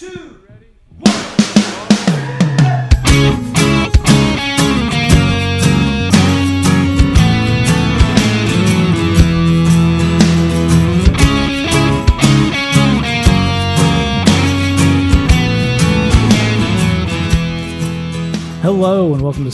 Hello 0.00 0.29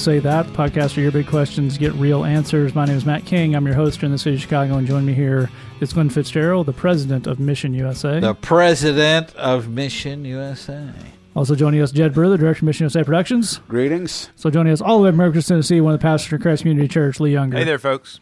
Say 0.07 0.20
That, 0.20 0.46
the 0.46 0.52
podcast 0.52 0.96
where 0.96 1.02
your 1.02 1.11
big 1.11 1.27
questions 1.27 1.77
get 1.79 1.93
real 1.95 2.25
answers. 2.25 2.77
My 2.77 2.84
name 2.84 2.96
is 2.96 3.04
Matt 3.04 3.25
King. 3.25 3.57
I'm 3.57 3.66
your 3.66 3.75
host 3.75 3.98
here 3.98 4.07
in 4.07 4.12
the 4.12 4.18
city 4.18 4.36
of 4.36 4.43
Chicago, 4.43 4.77
and 4.77 4.86
join 4.86 5.04
me 5.04 5.14
here 5.14 5.50
is 5.80 5.93
Glenn 5.93 6.11
Fitzgerald, 6.11 6.66
the 6.66 6.72
president 6.72 7.27
of 7.27 7.40
Mission 7.40 7.75
USA. 7.75 8.21
The 8.21 8.32
president 8.32 9.34
of 9.34 9.68
Mission 9.68 10.25
USA. 10.25 10.93
Also 11.34 11.57
joining 11.57 11.82
us, 11.82 11.90
Jed 11.90 12.14
Brewer, 12.14 12.29
the 12.29 12.39
director 12.39 12.61
of 12.61 12.67
Mission 12.67 12.84
USA 12.84 13.03
Productions. 13.03 13.58
Greetings. 13.67 14.31
So 14.36 14.48
joining 14.48 14.72
us 14.72 14.81
all 14.81 14.98
the 14.98 15.07
way 15.07 15.11
from 15.11 15.17
Memphis, 15.17 15.48
Tennessee, 15.48 15.81
one 15.81 15.93
of 15.93 15.98
the 15.98 16.04
pastors 16.04 16.34
of 16.34 16.40
Christ 16.40 16.62
Community 16.62 16.86
Church, 16.86 17.18
Lee 17.18 17.32
Younger. 17.32 17.59
Hey 17.59 17.64
there, 17.64 17.76
folks. 17.76 18.20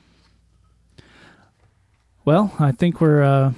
Well, 2.25 2.51
I 2.59 2.73
think 2.73 3.03
we're 3.03 3.23
uh, 3.23 3.53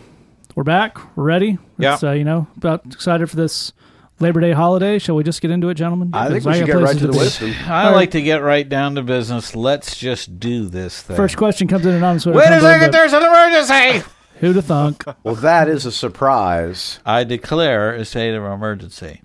we're 0.56 0.64
back. 0.64 1.16
We're 1.16 1.22
ready. 1.22 1.58
Yeah. 1.78 1.96
Uh, 2.02 2.10
you 2.10 2.24
know, 2.24 2.48
about 2.56 2.86
excited 2.86 3.30
for 3.30 3.36
this 3.36 3.72
Labor 4.18 4.40
Day 4.40 4.52
holiday. 4.52 4.98
Shall 4.98 5.14
we 5.14 5.24
just 5.24 5.40
get 5.42 5.50
into 5.50 5.68
it, 5.68 5.74
gentlemen? 5.74 6.10
I 6.14 6.28
think 6.28 6.44
we 6.44 6.54
should 6.54 6.66
get 6.66 6.76
right 6.76 6.82
places 6.84 7.00
to 7.02 7.06
the 7.08 7.18
wisdom. 7.18 7.54
I 7.66 7.90
like 7.90 8.12
to 8.12 8.22
get 8.22 8.38
right 8.38 8.66
down 8.66 8.94
to 8.94 9.02
business. 9.02 9.54
Let's 9.54 9.96
just 9.96 10.40
do 10.40 10.66
this 10.66 11.02
thing. 11.02 11.16
First 11.16 11.36
question 11.36 11.68
comes 11.68 11.84
in 11.84 11.94
anonymous. 11.94 12.24
Wait 12.26 12.48
a 12.48 12.60
second, 12.60 12.92
there's 12.92 13.12
an 13.12 13.22
emergency. 13.22 14.08
Who 14.40 14.52
to 14.52 14.60
thunk? 14.60 15.04
Well, 15.22 15.34
that 15.36 15.68
is 15.68 15.86
a 15.86 15.92
surprise. 15.92 17.00
I 17.06 17.24
declare 17.24 17.94
a 17.94 18.04
state 18.04 18.34
of 18.34 18.44
emergency. 18.44 19.22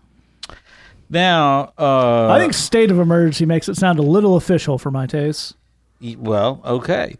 Now, 1.09 1.73
uh, 1.77 2.29
I 2.29 2.39
think 2.39 2.53
state 2.53 2.89
of 2.91 2.99
emergency 2.99 3.45
makes 3.45 3.67
it 3.67 3.75
sound 3.75 3.99
a 3.99 4.03
little 4.03 4.37
official 4.37 4.77
for 4.77 4.89
my 4.89 5.05
taste. 5.05 5.55
Well, 6.17 6.61
okay. 6.63 7.17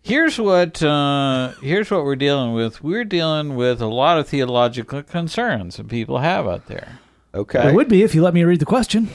Here's 0.00 0.38
what 0.38 0.82
uh, 0.82 1.52
here's 1.62 1.90
what 1.90 2.04
we're 2.04 2.16
dealing 2.16 2.54
with. 2.54 2.82
We're 2.82 3.04
dealing 3.04 3.56
with 3.56 3.80
a 3.82 3.86
lot 3.86 4.18
of 4.18 4.28
theological 4.28 5.02
concerns 5.02 5.76
that 5.76 5.88
people 5.88 6.18
have 6.18 6.46
out 6.46 6.66
there. 6.66 7.00
Okay. 7.34 7.68
It 7.68 7.74
would 7.74 7.88
be 7.88 8.02
if 8.02 8.14
you 8.14 8.22
let 8.22 8.32
me 8.32 8.44
read 8.44 8.60
the 8.60 8.66
question. 8.66 9.08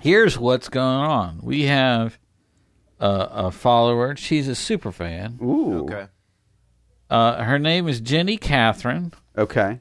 Here's 0.00 0.38
what's 0.38 0.68
going 0.68 0.86
on. 0.86 1.40
We 1.42 1.64
have 1.64 2.18
a, 2.98 3.28
a 3.30 3.50
follower. 3.50 4.16
She's 4.16 4.48
a 4.48 4.54
super 4.54 4.90
fan. 4.90 5.38
Ooh. 5.42 5.84
Okay. 5.84 6.06
Uh, 7.10 7.42
her 7.42 7.58
name 7.58 7.88
is 7.88 8.00
Jenny 8.00 8.38
Catherine. 8.38 9.12
Okay. 9.36 9.80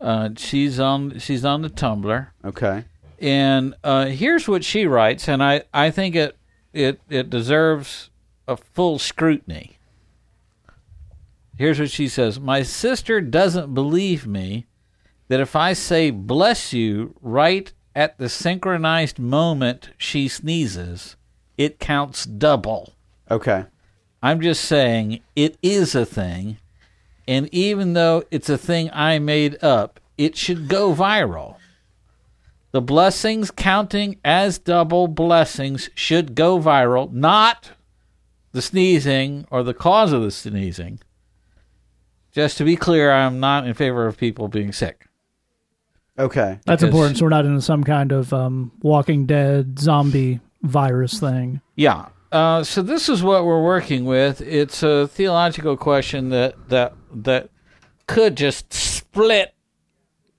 Uh, 0.00 0.30
she's 0.36 0.78
on 0.78 1.18
she's 1.18 1.44
on 1.44 1.62
the 1.62 1.68
Tumblr. 1.68 2.28
Okay. 2.44 2.84
And 3.18 3.74
uh, 3.84 4.06
here's 4.06 4.48
what 4.48 4.64
she 4.64 4.86
writes, 4.86 5.28
and 5.28 5.42
I, 5.42 5.64
I 5.74 5.90
think 5.90 6.14
it, 6.14 6.36
it 6.72 7.00
it 7.10 7.28
deserves 7.28 8.08
a 8.48 8.56
full 8.56 8.98
scrutiny. 8.98 9.78
Here's 11.58 11.78
what 11.78 11.90
she 11.90 12.08
says 12.08 12.40
My 12.40 12.62
sister 12.62 13.20
doesn't 13.20 13.74
believe 13.74 14.26
me 14.26 14.66
that 15.30 15.38
if 15.38 15.54
I 15.54 15.74
say 15.74 16.10
bless 16.10 16.72
you 16.72 17.14
right 17.22 17.72
at 17.94 18.18
the 18.18 18.28
synchronized 18.28 19.20
moment 19.20 19.90
she 19.96 20.26
sneezes, 20.26 21.14
it 21.56 21.78
counts 21.78 22.24
double. 22.24 22.94
Okay. 23.30 23.66
I'm 24.20 24.40
just 24.40 24.64
saying 24.64 25.20
it 25.36 25.56
is 25.62 25.94
a 25.94 26.04
thing, 26.04 26.58
and 27.28 27.48
even 27.54 27.92
though 27.92 28.24
it's 28.32 28.48
a 28.48 28.58
thing 28.58 28.90
I 28.92 29.20
made 29.20 29.62
up, 29.62 30.00
it 30.18 30.36
should 30.36 30.66
go 30.66 30.92
viral. 30.92 31.58
The 32.72 32.82
blessings 32.82 33.52
counting 33.52 34.18
as 34.24 34.58
double 34.58 35.06
blessings 35.06 35.90
should 35.94 36.34
go 36.34 36.58
viral, 36.58 37.12
not 37.12 37.70
the 38.50 38.62
sneezing 38.62 39.46
or 39.48 39.62
the 39.62 39.74
cause 39.74 40.12
of 40.12 40.22
the 40.22 40.32
sneezing. 40.32 40.98
Just 42.32 42.58
to 42.58 42.64
be 42.64 42.74
clear, 42.74 43.12
I'm 43.12 43.38
not 43.38 43.64
in 43.64 43.74
favor 43.74 44.08
of 44.08 44.18
people 44.18 44.48
being 44.48 44.72
sick. 44.72 45.06
That's 46.20 46.36
Okay. 46.36 46.58
Because- 46.66 46.82
important. 46.82 47.16
So 47.18 47.24
we're 47.24 47.30
not 47.30 47.44
in 47.46 47.60
some 47.60 47.84
kind 47.84 48.12
of 48.12 48.32
um, 48.32 48.72
Walking 48.82 49.26
Dead 49.26 49.78
zombie 49.78 50.40
virus 50.62 51.18
thing. 51.20 51.60
Yeah. 51.76 52.06
Uh, 52.32 52.62
so 52.62 52.82
this 52.82 53.08
is 53.08 53.22
what 53.22 53.44
we're 53.44 53.62
working 53.62 54.04
with. 54.04 54.40
It's 54.40 54.82
a 54.82 55.08
theological 55.08 55.76
question 55.76 56.28
that 56.30 56.54
that 56.68 56.92
that 57.12 57.50
could 58.06 58.36
just 58.36 58.72
split 58.72 59.52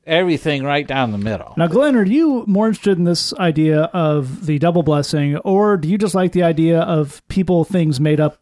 everything 0.07 0.63
right 0.63 0.87
down 0.87 1.11
the 1.11 1.17
middle. 1.17 1.53
Now, 1.57 1.67
Glenn, 1.67 1.95
are 1.95 2.05
you 2.05 2.43
more 2.47 2.67
interested 2.67 2.97
in 2.97 3.03
this 3.03 3.33
idea 3.35 3.83
of 3.93 4.45
the 4.45 4.57
double 4.57 4.83
blessing, 4.83 5.37
or 5.37 5.77
do 5.77 5.87
you 5.89 5.97
just 5.97 6.15
like 6.15 6.31
the 6.31 6.43
idea 6.43 6.79
of 6.81 7.21
people 7.27 7.63
things 7.65 7.99
made 7.99 8.19
up, 8.19 8.37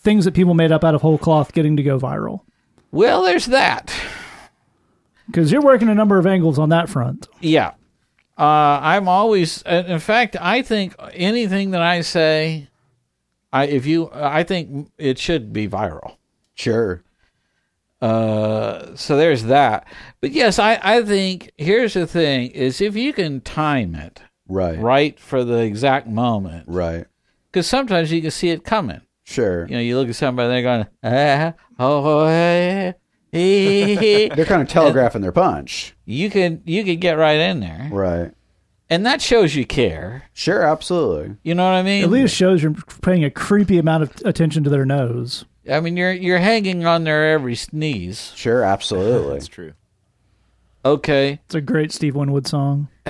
things 0.00 0.24
that 0.24 0.34
people 0.34 0.54
made 0.54 0.72
up 0.72 0.84
out 0.84 0.94
of 0.94 1.00
whole 1.02 1.18
cloth 1.18 1.52
getting 1.52 1.76
to 1.76 1.82
go 1.82 1.98
viral? 1.98 2.40
Well, 2.90 3.22
there's 3.22 3.46
that. 3.46 3.92
Because 5.26 5.50
you're 5.50 5.62
working 5.62 5.88
a 5.88 5.94
number 5.94 6.18
of 6.18 6.26
angles 6.26 6.58
on 6.58 6.68
that 6.70 6.88
front. 6.88 7.28
Yeah. 7.40 7.72
Uh, 8.36 8.78
I'm 8.82 9.08
always, 9.08 9.62
in 9.62 9.98
fact, 10.00 10.36
I 10.40 10.62
think 10.62 10.94
anything 11.12 11.70
that 11.70 11.82
I 11.82 12.00
say, 12.00 12.68
I 13.52 13.66
if 13.66 13.86
you, 13.86 14.10
I 14.12 14.42
think 14.42 14.90
it 14.98 15.18
should 15.18 15.52
be 15.52 15.68
viral. 15.68 16.16
Sure. 16.54 17.02
Uh, 18.02 18.94
so 18.96 19.16
there's 19.16 19.44
that. 19.44 19.86
But 20.20 20.32
yes, 20.32 20.58
I, 20.58 20.78
I 20.82 21.02
think 21.02 21.52
here's 21.56 21.94
the 21.94 22.06
thing: 22.06 22.50
is 22.50 22.80
if 22.80 22.96
you 22.96 23.12
can 23.12 23.40
time 23.40 23.94
it 23.94 24.20
Right. 24.48 24.78
right 24.78 25.18
for 25.18 25.42
the 25.44 25.58
exact 25.60 26.06
moment, 26.06 26.64
Right. 26.66 27.06
because 27.50 27.66
sometimes 27.66 28.12
you 28.12 28.20
can 28.20 28.30
see 28.30 28.50
it 28.50 28.62
coming. 28.64 29.00
Sure. 29.22 29.66
You 29.68 29.74
know, 29.76 29.80
you 29.80 29.96
look 29.96 30.08
at 30.10 30.16
somebody, 30.16 30.48
they're 30.48 30.62
going, 30.62 30.86
ah, 31.02 31.54
oh, 31.78 32.24
eh, 32.26 32.32
eh." 32.88 32.92
They're 33.34 34.44
kind 34.44 34.62
of 34.62 34.68
telegraphing 34.68 35.20
their 35.22 35.32
punch. 35.32 35.94
you 36.04 36.30
can 36.30 36.62
you 36.64 36.84
can 36.84 36.98
get 37.00 37.18
right 37.18 37.38
in 37.40 37.60
there, 37.60 37.88
Right. 37.90 38.30
and 38.88 39.04
that 39.06 39.20
shows 39.20 39.54
you 39.56 39.66
care. 39.66 40.24
Sure. 40.32 40.62
Absolutely. 40.62 41.36
You 41.42 41.54
know 41.54 41.64
what 41.64 41.74
I 41.74 41.82
mean? 41.82 42.04
At 42.04 42.10
least 42.10 42.34
shows 42.34 42.62
you're 42.62 42.74
paying 43.02 43.24
a 43.24 43.30
creepy 43.30 43.78
amount 43.78 44.04
of 44.04 44.12
attention 44.24 44.62
to 44.64 44.70
their 44.70 44.84
nose. 44.86 45.44
I 45.70 45.80
mean, 45.80 45.96
you're 45.96 46.12
you're 46.12 46.38
hanging 46.38 46.86
on 46.86 47.04
their 47.04 47.32
every 47.32 47.54
sneeze. 47.56 48.32
Sure. 48.36 48.62
Absolutely. 48.62 49.32
That's 49.34 49.48
true. 49.48 49.72
Okay, 50.86 51.40
It's 51.46 51.54
a 51.54 51.62
great 51.62 51.92
Steve 51.92 52.14
Winwood 52.14 52.46
song. 52.46 52.88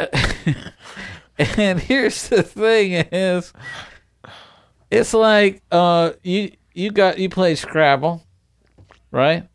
and 1.39 1.81
here's 1.81 2.29
the 2.29 2.43
thing: 2.45 2.93
is 3.11 3.53
it's 4.93 5.12
like 5.12 5.61
uh 5.73 6.12
you 6.23 6.53
you 6.73 6.93
got 6.93 7.19
you 7.19 7.29
play 7.29 7.56
Scrabble, 7.56 8.23
right? 9.11 9.49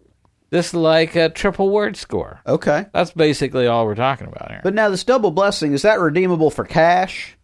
This 0.52 0.68
is 0.70 0.74
like 0.74 1.16
a 1.16 1.30
triple 1.30 1.70
word 1.70 1.96
score. 1.96 2.42
Okay. 2.48 2.86
That's 2.94 3.12
basically 3.12 3.68
all 3.68 3.86
we're 3.86 3.96
talking 3.96 4.28
about 4.28 4.50
here. 4.50 4.62
But 4.64 4.74
now 4.74 4.90
this 4.90 5.04
double 5.04 5.32
blessing 5.32 5.74
is 5.74 5.84
that 5.84 6.00
redeemable 6.00 6.50
for 6.50 6.64
cash? 6.66 7.38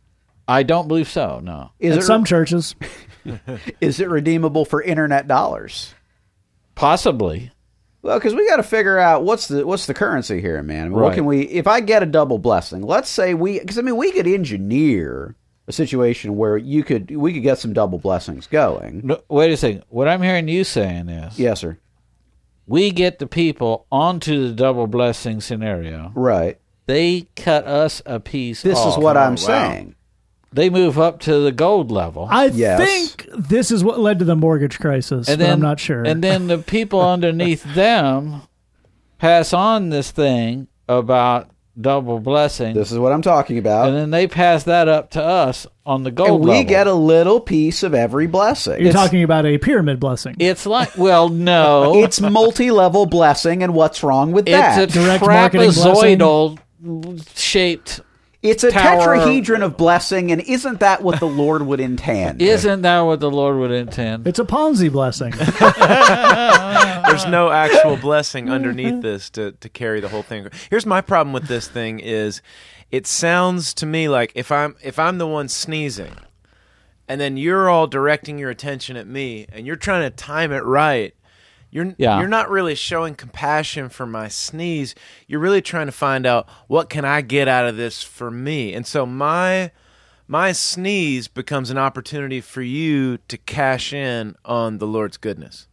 I 0.47 0.63
don't 0.63 0.87
believe 0.87 1.09
so. 1.09 1.39
No. 1.43 1.71
Is 1.79 1.93
At 1.97 2.03
it 2.03 2.05
some 2.05 2.23
churches, 2.25 2.75
is 3.81 3.99
it 3.99 4.09
redeemable 4.09 4.65
for 4.65 4.81
internet 4.81 5.27
dollars? 5.27 5.93
Possibly. 6.75 7.51
Well, 8.01 8.19
because 8.19 8.35
we 8.35 8.47
got 8.47 8.57
to 8.57 8.63
figure 8.63 8.99
out 8.99 9.23
what's 9.23 9.47
the 9.47 9.65
what's 9.65 9.87
the 9.87 9.93
currency 9.95 10.39
here, 10.41 10.61
man. 10.61 10.91
What 10.93 11.01
Right. 11.01 11.15
can 11.15 11.25
we? 11.25 11.41
If 11.43 11.65
I 11.65 11.79
get 11.79 12.03
a 12.03 12.05
double 12.05 12.37
blessing, 12.37 12.81
let's 12.83 13.09
say 13.09 13.33
we, 13.33 13.59
because 13.59 13.79
I 13.79 13.81
mean, 13.81 13.97
we 13.97 14.11
could 14.11 14.27
engineer 14.27 15.35
a 15.67 15.71
situation 15.71 16.35
where 16.37 16.55
you 16.57 16.83
could 16.83 17.09
we 17.15 17.33
could 17.33 17.41
get 17.41 17.57
some 17.57 17.73
double 17.73 17.97
blessings 17.97 18.45
going. 18.45 19.01
No, 19.03 19.21
wait 19.27 19.51
a 19.51 19.57
second. 19.57 19.85
What 19.89 20.07
I'm 20.07 20.21
hearing 20.21 20.47
you 20.47 20.63
saying 20.63 21.09
is 21.09 21.39
Yes, 21.39 21.61
sir. 21.61 21.79
We 22.67 22.91
get 22.91 23.19
the 23.19 23.27
people 23.27 23.85
onto 23.91 24.47
the 24.47 24.53
double 24.53 24.87
blessing 24.87 25.41
scenario. 25.41 26.11
Right. 26.15 26.59
They 26.87 27.27
cut 27.35 27.65
us 27.65 28.01
a 28.05 28.19
piece 28.19 28.61
This 28.61 28.77
off. 28.77 28.97
is 28.97 29.03
what 29.03 29.17
I'm 29.17 29.29
oh, 29.31 29.31
wow. 29.31 29.35
saying. 29.35 29.95
They 30.53 30.69
move 30.69 30.97
up 30.97 31.19
to 31.21 31.39
the 31.39 31.51
gold 31.51 31.91
level. 31.91 32.27
I 32.31 32.45
Yes. 32.45 32.79
think 32.79 33.29
this 33.37 33.71
is 33.71 33.83
what 33.83 33.99
led 33.99 34.19
to 34.19 34.25
the 34.25 34.35
mortgage 34.37 34.79
crisis, 34.79 35.27
and 35.27 35.37
but 35.39 35.43
then 35.45 35.53
I'm 35.53 35.61
not 35.61 35.79
sure. 35.79 36.03
And 36.03 36.23
then 36.23 36.47
the 36.47 36.59
people 36.59 37.01
underneath 37.09 37.63
them 37.75 38.43
pass 39.17 39.51
on 39.53 39.89
this 39.89 40.11
thing 40.11 40.67
about 40.87 41.49
double 41.79 42.19
blessing. 42.19 42.73
This 42.73 42.91
is 42.91 42.97
what 42.99 43.11
I'm 43.11 43.21
talking 43.21 43.57
about. 43.57 43.87
and 43.89 43.97
then 43.97 44.09
they 44.11 44.27
pass 44.27 44.63
that 44.63 44.87
up 44.87 45.11
to 45.11 45.23
us 45.23 45.67
on 45.85 46.03
the 46.03 46.11
gold 46.11 46.29
And 46.29 46.39
we 46.41 46.49
level. 46.51 46.63
get 46.63 46.87
a 46.87 46.93
little 46.93 47.39
piece 47.39 47.83
of 47.83 47.93
every 47.93 48.27
blessing. 48.27 48.79
You're 48.79 48.87
It's, 48.89 48.95
talking 48.95 49.23
about 49.23 49.45
a 49.45 49.57
pyramid 49.57 49.99
blessing. 49.99 50.35
It's 50.39 50.65
like, 50.65 50.97
well, 50.97 51.29
no. 51.29 51.95
it's 52.03 52.21
multi-level 52.21 53.05
blessing, 53.07 53.61
and 53.63 53.73
what's 53.73 54.03
wrong 54.03 54.31
with 54.31 54.45
that? 54.45 54.79
It's 54.81 54.95
a 54.95 54.99
Direct 54.99 55.23
trapezoidal 55.23 56.57
shaped 57.35 58.01
It's 58.45 58.63
a 58.63 58.71
Tower- 58.71 59.17
tetrahedron 59.17 59.63
of 59.63 59.77
blessing, 59.77 60.31
and 60.31 60.41
isn't 60.41 60.79
that 60.79 61.01
what 61.01 61.19
the 61.19 61.27
Lord 61.27 61.63
would 61.63 61.79
intend? 61.79 62.41
Isn't 62.55 62.81
that 62.83 63.01
what 63.01 63.19
the 63.19 63.31
Lord 63.31 63.57
would 63.57 63.71
intend? 63.71 64.27
It's 64.27 64.39
a 64.39 64.45
Ponzi 64.45 64.91
blessing. 64.91 65.31
There's 67.07 67.25
no 67.27 67.49
actual 67.51 67.97
blessing 67.97 68.49
underneath 68.49 69.01
this 69.01 69.29
to, 69.31 69.51
to 69.53 69.69
carry 69.69 69.99
the 69.99 70.09
whole 70.09 70.23
thing. 70.23 70.47
Here's 70.69 70.85
my 70.85 71.01
problem 71.01 71.33
with 71.33 71.47
this 71.47 71.67
thing 71.67 71.99
is 71.99 72.41
it 72.91 73.07
sounds 73.07 73.73
to 73.75 73.85
me 73.85 74.07
like 74.07 74.31
if 74.35 74.51
I'm 74.51 74.75
if 74.83 74.99
I'm 74.99 75.17
the 75.17 75.27
one 75.27 75.47
sneezing 75.47 76.15
and 77.07 77.19
then 77.19 77.37
you're 77.37 77.69
all 77.69 77.87
directing 77.87 78.37
your 78.39 78.49
attention 78.49 78.97
at 78.97 79.07
me 79.07 79.45
and 79.51 79.65
you're 79.65 79.75
trying 79.75 80.09
to 80.09 80.15
time 80.15 80.51
it 80.51 80.63
right, 80.63 81.13
you're 81.75 81.93
Yeah. 81.97 82.19
you're 82.19 82.27
not 82.27 82.49
really 82.49 82.73
showing 82.75 83.13
compassion 83.15 83.89
for 83.89 84.05
my 84.05 84.27
sneeze. 84.29 84.95
You're 85.27 85.41
really 85.41 85.61
trying 85.61 85.85
to 85.87 85.91
find 85.91 86.25
out 86.25 86.47
what 86.67 86.89
can 86.89 87.03
I 87.05 87.21
get 87.21 87.47
out 87.47 87.67
of 87.67 87.75
this 87.77 88.01
for 88.01 88.31
me. 88.31 88.73
And 88.73 88.87
so 88.87 89.05
my 89.05 89.71
my 90.27 90.53
sneeze 90.53 91.27
becomes 91.27 91.69
an 91.69 91.77
opportunity 91.77 92.41
for 92.41 92.61
you 92.63 93.17
to 93.27 93.37
cash 93.37 93.93
in 93.93 94.35
on 94.45 94.79
the 94.79 94.87
Lord's 94.87 95.17
goodness. 95.17 95.67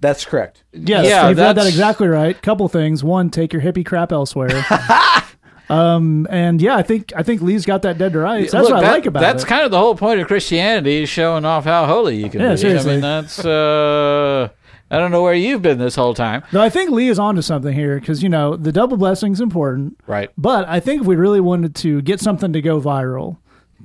That's 0.00 0.24
correct. 0.24 0.62
Yes, 0.72 1.06
Yeah, 1.06 1.28
you've 1.28 1.38
read 1.38 1.56
that 1.56 1.66
exactly 1.66 2.06
right. 2.06 2.40
Couple 2.42 2.68
things. 2.68 3.02
One, 3.02 3.30
take 3.30 3.52
your 3.52 3.62
hippie 3.62 3.84
crap 3.86 4.12
elsewhere. 4.12 4.64
um, 5.70 6.26
and 6.30 6.62
yeah, 6.62 6.76
I 6.76 6.82
think 6.82 7.12
I 7.16 7.22
think 7.22 7.42
Lee's 7.42 7.66
got 7.66 7.82
that 7.82 7.98
dead 7.98 8.12
to 8.12 8.18
rights. 8.20 8.52
That's 8.52 8.64
Look, 8.64 8.74
what 8.74 8.80
that- 8.82 8.90
I 8.90 8.92
like 8.94 9.06
about 9.06 9.20
that's 9.20 9.42
it. 9.42 9.46
That's 9.46 9.48
kind 9.48 9.64
of 9.64 9.70
the 9.70 9.78
whole 9.78 9.94
point 9.94 10.20
of 10.20 10.26
Christianity 10.26 11.04
showing 11.06 11.44
off 11.44 11.64
how 11.64 11.86
holy 11.86 12.16
you 12.22 12.30
can 12.30 12.40
Yeah, 12.40 12.50
be. 12.52 12.56
seriously. 12.58 12.90
I 12.90 12.94
mean, 12.94 13.00
that's 13.02 13.44
uh, 13.44 14.48
I 14.90 14.98
don't 14.98 15.10
know 15.10 15.22
where 15.22 15.34
you've 15.34 15.60
been 15.62 15.78
this 15.78 15.94
whole 15.96 16.14
time. 16.14 16.42
No, 16.52 16.60
I 16.62 16.70
think 16.70 16.90
Lee 16.90 17.08
is 17.08 17.18
onto 17.18 17.42
something 17.42 17.74
here 17.74 18.00
because 18.00 18.22
you 18.22 18.28
know 18.28 18.56
the 18.56 18.72
double 18.72 18.96
blessing 18.96 19.32
is 19.32 19.40
important, 19.40 19.98
Right. 20.06 20.30
But 20.38 20.66
I 20.68 20.80
think 20.80 21.02
if 21.02 21.06
we 21.06 21.14
really 21.16 21.40
wanted 21.40 21.74
to 21.76 22.00
get 22.02 22.20
something 22.20 22.52
to 22.54 22.62
go 22.62 22.80
viral 22.80 23.36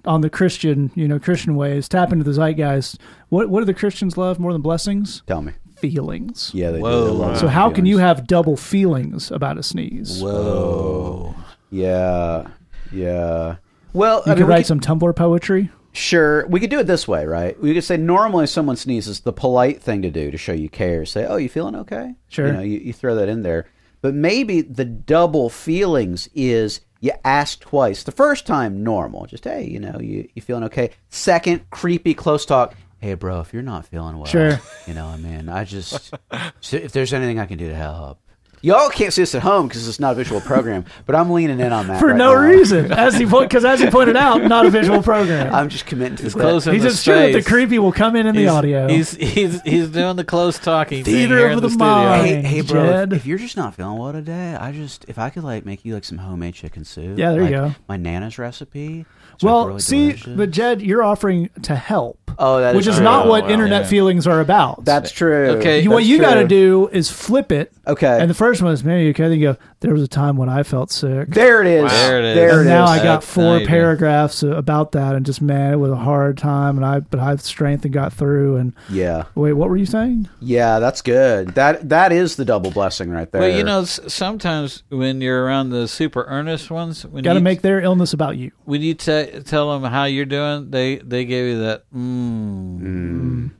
on 0.05 0.21
the 0.21 0.29
Christian, 0.29 0.91
you 0.95 1.07
know, 1.07 1.19
Christian 1.19 1.55
ways, 1.55 1.87
tap 1.89 2.11
into 2.11 2.23
the 2.23 2.31
zeitgeist. 2.33 2.99
What 3.29 3.49
what 3.49 3.59
do 3.59 3.65
the 3.65 3.73
Christians 3.73 4.17
love 4.17 4.39
more 4.39 4.53
than 4.53 4.61
blessings? 4.61 5.23
Tell 5.27 5.41
me. 5.41 5.53
Feelings. 5.77 6.51
Yeah, 6.53 6.71
they 6.71 6.79
Whoa. 6.79 7.01
do. 7.07 7.11
They 7.11 7.17
love 7.17 7.37
So 7.37 7.47
how 7.49 7.69
can 7.69 7.85
you 7.85 7.97
have 7.97 8.25
double 8.25 8.55
feelings 8.55 9.29
about 9.31 9.57
a 9.57 9.63
sneeze? 9.63 10.21
Whoa. 10.23 11.35
Yeah, 11.69 12.47
yeah. 12.91 13.57
Well, 13.91 14.23
You 14.25 14.31
I 14.31 14.35
could 14.35 14.39
mean, 14.41 14.47
we 14.47 14.53
write 14.53 14.57
could- 14.67 14.67
some 14.67 14.79
Tumblr 14.79 15.13
poetry. 15.15 15.69
Sure, 15.93 16.45
we 16.47 16.59
could 16.59 16.69
do 16.71 16.79
it 16.79 16.87
this 16.87 17.07
way, 17.07 17.25
right? 17.25 17.59
We 17.61 17.73
could 17.73 17.83
say 17.83 17.97
normally 17.97 18.47
someone 18.47 18.75
sneezes, 18.75 19.19
the 19.21 19.31
polite 19.33 19.81
thing 19.81 20.01
to 20.01 20.09
do 20.11 20.31
to 20.31 20.37
show 20.37 20.51
you 20.53 20.67
care. 20.69 21.05
Say, 21.05 21.25
"Oh, 21.25 21.35
you 21.37 21.49
feeling 21.49 21.75
okay?" 21.75 22.15
Sure. 22.29 22.47
You 22.47 22.53
know, 22.53 22.61
you, 22.61 22.79
you 22.79 22.93
throw 22.93 23.15
that 23.15 23.29
in 23.29 23.43
there. 23.43 23.67
But 24.01 24.13
maybe 24.15 24.61
the 24.61 24.85
double 24.85 25.49
feelings 25.49 26.27
is 26.33 26.81
you 26.99 27.11
ask 27.23 27.59
twice. 27.61 28.03
The 28.03 28.11
first 28.11 28.45
time, 28.47 28.83
normal, 28.83 29.27
just 29.27 29.43
hey, 29.45 29.65
you 29.65 29.79
know, 29.79 29.99
you 29.99 30.27
you 30.33 30.41
feeling 30.41 30.63
okay. 30.65 30.89
Second, 31.09 31.69
creepy 31.69 32.13
close 32.13 32.45
talk. 32.45 32.75
Hey, 32.99 33.13
bro, 33.13 33.41
if 33.41 33.53
you're 33.53 33.61
not 33.61 33.85
feeling 33.85 34.15
well, 34.17 34.25
Sure. 34.25 34.59
you 34.87 34.93
know, 34.93 35.05
I 35.07 35.17
mean, 35.17 35.47
I 35.47 35.63
just 35.63 36.13
if 36.73 36.91
there's 36.91 37.13
anything 37.13 37.37
I 37.39 37.45
can 37.45 37.57
do 37.59 37.67
to 37.69 37.75
help. 37.75 38.19
Y'all 38.63 38.89
can't 38.89 39.11
see 39.11 39.21
this 39.21 39.35
at 39.35 39.41
home 39.41 39.67
because 39.67 39.85
it's 39.89 39.99
not 39.99 40.13
a 40.13 40.15
visual 40.15 40.39
program, 40.39 40.85
but 41.05 41.17
I'm 41.17 41.31
leaning 41.31 41.59
in 41.59 41.73
on 41.73 41.87
that 41.87 41.99
For 41.99 42.07
right 42.07 42.15
no 42.15 42.33
now. 42.33 42.39
reason, 42.39 42.93
as 42.93 43.13
he 43.13 43.25
because 43.25 43.65
as 43.65 43.81
he 43.81 43.89
pointed 43.89 44.15
out, 44.15 44.41
not 44.41 44.65
a 44.65 44.69
visual 44.69 45.03
program. 45.03 45.53
I'm 45.53 45.67
just 45.67 45.85
committing 45.85 46.15
to 46.15 46.23
this. 46.23 46.33
Close 46.33 46.63
He's 46.63 46.81
just 46.81 47.03
sure 47.03 47.13
that 47.13 47.33
the 47.33 47.43
creepy 47.43 47.77
will 47.77 47.91
come 47.91 48.15
in 48.15 48.25
in 48.25 48.37
the 48.37 48.47
audio. 48.47 48.87
He's 48.87 49.11
he's 49.15 49.61
he's 49.63 49.89
doing 49.89 50.15
the 50.15 50.23
close 50.23 50.57
talking 50.59 51.03
Theater 51.03 51.49
of 51.49 51.61
the 51.61 51.67
the, 51.67 51.77
mind. 51.77 52.25
Hey, 52.25 52.41
hey, 52.41 52.61
bro! 52.61 52.85
Jed. 52.85 53.11
If, 53.11 53.19
if 53.19 53.25
you're 53.25 53.37
just 53.37 53.57
not 53.57 53.75
feeling 53.75 53.97
well 53.97 54.13
today, 54.13 54.55
I 54.55 54.71
just 54.71 55.03
if 55.09 55.19
I 55.19 55.29
could 55.29 55.43
like 55.43 55.65
make 55.65 55.83
you 55.83 55.93
like 55.93 56.05
some 56.05 56.19
homemade 56.19 56.53
chicken 56.53 56.85
soup. 56.85 57.17
Yeah, 57.17 57.33
there 57.33 57.43
you 57.43 57.49
go. 57.49 57.75
My 57.89 57.97
nana's 57.97 58.39
recipe. 58.39 59.05
It's, 59.33 59.43
like, 59.43 59.51
well, 59.51 59.67
really 59.67 59.79
see, 59.79 60.07
delicious. 60.07 60.37
but 60.37 60.51
Jed, 60.51 60.81
you're 60.81 61.03
offering 61.03 61.49
to 61.63 61.75
help, 61.75 62.19
oh, 62.37 62.59
that 62.59 62.75
which 62.75 62.87
is 62.87 62.95
true. 62.95 63.03
not 63.03 63.25
oh, 63.25 63.29
what 63.29 63.43
well, 63.43 63.51
internet 63.51 63.83
yeah. 63.83 63.87
feelings 63.87 64.27
are 64.27 64.39
about. 64.39 64.85
That's 64.85 65.11
true. 65.11 65.49
Okay. 65.57 65.81
You- 65.81 65.89
what 65.89 66.03
you 66.03 66.19
got 66.19 66.35
to 66.35 66.47
do 66.47 66.87
is 66.91 67.09
flip 67.09 67.51
it. 67.51 67.73
Okay. 67.87 68.19
And 68.19 68.29
the 68.29 68.35
first 68.35 68.52
one 68.61 68.73
is, 68.73 68.83
man, 68.83 68.99
you 69.01 69.09
okay? 69.09 69.23
Then 69.29 69.39
you 69.39 69.53
go, 69.53 69.57
there 69.79 69.93
was 69.93 70.01
a 70.03 70.07
time 70.07 70.37
when 70.37 70.49
I 70.49 70.63
felt 70.63 70.91
sick. 70.91 71.29
there 71.29 71.61
it 71.61 71.67
is. 71.67 71.83
Wow. 71.83 71.89
There 71.89 72.19
it 72.19 72.25
is. 72.25 72.35
There 72.35 72.59
and 72.59 72.69
it 72.69 72.71
now 72.71 72.83
is. 72.85 72.89
I 72.91 72.97
got 72.97 73.21
That's 73.21 73.33
four 73.33 73.57
nice. 73.59 73.67
paragraphs 73.67 74.43
about 74.43 74.91
that, 74.93 75.15
and 75.15 75.25
just 75.25 75.41
man, 75.41 75.73
it 75.73 75.77
was 75.77 75.91
a 75.91 75.95
hard 75.95 76.37
time, 76.37 76.77
and 76.77 76.85
I 76.85 76.99
but 76.99 77.19
I 77.19 77.29
had 77.29 77.41
strength 77.41 77.85
and 77.85 77.93
got 77.93 78.13
through. 78.13 78.57
And 78.57 78.73
yeah, 78.89 79.25
wait, 79.35 79.53
what 79.53 79.69
were 79.69 79.77
you 79.77 79.85
saying? 79.85 80.29
yeah, 80.39 80.79
that's 80.79 81.01
good. 81.01 81.49
That 81.55 81.89
that 81.89 82.11
is 82.11 82.35
the 82.35 82.45
double 82.45 82.71
blessing 82.71 83.09
right 83.09 83.31
there. 83.31 83.41
Well, 83.41 83.49
you 83.57 83.63
know, 83.63 83.83
sometimes 83.85 84.83
when 84.89 85.21
you're 85.21 85.43
around 85.43 85.69
the 85.69 85.87
super 85.87 86.23
earnest 86.27 86.69
ones, 86.71 87.05
when 87.05 87.23
Got 87.23 87.33
to 87.33 87.39
you, 87.39 87.43
make 87.43 87.61
their 87.61 87.79
illness 87.81 88.13
about 88.13 88.37
you. 88.37 88.51
when 88.65 88.81
you 88.81 88.93
t- 88.93 89.39
tell 89.45 89.71
them 89.79 89.89
how 89.89 90.05
you're 90.05 90.25
doing, 90.25 90.69
they 90.71 90.97
they 90.97 91.25
give 91.25 91.45
you 91.45 91.59
that. 91.59 91.83
Mm. 91.93 93.51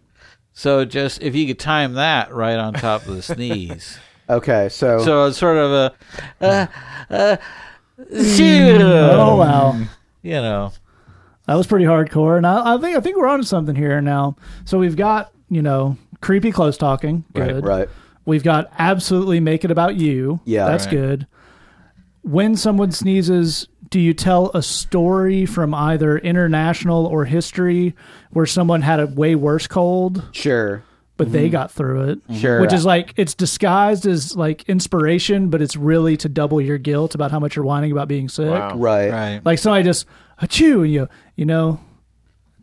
So 0.56 0.86
just 0.86 1.22
if 1.22 1.36
you 1.36 1.48
could 1.48 1.60
time 1.60 1.94
that 1.94 2.34
right 2.34 2.58
on 2.58 2.74
top 2.74 3.08
of 3.08 3.16
the 3.16 3.22
sneeze, 3.24 3.98
Okay, 4.30 4.70
so, 4.70 5.00
so 5.00 5.26
it's 5.28 5.38
sort 5.38 5.58
of 5.58 5.72
a, 5.72 5.94
uh, 6.42 6.66
uh, 7.10 7.38
shoo, 8.10 8.78
Oh 8.82 9.36
wow, 9.38 9.78
you 10.22 10.32
know, 10.34 10.72
that 11.46 11.56
was 11.56 11.68
pretty 11.68 11.86
hardcore. 11.86 12.38
And 12.38 12.48
I, 12.48 12.76
I 12.76 12.78
think 12.80 12.96
I 12.98 13.02
think 13.02 13.18
we're 13.18 13.28
onto 13.28 13.44
something 13.44 13.76
here 13.76 14.00
now. 14.02 14.36
So 14.66 14.80
we've 14.80 14.96
got 14.96 15.32
you 15.50 15.62
know 15.62 15.98
creepy 16.22 16.52
close 16.52 16.78
talking, 16.78 17.26
good. 17.34 17.66
right. 17.66 17.90
We've 18.26 18.44
got 18.44 18.72
absolutely 18.80 19.42
make 19.42 19.66
it 19.66 19.72
about 19.72 19.96
you. 19.96 20.40
Yeah. 20.46 20.66
That's 20.68 20.86
Right. 20.86 20.92
good. 20.92 21.28
When 22.22 22.56
someone 22.56 22.94
sneezes, 22.94 23.68
do 23.90 24.00
you 24.00 24.14
tell 24.14 24.50
a 24.54 24.62
story 24.64 25.46
from 25.46 25.74
either 25.74 26.18
international 26.20 27.06
or 27.06 27.26
history 27.26 27.94
where 28.32 28.46
someone 28.46 28.82
had 28.82 29.02
a 29.02 29.08
way 29.08 29.36
worse 29.36 29.68
cold, 29.68 30.24
Sure, 30.32 30.82
but 31.24 31.32
they 31.32 31.46
mm-hmm. 31.46 31.52
got 31.52 31.72
through 31.72 32.10
it? 32.10 32.24
Mm-hmm. 32.24 32.36
sure. 32.36 32.62
Which 32.62 32.74
is 32.74 32.86
like 32.86 33.14
it's 33.18 33.34
disguised 33.34 34.06
as 34.06 34.36
like 34.36 34.68
inspiration, 34.70 35.50
but 35.50 35.62
it's 35.62 35.76
really 35.76 36.18
to 36.18 36.30
double 36.30 36.62
your 36.62 36.78
guilt 36.78 37.16
about 37.16 37.32
how 37.32 37.40
much 37.40 37.56
you're 37.56 37.66
whining 37.66 37.92
about 37.92 38.08
being 38.08 38.30
sick. 38.30 38.50
Wow. 38.50 38.76
right. 38.76 39.12
right? 39.12 39.42
Like 39.46 39.60
somebody 39.60 39.84
just 39.84 40.06
achoo, 40.42 40.82
and 40.82 40.92
you 40.92 41.10
you 41.36 41.46
know, 41.46 41.80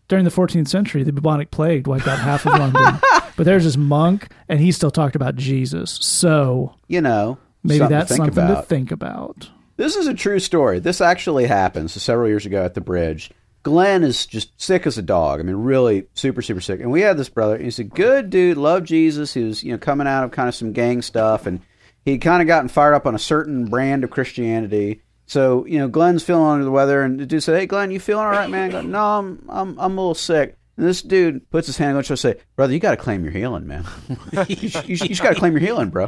during 0.09 0.25
the 0.25 0.31
14th 0.31 0.69
century, 0.69 1.03
the 1.03 1.13
bubonic 1.13 1.51
plague 1.51 1.87
wiped 1.87 2.09
out 2.09 2.19
half 2.19 2.47
of 2.47 2.59
London. 2.59 3.01
But 3.41 3.47
there's 3.47 3.65
this 3.65 3.79
monk, 3.79 4.31
and 4.51 4.61
he 4.61 4.71
still 4.71 4.91
talked 4.91 5.17
about 5.17 5.35
Jesus. 5.35 5.93
So 6.03 6.75
You 6.89 7.01
know, 7.01 7.39
maybe 7.63 7.79
something 7.79 7.97
that's 7.97 8.11
to 8.11 8.17
something 8.17 8.45
about. 8.45 8.61
to 8.61 8.63
think 8.67 8.91
about. 8.91 9.49
This 9.79 9.97
is 9.97 10.07
a 10.07 10.13
true 10.13 10.41
story. 10.41 10.79
This 10.79 11.01
actually 11.01 11.47
happened 11.47 11.91
so 11.91 12.01
several 12.01 12.29
years 12.29 12.45
ago 12.45 12.63
at 12.63 12.75
the 12.75 12.83
bridge. 12.83 13.31
Glenn 13.63 14.05
is 14.05 14.27
just 14.27 14.59
sick 14.61 14.87
as 14.87 14.97
a 14.97 15.03
dog. 15.03 15.41
I 15.41 15.43
mean, 15.43 15.57
really 15.57 16.07
super, 16.15 16.43
super 16.43 16.61
sick. 16.61 16.81
And 16.81 16.91
we 16.91 17.03
had 17.03 17.19
this 17.19 17.29
brother. 17.29 17.59
He's 17.59 17.79
a 17.79 17.85
good 17.85 18.31
dude, 18.31 18.57
loved 18.57 18.87
Jesus. 18.87 19.35
He 19.35 19.45
was, 19.45 19.63
you 19.63 19.73
know, 19.73 19.79
coming 19.79 20.07
out 20.07 20.25
of 20.25 20.31
kind 20.31 20.49
of 20.49 20.55
some 20.55 20.73
gang 20.73 21.03
stuff, 21.03 21.47
and 21.47 21.61
he'd 22.05 22.21
kind 22.21 22.41
of 22.41 22.49
gotten 22.49 22.69
fired 22.69 22.95
up 22.95 23.07
on 23.07 23.15
a 23.15 23.19
certain 23.19 23.67
brand 23.67 24.05
of 24.05 24.11
Christianity. 24.11 25.03
So, 25.27 25.65
you 25.67 25.79
know, 25.79 25.89
Glenn's 25.89 26.23
feeling 26.23 26.47
under 26.47 26.65
the 26.65 26.71
weather, 26.71 27.03
and 27.03 27.21
the 27.21 27.27
dude 27.27 27.43
said, 27.43 27.59
"Hey, 27.59 27.67
Glenn, 27.67 27.91
you 27.91 28.01
feeling 28.01 28.25
all 28.25 28.31
right, 28.31 28.51
man?" 28.51 28.71
Go, 28.71 28.81
"No, 28.81 29.19
I'm, 29.19 29.45
I'm, 29.49 29.79
I'm 29.79 29.99
a 29.99 30.01
little 30.01 30.15
sick." 30.15 30.57
And 30.81 30.89
this 30.89 31.03
dude 31.03 31.51
puts 31.51 31.67
his 31.67 31.77
hand 31.77 31.91
on 31.91 31.97
his 31.99 32.07
shoulder 32.07 32.29
and 32.29 32.39
say, 32.39 32.45
Brother, 32.57 32.73
you 32.73 32.81
got 32.81 32.93
to 32.93 32.97
claim 32.97 33.23
your 33.23 33.35
healing, 33.35 33.67
man. 33.67 33.85
you, 34.49 34.57
you, 34.61 34.81
you 34.87 34.97
just 34.97 35.23
got 35.23 35.35
to 35.35 35.39
claim 35.39 35.53
your 35.53 35.61
healing, 35.61 35.91
bro. 35.91 36.07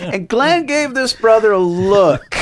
And 0.00 0.28
Glenn 0.28 0.66
gave 0.66 0.94
this 0.94 1.12
brother 1.12 1.52
a 1.52 1.58
look. 1.58 2.36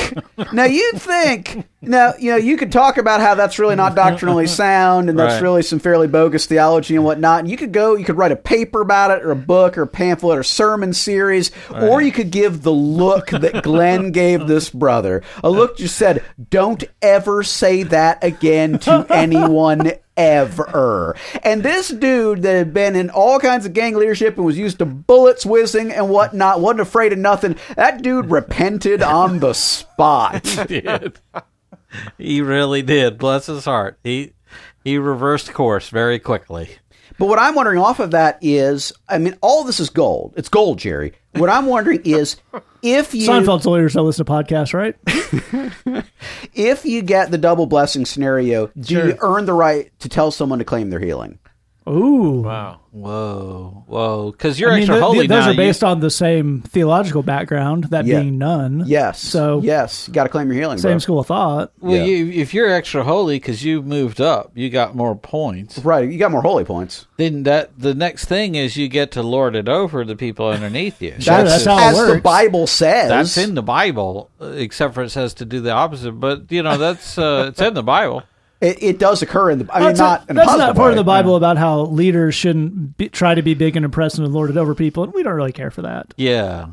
Now, 0.51 0.65
you'd 0.65 1.01
think, 1.01 1.65
now, 1.81 2.13
you 2.19 2.31
know, 2.31 2.37
you 2.37 2.57
could 2.57 2.71
talk 2.71 2.97
about 2.97 3.19
how 3.21 3.35
that's 3.35 3.57
really 3.59 3.75
not 3.75 3.95
doctrinally 3.95 4.47
sound 4.47 5.09
and 5.09 5.17
that's 5.17 5.35
Right. 5.35 5.41
really 5.41 5.61
some 5.63 5.79
fairly 5.79 6.07
bogus 6.07 6.45
theology 6.45 6.95
and 6.95 7.03
whatnot. 7.05 7.39
And 7.41 7.49
you 7.49 7.57
could 7.57 7.71
go, 7.71 7.95
you 7.95 8.05
could 8.05 8.17
write 8.17 8.31
a 8.31 8.35
paper 8.35 8.81
about 8.81 9.11
it 9.11 9.23
or 9.25 9.31
a 9.31 9.35
book 9.35 9.77
or 9.77 9.83
a 9.83 9.87
pamphlet 9.87 10.37
or 10.37 10.43
sermon 10.43 10.93
series, 10.93 11.51
or 11.73 12.01
you 12.01 12.11
could 12.11 12.31
give 12.31 12.61
the 12.63 12.71
look 12.71 13.29
that 13.29 13.63
Glenn 13.63 14.11
gave 14.11 14.47
this 14.47 14.69
brother. 14.69 15.23
A 15.43 15.49
look 15.49 15.77
just 15.77 15.95
said, 15.95 16.23
Don't 16.49 16.83
ever 17.01 17.43
say 17.43 17.83
that 17.83 18.23
again 18.23 18.79
to 18.79 19.05
anyone 19.09 19.93
ever. 20.15 21.15
And 21.43 21.63
this 21.63 21.89
dude 21.89 22.43
that 22.43 22.53
had 22.55 22.71
been 22.73 22.95
in 22.95 23.09
all 23.09 23.39
kinds 23.39 23.65
of 23.65 23.73
gang 23.73 23.95
leadership 23.95 24.37
and 24.37 24.45
was 24.45 24.57
used 24.57 24.77
to 24.79 24.85
bullets 24.85 25.43
whizzing 25.43 25.91
and 25.91 26.09
whatnot, 26.09 26.61
wasn't 26.61 26.81
afraid 26.81 27.13
of 27.13 27.19
nothing. 27.19 27.42
That 27.75 28.01
dude 28.01 28.31
repented 28.31 29.01
on 29.01 29.39
the 29.39 29.53
spot. 29.53 30.43
did. 30.67 31.19
he 32.17 32.41
really 32.41 32.81
did. 32.81 33.17
Bless 33.17 33.45
his 33.47 33.65
heart. 33.65 33.99
He 34.03 34.33
he 34.83 34.97
reversed 34.97 35.53
course 35.53 35.89
very 35.89 36.19
quickly. 36.19 36.77
But 37.17 37.27
what 37.27 37.39
I'm 37.39 37.55
wondering 37.55 37.77
off 37.77 37.99
of 37.99 38.11
that 38.11 38.39
is, 38.41 38.91
I 39.07 39.19
mean, 39.19 39.37
all 39.41 39.63
this 39.63 39.79
is 39.79 39.89
gold. 39.89 40.33
It's 40.35 40.49
gold, 40.49 40.79
Jerry. 40.79 41.13
What 41.33 41.49
I'm 41.49 41.67
wondering 41.67 42.01
is, 42.05 42.37
if 42.81 43.13
you 43.13 43.27
Seinfeld's 43.27 43.65
lawyers 43.65 43.93
don't 43.93 44.05
listen 44.05 44.25
to 44.25 44.31
podcasts, 44.31 44.73
right? 44.73 44.95
if 46.53 46.85
you 46.85 47.01
get 47.01 47.31
the 47.31 47.37
double 47.37 47.65
blessing 47.65 48.05
scenario, 48.05 48.67
do 48.79 48.95
you 48.95 49.17
earn 49.21 49.45
the 49.45 49.53
right 49.53 49.91
to 49.99 50.09
tell 50.09 50.31
someone 50.31 50.59
to 50.59 50.65
claim 50.65 50.89
their 50.89 50.99
healing? 50.99 51.39
Ooh. 51.87 52.41
Wow. 52.41 52.79
Whoa, 52.93 53.83
whoa! 53.87 54.31
Because 54.31 54.59
you're 54.59 54.69
I 54.69 54.75
mean, 54.75 54.81
extra 54.83 54.95
th- 54.97 55.01
th- 55.01 55.13
holy 55.15 55.25
those 55.27 55.45
now. 55.45 55.47
are 55.47 55.51
you- 55.53 55.57
based 55.57 55.83
on 55.83 55.99
the 55.99 56.11
same 56.11 56.61
theological 56.61 57.23
background, 57.23 57.85
that 57.85 58.05
Yeah. 58.05 58.19
being 58.21 58.37
none. 58.37 58.83
Yes. 58.85 59.19
So 59.19 59.61
yes, 59.63 60.07
you 60.07 60.13
got 60.13 60.23
to 60.25 60.29
claim 60.29 60.47
your 60.51 60.59
healing. 60.61 60.77
same 60.77 60.91
bro. 60.91 60.97
school 60.99 61.19
of 61.19 61.25
thought. 61.25 61.71
well, 61.81 61.95
yeah. 61.97 62.03
you, 62.03 62.29
if 62.39 62.53
you're 62.53 62.69
extra 62.69 63.03
holy 63.03 63.37
because 63.37 63.63
you 63.65 63.81
moved 63.81 64.21
up, 64.21 64.51
you 64.53 64.69
got 64.69 64.95
more 64.95 65.15
points. 65.15 65.79
Right, 65.79 66.07
you 66.07 66.19
got 66.19 66.29
more 66.29 66.43
holy 66.43 66.65
points. 66.65 67.07
Then 67.17 67.43
that 67.43 67.71
the 67.79 67.95
next 67.95 68.25
thing 68.25 68.53
is 68.53 68.77
you 68.77 68.87
get 68.89 69.09
to 69.13 69.23
lord 69.23 69.55
it 69.55 69.67
over 69.67 70.05
the 70.05 70.15
people 70.15 70.47
underneath 70.49 71.01
you. 71.01 71.15
Sure, 71.17 71.43
that's 71.43 71.65
how 71.65 71.77
it 71.79 71.81
as 71.81 72.07
the. 72.13 72.21
Bible 72.21 72.67
says. 72.67 73.09
That's 73.09 73.37
in 73.39 73.55
the 73.55 73.63
Bible, 73.63 74.29
except 74.39 74.93
for 74.93 75.01
it 75.01 75.09
says 75.09 75.33
to 75.35 75.45
do 75.45 75.61
the 75.61 75.71
opposite. 75.71 76.11
But 76.11 76.51
you 76.51 76.61
know 76.61 76.77
that's 76.77 77.17
uh, 77.17 77.45
it's 77.49 77.59
in 77.61 77.73
the 77.73 77.81
Bible. 77.81 78.21
It, 78.63 78.81
it 78.81 78.97
does 78.99 79.21
occur 79.21 79.51
in 79.51 79.59
the. 79.59 79.67
I 79.73 79.79
mean, 79.79 79.87
That's, 79.89 79.99
not. 79.99 80.29
in 80.29 80.37
a 80.37 80.39
that's 80.39 80.57
not 80.57 80.75
part 80.75 80.91
of 80.91 80.95
the 80.97 81.03
Bible 81.03 81.35
about 81.35 81.57
how 81.57 81.81
leaders 81.81 82.33
shouldn't 82.33 82.97
be, 82.97 83.09
try 83.09 83.35
to 83.35 83.41
be 83.41 83.53
big 83.55 83.75
and 83.75 83.83
impressive 83.83 84.23
and 84.23 84.33
lord 84.33 84.49
it 84.49 84.57
over 84.57 84.73
people. 84.73 85.03
And 85.03 85.13
we 85.13 85.21
don't 85.21 85.33
really 85.33 85.51
care 85.51 85.69
for 85.69 85.81
that. 85.81 86.13
Yeah. 86.15 86.67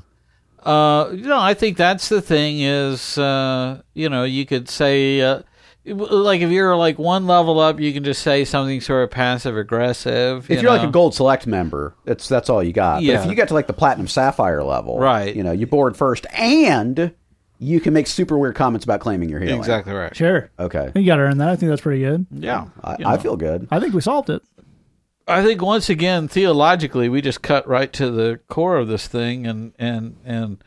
Uh, 0.64 1.11
you 1.12 1.25
know, 1.26 1.40
I 1.40 1.54
think 1.54 1.76
that's 1.76 2.09
the 2.09 2.20
thing 2.20 2.61
is, 2.61 3.16
uh, 3.18 3.80
you 3.94 4.09
know, 4.09 4.25
you 4.25 4.44
could 4.47 4.68
say, 4.68 5.20
uh, 5.20 5.42
like 5.87 6.42
if 6.42 6.50
you're 6.50 6.76
like 6.76 6.99
one 6.99 7.26
level 7.26 7.59
up, 7.59 7.80
you 7.80 7.92
can 7.92 8.04
just 8.04 8.23
say 8.23 8.44
something 8.44 8.80
sort 8.82 9.02
of 9.02 9.11
passive 9.11 9.56
aggressive. 9.56 10.44
If 10.50 10.59
you 10.59 10.62
you're 10.62 10.70
like 10.76 10.87
a 10.88 10.92
gold 10.92 11.14
select 11.14 11.47
member, 11.47 11.94
that's 12.04 12.28
that's 12.28 12.50
all 12.50 12.62
you 12.62 12.73
got. 12.75 12.97
But 12.97 13.02
Yeah. 13.04 13.23
if 13.25 13.28
you 13.28 13.35
get 13.35 13.49
to 13.49 13.54
like 13.54 13.66
the 13.66 13.73
platinum 13.73 14.06
sapphire 14.06 14.62
level, 14.62 14.99
Right. 14.99 15.35
You 15.35 15.42
know, 15.42 15.52
you 15.52 15.66
board 15.66 15.97
first, 15.97 16.26
and 16.35 17.12
you 17.61 17.79
can 17.79 17.93
make 17.93 18.07
super 18.07 18.37
weird 18.38 18.55
comments 18.57 18.85
about 18.85 19.00
claiming 19.00 19.29
your 19.29 19.38
healing. 19.38 19.59
exactly 19.59 19.93
right. 19.93 20.17
Sure. 20.17 20.50
Okay. 20.59 20.90
You 20.95 21.05
got 21.05 21.17
to 21.17 21.23
earn 21.23 21.38
that. 21.38 21.49
I 21.50 21.57
think 21.57 21.69
that's 21.71 21.83
pretty 21.83 22.00
good. 22.00 22.26
Yeah. 22.33 22.69
I, 22.83 22.97
You 22.99 23.07
I 23.07 23.19
feel 23.19 23.37
good. 23.37 23.69
I 23.71 23.79
think 23.79 23.95
we 23.95 24.00
solved 24.00 24.31
it. 24.31 24.43
I 25.29 25.45
think 25.45 25.62
once 25.62 25.88
again, 25.88 26.26
theologically, 26.26 27.09
we 27.09 27.21
just 27.21 27.43
cut 27.43 27.69
right 27.69 27.93
to 27.93 28.11
the 28.11 28.40
core 28.49 28.76
of 28.76 28.88
this 28.88 29.07
thing 29.07 29.47
and 29.47 29.73
and 29.79 30.17
and 30.25 30.64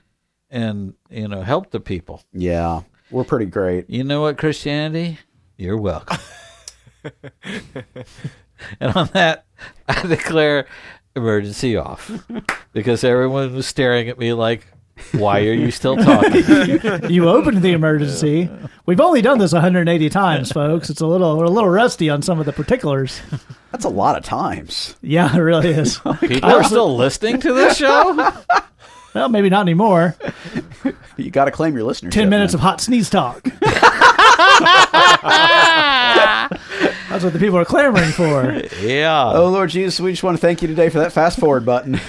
and 0.49 0.93
you 1.09 1.27
know 1.27 1.41
help 1.41 1.71
the 1.71 1.81
people. 1.81 2.23
Yeah, 2.31 2.83
we're 3.11 3.25
pretty 3.25 3.47
great. 3.47 3.89
You 3.89 4.05
know 4.05 4.21
what, 4.21 4.37
Christianity? 4.37 5.19
You're 5.57 5.77
welcome. 5.77 6.17
and 8.79 8.93
on 8.95 9.09
that, 9.13 9.45
I 9.89 10.07
declare 10.07 10.65
emergency 11.15 11.75
off 11.75 12.09
because 12.73 13.03
everyone 13.03 13.53
was 13.53 13.67
staring 13.67 14.07
at 14.09 14.17
me 14.17 14.33
like, 14.33 14.65
"Why 15.13 15.39
are 15.41 15.53
you 15.53 15.71
still 15.71 15.97
talking?" 15.97 16.43
You 17.09 17.29
opened 17.29 17.61
the 17.61 17.71
emergency. 17.73 18.49
We've 18.85 19.01
only 19.01 19.21
done 19.21 19.37
this 19.39 19.53
180 19.53 20.09
times, 20.09 20.51
folks. 20.51 20.89
It's 20.89 21.01
a 21.01 21.07
little 21.07 21.37
we're 21.37 21.45
a 21.45 21.49
little 21.49 21.69
rusty 21.69 22.09
on 22.09 22.21
some 22.21 22.39
of 22.39 22.45
the 22.45 22.53
particulars. 22.53 23.21
That's 23.71 23.85
a 23.85 23.89
lot 23.89 24.17
of 24.17 24.23
times. 24.23 24.95
Yeah, 25.01 25.35
it 25.35 25.39
really 25.39 25.69
is. 25.69 25.99
Oh 26.05 26.15
people 26.19 26.49
are 26.49 26.63
still 26.63 26.95
listening 26.95 27.39
to 27.41 27.53
this 27.53 27.77
show. 27.77 28.31
Well, 29.13 29.29
maybe 29.29 29.47
not 29.51 29.61
anymore. 29.61 30.15
You 31.17 31.29
got 31.29 31.45
to 31.45 31.51
claim 31.51 31.77
your 31.77 31.87
listenership. 31.87 32.09
Ten 32.09 32.31
minutes 32.31 32.53
man. 32.53 32.57
of 32.59 32.61
hot 32.61 32.81
sneeze 32.81 33.11
talk. 33.11 33.43
That's 37.09 37.23
what 37.23 37.31
the 37.33 37.37
people 37.39 37.59
are 37.59 37.65
clamoring 37.65 38.09
for. 38.11 38.59
Yeah. 38.81 39.31
Oh 39.33 39.49
Lord 39.49 39.69
Jesus, 39.69 39.99
we 39.99 40.11
just 40.13 40.23
want 40.23 40.35
to 40.35 40.41
thank 40.41 40.63
you 40.63 40.67
today 40.67 40.89
for 40.89 40.97
that 40.97 41.11
fast 41.11 41.39
forward 41.39 41.63
button. 41.63 41.99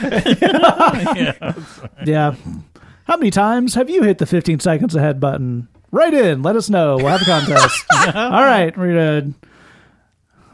Yeah. 2.07 2.35
How 3.05 3.17
many 3.17 3.31
times 3.31 3.75
have 3.75 3.91
you 3.91 4.03
hit 4.03 4.19
the 4.19 4.27
15 4.27 4.61
seconds 4.61 4.95
ahead 4.95 5.21
button? 5.21 5.69
Write 5.91 6.15
in. 6.15 6.43
Let 6.43 6.57
us 6.57 6.71
know. 6.71 6.97
We'll 6.97 7.09
have 7.09 7.23
a 7.23 7.25
contest. 7.25 7.85
All 8.17 8.43
right. 8.43 8.77
We're 8.77 8.95
going 8.95 9.35
to. 9.35 9.49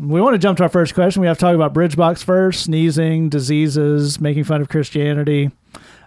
We 0.05 0.21
want 0.21 0.35
to 0.35 0.39
jump 0.39 0.57
to 0.59 0.65
our 0.65 0.69
first 0.69 0.95
question. 0.95 1.21
We 1.21 1.29
have 1.29 1.37
to 1.37 1.41
talk 1.41 1.55
about 1.55 1.75
Bridgebox 1.75 2.25
first 2.25 2.65
sneezing, 2.65 3.29
diseases, 3.29 4.21
making 4.21 4.45
fun 4.45 4.63
of 4.63 4.69
Christianity. 4.69 5.51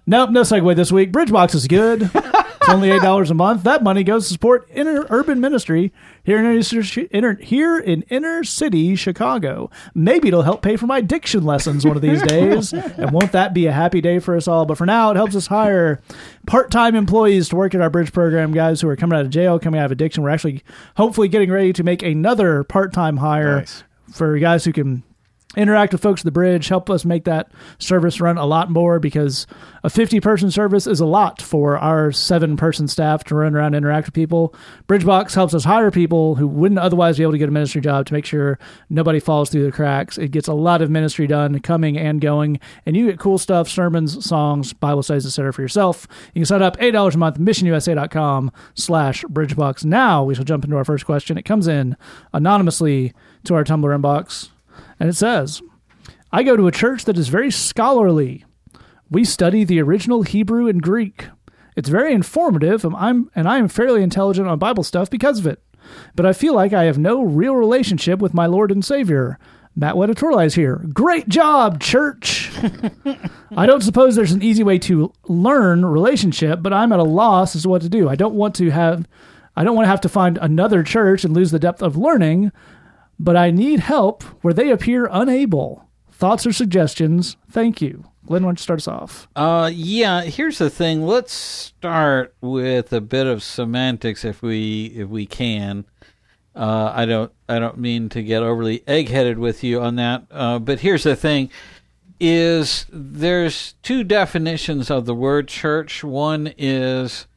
Nope, 0.06 0.32
no 0.32 0.42
segue 0.42 0.76
this 0.76 0.92
week. 0.92 1.12
Bridgebox 1.12 1.56
is 1.56 1.68
good. 1.68 2.10
it's 2.64 2.74
only 2.74 2.92
eight 2.92 3.02
dollars 3.02 3.30
a 3.30 3.34
month. 3.34 3.64
That 3.64 3.84
money 3.84 4.04
goes 4.04 4.28
to 4.28 4.34
support 4.34 4.68
inner 4.74 5.06
urban 5.10 5.40
ministry 5.42 5.92
here 6.24 6.40
in 6.40 6.46
inner, 6.46 7.08
inner 7.12 7.34
here 7.36 7.78
in 7.78 8.04
inner 8.04 8.44
city 8.44 8.96
Chicago. 8.96 9.70
Maybe 9.94 10.30
it'll 10.30 10.44
help 10.44 10.62
pay 10.62 10.78
for 10.78 10.88
my 10.88 11.02
diction 11.02 11.44
lessons 11.44 11.86
one 11.86 11.96
of 11.96 12.02
these 12.02 12.22
days. 12.22 12.72
and 12.74 13.12
won't 13.12 13.34
that 13.34 13.54
be 13.54 13.68
a 13.68 13.72
happy 13.72 14.00
day 14.02 14.20
for 14.20 14.36
us 14.36 14.48
all? 14.48 14.66
But 14.66 14.78
for 14.78 14.86
now, 14.86 15.12
it 15.12 15.16
helps 15.16 15.36
us 15.36 15.48
hire 15.48 16.02
part-time 16.48 16.96
employees 16.96 17.50
to 17.50 17.56
work 17.56 17.76
at 17.76 17.82
our 17.82 17.90
bridge 17.90 18.14
program. 18.14 18.54
Guys 18.54 18.82
who 18.82 18.88
are 18.88 18.96
coming 18.96 19.18
out 19.20 19.26
of 19.26 19.30
jail, 19.32 19.60
coming 19.60 19.80
out 19.80 19.86
of 19.86 19.92
addiction. 19.92 20.24
We're 20.24 20.30
actually 20.30 20.64
hopefully 20.96 21.28
getting 21.28 21.52
ready 21.52 21.74
to 21.74 21.84
make 21.84 22.02
another 22.02 22.64
part-time 22.64 23.18
hire 23.18 23.58
Nice. 23.58 23.84
for 24.12 24.38
guys 24.40 24.64
who 24.66 24.72
can 24.72 25.04
interact 25.56 25.94
with 25.94 26.02
folks 26.02 26.22
at 26.22 26.26
the 26.26 26.32
bridge, 26.32 26.68
help 26.68 26.90
us 26.90 27.06
make 27.06 27.26
that 27.26 27.52
service 27.78 28.20
run 28.20 28.38
a 28.38 28.46
lot 28.46 28.70
more 28.70 29.00
because 29.00 29.46
a 29.84 29.90
50 29.90 30.20
person 30.20 30.50
service 30.50 30.88
is 30.88 31.00
a 31.00 31.06
lot 31.06 31.42
for 31.42 31.78
our 31.78 32.12
seven 32.12 32.58
person 32.58 32.88
staff 32.88 33.24
to 33.26 33.36
run 33.36 33.56
around 33.56 33.68
and 33.68 33.78
interact 33.78 34.08
with 34.08 34.14
people. 34.14 34.54
Bridgebox 34.88 35.36
helps 35.36 35.54
us 35.54 35.64
hire 35.64 35.92
people 35.92 36.36
who 36.36 36.48
wouldn't 36.48 36.80
otherwise 36.80 37.18
be 37.18 37.24
able 37.24 37.34
to 37.34 37.38
get 37.38 37.50
a 37.50 37.52
ministry 37.52 37.82
job 37.82 38.06
to 38.08 38.14
make 38.14 38.26
sure 38.26 38.58
nobody 38.90 39.20
falls 39.20 39.50
through 39.50 39.66
the 39.66 39.72
cracks. 39.72 40.18
It 40.18 40.32
gets 40.32 40.48
a 40.48 40.54
lot 40.54 40.82
of 40.82 40.90
ministry 40.90 41.28
done 41.28 41.60
coming 41.60 41.98
and 41.98 42.22
going, 42.22 42.60
and 42.86 42.96
you 42.96 43.08
get 43.08 43.20
cool 43.20 43.38
stuff, 43.38 43.68
sermons, 43.70 44.26
songs, 44.26 44.74
Bible 44.74 45.04
studies, 45.04 45.26
etc. 45.26 45.54
for 45.54 45.62
yourself. 45.62 46.08
You 46.34 46.40
can 46.42 46.46
sign 46.46 46.62
up 46.62 46.78
$8 46.78 47.14
a 47.14 47.18
month, 47.18 47.38
missionusa.com 47.38 48.52
slash 48.74 49.24
bridgebox. 49.26 49.86
Now 49.86 50.24
we 50.24 50.36
shall 50.36 50.46
jump 50.46 50.64
into 50.64 50.78
our 50.78 50.86
first 50.86 51.06
question. 51.06 51.38
It 51.38 51.44
comes 51.44 51.68
in 51.68 51.98
anonymously 52.32 53.14
to 53.44 53.56
our 53.56 53.64
Tumblr 53.64 53.84
inbox. 53.84 54.50
And 55.04 55.10
it 55.10 55.18
says, 55.18 55.62
I 56.32 56.44
go 56.44 56.56
to 56.56 56.68
a 56.68 56.72
church 56.72 57.04
that 57.04 57.18
is 57.18 57.28
very 57.28 57.52
scholarly. 57.52 58.46
We 59.10 59.26
study 59.26 59.66
the 59.66 59.82
original 59.82 60.24
Hebrew 60.24 60.70
and 60.70 60.82
Greek. 60.82 61.28
It's 61.76 61.90
very 61.90 62.14
informative, 62.14 62.86
and 62.86 62.96
I'm 62.96 63.30
and 63.36 63.46
I 63.46 63.58
am 63.58 63.68
fairly 63.68 64.02
intelligent 64.02 64.48
on 64.48 64.60
Bible 64.60 64.82
stuff 64.82 65.10
because 65.10 65.40
of 65.40 65.46
it. 65.46 65.62
But 66.16 66.26
I 66.26 66.32
feel 66.32 66.56
like 66.56 66.72
I 66.72 66.86
have 66.86 66.98
no 66.98 67.22
real 67.22 67.54
relationship 67.54 68.20
with 68.20 68.34
my 68.34 68.46
Lord 68.46 68.72
and 68.72 68.86
Savior. 68.86 69.38
Matt 69.76 69.96
Editorialize 69.96 70.56
here. 70.56 70.86
Great 70.94 71.28
job, 71.28 71.82
church. 71.82 72.50
I 73.58 73.66
don't 73.66 73.84
suppose 73.84 74.16
there's 74.16 74.32
an 74.32 74.42
easy 74.42 74.64
way 74.64 74.80
to 74.80 75.12
learn 75.28 75.84
relationship, 75.84 76.60
but 76.62 76.72
I'm 76.72 76.94
at 76.94 77.00
a 77.00 77.04
loss 77.04 77.58
as 77.58 77.64
to 77.64 77.70
what 77.70 77.82
to 77.82 77.90
do. 77.90 78.08
I 78.08 78.16
don't 78.16 78.36
want 78.36 78.56
to 78.56 78.70
have 78.70 79.06
I 79.58 79.66
don't 79.66 79.76
want 79.76 79.84
to 79.84 79.90
have 79.90 80.02
to 80.02 80.08
find 80.10 80.38
another 80.38 80.82
church 80.82 81.26
and 81.26 81.34
lose 81.34 81.52
the 81.52 81.60
depth 81.60 81.82
of 81.82 81.98
learning, 81.98 82.54
but 83.24 83.38
I 83.38 83.52
need 83.52 83.80
help 83.80 84.24
where 84.44 84.54
they 84.54 84.70
appear 84.70 85.08
unable. 85.10 85.88
Thoughts 86.12 86.46
or 86.46 86.52
suggestions? 86.52 87.38
Thank 87.50 87.82
you. 87.82 88.04
Glenn, 88.26 88.44
why 88.44 88.50
don't 88.50 88.60
you 88.60 88.64
start 88.64 88.80
us 88.80 88.88
off? 88.88 89.28
Uh, 89.36 89.72
yeah. 89.74 90.22
Here's 90.24 90.58
the 90.58 90.70
thing. 90.70 91.06
Let's 91.06 91.34
start 91.34 92.36
with 92.42 92.92
a 92.92 93.02
bit 93.02 93.28
of 93.28 93.42
semantics, 93.42 94.26
if 94.26 94.42
we 94.42 94.88
if 94.88 95.08
we 95.08 95.26
can. 95.26 95.86
Uh, 96.56 96.92
I 96.94 97.06
don't 97.06 97.32
I 97.48 97.60
don't 97.60 97.78
mean 97.78 98.10
to 98.10 98.22
get 98.22 98.44
overly 98.44 98.80
eggheaded 98.80 99.38
with 99.38 99.64
you 99.64 99.82
on 99.82 99.96
that. 99.96 100.26
Uh, 100.30 100.60
but 100.60 100.82
here's 100.82 101.04
the 101.04 101.16
thing: 101.16 101.50
is 102.20 102.86
there's 102.90 103.76
two 103.84 104.04
definitions 104.04 104.92
of 104.92 105.06
the 105.06 105.16
word 105.16 105.48
church. 105.48 106.04
One 106.04 106.54
is 106.58 107.28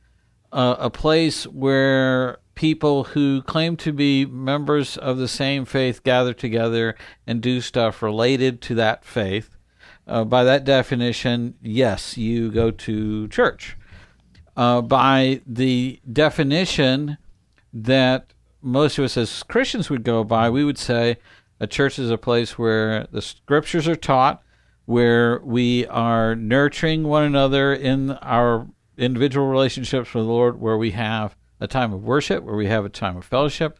uh, 0.52 0.76
a 0.78 0.90
place 0.90 1.44
where 1.46 2.38
people 2.56 3.04
who 3.04 3.42
claim 3.42 3.76
to 3.76 3.92
be 3.92 4.26
members 4.26 4.96
of 4.96 5.18
the 5.18 5.28
same 5.28 5.64
faith 5.64 6.02
gather 6.02 6.34
together 6.34 6.96
and 7.26 7.40
do 7.40 7.60
stuff 7.60 8.02
related 8.02 8.60
to 8.62 8.74
that 8.74 9.04
faith. 9.04 9.56
Uh, 10.08 10.24
by 10.24 10.42
that 10.42 10.64
definition, 10.64 11.54
yes, 11.62 12.16
you 12.16 12.50
go 12.50 12.70
to 12.70 13.28
church. 13.28 13.76
Uh, 14.56 14.80
by 14.80 15.40
the 15.46 16.00
definition 16.10 17.18
that 17.72 18.32
most 18.62 18.98
of 18.98 19.04
us 19.04 19.16
as 19.16 19.42
Christians 19.42 19.90
would 19.90 20.02
go 20.02 20.24
by, 20.24 20.48
we 20.48 20.64
would 20.64 20.78
say 20.78 21.18
a 21.60 21.66
church 21.66 21.98
is 21.98 22.10
a 22.10 22.18
place 22.18 22.58
where 22.58 23.06
the 23.12 23.22
scriptures 23.22 23.86
are 23.86 23.96
taught, 23.96 24.42
where 24.86 25.40
we 25.40 25.86
are 25.88 26.34
nurturing 26.34 27.04
one 27.04 27.24
another 27.24 27.74
in 27.74 28.12
our 28.12 28.66
individual 28.96 29.48
relationships 29.48 30.14
with 30.14 30.24
the 30.24 30.30
Lord, 30.30 30.58
where 30.60 30.78
we 30.78 30.92
have 30.92 31.36
a 31.60 31.66
time 31.66 31.92
of 31.92 32.04
worship, 32.04 32.44
where 32.44 32.56
we 32.56 32.66
have 32.66 32.84
a 32.84 32.88
time 32.88 33.16
of 33.16 33.24
fellowship. 33.24 33.78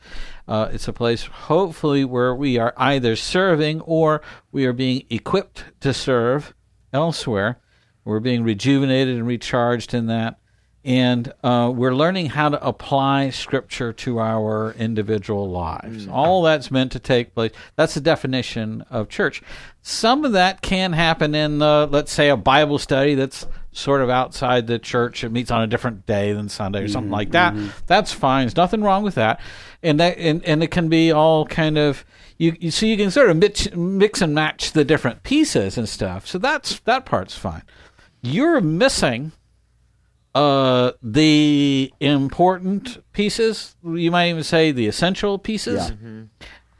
Uh, 0.48 0.68
it's 0.72 0.88
a 0.88 0.92
place, 0.92 1.24
hopefully, 1.24 2.04
where 2.04 2.34
we 2.34 2.58
are 2.58 2.72
either 2.76 3.16
serving 3.16 3.80
or 3.82 4.22
we 4.52 4.66
are 4.66 4.72
being 4.72 5.04
equipped 5.10 5.64
to 5.80 5.92
serve 5.92 6.54
elsewhere. 6.92 7.60
We're 8.04 8.20
being 8.20 8.44
rejuvenated 8.44 9.16
and 9.16 9.26
recharged 9.26 9.92
in 9.92 10.06
that. 10.06 10.38
And 10.84 11.32
uh, 11.42 11.72
we're 11.74 11.96
learning 11.96 12.26
how 12.26 12.48
to 12.50 12.64
apply 12.64 13.30
Scripture 13.30 13.92
to 13.94 14.20
our 14.20 14.72
individual 14.74 15.50
lives. 15.50 16.06
All 16.06 16.42
that's 16.42 16.70
meant 16.70 16.92
to 16.92 17.00
take 17.00 17.34
place. 17.34 17.50
That's 17.74 17.94
the 17.94 18.00
definition 18.00 18.82
of 18.88 19.08
church. 19.08 19.42
Some 19.82 20.24
of 20.24 20.30
that 20.32 20.62
can 20.62 20.92
happen 20.92 21.34
in, 21.34 21.60
uh, 21.60 21.88
let's 21.88 22.12
say, 22.12 22.28
a 22.28 22.36
Bible 22.36 22.78
study 22.78 23.16
that's 23.16 23.48
sort 23.76 24.00
of 24.00 24.08
outside 24.08 24.66
the 24.66 24.78
church. 24.78 25.22
It 25.22 25.30
meets 25.30 25.50
on 25.50 25.62
a 25.62 25.66
different 25.66 26.06
day 26.06 26.32
than 26.32 26.48
Sunday 26.48 26.82
or 26.82 26.88
something 26.88 27.10
like 27.10 27.32
that. 27.32 27.54
That's 27.86 28.12
fine. 28.12 28.46
There's 28.46 28.56
nothing 28.56 28.82
wrong 28.82 29.02
with 29.02 29.16
that. 29.16 29.40
And 29.82 30.00
that 30.00 30.18
and, 30.18 30.44
and 30.44 30.62
it 30.62 30.70
can 30.70 30.88
be 30.88 31.12
all 31.12 31.44
kind 31.46 31.76
of 31.76 32.04
you, 32.38 32.56
you 32.58 32.70
so 32.70 32.86
you 32.86 32.96
can 32.96 33.10
sort 33.10 33.30
of 33.30 33.36
mix, 33.36 33.70
mix 33.74 34.20
and 34.22 34.34
match 34.34 34.72
the 34.72 34.84
different 34.84 35.22
pieces 35.22 35.76
and 35.78 35.88
stuff. 35.88 36.26
So 36.26 36.38
that's 36.38 36.80
that 36.80 37.04
part's 37.06 37.36
fine. 37.36 37.62
You're 38.22 38.60
missing 38.60 39.32
uh, 40.34 40.92
the 41.02 41.92
important 42.00 43.02
pieces. 43.12 43.76
You 43.84 44.10
might 44.10 44.28
even 44.30 44.42
say 44.42 44.72
the 44.72 44.86
essential 44.86 45.38
pieces. 45.38 45.92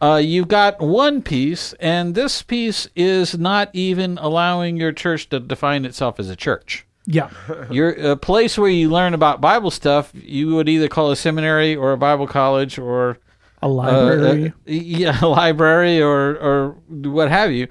Uh, 0.00 0.20
you've 0.22 0.48
got 0.48 0.80
one 0.80 1.22
piece, 1.22 1.72
and 1.74 2.14
this 2.14 2.42
piece 2.42 2.86
is 2.94 3.38
not 3.38 3.70
even 3.72 4.18
allowing 4.18 4.76
your 4.76 4.92
church 4.92 5.28
to 5.30 5.40
define 5.40 5.84
itself 5.84 6.20
as 6.20 6.28
a 6.28 6.36
church. 6.36 6.86
Yeah. 7.06 7.30
You're 7.70 7.90
a 8.12 8.16
place 8.16 8.58
where 8.58 8.68
you 8.68 8.90
learn 8.90 9.14
about 9.14 9.40
Bible 9.40 9.70
stuff. 9.70 10.10
You 10.14 10.54
would 10.56 10.68
either 10.68 10.88
call 10.88 11.10
a 11.10 11.16
seminary 11.16 11.74
or 11.74 11.92
a 11.92 11.96
Bible 11.96 12.26
college 12.26 12.78
or 12.78 13.18
A 13.62 13.66
uh, 13.66 13.68
library. 13.68 14.48
uh, 14.48 14.50
yeah, 14.66 15.18
a 15.22 15.28
library 15.28 16.02
or 16.02 16.36
or 16.36 16.68
what 16.88 17.30
have 17.30 17.52
you. 17.52 17.68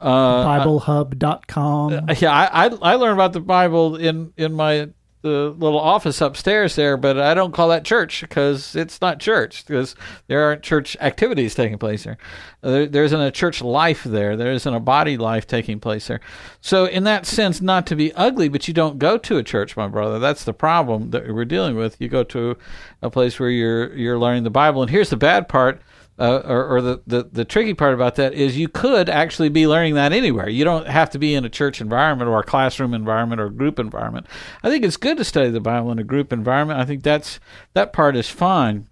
Uh, 0.00 0.44
BibleHub.com. 0.44 2.08
yeah, 2.18 2.32
I, 2.32 2.66
I 2.66 2.70
I 2.82 2.94
learned 2.94 3.14
about 3.14 3.32
the 3.34 3.40
Bible 3.40 3.96
in 3.96 4.32
in 4.36 4.52
my 4.54 4.88
the 5.22 5.54
little 5.58 5.80
office 5.80 6.20
upstairs 6.20 6.76
there, 6.76 6.96
but 6.96 7.18
I 7.18 7.34
don't 7.34 7.52
call 7.52 7.68
that 7.68 7.84
church 7.84 8.20
because 8.20 8.76
it's 8.76 9.00
not 9.00 9.18
church 9.18 9.66
because 9.66 9.96
there 10.28 10.44
aren't 10.44 10.62
church 10.62 10.96
activities 11.00 11.54
taking 11.54 11.78
place 11.78 12.04
there. 12.04 12.18
Uh, 12.62 12.70
there. 12.70 12.86
There 12.86 13.04
isn't 13.04 13.20
a 13.20 13.30
church 13.30 13.60
life 13.60 14.04
there. 14.04 14.36
There 14.36 14.52
isn't 14.52 14.72
a 14.72 14.80
body 14.80 15.16
life 15.16 15.46
taking 15.46 15.80
place 15.80 16.06
there. 16.06 16.20
So 16.60 16.84
in 16.84 17.04
that 17.04 17.26
sense, 17.26 17.60
not 17.60 17.86
to 17.88 17.96
be 17.96 18.12
ugly, 18.12 18.48
but 18.48 18.68
you 18.68 18.74
don't 18.74 18.98
go 18.98 19.18
to 19.18 19.38
a 19.38 19.42
church, 19.42 19.76
my 19.76 19.88
brother. 19.88 20.18
That's 20.18 20.44
the 20.44 20.54
problem 20.54 21.10
that 21.10 21.32
we're 21.32 21.44
dealing 21.44 21.76
with. 21.76 22.00
You 22.00 22.08
go 22.08 22.22
to 22.24 22.56
a 23.02 23.10
place 23.10 23.40
where 23.40 23.50
you're 23.50 23.94
you're 23.96 24.18
learning 24.18 24.44
the 24.44 24.50
Bible, 24.50 24.82
and 24.82 24.90
here's 24.90 25.10
the 25.10 25.16
bad 25.16 25.48
part 25.48 25.82
uh, 26.18 26.42
or, 26.44 26.76
or 26.76 26.82
the, 26.82 27.02
the, 27.06 27.28
the 27.30 27.44
tricky 27.44 27.74
part 27.74 27.94
about 27.94 28.16
that 28.16 28.34
is 28.34 28.58
you 28.58 28.68
could 28.68 29.08
actually 29.08 29.48
be 29.48 29.66
learning 29.66 29.94
that 29.94 30.12
anywhere. 30.12 30.48
You 30.48 30.64
don't 30.64 30.88
have 30.88 31.10
to 31.10 31.18
be 31.18 31.34
in 31.34 31.44
a 31.44 31.48
church 31.48 31.80
environment 31.80 32.28
or 32.28 32.40
a 32.40 32.44
classroom 32.44 32.92
environment 32.92 33.40
or 33.40 33.46
a 33.46 33.52
group 33.52 33.78
environment. 33.78 34.26
I 34.62 34.70
think 34.70 34.84
it's 34.84 34.96
good 34.96 35.16
to 35.18 35.24
study 35.24 35.50
the 35.50 35.60
Bible 35.60 35.92
in 35.92 35.98
a 35.98 36.04
group 36.04 36.32
environment. 36.32 36.80
I 36.80 36.84
think 36.84 37.02
that's 37.02 37.38
that 37.74 37.92
part 37.92 38.16
is 38.16 38.28
fine. 38.28 38.88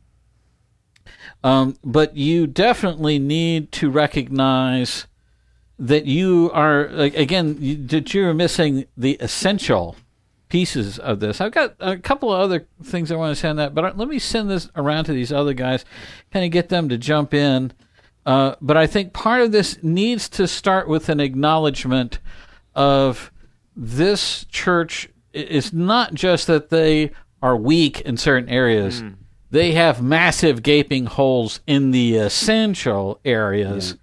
Um, 1.43 1.77
but 1.85 2.17
you 2.17 2.47
definitely 2.47 3.19
need 3.19 3.73
to 3.73 3.91
recognize 3.91 5.07
that 5.79 6.07
you 6.07 6.51
are 6.55 6.89
like, 6.91 7.15
again 7.17 7.57
you, 7.61 7.77
that 7.89 8.15
you're 8.15 8.33
missing 8.33 8.87
the 8.97 9.17
essential 9.21 9.97
pieces 10.49 10.99
of 10.99 11.21
this. 11.21 11.41
I've 11.41 11.53
got 11.53 11.75
a 11.81 11.97
couple 11.97 12.33
of 12.33 12.41
other 12.41 12.67
things 12.83 13.11
I 13.11 13.17
want 13.17 13.35
to 13.35 13.41
send 13.41 13.59
that, 13.59 13.75
but 13.75 13.97
let 13.99 14.09
me 14.09 14.19
send 14.19 14.49
this 14.51 14.69
around 14.77 15.05
to 15.07 15.13
these 15.13 15.33
other 15.33 15.55
guys, 15.55 15.85
kind 16.33 16.45
of 16.45 16.51
get 16.53 16.69
them 16.69 16.89
to 16.89 16.97
jump 16.99 17.35
in. 17.35 17.73
Uh, 18.25 18.55
but 18.61 18.77
I 18.77 18.87
think 18.87 19.13
part 19.13 19.41
of 19.43 19.53
this 19.53 19.79
needs 19.83 20.29
to 20.31 20.47
start 20.49 20.89
with 20.89 21.09
an 21.09 21.21
acknowledgement 21.21 22.19
of 22.75 23.31
this 23.77 24.45
church 24.47 25.09
i- 25.35 25.39
is 25.39 25.73
not 25.73 26.15
just 26.15 26.47
that 26.47 26.71
they 26.71 27.11
are 27.43 27.57
weak 27.57 28.01
in 28.03 28.17
certain 28.17 28.49
areas. 28.49 29.03
They 29.51 29.73
have 29.73 30.03
massive 30.03 30.63
gaping 30.63 31.07
holes 31.07 31.61
in 31.67 31.93
the 31.93 32.17
essential 32.17 33.21
areas 33.25 33.97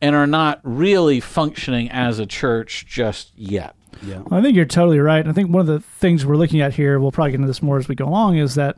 and 0.00 0.14
are 0.16 0.26
not 0.26 0.60
really 0.64 1.20
functioning 1.20 1.88
as 1.90 2.18
a 2.18 2.26
church 2.26 2.84
just 2.86 3.32
yet. 3.36 3.74
I 4.30 4.40
think 4.42 4.56
you're 4.56 4.64
totally 4.64 4.98
right. 4.98 5.26
I 5.26 5.32
think 5.32 5.50
one 5.50 5.60
of 5.60 5.66
the 5.66 5.80
things 5.80 6.24
we're 6.24 6.36
looking 6.36 6.60
at 6.60 6.74
here, 6.74 6.98
we'll 6.98 7.12
probably 7.12 7.32
get 7.32 7.36
into 7.36 7.48
this 7.48 7.62
more 7.62 7.78
as 7.78 7.88
we 7.88 7.94
go 7.94 8.06
along, 8.06 8.36
is 8.36 8.54
that 8.54 8.76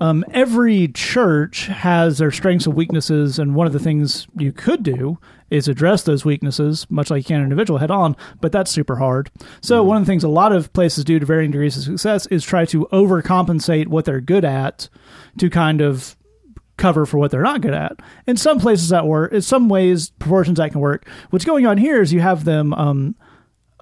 um, 0.00 0.24
every 0.32 0.88
church 0.88 1.66
has 1.66 2.18
their 2.18 2.30
strengths 2.30 2.66
and 2.66 2.74
weaknesses. 2.74 3.38
And 3.38 3.54
one 3.54 3.66
of 3.66 3.72
the 3.72 3.78
things 3.78 4.26
you 4.36 4.52
could 4.52 4.82
do 4.82 5.18
is 5.50 5.68
address 5.68 6.02
those 6.02 6.24
weaknesses, 6.24 6.86
much 6.90 7.10
like 7.10 7.18
you 7.20 7.24
can 7.24 7.36
an 7.36 7.44
individual 7.44 7.78
head 7.78 7.90
on, 7.90 8.16
but 8.40 8.52
that's 8.52 8.70
super 8.70 8.96
hard. 8.96 9.30
So, 9.60 9.82
one 9.82 9.96
of 9.96 10.02
the 10.02 10.10
things 10.10 10.24
a 10.24 10.28
lot 10.28 10.52
of 10.52 10.72
places 10.72 11.04
do 11.04 11.18
to 11.18 11.26
varying 11.26 11.50
degrees 11.50 11.76
of 11.76 11.84
success 11.84 12.26
is 12.26 12.44
try 12.44 12.64
to 12.66 12.86
overcompensate 12.92 13.88
what 13.88 14.04
they're 14.04 14.20
good 14.20 14.44
at 14.44 14.88
to 15.38 15.50
kind 15.50 15.80
of 15.80 16.16
cover 16.76 17.06
for 17.06 17.18
what 17.18 17.30
they're 17.30 17.42
not 17.42 17.60
good 17.60 17.74
at. 17.74 17.96
In 18.26 18.36
some 18.36 18.58
places 18.58 18.88
that 18.88 19.06
work, 19.06 19.32
in 19.32 19.42
some 19.42 19.68
ways, 19.68 20.10
proportions 20.10 20.58
that 20.58 20.72
can 20.72 20.80
work. 20.80 21.08
What's 21.30 21.44
going 21.44 21.66
on 21.66 21.78
here 21.78 22.02
is 22.02 22.12
you 22.12 22.20
have 22.20 22.44
them 22.44 22.74
um, 22.74 23.14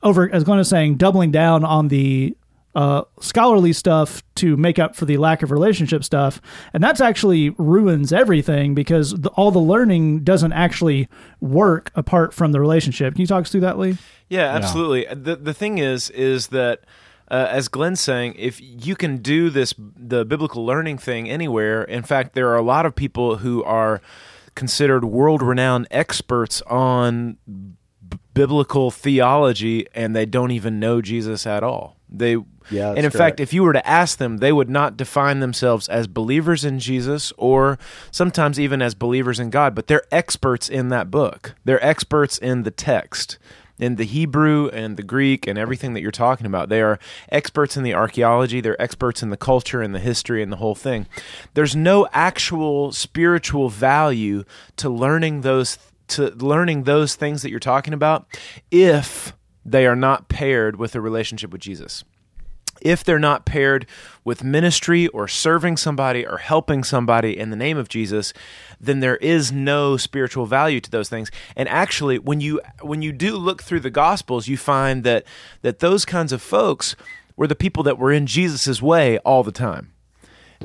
over, 0.03 0.33
as 0.33 0.45
Glenn 0.45 0.59
is 0.59 0.69
saying, 0.69 0.97
doubling 0.97 1.31
down 1.31 1.65
on 1.65 1.89
the 1.89 2.37
uh, 2.75 3.03
scholarly 3.21 3.73
stuff 3.73 4.23
to 4.37 4.57
make 4.57 4.79
up 4.79 4.97
for 4.97 5.05
the 5.05 5.19
lack 5.19 5.43
of 5.43 5.51
relationship 5.51 6.03
stuff, 6.03 6.41
and 6.73 6.83
that's 6.83 7.01
actually 7.01 7.51
ruins 7.51 8.13
everything 8.13 8.75
because 8.75 9.13
the, 9.13 9.29
all 9.31 9.51
the 9.51 9.59
learning 9.59 10.21
doesn't 10.21 10.53
actually 10.53 11.09
work 11.41 11.91
apart 11.95 12.33
from 12.33 12.53
the 12.53 12.61
relationship. 12.61 13.15
Can 13.15 13.21
you 13.21 13.27
talk 13.27 13.43
us 13.43 13.51
through 13.51 13.61
that, 13.61 13.79
Lee? 13.79 13.99
Yeah, 14.29 14.47
absolutely. 14.55 15.07
The 15.15 15.37
the 15.37 15.53
thing 15.53 15.79
is 15.79 16.09
is 16.11 16.49
that 16.49 16.81
uh, 17.31 17.49
as 17.51 17.69
Glenn's 17.69 18.01
saying, 18.01 18.35
if 18.39 18.59
you 18.61 18.97
can 18.97 19.19
do 19.19 19.51
this 19.51 19.75
the 19.79 20.25
biblical 20.25 20.65
learning 20.65 20.99
thing 20.99 21.29
anywhere, 21.29 21.83
in 21.85 22.03
fact, 22.03 22.35
there 22.35 22.49
are 22.49 22.57
a 22.57 22.63
lot 22.63 22.87
of 22.87 22.95
people 22.95 23.37
who 23.39 23.63
are 23.65 24.01
considered 24.55 25.05
world 25.05 25.43
renowned 25.43 25.89
experts 25.91 26.63
on 26.63 27.37
b- 27.47 27.75
biblical 28.35 28.91
theology, 28.91 29.87
and 29.95 30.15
they 30.17 30.27
don't 30.27 30.51
even 30.51 30.81
know 30.81 31.03
Jesus 31.03 31.47
at 31.47 31.63
all. 31.63 31.97
They 32.09 32.37
Yeah, 32.71 32.91
and 32.91 33.05
in 33.05 33.11
fact, 33.11 33.41
if 33.41 33.53
you 33.53 33.63
were 33.63 33.73
to 33.73 33.87
ask 33.87 34.19
them, 34.19 34.39
they 34.39 34.53
would 34.53 34.71
not 34.71 34.97
define 34.97 35.41
themselves 35.41 35.89
as 35.89 36.07
believers 36.07 36.65
in 36.65 36.79
Jesus 36.79 37.33
or 37.37 37.79
sometimes 38.11 38.61
even 38.61 38.83
as 38.83 38.95
believers 38.95 39.41
in 39.41 39.51
God, 39.51 39.75
but 39.75 39.87
they're 39.87 40.05
experts 40.11 40.69
in 40.69 40.89
that 40.89 41.11
book. 41.11 41.55
They're 41.65 41.85
experts 41.85 42.39
in 42.39 42.63
the 42.63 42.71
text, 42.71 43.39
in 43.79 43.97
the 43.97 44.05
Hebrew 44.05 44.69
and 44.69 44.97
the 44.97 45.03
Greek 45.03 45.47
and 45.47 45.59
everything 45.59 45.95
that 45.95 46.03
you're 46.03 46.11
talking 46.11 46.47
about. 46.47 46.69
They 46.69 46.83
are 46.83 46.99
experts 47.31 47.77
in 47.77 47.83
the 47.83 47.95
archaeology, 47.95 48.61
they're 48.61 48.81
experts 48.81 49.23
in 49.23 49.31
the 49.31 49.37
culture 49.37 49.83
and 49.83 49.95
the 49.95 49.99
history 50.01 50.43
and 50.43 50.53
the 50.53 50.57
whole 50.57 50.75
thing. 50.75 51.07
There's 51.55 51.75
no 51.75 52.09
actual 52.13 52.93
spiritual 52.93 53.71
value 53.71 54.45
to 54.77 54.89
learning 54.89 55.41
those 55.41 55.79
to 56.09 56.31
learning 56.31 56.85
those 56.85 57.15
things 57.15 57.43
that 57.43 57.51
you're 57.51 57.61
talking 57.61 57.95
about 57.95 58.27
if 58.71 59.35
they 59.65 59.87
are 59.87 59.97
not 59.97 60.29
paired 60.29 60.77
with 60.77 60.95
a 60.95 61.01
relationship 61.01 61.53
with 61.53 61.61
Jesus 61.61 62.05
if 62.83 63.05
they're 63.05 63.19
not 63.19 63.47
paired 63.47 63.87
with 64.25 64.45
ministry 64.45 65.07
or 65.09 65.29
serving 65.29 65.77
somebody 65.77 66.27
or 66.27 66.39
helping 66.39 66.85
somebody 66.85 67.39
in 67.39 67.51
the 67.51 67.57
name 67.57 67.79
of 67.79 67.89
Jesus, 67.89 68.33
then 68.81 69.01
there 69.01 69.17
is 69.17 69.53
no 69.53 69.97
spiritual 69.97 70.47
value 70.47 70.81
to 70.81 70.91
those 70.91 71.09
things. 71.09 71.31
And 71.57 71.69
actually, 71.69 72.19
when 72.19 72.41
you 72.41 72.61
when 72.81 73.01
you 73.01 73.13
do 73.13 73.37
look 73.37 73.63
through 73.63 73.81
the 73.81 73.91
gospels, 73.91 74.49
you 74.49 74.57
find 74.57 75.05
that 75.05 75.25
that 75.63 75.79
those 75.79 76.05
kinds 76.05 76.33
of 76.33 76.43
folks 76.43 76.97
were 77.37 77.47
the 77.47 77.55
people 77.55 77.83
that 77.85 77.99
were 77.99 78.13
in 78.13 78.27
Jesus' 78.27 78.83
way 78.83 79.19
all 79.19 79.43
the 79.43 79.53
time. 79.53 79.93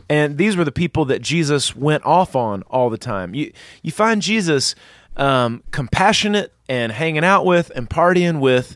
And 0.09 0.37
these 0.37 0.55
were 0.55 0.65
the 0.65 0.71
people 0.71 1.05
that 1.05 1.21
Jesus 1.21 1.75
went 1.75 2.05
off 2.05 2.35
on 2.35 2.63
all 2.63 2.89
the 2.89 2.97
time. 2.97 3.33
You 3.33 3.51
you 3.81 3.91
find 3.91 4.21
Jesus 4.21 4.75
um, 5.17 5.63
compassionate 5.71 6.53
and 6.69 6.91
hanging 6.91 7.23
out 7.23 7.45
with 7.45 7.71
and 7.75 7.89
partying 7.89 8.39
with 8.39 8.75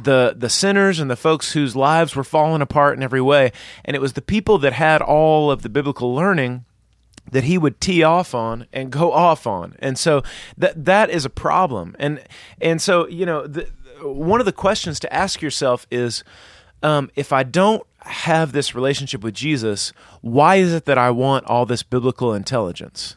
the 0.00 0.34
the 0.36 0.48
sinners 0.48 1.00
and 1.00 1.10
the 1.10 1.16
folks 1.16 1.52
whose 1.52 1.74
lives 1.74 2.14
were 2.14 2.24
falling 2.24 2.62
apart 2.62 2.96
in 2.96 3.02
every 3.02 3.20
way. 3.20 3.52
And 3.84 3.96
it 3.96 4.00
was 4.00 4.12
the 4.12 4.22
people 4.22 4.58
that 4.58 4.74
had 4.74 5.00
all 5.00 5.50
of 5.50 5.62
the 5.62 5.68
biblical 5.68 6.14
learning 6.14 6.64
that 7.30 7.44
he 7.44 7.58
would 7.58 7.80
tee 7.80 8.02
off 8.02 8.34
on 8.34 8.66
and 8.72 8.90
go 8.90 9.12
off 9.12 9.46
on. 9.46 9.76
And 9.80 9.98
so 9.98 10.22
that 10.56 10.84
that 10.84 11.10
is 11.10 11.24
a 11.24 11.30
problem. 11.30 11.96
And 11.98 12.22
and 12.60 12.80
so 12.80 13.08
you 13.08 13.26
know 13.26 13.46
the, 13.46 13.68
one 14.02 14.40
of 14.40 14.46
the 14.46 14.52
questions 14.52 15.00
to 15.00 15.12
ask 15.12 15.42
yourself 15.42 15.86
is 15.90 16.22
um, 16.82 17.10
if 17.16 17.32
I 17.32 17.42
don't 17.42 17.82
have 18.02 18.52
this 18.52 18.74
relationship 18.74 19.22
with 19.22 19.34
Jesus, 19.34 19.92
why 20.20 20.56
is 20.56 20.72
it 20.72 20.84
that 20.84 20.98
I 20.98 21.10
want 21.10 21.46
all 21.46 21.66
this 21.66 21.82
biblical 21.82 22.32
intelligence? 22.32 23.16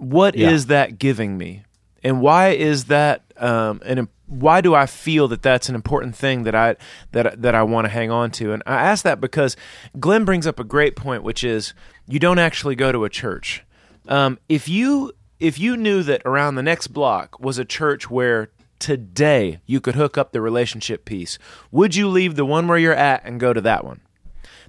What 0.00 0.34
is 0.34 0.64
Yeah. 0.64 0.68
that 0.68 0.98
giving 0.98 1.36
me, 1.38 1.62
and 2.02 2.20
why 2.20 2.48
is 2.48 2.86
that? 2.86 3.22
Um, 3.36 3.80
an 3.84 4.08
why 4.26 4.60
do 4.60 4.74
I 4.74 4.86
feel 4.86 5.26
that 5.28 5.42
that's 5.42 5.68
an 5.68 5.74
important 5.74 6.14
thing 6.16 6.44
that 6.44 6.54
I 6.54 6.76
that 7.12 7.42
that 7.42 7.54
I 7.54 7.62
want 7.62 7.84
to 7.84 7.88
hang 7.90 8.10
on 8.10 8.30
to? 8.32 8.52
And 8.52 8.62
I 8.66 8.76
ask 8.76 9.04
that 9.04 9.20
because 9.20 9.56
Glenn 9.98 10.24
brings 10.24 10.46
up 10.46 10.58
a 10.58 10.64
great 10.64 10.96
point, 10.96 11.22
which 11.22 11.44
is 11.44 11.74
you 12.06 12.18
don't 12.18 12.38
actually 12.38 12.74
go 12.76 12.92
to 12.92 13.04
a 13.04 13.10
church. 13.10 13.64
Um, 14.08 14.38
if 14.48 14.68
you 14.68 15.12
if 15.38 15.58
you 15.58 15.76
knew 15.76 16.02
that 16.04 16.22
around 16.24 16.54
the 16.54 16.62
next 16.62 16.88
block 16.88 17.38
was 17.40 17.58
a 17.58 17.64
church 17.64 18.08
where 18.10 18.50
today 18.78 19.60
you 19.66 19.80
could 19.80 19.94
hook 19.96 20.16
up 20.16 20.32
the 20.32 20.40
relationship 20.40 21.04
piece, 21.04 21.38
would 21.70 21.94
you 21.94 22.08
leave 22.08 22.36
the 22.36 22.46
one 22.46 22.66
where 22.68 22.78
you're 22.78 22.94
at 22.94 23.22
and 23.24 23.38
go 23.38 23.52
to 23.52 23.60
that 23.60 23.84
one? 23.84 24.00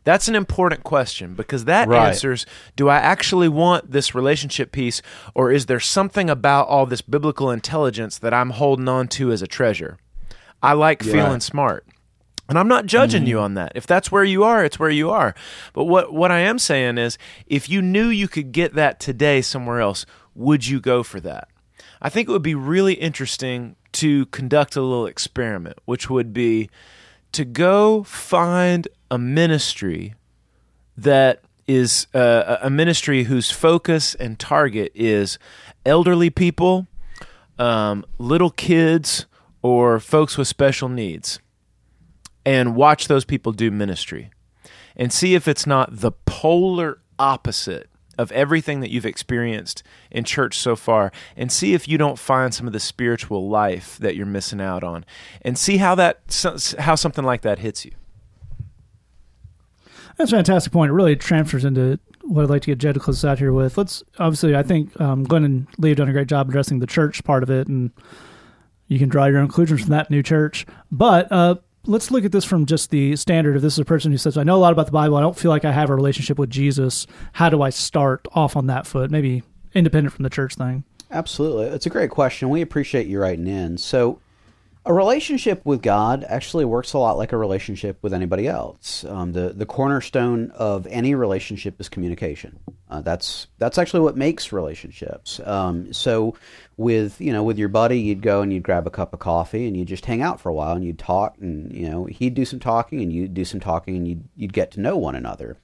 That's 0.04 0.28
an 0.28 0.36
important 0.36 0.84
question 0.84 1.36
because 1.36 1.66
that 1.66 1.88
Right. 1.88 2.08
answers 2.08 2.46
do 2.76 2.90
I 2.90 2.98
actually 2.98 3.50
want 3.50 3.92
this 3.92 4.16
relationship 4.16 4.72
piece 4.72 5.02
or 5.36 5.52
is 5.52 5.68
there 5.68 5.80
something 5.80 6.30
about 6.30 6.68
all 6.68 6.86
this 6.86 7.02
biblical 7.02 7.52
intelligence 7.52 8.18
that 8.18 8.34
I'm 8.34 8.52
holding 8.52 8.88
on 8.88 9.08
to 9.10 9.32
as 9.32 9.42
a 9.42 9.48
treasure? 9.48 9.98
I 10.64 10.74
like 10.74 11.04
feeling 11.04 11.40
smart. 11.40 11.86
And 12.50 12.60
I'm 12.60 12.68
not 12.68 12.86
judging 12.86 13.22
mm-hmm. 13.22 13.30
you 13.30 13.40
on 13.40 13.54
that. 13.54 13.72
If 13.76 13.88
that's 13.88 14.12
where 14.12 14.26
you 14.26 14.44
are, 14.44 14.66
it's 14.66 14.78
where 14.78 14.90
you 14.90 15.10
are. 15.10 15.34
But 15.74 15.86
what 15.86 16.12
what 16.14 16.32
I 16.32 16.40
am 16.40 16.60
saying 16.60 16.98
is 16.98 17.18
if 17.48 17.70
you 17.70 17.82
knew 17.82 18.10
you 18.10 18.28
could 18.28 18.52
get 18.52 18.74
that 18.74 19.00
today 19.00 19.42
somewhere 19.42 19.80
else, 19.80 20.06
would 20.36 20.68
you 20.68 20.82
go 20.82 21.02
for 21.02 21.22
that? 21.22 21.48
I 22.02 22.10
think 22.10 22.28
it 22.28 22.32
would 22.32 22.42
be 22.42 22.56
really 22.56 22.96
interesting 22.96 23.76
to 23.94 24.26
conduct 24.28 24.76
a 24.76 24.82
little 24.82 25.06
experiment, 25.06 25.78
which 25.86 26.10
would 26.10 26.34
be 26.34 26.70
to 27.32 27.46
go 27.46 28.04
find 28.04 28.88
a 29.12 29.17
ministry 29.17 30.15
that 30.95 31.43
is 31.67 32.08
uh, 32.13 32.58
a 32.62 32.69
ministry 32.69 33.26
whose 33.26 33.52
focus 33.52 34.15
and 34.15 34.39
target 34.39 34.91
is 34.95 35.38
elderly 35.86 36.30
people, 36.30 36.88
um, 37.60 38.06
little 38.17 38.50
kids, 38.50 39.26
or 39.62 40.00
folks 40.00 40.38
with 40.38 40.47
special 40.47 40.89
needs, 40.89 41.39
and 42.45 42.76
watch 42.76 43.08
those 43.08 43.26
people 43.26 43.52
do 43.52 43.69
ministry. 43.69 44.32
And 44.95 45.13
see 45.13 45.36
if 45.36 45.47
it's 45.47 45.67
not 45.67 46.00
the 46.00 46.12
polar 46.26 47.00
opposite 47.19 47.89
of 48.17 48.32
everything 48.32 48.82
that 48.82 48.91
you've 48.91 49.06
experienced 49.06 49.84
in 50.10 50.24
church 50.24 50.58
so 50.58 50.76
far. 50.76 51.12
And 51.36 51.52
see 51.52 51.74
if 51.74 51.88
you 51.88 51.97
don't 51.97 52.19
find 52.19 52.54
some 52.54 52.67
of 52.67 52.74
the 52.74 52.80
spiritual 52.80 53.50
life 53.50 53.97
that 54.00 54.15
you're 54.15 54.26
missing 54.26 54.60
out 54.60 54.84
on. 54.84 55.06
And 55.41 55.58
see 55.58 55.78
how 55.78 55.95
that 55.95 56.76
how 56.80 56.95
something 56.95 57.24
like 57.24 57.41
that 57.41 57.60
hits 57.60 57.86
you 57.86 57.91
that's 60.21 60.31
a 60.31 60.36
fantastic 60.36 60.71
point. 60.71 60.89
It 60.89 60.93
really 60.93 61.15
transfers 61.15 61.65
into 61.65 61.99
what 62.23 62.43
I'd 62.43 62.49
like 62.49 62.62
to 62.63 62.67
get 62.67 62.77
Jed 62.77 62.93
to 62.93 62.99
close 62.99 63.25
out 63.25 63.39
here 63.39 63.51
with. 63.51 63.77
Let's 63.77 64.03
obviously, 64.19 64.55
I 64.55 64.63
think 64.63 64.99
um, 65.01 65.23
Glenn 65.23 65.43
and 65.43 65.67
Lee 65.77 65.89
have 65.89 65.97
done 65.97 66.10
a 66.10 66.13
great 66.13 66.27
job 66.27 66.49
addressing 66.49 66.79
the 66.79 66.88
church 66.88 67.23
part 67.23 67.43
of 67.43 67.49
it, 67.49 67.67
and 67.67 67.91
you 68.88 68.99
can 68.99 69.10
draw 69.10 69.25
your 69.25 69.39
own 69.39 69.47
conclusions 69.47 69.81
from 69.81 69.89
that 69.89 70.10
new 70.10 70.23
church. 70.23 70.65
But 70.91 71.31
uh, 71.31 71.55
let's 71.86 72.12
look 72.12 72.25
at 72.25 72.31
this 72.31 72.45
from 72.45 72.65
just 72.65 72.89
the 72.91 73.15
standard. 73.15 73.55
If 73.55 73.62
this 73.62 73.73
is 73.73 73.79
a 73.79 73.86
person 73.86 74.12
who 74.12 74.17
says, 74.17 74.38
"I 74.38 74.43
know 74.43 74.55
a 74.55 74.57
lot 74.57 74.73
about 74.73 74.86
the 74.86 74.91
Bible, 74.91 75.17
I 75.17 75.21
don't 75.21 75.38
feel 75.38 75.51
like 75.51 75.65
I 75.65 75.71
have 75.71 75.89
a 75.89 75.95
relationship 75.95 76.38
with 76.38 76.49
Jesus," 76.49 77.07
how 77.34 77.49
do 77.49 77.62
I 77.62 77.69
start 77.69 78.27
off 78.34 78.55
on 78.55 78.67
that 78.67 78.86
foot? 78.86 79.12
Maybe 79.12 79.43
independent 79.73 80.13
from 80.13 80.23
the 80.23 80.29
church 80.29 80.55
thing. 80.55 80.84
Absolutely, 81.10 81.65
it's 81.65 81.86
a 81.86 81.89
great 81.89 82.12
question. 82.12 82.49
We 82.49 82.62
appreciate 82.62 83.07
you 83.07 83.19
writing 83.19 83.47
in. 83.47 83.77
So 83.77 84.19
a 84.84 84.94
relationship 84.94 85.63
with 85.63 85.84
God 85.84 86.26
actually 86.28 86.65
works 86.65 86.94
a 86.94 86.98
lot 86.98 87.17
like 87.17 87.34
a 87.34 87.38
relationship 87.38 88.00
with 88.02 88.13
anybody 88.13 88.48
else. 88.48 89.04
Um, 89.04 89.32
the 89.34 89.50
the 89.50 89.65
cornerstone 89.65 90.50
of 90.52 90.88
any 90.88 91.13
relationship 91.13 91.80
is 91.80 91.88
communication. 91.88 92.60
Uh, 92.89 93.02
that's 93.02 93.48
that's 93.60 93.78
actually 93.78 94.00
what 94.00 94.17
makes 94.17 94.52
relationships. 94.52 95.39
Um, 95.46 95.94
so, 95.94 96.36
with 96.78 97.22
you 97.22 97.32
know 97.32 97.44
with 97.44 97.60
your 97.60 97.70
buddy, 97.70 98.00
you'd 98.00 98.24
go 98.24 98.41
and 98.41 98.52
you'd 98.52 98.63
grab 98.63 98.88
a 98.88 98.91
cup 98.91 99.13
of 99.13 99.20
coffee 99.20 99.67
and 99.67 99.78
you'd 99.78 99.88
just 99.88 100.06
hang 100.06 100.24
out 100.24 100.41
for 100.41 100.50
a 100.50 100.54
while 100.54 100.76
and 100.76 100.84
you'd 100.84 101.00
talk 101.00 101.38
and 101.39 101.72
you 101.72 101.88
know 101.88 102.06
he'd 102.06 102.34
do 102.34 102.44
some 102.44 102.60
talking 102.60 103.02
and 103.02 103.13
you'd 103.13 103.36
do 103.36 103.46
some 103.46 103.60
talking 103.60 103.96
and 103.96 104.08
you'd 104.08 104.24
you'd 104.36 104.54
get 104.54 104.72
to 104.72 104.80
know 104.80 104.98
one 104.98 105.15
another. 105.15 105.58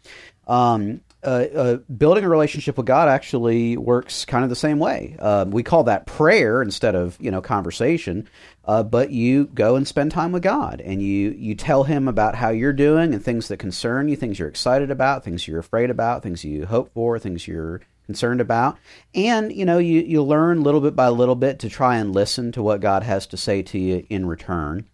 Um, 0.47 1.01
uh, 1.23 1.45
uh, 1.55 1.77
building 1.97 2.23
a 2.23 2.29
relationship 2.29 2.77
with 2.77 2.85
God 2.85 3.09
actually 3.09 3.75
works 3.75 4.23
kind 4.23 4.43
of 4.43 4.49
the 4.49 4.55
same 4.55 4.77
way. 4.77 5.15
Uh, 5.17 5.45
we 5.47 5.63
call 5.63 5.83
that 5.85 6.05
prayer 6.05 6.61
instead 6.61 6.95
of 6.95 7.17
you 7.19 7.31
know 7.31 7.41
conversation, 7.41 8.29
uh, 8.65 8.83
but 8.83 9.09
you 9.09 9.45
go 9.45 9.75
and 9.75 9.87
spend 9.87 10.11
time 10.11 10.31
with 10.31 10.43
God 10.43 10.79
and 10.79 11.01
you 11.01 11.31
you 11.31 11.55
tell 11.55 11.83
Him 11.83 12.07
about 12.07 12.35
how 12.35 12.49
you're 12.49 12.71
doing 12.71 13.13
and 13.13 13.23
things 13.23 13.47
that 13.47 13.57
concern 13.57 14.07
you, 14.09 14.15
things 14.15 14.37
you're 14.37 14.47
excited 14.47 14.91
about, 14.91 15.23
things 15.23 15.47
you're 15.47 15.59
afraid 15.59 15.89
about, 15.89 16.21
things 16.21 16.43
you 16.43 16.67
hope 16.67 16.93
for, 16.93 17.17
things 17.17 17.47
you're 17.47 17.81
concerned 18.05 18.39
about, 18.39 18.77
and 19.15 19.51
you 19.51 19.65
know 19.65 19.79
you 19.79 20.01
you 20.01 20.21
learn 20.21 20.61
little 20.61 20.81
bit 20.81 20.95
by 20.95 21.07
little 21.07 21.35
bit 21.35 21.57
to 21.59 21.69
try 21.69 21.97
and 21.97 22.13
listen 22.13 22.51
to 22.51 22.61
what 22.61 22.79
God 22.79 23.01
has 23.01 23.25
to 23.27 23.37
say 23.37 23.63
to 23.63 23.79
you 23.79 24.05
in 24.09 24.27
return. 24.27 24.85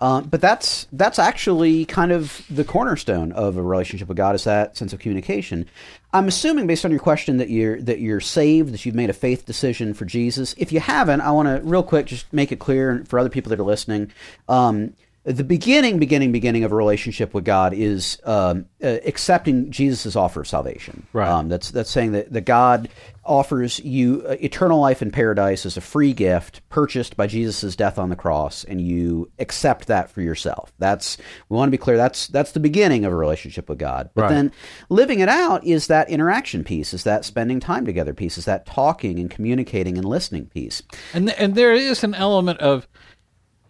Um, 0.00 0.24
but 0.24 0.40
that's 0.40 0.86
that's 0.92 1.18
actually 1.18 1.84
kind 1.84 2.12
of 2.12 2.42
the 2.48 2.64
cornerstone 2.64 3.32
of 3.32 3.56
a 3.56 3.62
relationship 3.62 4.08
with 4.08 4.16
God 4.16 4.34
is 4.34 4.44
that 4.44 4.76
sense 4.76 4.92
of 4.92 5.00
communication. 5.00 5.68
I'm 6.12 6.28
assuming, 6.28 6.66
based 6.66 6.84
on 6.84 6.90
your 6.92 7.00
question, 7.00 7.38
that 7.38 7.50
you're 7.50 7.80
that 7.82 7.98
you're 7.98 8.20
saved, 8.20 8.72
that 8.72 8.86
you've 8.86 8.94
made 8.94 9.10
a 9.10 9.14
faith 9.14 9.44
decision 9.44 9.94
for 9.94 10.04
Jesus. 10.04 10.54
If 10.56 10.70
you 10.72 10.80
haven't, 10.80 11.20
I 11.20 11.32
want 11.32 11.48
to 11.48 11.60
real 11.68 11.82
quick 11.82 12.06
just 12.06 12.32
make 12.32 12.52
it 12.52 12.60
clear 12.60 13.04
for 13.08 13.18
other 13.18 13.28
people 13.28 13.50
that 13.50 13.58
are 13.58 13.64
listening. 13.64 14.12
Um, 14.48 14.94
the 15.24 15.44
beginning, 15.44 15.98
beginning, 15.98 16.32
beginning 16.32 16.64
of 16.64 16.72
a 16.72 16.74
relationship 16.74 17.34
with 17.34 17.44
God 17.44 17.74
is 17.74 18.18
um, 18.24 18.64
uh, 18.82 18.98
accepting 19.04 19.70
Jesus' 19.70 20.16
offer 20.16 20.40
of 20.40 20.48
salvation. 20.48 21.06
Right. 21.12 21.28
Um, 21.28 21.48
that's 21.48 21.70
that's 21.70 21.90
saying 21.90 22.12
that, 22.12 22.32
that 22.32 22.42
God 22.42 22.88
offers 23.28 23.78
you 23.80 24.24
uh, 24.26 24.32
eternal 24.40 24.80
life 24.80 25.02
in 25.02 25.10
paradise 25.10 25.64
as 25.66 25.76
a 25.76 25.80
free 25.80 26.12
gift 26.12 26.60
purchased 26.70 27.16
by 27.16 27.26
Jesus' 27.26 27.76
death 27.76 27.98
on 27.98 28.08
the 28.08 28.16
cross, 28.16 28.64
and 28.64 28.80
you 28.80 29.30
accept 29.38 29.86
that 29.86 30.10
for 30.10 30.22
yourself. 30.22 30.72
That's 30.78 31.16
we 31.48 31.56
want 31.56 31.68
to 31.68 31.70
be 31.70 31.78
clear. 31.78 31.96
That's 31.96 32.26
that's 32.28 32.52
the 32.52 32.60
beginning 32.60 33.04
of 33.04 33.12
a 33.12 33.16
relationship 33.16 33.68
with 33.68 33.78
God. 33.78 34.10
But 34.14 34.22
Right. 34.22 34.30
then 34.30 34.52
living 34.88 35.20
it 35.20 35.28
out 35.28 35.64
is 35.64 35.86
that 35.86 36.10
interaction 36.10 36.64
piece, 36.64 36.92
is 36.94 37.04
that 37.04 37.24
spending 37.24 37.60
time 37.60 37.84
together 37.84 38.14
piece, 38.14 38.38
is 38.38 38.46
that 38.46 38.66
talking 38.66 39.18
and 39.20 39.30
communicating 39.30 39.96
and 39.98 40.04
listening 40.06 40.46
piece. 40.46 40.82
And 41.12 41.30
and 41.30 41.54
there 41.54 41.74
is 41.74 42.02
an 42.02 42.14
element 42.14 42.60
of 42.60 42.88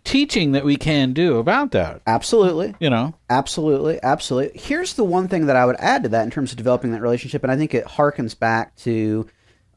teaching 0.04 0.52
that 0.52 0.64
we 0.64 0.76
can 0.76 1.12
do 1.12 1.36
about 1.36 1.72
that. 1.72 2.00
Absolutely. 2.06 2.74
You 2.80 2.88
know, 2.88 3.14
Absolutely, 3.28 3.98
absolutely. 4.02 4.58
Here's 4.58 4.94
the 4.94 5.04
one 5.04 5.28
thing 5.28 5.46
that 5.46 5.56
I 5.56 5.66
would 5.66 5.76
add 5.78 6.04
to 6.04 6.08
that 6.10 6.24
in 6.24 6.30
terms 6.30 6.50
of 6.50 6.56
developing 6.56 6.92
that 6.92 7.02
relationship, 7.02 7.42
and 7.42 7.52
I 7.52 7.56
think 7.56 7.74
it 7.74 7.84
harkens 7.84 8.38
back 8.38 8.74
to 8.76 9.26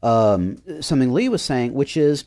um, 0.02 0.58
something 0.80 1.12
Lee 1.12 1.28
was 1.28 1.42
saying, 1.42 1.74
which 1.74 1.96
is 1.96 2.24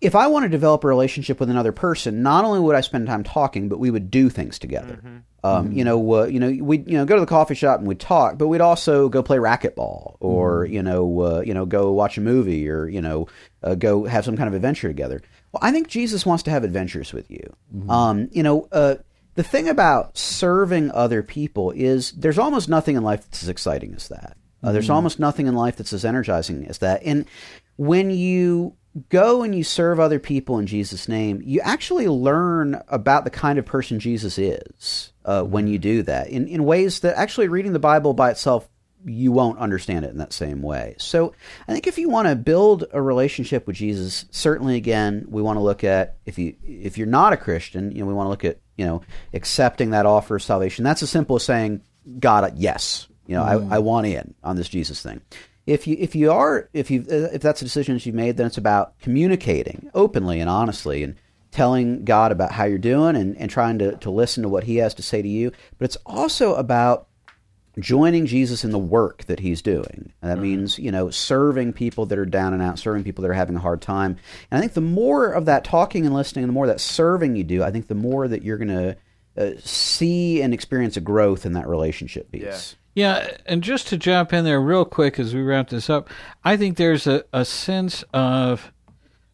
if 0.00 0.14
I 0.14 0.28
want 0.28 0.44
to 0.44 0.48
develop 0.48 0.82
a 0.84 0.88
relationship 0.88 1.38
with 1.40 1.50
another 1.50 1.72
person, 1.72 2.22
not 2.22 2.44
only 2.44 2.60
would 2.60 2.74
I 2.74 2.80
spend 2.80 3.06
time 3.06 3.22
talking, 3.22 3.68
but 3.68 3.78
we 3.78 3.90
would 3.90 4.10
do 4.10 4.30
things 4.30 4.58
together. 4.58 5.22
Um, 5.42 5.72
You 5.72 5.84
know, 5.84 6.14
uh, 6.14 6.24
you 6.24 6.40
know, 6.40 6.50
we'd 6.64 6.86
you 6.86 6.96
know 6.98 7.04
go 7.04 7.16
to 7.16 7.20
the 7.20 7.26
coffee 7.26 7.54
shop 7.54 7.78
and 7.78 7.88
we'd 7.88 8.00
talk, 8.00 8.38
but 8.38 8.48
we'd 8.48 8.60
also 8.60 9.08
go 9.08 9.22
play 9.22 9.38
racquetball, 9.38 10.16
or 10.20 10.64
you 10.66 10.82
know, 10.82 11.20
uh, 11.20 11.40
you 11.44 11.54
know, 11.54 11.66
go 11.66 11.92
watch 11.92 12.18
a 12.18 12.20
movie, 12.20 12.68
or 12.68 12.88
you 12.88 13.00
know, 13.00 13.26
uh, 13.62 13.74
go 13.74 14.04
have 14.04 14.24
some 14.24 14.36
kind 14.36 14.48
of 14.48 14.54
adventure 14.54 14.88
together. 14.88 15.22
Well, 15.52 15.60
I 15.62 15.72
think 15.72 15.88
Jesus 15.88 16.24
wants 16.26 16.42
to 16.44 16.50
have 16.50 16.62
adventures 16.64 17.12
with 17.12 17.30
you. 17.30 17.52
Um, 17.88 18.28
you 18.32 18.42
know, 18.42 18.68
uh, 18.72 18.96
the 19.34 19.42
thing 19.42 19.68
about 19.68 20.16
serving 20.16 20.90
other 20.92 21.22
people 21.22 21.70
is 21.70 22.12
there's 22.12 22.38
almost 22.38 22.68
nothing 22.68 22.96
in 22.96 23.02
life 23.02 23.22
that's 23.24 23.42
as 23.42 23.48
exciting 23.48 23.94
as 23.94 24.08
that. 24.08 24.36
Uh, 24.62 24.72
there's 24.72 24.90
almost 24.90 25.18
nothing 25.18 25.46
in 25.46 25.54
life 25.54 25.76
that's 25.76 25.92
as 25.92 26.04
energizing 26.04 26.66
as 26.66 26.78
that. 26.78 27.02
And 27.04 27.24
when 27.76 28.10
you 28.10 28.74
go 29.08 29.42
and 29.42 29.54
you 29.54 29.64
serve 29.64 30.00
other 30.00 30.18
people 30.18 30.58
in 30.58 30.66
Jesus' 30.66 31.08
name, 31.08 31.40
you 31.44 31.60
actually 31.60 32.08
learn 32.08 32.82
about 32.88 33.24
the 33.24 33.30
kind 33.30 33.58
of 33.58 33.64
person 33.64 34.00
Jesus 34.00 34.38
is 34.38 35.12
uh, 35.24 35.42
when 35.42 35.66
you 35.66 35.78
do 35.78 36.02
that 36.02 36.28
in, 36.28 36.48
in 36.48 36.64
ways 36.64 37.00
that 37.00 37.16
actually 37.16 37.48
reading 37.48 37.72
the 37.72 37.78
Bible 37.78 38.12
by 38.12 38.30
itself 38.30 38.68
you 39.04 39.32
won't 39.32 39.58
understand 39.58 40.04
it 40.04 40.10
in 40.10 40.18
that 40.18 40.32
same 40.32 40.60
way. 40.62 40.94
So 40.98 41.32
I 41.66 41.72
think 41.72 41.86
if 41.86 41.98
you 41.98 42.08
want 42.08 42.28
to 42.28 42.36
build 42.36 42.84
a 42.92 43.00
relationship 43.00 43.66
with 43.66 43.76
Jesus, 43.76 44.26
certainly 44.30 44.76
again 44.76 45.26
we 45.28 45.42
want 45.42 45.56
to 45.56 45.62
look 45.62 45.84
at 45.84 46.16
if 46.26 46.38
you 46.38 46.54
if 46.62 46.98
you're 46.98 47.06
not 47.06 47.32
a 47.32 47.36
Christian, 47.36 47.92
you 47.92 48.00
know 48.00 48.06
we 48.06 48.14
want 48.14 48.26
to 48.26 48.30
look 48.30 48.44
at 48.44 48.58
you 48.76 48.84
know 48.84 49.02
accepting 49.32 49.90
that 49.90 50.06
offer 50.06 50.36
of 50.36 50.42
salvation. 50.42 50.84
That's 50.84 51.02
as 51.02 51.10
simple 51.10 51.36
as 51.36 51.44
saying, 51.44 51.82
God, 52.18 52.52
yes, 52.56 53.08
you 53.30 53.36
know 53.36 53.44
I, 53.44 53.56
hmm. 53.56 53.72
I 53.72 53.78
want 53.78 54.08
in 54.08 54.34
on 54.42 54.56
this 54.56 54.68
Jesus 54.68 55.00
thing. 55.00 55.20
If 55.64 55.86
you 55.86 55.96
if 56.00 56.16
you 56.16 56.32
are 56.32 56.68
if 56.72 56.90
you 56.90 57.06
uh, 57.08 57.32
if 57.32 57.40
that's 57.40 57.62
a 57.62 57.64
decision 57.64 57.94
that 57.94 58.04
you've 58.04 58.14
made, 58.14 58.36
then 58.36 58.46
it's 58.46 58.58
about 58.58 58.98
communicating 58.98 59.88
openly 59.94 60.40
and 60.40 60.50
honestly 60.50 61.04
and 61.04 61.14
telling 61.52 62.04
God 62.04 62.32
about 62.32 62.50
how 62.50 62.64
you're 62.64 62.78
doing 62.78 63.14
and, 63.14 63.36
and 63.36 63.48
trying 63.48 63.78
to, 63.78 63.96
to 63.96 64.10
listen 64.10 64.42
to 64.42 64.48
what 64.48 64.64
he 64.64 64.76
has 64.76 64.94
to 64.94 65.02
say 65.02 65.22
to 65.22 65.28
you. 65.28 65.52
But 65.78 65.86
it's 65.86 65.96
also 66.06 66.54
about 66.54 67.08
joining 67.78 68.26
Jesus 68.26 68.64
in 68.64 68.70
the 68.72 68.78
work 68.78 69.24
that 69.24 69.40
he's 69.40 69.62
doing. 69.62 70.12
And 70.22 70.30
that 70.30 70.36
hmm. 70.36 70.42
means, 70.42 70.78
you 70.78 70.90
know, 70.90 71.10
serving 71.10 71.72
people 71.72 72.06
that 72.06 72.18
are 72.18 72.26
down 72.26 72.52
and 72.52 72.62
out, 72.62 72.80
serving 72.80 73.04
people 73.04 73.22
that 73.22 73.30
are 73.30 73.34
having 73.34 73.54
a 73.54 73.60
hard 73.60 73.80
time. 73.80 74.16
And 74.50 74.58
I 74.58 74.60
think 74.60 74.74
the 74.74 74.80
more 74.80 75.30
of 75.30 75.44
that 75.44 75.64
talking 75.64 76.04
and 76.04 76.14
listening, 76.14 76.44
and 76.44 76.50
the 76.50 76.54
more 76.54 76.66
that 76.66 76.80
serving 76.80 77.36
you 77.36 77.44
do, 77.44 77.62
I 77.62 77.70
think 77.70 77.86
the 77.86 77.94
more 77.94 78.26
that 78.26 78.42
you're 78.42 78.58
going 78.58 78.68
to 78.68 78.96
uh, 79.36 79.52
see 79.60 80.42
and 80.42 80.52
experience 80.52 80.96
a 80.96 81.00
growth 81.00 81.46
in 81.46 81.52
that 81.52 81.68
relationship 81.68 82.30
piece. 82.32 82.42
Yeah, 82.42 82.79
and 83.46 83.62
just 83.62 83.88
to 83.88 83.96
jump 83.96 84.32
in 84.32 84.44
there 84.44 84.60
real 84.60 84.84
quick 84.84 85.18
as 85.18 85.34
we 85.34 85.42
wrap 85.42 85.68
this 85.68 85.88
up, 85.88 86.08
I 86.44 86.56
think 86.56 86.76
there's 86.76 87.06
a, 87.06 87.24
a 87.32 87.44
sense 87.44 88.04
of 88.12 88.72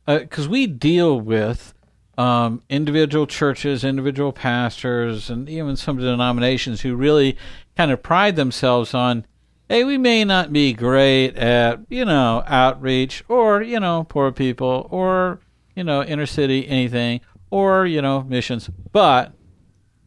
because 0.06 0.48
we 0.48 0.66
deal 0.66 1.20
with 1.20 1.74
um, 2.18 2.62
individual 2.68 3.26
churches, 3.26 3.84
individual 3.84 4.32
pastors, 4.32 5.28
and 5.28 5.48
even 5.48 5.76
some 5.76 5.98
denominations 5.98 6.80
who 6.80 6.94
really 6.94 7.36
kind 7.76 7.90
of 7.90 8.02
pride 8.02 8.36
themselves 8.36 8.94
on, 8.94 9.26
hey, 9.68 9.84
we 9.84 9.98
may 9.98 10.24
not 10.24 10.52
be 10.52 10.72
great 10.72 11.36
at 11.36 11.80
you 11.88 12.04
know 12.04 12.42
outreach 12.46 13.24
or 13.28 13.62
you 13.62 13.80
know 13.80 14.04
poor 14.08 14.32
people 14.32 14.86
or 14.90 15.40
you 15.74 15.84
know 15.84 16.02
inner 16.02 16.26
city 16.26 16.66
anything 16.68 17.20
or 17.50 17.86
you 17.86 18.00
know 18.00 18.22
missions, 18.22 18.70
but 18.92 19.32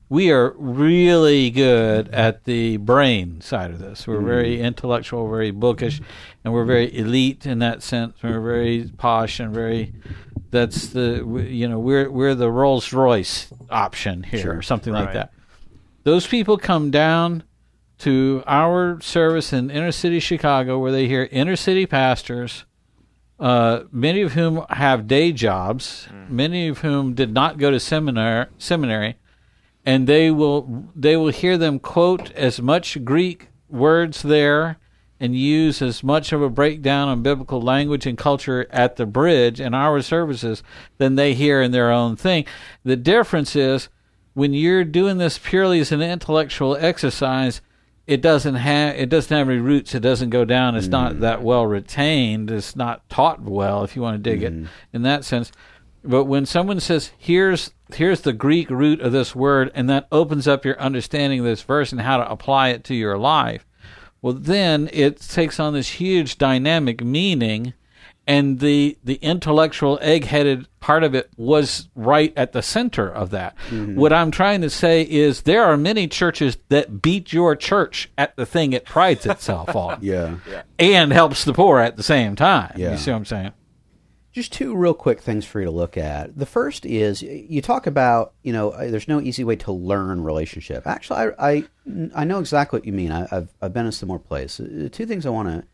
we 0.10 0.32
are 0.32 0.54
really 0.58 1.52
good 1.52 2.10
at 2.10 2.46
the 2.46 2.78
brain 2.78 3.42
side 3.42 3.70
of 3.70 3.78
this. 3.78 4.08
We're 4.08 4.22
very 4.22 4.60
intellectual, 4.60 5.30
very 5.30 5.52
bookish, 5.52 6.02
and 6.44 6.52
we're 6.52 6.66
very 6.66 6.96
elite 6.98 7.46
in 7.46 7.60
that 7.60 7.84
sense. 7.84 8.16
We're 8.24 8.42
very 8.42 8.92
posh 8.98 9.40
and 9.40 9.54
very. 9.54 9.94
That's 10.50 10.88
the 10.88 11.24
you 11.48 11.68
know 11.68 11.78
we're 11.78 12.10
we're 12.10 12.34
the 12.34 12.50
Rolls 12.50 12.92
Royce 12.92 13.54
option 13.70 14.24
here 14.24 14.58
or 14.58 14.62
something 14.64 14.94
like 14.94 15.14
that. 15.14 15.32
Those 16.06 16.26
people 16.26 16.58
come 16.58 16.90
down 16.90 17.44
to 18.00 18.42
our 18.48 19.00
service 19.02 19.54
in 19.54 19.70
inner 19.70 19.92
city 19.92 20.20
Chicago 20.20 20.80
where 20.80 20.92
they 20.92 21.08
hear 21.08 21.28
inner 21.32 21.56
city 21.56 21.86
pastors, 21.86 22.66
uh, 23.40 23.82
many 23.92 24.22
of 24.24 24.34
whom 24.34 24.66
have 24.72 25.06
day 25.06 25.32
jobs, 25.32 26.08
many 26.30 26.68
of 26.68 26.80
whom 26.80 27.14
did 27.14 27.32
not 27.32 27.60
go 27.60 27.70
to 27.70 27.80
seminar 27.80 28.50
seminary, 28.58 29.18
and 29.90 30.06
they 30.06 30.30
will 30.30 30.88
they 30.96 31.18
will 31.18 31.30
hear 31.30 31.58
them 31.58 31.80
quote 31.80 32.32
as 32.34 32.62
much 32.62 33.04
Greek 33.04 33.48
words 33.68 34.22
there 34.22 34.78
and 35.20 35.36
use 35.36 35.82
as 35.82 36.04
much 36.04 36.32
of 36.32 36.44
a 36.44 36.50
breakdown 36.50 37.08
on 37.08 37.24
biblical 37.24 37.60
language 37.60 38.06
and 38.06 38.16
culture 38.16 38.68
at 38.70 38.98
the 38.98 39.08
bridge 39.08 39.60
in 39.60 39.74
our 39.74 40.00
services 40.04 40.62
than 41.00 41.16
they 41.16 41.34
hear 41.34 41.60
in 41.60 41.72
their 41.72 41.90
own 41.90 42.16
thing. 42.16 42.46
The 42.84 42.96
difference 42.96 43.56
is 43.56 43.90
when 44.36 44.54
you're 44.54 44.84
doing 44.84 45.18
this 45.18 45.40
purely 45.40 45.80
as 45.80 45.92
an 45.92 46.04
intellectual 46.04 46.78
exercise, 46.80 47.60
it 48.06 48.22
doesn't 48.22 48.56
have 48.56 48.96
it 48.96 49.10
doesn't 49.10 49.36
have 49.36 49.50
any 49.50 49.58
roots. 49.58 49.96
It 49.96 50.02
doesn't 50.02 50.30
go 50.30 50.46
down. 50.46 50.76
It's 50.76 50.88
not 50.88 51.14
mm. 51.14 51.20
that 51.22 51.42
well 51.42 51.66
retained. 51.66 52.52
It's 52.52 52.76
not 52.76 53.10
taught 53.10 53.42
well. 53.42 53.84
If 53.84 53.96
you 53.96 54.04
want 54.04 54.24
to 54.24 54.30
dig 54.30 54.44
it 54.44 54.54
mm. 54.54 54.68
in 54.94 55.02
that 55.02 55.26
sense, 55.26 55.52
but 56.04 56.26
when 56.26 56.46
someone 56.46 56.80
says 56.80 57.12
here's 57.18 57.72
here's 57.94 58.22
the 58.22 58.34
Greek 58.34 58.70
root 58.70 59.02
of 59.02 59.12
this 59.12 59.36
word, 59.36 59.72
and 59.74 59.90
that 59.90 60.08
opens 60.12 60.48
up 60.48 60.66
your 60.66 60.80
understanding 60.80 61.40
of 61.40 61.46
this 61.46 61.62
verse 61.64 61.92
and 61.92 62.02
how 62.02 62.18
to 62.18 62.30
apply 62.32 62.70
it 62.70 62.84
to 62.86 62.96
your 62.96 63.18
life, 63.18 63.66
well 64.22 64.34
then 64.34 64.90
it 64.94 65.20
takes 65.22 65.60
on 65.60 65.74
this 65.74 65.90
huge 65.90 66.38
dynamic 66.38 67.04
meaning 67.04 67.74
and 68.28 68.60
the 68.60 68.96
the 69.04 69.16
intellectual 69.16 69.98
egg-headed 70.04 70.68
part 70.80 71.04
of 71.04 71.16
it 71.16 71.32
was 71.36 71.90
right 71.96 72.32
at 72.38 72.52
the 72.54 72.62
center 72.62 73.10
of 73.12 73.32
that. 73.32 73.56
Mm-hmm. 73.70 73.96
What 73.96 74.14
I'm 74.14 74.30
trying 74.30 74.62
to 74.62 74.70
say 74.70 75.02
is 75.02 75.42
there 75.42 75.64
are 75.64 75.76
many 75.78 76.08
churches 76.08 76.58
that 76.70 77.02
beat 77.02 77.34
your 77.34 77.56
church 77.56 78.10
at 78.20 78.36
the 78.36 78.46
thing 78.46 78.72
it 78.74 78.86
prides 78.86 79.26
itself 79.26 79.76
on 79.76 79.98
Yeah. 80.02 80.36
and 80.78 81.12
helps 81.12 81.44
the 81.44 81.54
poor 81.54 81.80
at 81.80 81.98
the 81.98 82.04
same 82.04 82.36
time. 82.36 82.74
Yeah. 82.76 82.92
You 82.92 82.98
see 82.98 83.10
what 83.12 83.18
I'm 83.18 83.26
saying? 83.26 83.52
Just 84.40 84.54
two 84.54 84.74
real 84.74 84.94
quick 84.94 85.20
things 85.20 85.44
for 85.44 85.60
you 85.60 85.66
to 85.66 85.72
look 85.72 85.98
at. 85.98 86.38
The 86.38 86.46
first 86.46 86.86
is 86.86 87.22
you 87.22 87.62
talk 87.62 87.88
about, 87.88 88.36
you 88.42 88.54
know, 88.54 88.70
uh, 88.70 88.90
there's 88.90 89.10
no 89.10 89.20
easy 89.20 89.44
way 89.44 89.58
to 89.58 89.74
learn 89.74 90.24
relationship. 90.24 90.88
Actually, 90.88 91.34
I, 91.38 91.50
I, 91.50 91.64
I 92.16 92.24
know 92.24 92.40
exactly 92.40 92.80
what 92.80 92.86
you 92.86 92.94
mean. 92.94 93.12
I, 93.12 93.28
I've, 93.30 93.50
I've 93.62 93.74
been 93.74 93.86
in 93.86 93.92
similar 93.92 94.18
place. 94.18 94.62
Uh, 94.62 94.88
Two 94.90 95.06
things 95.06 95.26
I 95.26 95.30
want 95.30 95.50
to 95.50 95.66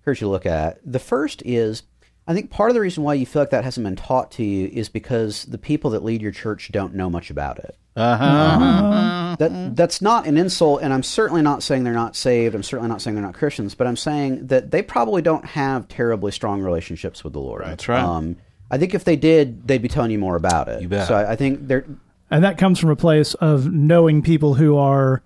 encourage 0.00 0.20
you 0.20 0.26
to 0.26 0.30
look 0.30 0.44
at. 0.44 0.80
The 0.84 0.98
first 0.98 1.42
is, 1.46 1.84
I 2.30 2.32
think 2.32 2.48
part 2.48 2.70
of 2.70 2.74
the 2.74 2.80
reason 2.80 3.02
why 3.02 3.14
you 3.14 3.26
feel 3.26 3.42
like 3.42 3.50
that 3.50 3.64
hasn't 3.64 3.82
been 3.82 3.96
taught 3.96 4.30
to 4.32 4.44
you 4.44 4.68
is 4.72 4.88
because 4.88 5.46
the 5.46 5.58
people 5.58 5.90
that 5.90 6.04
lead 6.04 6.22
your 6.22 6.30
church 6.30 6.70
don't 6.70 6.94
know 6.94 7.10
much 7.10 7.28
about 7.28 7.58
it. 7.58 7.76
Uh-huh. 7.96 9.34
That 9.36 9.74
that's 9.74 10.00
not 10.00 10.28
an 10.28 10.36
insult, 10.36 10.80
and 10.82 10.94
I'm 10.94 11.02
certainly 11.02 11.42
not 11.42 11.64
saying 11.64 11.82
they're 11.82 11.92
not 11.92 12.14
saved. 12.14 12.54
I'm 12.54 12.62
certainly 12.62 12.88
not 12.88 13.02
saying 13.02 13.16
they're 13.16 13.24
not 13.24 13.34
Christians, 13.34 13.74
but 13.74 13.88
I'm 13.88 13.96
saying 13.96 14.46
that 14.46 14.70
they 14.70 14.80
probably 14.80 15.22
don't 15.22 15.44
have 15.44 15.88
terribly 15.88 16.30
strong 16.30 16.62
relationships 16.62 17.24
with 17.24 17.32
the 17.32 17.40
Lord. 17.40 17.64
That's 17.64 17.88
right. 17.88 18.00
Um, 18.00 18.36
I 18.70 18.78
think 18.78 18.94
if 18.94 19.02
they 19.02 19.16
did, 19.16 19.66
they'd 19.66 19.82
be 19.82 19.88
telling 19.88 20.12
you 20.12 20.18
more 20.20 20.36
about 20.36 20.68
it. 20.68 20.82
You 20.82 20.88
bet. 20.88 21.08
So 21.08 21.16
I, 21.16 21.32
I 21.32 21.36
think 21.36 21.66
they're 21.66 21.84
And 22.30 22.44
that 22.44 22.58
comes 22.58 22.78
from 22.78 22.90
a 22.90 22.96
place 22.96 23.34
of 23.34 23.72
knowing 23.72 24.22
people 24.22 24.54
who 24.54 24.76
are 24.76 25.20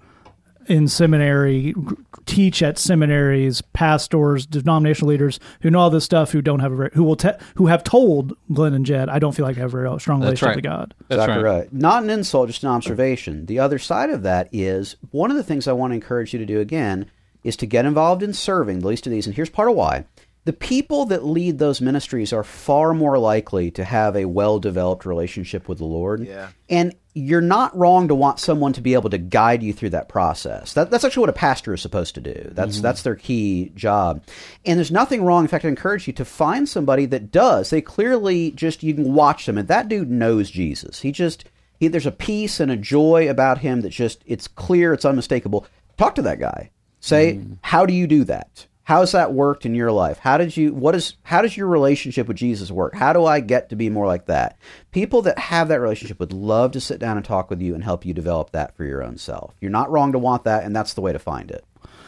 in 0.68 0.88
seminary, 0.88 1.74
g- 1.74 1.96
teach 2.26 2.62
at 2.62 2.78
seminaries, 2.78 3.60
pastors, 3.60 4.46
denominational 4.46 5.10
leaders 5.10 5.40
who 5.60 5.70
know 5.70 5.80
all 5.80 5.90
this 5.90 6.04
stuff, 6.04 6.32
who 6.32 6.42
don't 6.42 6.60
have 6.60 6.72
a 6.72 6.76
very, 6.76 6.90
who 6.94 7.04
will 7.04 7.16
te- 7.16 7.30
who 7.56 7.66
have 7.66 7.84
told 7.84 8.37
Glenn 8.52 8.74
and 8.74 8.87
Jed, 8.87 9.08
I 9.08 9.18
don't 9.18 9.34
feel 9.34 9.46
like 9.46 9.56
I 9.56 9.60
have 9.60 9.74
a 9.74 9.76
very 9.76 10.00
strong 10.00 10.20
That's 10.20 10.42
relationship 10.42 10.48
right. 10.48 10.56
with 10.56 10.64
God. 10.64 10.94
That's 11.08 11.22
exactly 11.22 11.44
right. 11.44 11.58
right. 11.58 11.72
Not 11.72 12.02
an 12.02 12.10
insult, 12.10 12.48
just 12.48 12.62
an 12.62 12.70
observation. 12.70 13.46
The 13.46 13.58
other 13.58 13.78
side 13.78 14.10
of 14.10 14.22
that 14.22 14.48
is 14.52 14.96
one 15.10 15.30
of 15.30 15.37
the 15.37 15.44
things 15.44 15.68
I 15.68 15.72
want 15.72 15.90
to 15.90 15.96
encourage 15.96 16.32
you 16.32 16.38
to 16.38 16.46
do 16.46 16.60
again 16.60 17.10
is 17.42 17.56
to 17.58 17.66
get 17.66 17.84
involved 17.84 18.22
in 18.22 18.32
serving 18.32 18.80
the 18.80 18.88
least 18.88 19.06
of 19.06 19.12
these. 19.12 19.26
And 19.26 19.37
here's 19.37 19.50
part 19.50 19.68
of 19.68 19.76
why. 19.76 20.06
The 20.46 20.52
people 20.52 21.06
that 21.06 21.24
lead 21.24 21.58
those 21.58 21.80
ministries 21.80 22.32
are 22.32 22.44
far 22.44 22.92
more 22.92 23.18
likely 23.18 23.70
to 23.72 23.84
have 23.84 24.14
a 24.14 24.26
well 24.26 24.58
developed 24.58 25.06
relationship 25.06 25.68
with 25.68 25.78
the 25.78 25.84
Lord. 25.87 26.26
Yeah. 26.26 26.50
And 26.68 26.94
you're 27.14 27.40
not 27.40 27.77
wrong 27.77 28.09
to 28.09 28.14
want 28.14 28.40
someone 28.40 28.72
to 28.72 28.81
be 28.81 28.94
able 28.94 29.09
to 29.09 29.18
guide 29.18 29.62
you 29.62 29.72
through 29.72 29.90
that 29.90 30.09
process. 30.09 30.72
That, 30.72 30.90
that's 30.90 31.05
actually 31.05 31.22
what 31.22 31.31
a 31.31 31.35
pastor 31.35 31.72
is 31.72 31.81
supposed 31.81 32.16
to 32.16 32.20
do. 32.20 32.50
That's 32.53 32.74
mm-hmm. 32.74 32.83
that's 32.83 33.03
their 33.03 33.14
key 33.14 33.70
job. 33.77 34.24
And 34.66 34.79
there's 34.79 34.90
nothing 34.90 35.24
wrong. 35.24 35.44
In 35.44 35.48
fact, 35.48 35.64
I 35.64 35.68
encourage 35.68 36.09
you 36.09 36.12
to 36.14 36.24
find 36.24 36.68
somebody 36.68 37.07
that 37.07 37.31
does. 37.31 37.70
They 37.70 37.81
clearly 37.81 38.50
just 38.50 38.83
you 38.83 38.94
can 38.94 39.14
watch 39.14 39.46
them, 39.46 39.57
and 39.57 39.68
that 39.68 39.88
dude 39.88 40.11
knows 40.11 40.50
Jesus. 40.50 41.00
He 41.00 41.12
just 41.12 41.44
he, 41.79 41.87
there's 41.87 42.07
a 42.07 42.11
peace 42.11 42.59
and 42.59 42.70
a 42.70 42.77
joy 42.77 43.31
about 43.31 43.59
him 43.59 43.81
that's 43.81 43.94
just 43.94 44.22
it's 44.27 44.48
clear, 44.48 44.92
it's 44.92 45.05
unmistakable. 45.05 45.66
Talk 45.96 46.16
to 46.16 46.22
that 46.22 46.40
guy. 46.40 46.70
Say, 46.98 47.35
mm. 47.35 47.59
how 47.62 47.87
do 47.87 47.94
you 47.94 48.07
do 48.09 48.24
that? 48.24 48.66
How's 48.85 49.12
that 49.12 49.33
worked 49.33 49.64
in 49.64 49.75
your 49.75 49.90
life? 49.90 50.18
How 50.18 50.37
did 50.37 50.57
you 50.57 50.75
what 50.75 50.94
is 50.94 51.16
how 51.23 51.40
does 51.42 51.57
your 51.57 51.66
relationship 51.66 52.29
with 52.29 52.37
Jesus 52.37 52.70
work? 52.70 52.94
How 52.94 53.12
do 53.12 53.25
I 53.25 53.40
get 53.40 53.70
to 53.70 53.77
be 53.77 53.88
more 53.88 54.07
like 54.07 54.27
that? 54.27 54.59
People 54.92 55.23
that 55.23 55.38
have 55.38 55.68
that 55.68 55.81
relationship 55.81 56.20
would 56.20 56.33
love 56.33 56.73
to 56.73 56.81
sit 56.81 56.99
down 57.01 57.16
and 57.16 57.25
talk 57.25 57.49
with 57.49 57.62
you 57.62 57.75
and 57.75 57.83
help 57.83 58.05
you 58.05 58.12
develop 58.12 58.51
that 58.51 58.77
for 58.77 58.85
your 58.85 59.03
own 59.03 59.16
self. 59.16 59.55
You're 59.61 59.70
not 59.70 59.90
wrong 59.90 60.12
to 60.12 60.18
want 60.18 60.44
that, 60.44 60.64
and 60.64 60.77
that's 60.77 60.94
the 60.94 61.01
way 61.01 61.12
to 61.12 61.18
find 61.18 61.51
it. 61.51 61.64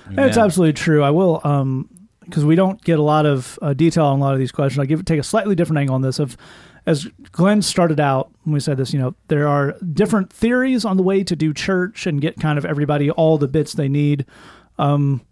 And 0.07 0.21
it's 0.21 0.37
absolutely 0.37 0.75
true. 0.75 1.03
I 1.03 1.11
will, 1.11 1.41
um, 1.45 1.89
because 2.25 2.45
we 2.45 2.55
don't 2.55 2.83
get 2.85 2.99
a 2.99 3.03
lot 3.03 3.27
of 3.27 3.59
uh, 3.63 3.73
detail 3.73 4.05
on 4.07 4.21
a 4.21 4.23
lot 4.23 4.35
of 4.35 4.39
these 4.39 4.53
questions. 4.53 4.79
I'll 4.79 4.87
give 4.87 5.05
take 5.05 5.19
a 5.19 5.25
slightly 5.25 5.55
different 5.55 5.79
angle 5.79 5.95
on 5.95 6.03
this. 6.03 6.19
Of 6.19 6.37
as 6.85 7.07
Glenn 7.33 7.63
started 7.63 8.01
out 8.01 8.31
when 8.45 8.53
we 8.53 8.61
said 8.61 8.77
this, 8.77 8.93
you 8.93 9.01
know, 9.01 9.15
there 9.29 9.49
are 9.49 9.75
different 9.93 10.33
theories 10.33 10.85
on 10.85 10.97
the 10.97 11.03
way 11.03 11.25
to 11.25 11.35
do 11.35 11.53
church 11.53 12.07
and 12.07 12.21
get 12.21 12.39
kind 12.39 12.59
of 12.59 12.65
everybody 12.65 13.11
all 13.11 13.39
the 13.39 13.49
bits 13.49 13.73
they 13.73 13.89
need. 13.89 14.27
Um, 14.79 15.23
w- 15.23 15.26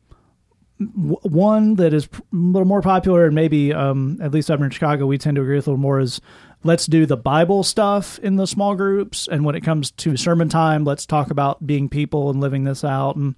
one 0.79 1.77
that 1.77 1.95
is 1.95 2.07
a 2.07 2.23
little 2.33 2.67
more 2.67 2.83
popular 2.83 3.27
and 3.27 3.35
maybe 3.35 3.73
um, 3.73 4.19
at 4.21 4.33
least 4.33 4.51
up 4.51 4.61
in 4.61 4.71
Chicago 4.71 5.07
we 5.07 5.19
tend 5.19 5.37
to 5.37 5.43
agree 5.43 5.57
with 5.57 5.67
a 5.67 5.71
little 5.71 5.81
more 5.81 6.01
is 6.01 6.21
let's 6.65 6.87
do 6.87 7.07
the 7.07 7.17
Bible 7.17 7.63
stuff 7.63 8.19
in 8.21 8.37
the 8.37 8.47
small 8.47 8.75
groups. 8.75 9.29
And 9.29 9.45
when 9.45 9.55
it 9.55 9.63
comes 9.63 9.93
to 9.93 10.17
sermon 10.17 10.49
time 10.49 10.85
let's 10.85 11.07
talk 11.07 11.31
about 11.31 11.65
being 11.65 11.89
people 11.89 12.29
and 12.31 12.41
living 12.41 12.65
this 12.65 12.83
out. 12.85 13.17
And 13.17 13.37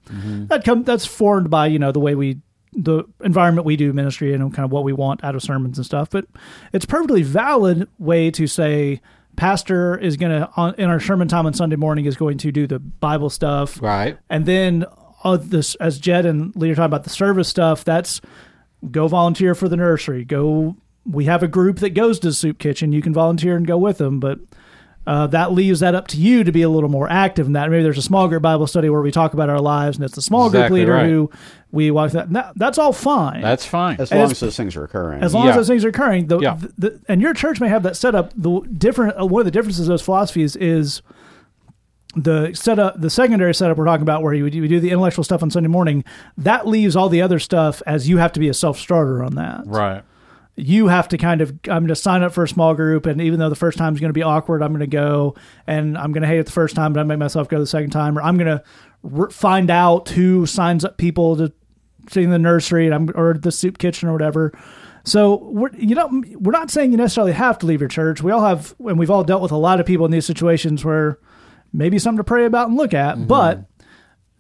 that 0.49 0.65
come 0.65 0.85
that's 0.85 1.05
formed 1.07 1.51
by 1.51 1.67
you 1.67 1.79
know 1.79 1.93
the 1.93 2.01
way 2.01 2.15
we 2.15 2.41
the 2.73 3.05
environment 3.23 3.65
we 3.65 3.77
do 3.77 3.93
ministry 3.93 4.35
and 4.35 4.53
kind 4.55 4.65
of 4.65 4.71
what 4.71 4.85
we 4.85 4.93
want 4.93 5.25
out 5.25 5.35
of 5.35 5.43
sermons 5.43 5.79
and 5.79 5.85
stuff. 5.85 6.11
But 6.11 6.27
it's 6.73 6.85
a 6.85 6.89
perfectly 6.89 7.23
valid 7.23 7.89
way 7.99 8.31
to 8.33 8.47
say 8.47 9.01
pastor 9.37 9.99
is 9.99 10.17
going 10.17 10.33
to 10.33 10.75
in 10.79 10.89
our 10.89 11.01
sermon 11.01 11.29
time 11.29 11.47
on 11.47 11.53
Sunday 11.53 11.77
morning 11.77 12.07
is 12.07 12.17
going 12.17 12.39
to 12.39 12.51
do 12.51 12.67
the 12.67 12.79
Bible 12.79 13.29
stuff. 13.29 13.81
Right. 13.83 14.19
and 14.31 14.47
then 14.47 14.87
uh, 15.27 15.37
this, 15.37 15.75
as 15.77 15.99
Jed 15.99 16.25
and 16.27 16.55
Lee 16.57 16.71
are 16.71 16.75
talking 16.75 16.87
about 16.87 17.05
the 17.05 17.11
service 17.11 17.49
stuff, 17.49 17.85
that's 17.85 18.21
go 18.91 19.09
volunteer 19.09 19.55
for 19.55 19.69
the 19.69 19.77
nursery. 19.77 20.25
Go. 20.25 20.77
We 21.05 21.27
have 21.27 21.43
a 21.43 21.49
group 21.49 21.79
that 21.81 21.91
goes 21.91 22.19
to 22.21 22.29
the 22.29 22.35
soup 22.35 22.59
kitchen. 22.59 22.93
You 22.93 23.03
can 23.03 23.13
volunteer 23.13 23.57
and 23.57 23.67
go 23.67 23.79
with 23.79 23.99
them, 23.99 24.19
but 24.19 24.39
uh, 25.07 25.29
that 25.29 25.53
leaves 25.53 25.79
that 25.81 25.95
up 25.95 26.09
to 26.09 26.17
you 26.17 26.43
to 26.43 26.51
be 26.51 26.63
a 26.63 26.69
little 26.69 26.89
more 26.89 27.09
active 27.09 27.47
in 27.47 27.53
that. 27.53 27.71
Maybe 27.71 27.85
there's 27.85 27.97
a 27.99 28.03
small 28.03 28.27
group 28.27 28.43
Bible 28.43 28.67
study 28.67 28.91
where 28.91 29.01
we 29.03 29.13
talk 29.13 29.33
about 29.35 29.49
our 29.49 29.61
lives, 29.61 29.97
and 29.97 30.05
it's 30.05 30.17
the 30.17 30.23
small 30.23 30.51
group 30.51 30.69
leader 30.71 30.95
right. 30.95 31.07
who 31.09 31.31
we 31.71 31.93
watch 31.93 32.11
that. 32.13 32.27
and 32.27 32.35
that- 32.35 32.55
That's 32.57 32.77
all 32.77 32.93
fine. 32.93 33.41
That's 33.41 33.65
fine. 33.65 34.01
As 34.01 34.11
And 34.11 34.19
long 34.19 34.25
it's- 34.31 34.39
as 34.39 34.47
those 34.49 34.57
things 34.57 34.75
are 34.75 34.83
occurring. 34.83 35.23
as 35.23 35.33
long 35.33 35.45
Yeah. 35.45 35.51
as 35.51 35.57
those 35.57 35.69
things 35.69 35.85
are 35.85 35.91
occurring, 35.91 36.27
the, 36.27 36.41
Yeah. 36.41 36.57
the, 36.77 36.99
and 37.09 37.21
your 37.23 37.35
church 37.35 37.61
may 37.61 37.69
have 37.69 37.85
that 37.85 37.97
set 37.97 38.17
up. 38.17 38.33
The 38.37 38.61
different 38.77 39.21
uh, 39.21 39.27
one 39.27 39.41
of 39.43 39.45
the 39.45 39.53
differences 39.53 39.83
of 39.87 39.93
those 39.93 40.03
philosophies 40.03 40.57
is 40.57 41.03
the 42.17 42.55
setup, 42.55 43.01
the 43.01 43.11
secondary 43.11 43.55
setup 43.55 43.77
we're 43.77 43.85
talking 43.85 44.03
about, 44.03 44.23
where 44.23 44.33
you, 44.33 44.47
you 44.47 44.67
do 44.69 44.81
the 44.81 44.91
intellectual 44.91 45.23
stuff 45.23 45.43
on 45.43 45.51
Sunday 45.51 45.69
morning. 45.69 46.03
That 46.39 46.67
leaves 46.67 46.97
all 46.97 47.09
the 47.09 47.23
other 47.23 47.39
stuff 47.39 47.83
as 47.87 48.09
you 48.09 48.17
have 48.19 48.33
to 48.33 48.41
be 48.41 48.49
a 48.49 48.55
self 48.55 48.79
starter 48.79 49.23
on 49.23 49.35
that. 49.37 49.63
right. 49.67 50.03
You 50.59 50.89
have 50.89 51.09
to 51.09 51.19
kind 51.19 51.43
of 51.43 51.51
I'm 51.65 51.83
going 51.83 51.89
to 51.89 51.95
sign 51.95 52.23
up 52.23 52.33
for 52.33 52.43
a 52.43 52.49
small 52.49 52.73
group, 52.75 53.05
and 53.05 53.21
even 53.21 53.39
though 53.39 53.51
the 53.51 53.55
first 53.55 53.77
time 53.77 53.93
is 53.93 54.01
going 54.01 54.09
to 54.09 54.15
be 54.15 54.23
awkward, 54.23 54.63
I'm 54.63 54.71
going 54.71 54.81
to 54.81 54.87
go, 54.87 55.35
and 55.67 55.99
I'm 55.99 56.13
going 56.13 56.23
to 56.23 56.27
hate 56.29 56.39
it 56.39 56.47
the 56.47 56.53
first 56.53 56.75
time, 56.75 56.95
but 56.95 57.01
I 57.01 57.03
make 57.03 57.19
myself 57.19 57.47
go 57.49 57.59
the 57.59 57.67
second 57.67 57.91
time, 57.91 58.17
or 58.17 58.23
I'm 58.23 58.39
going 58.39 58.47
to 58.59 58.65
r- 59.19 59.29
find 59.29 59.69
out 59.71 60.09
who 60.09 60.47
signs 60.47 60.83
up 60.83 60.97
people 60.97 61.37
to 61.37 61.53
see 62.11 62.23
in 62.23 62.31
the 62.31 62.39
nursery 62.39 62.87
and 62.87 62.95
I'm, 62.95 63.11
or 63.15 63.35
the 63.35 63.53
soup 63.53 63.77
kitchen 63.77 64.09
or 64.09 64.13
whatever. 64.13 64.59
So 65.05 65.37
we're 65.45 65.75
you 65.77 65.95
know 65.95 66.23
we're 66.37 66.53
not 66.53 66.71
saying 66.71 66.91
you 66.91 66.97
necessarily 66.97 67.33
have 67.33 67.59
to 67.59 67.67
leave 67.67 67.81
your 67.81 67.91
church. 67.91 68.23
We 68.23 68.33
all 68.33 68.43
have, 68.43 68.75
and 68.79 68.99
we've 68.99 69.11
all 69.11 69.25
dealt 69.25 69.43
with 69.43 69.53
a 69.53 69.59
lot 69.59 69.79
of 69.79 69.85
people 69.85 70.07
in 70.07 70.11
these 70.11 70.25
situations 70.25 70.87
where 70.87 71.19
maybe 71.77 71.99
something 71.99 72.19
to 72.19 72.25
pray 72.25 72.45
about 72.45 72.69
and 72.69 72.77
look 72.77 72.95
at. 72.95 73.27
But 73.29 73.65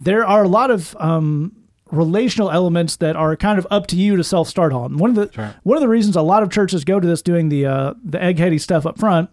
there 0.01 0.27
are 0.27 0.42
a 0.42 0.49
lot 0.49 0.70
of 0.70 0.96
um, 0.99 1.53
relational 1.90 2.51
elements 2.51 2.96
that 2.96 3.16
are 3.16 3.37
kind 3.37 3.59
of 3.59 3.66
up 3.70 3.87
to 3.88 3.96
you 3.96 4.16
to 4.16 4.25
self 4.25 4.49
start 4.49 4.72
on. 4.72 4.96
One 4.99 5.11
of 5.11 5.16
the 5.16 5.40
right. 5.40 5.55
one 5.62 5.77
of 5.77 5.83
the 5.83 5.88
reasons 5.88 6.16
a 6.16 6.22
lot 6.22 6.42
of 6.42 6.51
churches 6.51 6.85
go 6.85 6.99
to 6.99 7.07
this 7.07 7.22
doing 7.22 7.49
the 7.49 7.66
uh, 7.66 7.94
the 8.03 8.18
eggheady 8.18 8.61
stuff 8.61 8.87
up 8.87 8.99
front. 8.99 9.31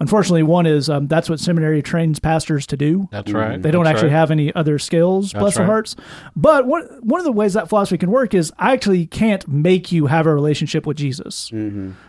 Unfortunately, 0.00 0.42
one 0.42 0.66
is 0.66 0.90
um, 0.90 1.06
that's 1.06 1.30
what 1.30 1.38
seminary 1.38 1.80
trains 1.82 2.18
pastors 2.18 2.66
to 2.68 2.76
do. 2.76 3.08
That's 3.12 3.30
right. 3.30 3.60
They 3.60 3.70
don't 3.70 3.84
That's 3.84 3.94
actually 3.96 4.10
right. 4.10 4.18
have 4.18 4.30
any 4.30 4.54
other 4.54 4.78
skills, 4.78 5.32
bless 5.32 5.56
their 5.56 5.66
hearts. 5.66 5.94
But 6.34 6.66
one 6.66 6.84
one 7.02 7.20
of 7.20 7.24
the 7.24 7.32
ways 7.32 7.54
that 7.54 7.68
philosophy 7.68 7.98
can 7.98 8.10
work 8.10 8.34
is 8.34 8.52
I 8.58 8.72
actually 8.72 9.06
can't 9.06 9.46
make 9.46 9.92
you 9.92 10.06
have 10.06 10.26
a 10.26 10.34
relationship 10.34 10.86
with 10.86 10.96
Jesus. 10.96 11.50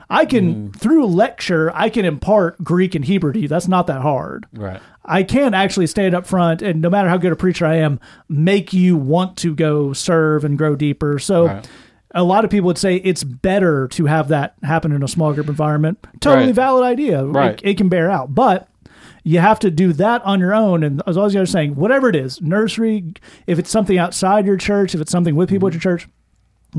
I 0.09 0.25
can 0.25 0.71
through 0.73 1.05
lecture 1.05 1.71
I 1.75 1.89
can 1.89 2.05
impart 2.05 2.63
Greek 2.63 2.95
and 2.95 3.05
Hebrew 3.05 3.31
to 3.33 3.39
you. 3.39 3.47
That's 3.47 3.67
not 3.67 3.87
that 3.87 4.01
hard. 4.01 4.47
Right. 4.53 4.81
I 5.05 5.23
can't 5.23 5.53
actually 5.53 5.87
stand 5.87 6.15
up 6.15 6.25
front 6.25 6.61
and 6.61 6.81
no 6.81 6.89
matter 6.89 7.09
how 7.09 7.17
good 7.17 7.33
a 7.33 7.35
preacher 7.35 7.65
I 7.65 7.75
am, 7.75 7.99
make 8.29 8.73
you 8.73 8.95
want 8.95 9.37
to 9.39 9.53
go 9.53 9.91
serve 9.93 10.45
and 10.45 10.57
grow 10.57 10.75
deeper. 10.75 11.19
So 11.19 11.47
Right. 11.47 11.69
A 12.13 12.23
lot 12.23 12.45
of 12.45 12.51
people 12.51 12.67
would 12.67 12.77
say 12.77 12.97
it's 12.97 13.23
better 13.23 13.87
to 13.89 14.05
have 14.05 14.27
that 14.27 14.55
happen 14.63 14.91
in 14.91 15.01
a 15.03 15.07
small 15.07 15.33
group 15.33 15.49
environment. 15.49 16.05
Totally 16.19 16.47
Right. 16.47 16.55
valid 16.55 16.83
idea. 16.83 17.25
Right. 17.25 17.59
It, 17.63 17.71
it 17.71 17.77
can 17.77 17.89
bear 17.89 18.09
out. 18.09 18.35
But 18.35 18.67
you 19.23 19.39
have 19.39 19.59
to 19.59 19.71
do 19.71 19.93
that 19.93 20.21
on 20.23 20.39
your 20.39 20.53
own. 20.53 20.83
And 20.83 21.01
as 21.07 21.17
always, 21.17 21.33
you're 21.33 21.45
saying, 21.45 21.75
whatever 21.75 22.09
it 22.09 22.15
is, 22.15 22.41
nursery, 22.41 23.13
if 23.47 23.57
it's 23.57 23.69
something 23.69 23.97
outside 23.97 24.45
your 24.45 24.57
church, 24.57 24.93
if 24.93 25.01
it's 25.01 25.11
something 25.11 25.35
with 25.35 25.49
people 25.49 25.67
at 25.67 25.73
your 25.73 25.79
mm-hmm. 25.79 26.03
church, 26.03 26.09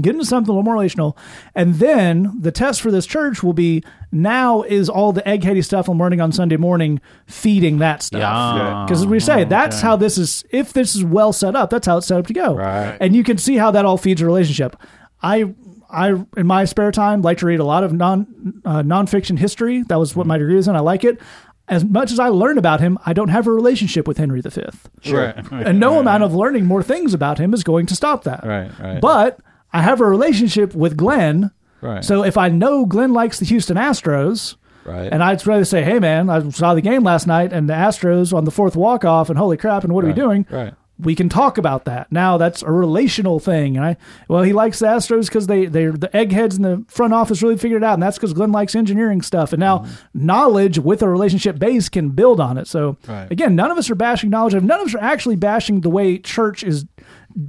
get 0.00 0.12
into 0.12 0.24
something 0.24 0.50
a 0.50 0.52
little 0.52 0.64
more 0.64 0.74
relational. 0.74 1.16
And 1.54 1.76
then 1.76 2.32
the 2.40 2.52
test 2.52 2.82
for 2.82 2.90
this 2.90 3.06
church 3.06 3.42
will 3.42 3.52
be 3.52 3.82
now 4.12 4.62
is 4.62 4.88
all 4.88 5.12
the 5.12 5.22
eggheady 5.22 5.64
stuff 5.64 5.88
I'm 5.88 5.98
learning 5.98 6.20
on 6.20 6.32
Sunday 6.32 6.56
morning 6.56 7.00
feeding 7.26 7.78
that 7.78 8.02
stuff. 8.02 8.20
Yeah. 8.20 8.84
Because 8.86 9.02
as 9.02 9.06
we 9.06 9.20
say, 9.20 9.44
mm, 9.44 9.48
that's 9.48 9.80
how 9.80 9.96
this 9.96 10.18
is, 10.18 10.44
if 10.50 10.72
this 10.72 10.94
is 10.94 11.04
well 11.04 11.32
set 11.32 11.56
up, 11.56 11.70
that's 11.70 11.86
how 11.86 11.98
it's 11.98 12.06
set 12.06 12.18
up 12.18 12.26
to 12.26 12.32
go. 12.32 12.54
Right. 12.54 12.96
And 13.00 13.14
you 13.14 13.24
can 13.24 13.38
see 13.38 13.56
how 13.56 13.70
that 13.70 13.84
all 13.84 13.96
feeds 13.96 14.20
a 14.20 14.26
relationship. 14.26 14.76
I, 15.24 15.54
I 15.90 16.24
in 16.36 16.46
my 16.46 16.64
spare 16.66 16.92
time 16.92 17.22
like 17.22 17.38
to 17.38 17.46
read 17.46 17.60
a 17.60 17.64
lot 17.64 17.82
of 17.84 17.92
non 17.92 18.60
uh, 18.64 18.82
nonfiction 18.82 19.38
history. 19.38 19.82
That 19.84 19.98
was 19.98 20.14
what 20.14 20.26
my 20.26 20.38
degree 20.38 20.56
was 20.56 20.68
in. 20.68 20.76
I 20.76 20.80
like 20.80 21.04
it. 21.04 21.18
As 21.66 21.82
much 21.84 22.12
as 22.12 22.18
I 22.18 22.28
learn 22.28 22.58
about 22.58 22.80
him, 22.80 22.98
I 23.06 23.14
don't 23.14 23.30
have 23.30 23.46
a 23.46 23.50
relationship 23.52 24.06
with 24.06 24.18
Henry 24.18 24.42
V. 24.42 24.50
Right. 25.10 25.34
And 25.50 25.80
no 25.80 25.98
amount 25.98 26.22
of 26.22 26.34
learning 26.34 26.66
more 26.66 26.82
things 26.82 27.14
about 27.14 27.38
him 27.38 27.54
is 27.54 27.64
going 27.64 27.86
to 27.86 27.96
stop 27.96 28.24
that. 28.24 28.44
Right, 28.44 28.70
right. 28.78 29.00
But 29.00 29.40
I 29.72 29.80
have 29.80 30.00
a 30.02 30.04
relationship 30.06 30.74
with 30.74 30.96
Glenn. 30.96 31.50
Right. 31.80 32.04
So 32.04 32.22
if 32.22 32.36
I 32.36 32.48
know 32.50 32.84
Glenn 32.84 33.12
likes 33.14 33.38
the 33.38 33.46
Houston 33.46 33.76
Astros, 33.78 34.56
Right. 34.84 35.10
and 35.10 35.22
I'd 35.22 35.46
rather 35.46 35.64
say, 35.64 35.82
hey, 35.82 35.98
man, 35.98 36.28
I 36.28 36.46
saw 36.50 36.74
the 36.74 36.82
game 36.82 37.02
last 37.02 37.26
night 37.26 37.54
and 37.54 37.66
the 37.70 37.72
Astros 37.72 38.34
on 38.34 38.44
the 38.44 38.50
fourth 38.50 38.76
walk 38.76 39.04
off, 39.06 39.30
and 39.30 39.38
holy 39.38 39.56
crap, 39.56 39.84
and 39.84 39.94
what 39.94 40.04
are 40.04 40.08
we 40.08 40.12
doing? 40.12 40.46
right. 40.50 40.74
We 40.98 41.14
can 41.14 41.28
talk 41.28 41.58
about 41.58 41.84
that. 41.86 42.12
Now 42.12 42.36
that's 42.36 42.62
a 42.62 42.70
relational 42.70 43.40
thing. 43.40 43.76
And 43.76 43.84
I, 43.84 43.96
well, 44.28 44.42
he 44.42 44.52
likes 44.52 44.78
the 44.78 44.86
Astros 44.86 45.26
because 45.26 45.48
they, 45.48 45.66
they, 45.66 45.86
the 45.86 46.14
eggheads 46.16 46.56
in 46.56 46.62
the 46.62 46.84
front 46.88 47.12
office 47.12 47.42
really 47.42 47.56
figured 47.56 47.82
it 47.82 47.86
out. 47.86 47.94
And 47.94 48.02
that's 48.02 48.16
because 48.16 48.32
Glenn 48.32 48.52
likes 48.52 48.74
engineering 48.74 49.20
stuff. 49.22 49.52
And 49.52 49.60
now 49.60 49.78
mm-hmm. 49.78 50.26
knowledge 50.26 50.78
with 50.78 51.02
a 51.02 51.08
relationship 51.08 51.58
base 51.58 51.88
can 51.88 52.10
build 52.10 52.40
on 52.40 52.58
it. 52.58 52.68
So 52.68 52.96
Right. 53.08 53.30
again, 53.30 53.56
none 53.56 53.70
of 53.70 53.78
us 53.78 53.90
are 53.90 53.94
bashing 53.94 54.30
knowledge. 54.30 54.54
None 54.54 54.80
of 54.80 54.86
us 54.86 54.94
are 54.94 55.02
actually 55.02 55.36
bashing 55.36 55.80
the 55.80 55.90
way 55.90 56.18
church 56.18 56.62
is 56.62 56.86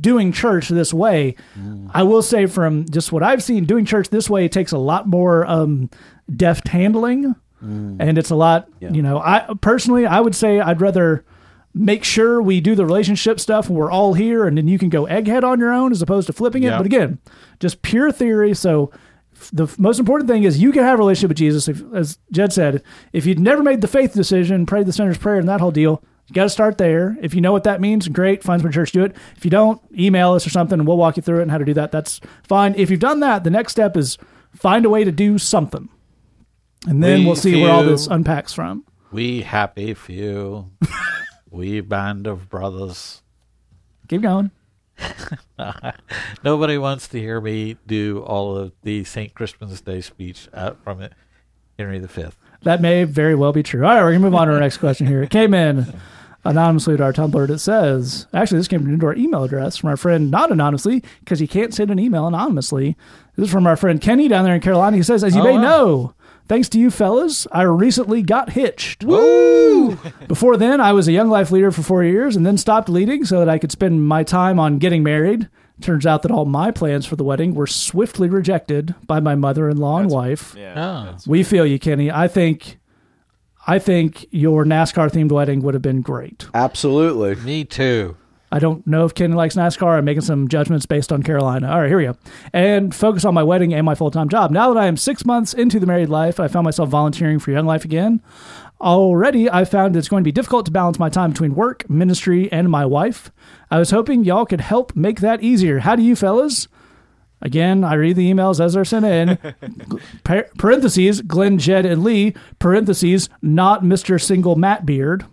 doing 0.01 0.31
church 0.31 0.69
this 0.69 0.93
way. 0.93 1.35
Mm. 1.57 1.91
I 1.93 2.03
will 2.03 2.21
say 2.21 2.45
from 2.45 2.85
just 2.89 3.11
what 3.11 3.23
I've 3.23 3.43
seen, 3.43 3.65
doing 3.65 3.85
church 3.85 4.09
this 4.09 4.29
way 4.29 4.45
it 4.45 4.51
takes 4.51 4.71
a 4.71 4.77
lot 4.77 5.07
more 5.07 5.45
um, 5.45 5.89
deft 6.35 6.67
handling, 6.69 7.35
mm. 7.63 7.97
and 7.99 8.17
it's 8.17 8.31
a 8.31 8.35
lot. 8.35 8.67
You 8.79 9.01
know, 9.01 9.19
I 9.19 9.47
personally, 9.61 10.05
I 10.05 10.19
would 10.19 10.35
say 10.35 10.59
I'd 10.59 10.81
rather 10.81 11.23
make 11.75 12.03
sure 12.03 12.41
we 12.41 12.61
do 12.61 12.73
the 12.73 12.85
relationship 12.85 13.39
stuff 13.39 13.67
and 13.67 13.77
we're 13.77 13.91
all 13.91 14.13
here, 14.13 14.47
and 14.47 14.57
then 14.57 14.67
you 14.67 14.79
can 14.79 14.89
go 14.89 15.05
egghead 15.05 15.43
on 15.43 15.59
your 15.59 15.71
own 15.71 15.91
as 15.91 16.01
opposed 16.01 16.27
to 16.27 16.33
flipping 16.33 16.63
it. 16.63 16.67
Yeah. 16.67 16.77
But 16.77 16.85
again, 16.87 17.19
just 17.59 17.81
pure 17.81 18.11
theory. 18.11 18.55
So. 18.55 18.91
The 19.51 19.67
most 19.77 19.99
important 19.99 20.29
thing 20.29 20.43
is 20.43 20.59
you 20.59 20.71
can 20.71 20.83
have 20.83 20.95
a 20.95 20.97
relationship 20.97 21.27
with 21.27 21.37
Jesus. 21.37 21.67
If, 21.67 21.83
as 21.93 22.17
Jed 22.31 22.53
said, 22.53 22.81
if 23.11 23.25
you'd 23.25 23.37
never 23.37 23.61
made 23.61 23.81
the 23.81 23.87
faith 23.87 24.13
decision, 24.13 24.65
prayed 24.65 24.87
the 24.87 24.93
sinner's 24.93 25.17
prayer, 25.17 25.37
and 25.37 25.47
that 25.49 25.59
whole 25.59 25.71
deal, 25.71 26.01
you 26.27 26.33
got 26.33 26.43
to 26.43 26.49
start 26.49 26.77
there. 26.77 27.17
If 27.21 27.35
you 27.35 27.41
know 27.41 27.51
what 27.51 27.65
that 27.65 27.81
means, 27.81 28.07
great. 28.07 28.43
Find 28.43 28.61
some 28.61 28.71
church 28.71 28.93
do 28.93 29.03
it. 29.03 29.15
If 29.35 29.43
you 29.45 29.51
don't, 29.51 29.79
email 29.95 30.31
us 30.31 30.47
or 30.47 30.49
something, 30.49 30.79
and 30.79 30.87
we'll 30.87 30.97
walk 30.97 31.17
you 31.17 31.21
through 31.21 31.39
it 31.39 31.41
and 31.43 31.51
how 31.51 31.57
to 31.57 31.65
do 31.65 31.73
that. 31.75 31.91
That's 31.91 32.21
fine. 32.43 32.73
If 32.75 32.89
you've 32.89 33.01
done 33.01 33.19
that, 33.19 33.43
the 33.43 33.49
next 33.51 33.73
step 33.73 33.95
is 33.97 34.17
find 34.55 34.85
a 34.85 34.89
way 34.89 35.03
to 35.03 35.11
do 35.11 35.37
something, 35.37 35.89
and 36.87 37.03
then 37.03 37.19
We 37.19 37.25
we'll 37.25 37.35
see 37.35 37.61
where 37.61 37.71
all 37.71 37.83
this 37.83 38.07
unpacks 38.07 38.53
from. 38.53 38.85
We 39.11 39.41
happy 39.41 39.93
few. 39.93 40.71
we 41.55 41.79
band 41.79 42.27
of 42.27 42.49
brothers. 42.49 43.21
Keep 44.09 44.21
going. 44.23 44.51
Nobody 46.43 46.77
wants 46.77 47.07
to 47.09 47.19
hear 47.19 47.39
me 47.41 47.77
do 47.87 48.19
all 48.21 48.57
of 48.57 48.73
the 48.83 49.03
St. 49.03 49.33
Crispin's 49.33 49.81
Day 49.81 50.01
speech 50.01 50.47
uh, 50.53 50.73
from 50.83 51.01
it, 51.01 51.13
Henry 51.79 51.99
V. 51.99 52.25
That 52.63 52.81
may 52.81 53.03
very 53.05 53.35
well 53.35 53.53
be 53.53 53.63
true. 53.63 53.85
All 53.85 53.93
right, 53.95 54.03
we're 54.03 54.11
gonna 54.11 54.19
move 54.23 54.35
on 54.35 54.47
to 54.47 54.53
our 54.53 54.59
next 54.59 54.77
question 54.77 55.07
here. 55.07 55.23
It 55.23 55.29
came 55.29 55.53
in 55.53 55.93
anonymously 56.43 56.97
to 56.97 57.03
our 57.03 57.13
Tumblr. 57.13 57.49
It 57.49 57.59
says, 57.59 58.27
actually, 58.33 58.59
this 58.59 58.67
came 58.67 58.87
into 58.87 59.05
our 59.05 59.15
email 59.15 59.43
address 59.43 59.77
from 59.77 59.89
our 59.89 59.97
friend, 59.97 60.29
not 60.29 60.51
anonymously, 60.51 61.03
because 61.21 61.41
you 61.41 61.47
can't 61.47 61.73
send 61.73 61.89
an 61.89 61.99
email 61.99 62.27
anonymously. 62.27 62.95
This 63.35 63.47
is 63.47 63.51
from 63.51 63.65
our 63.67 63.75
friend 63.75 63.99
Kenny 64.01 64.27
down 64.27 64.43
there 64.45 64.55
in 64.55 64.61
Carolina. 64.61 64.97
He 64.97 65.03
says, 65.03 65.23
as 65.23 65.35
you 65.35 65.41
Oh, 65.41 65.45
may 65.45 65.53
wow. 65.53 65.61
know, 65.61 66.13
thanks 66.47 66.69
to 66.69 66.79
you 66.79 66.91
fellas, 66.91 67.47
I 67.51 67.63
recently 67.63 68.21
got 68.21 68.51
hitched. 68.51 69.03
Woo! 69.03 69.95
Before 70.27 70.57
then, 70.57 70.79
I 70.81 70.93
was 70.93 71.07
a 71.07 71.11
young 71.11 71.29
life 71.29 71.51
leader 71.51 71.71
for 71.71 71.81
four 71.83 72.03
years 72.03 72.35
and 72.35 72.45
then 72.45 72.57
stopped 72.57 72.89
leading 72.89 73.25
so 73.25 73.39
that 73.39 73.49
I 73.49 73.57
could 73.57 73.71
spend 73.71 74.07
my 74.07 74.23
time 74.23 74.59
on 74.59 74.77
getting 74.77 75.03
married. 75.03 75.49
Turns 75.81 76.05
out 76.05 76.21
that 76.21 76.31
all 76.31 76.45
my 76.45 76.71
plans 76.71 77.05
for 77.05 77.17
the 77.17 77.23
wedding 77.23 77.53
were 77.53 77.67
swiftly 77.67 78.29
rejected 78.29 78.95
by 79.05 79.19
my 79.19 79.35
mother-in-law 79.35 79.99
and 79.99 80.09
wife. 80.09 80.55
Yeah. 80.57 81.13
Oh. 81.13 81.17
We 81.27 81.43
feel 81.43 81.65
you, 81.65 81.79
Kenny. 81.79 82.09
I 82.09 82.29
think, 82.29 82.79
I 83.67 83.77
think 83.79 84.25
your 84.31 84.63
NASCAR 84.63 85.11
themed 85.11 85.31
wedding 85.33 85.61
would 85.63 85.73
have 85.73 85.83
been 85.83 86.01
great. 86.01 86.47
Absolutely. 86.53 87.35
Me 87.35 87.65
too. 87.65 88.15
I 88.51 88.59
don't 88.59 88.85
know 88.85 89.05
if 89.05 89.13
Kenny 89.13 89.33
likes 89.33 89.55
NASCAR. 89.55 89.97
I'm 89.97 90.05
making 90.05 90.21
some 90.21 90.47
judgments 90.47 90.85
based 90.85 91.11
on 91.11 91.23
Carolina. 91.23 91.69
All 91.69 91.81
right, 91.81 91.87
here 91.87 91.97
we 91.97 92.05
go. 92.05 92.15
And 92.53 92.93
focus 92.93 93.25
on 93.25 93.33
my 93.33 93.43
wedding 93.43 93.73
and 93.73 93.85
my 93.85 93.95
full 93.95 94.11
time 94.11 94.29
job. 94.29 94.51
Now 94.51 94.73
that 94.73 94.79
I 94.79 94.85
am 94.85 94.97
six 94.97 95.25
months 95.25 95.53
into 95.53 95.79
the 95.79 95.87
married 95.87 96.09
life, 96.09 96.39
I 96.39 96.47
found 96.47 96.65
myself 96.65 96.89
volunteering 96.89 97.39
for 97.39 97.51
Young 97.51 97.65
Life 97.65 97.85
again. 97.85 98.21
Already, 98.79 99.49
I 99.49 99.65
found 99.65 99.95
it's 99.95 100.09
going 100.09 100.23
to 100.23 100.27
be 100.27 100.31
difficult 100.31 100.65
to 100.65 100.71
balance 100.71 100.99
my 100.99 101.09
time 101.09 101.31
between 101.31 101.55
work, 101.55 101.89
ministry, 101.89 102.51
and 102.51 102.69
my 102.69 102.85
wife. 102.85 103.31
I 103.71 103.79
was 103.79 103.91
hoping 103.91 104.23
y'all 104.23 104.45
could 104.45 104.61
help 104.61 104.95
make 104.95 105.21
that 105.21 105.41
easier. 105.41 105.79
How 105.79 105.95
do 105.95 106.03
you 106.03 106.15
fellas? 106.15 106.67
Again, 107.41 107.83
I 107.83 107.93
read 107.95 108.15
the 108.15 108.31
emails 108.31 108.63
as 108.63 108.73
they're 108.73 108.85
sent 108.85 109.05
in. 109.05 109.37
Parentheses, 110.57 111.21
Glenn, 111.21 111.57
Jed, 111.57 111.85
and 111.85 112.03
Lee. 112.03 112.33
Parentheses, 112.59 113.29
not 113.41 113.83
Mr. 113.83 114.21
Single 114.21 114.55
Matt 114.55 114.85
Beard. 114.85 115.25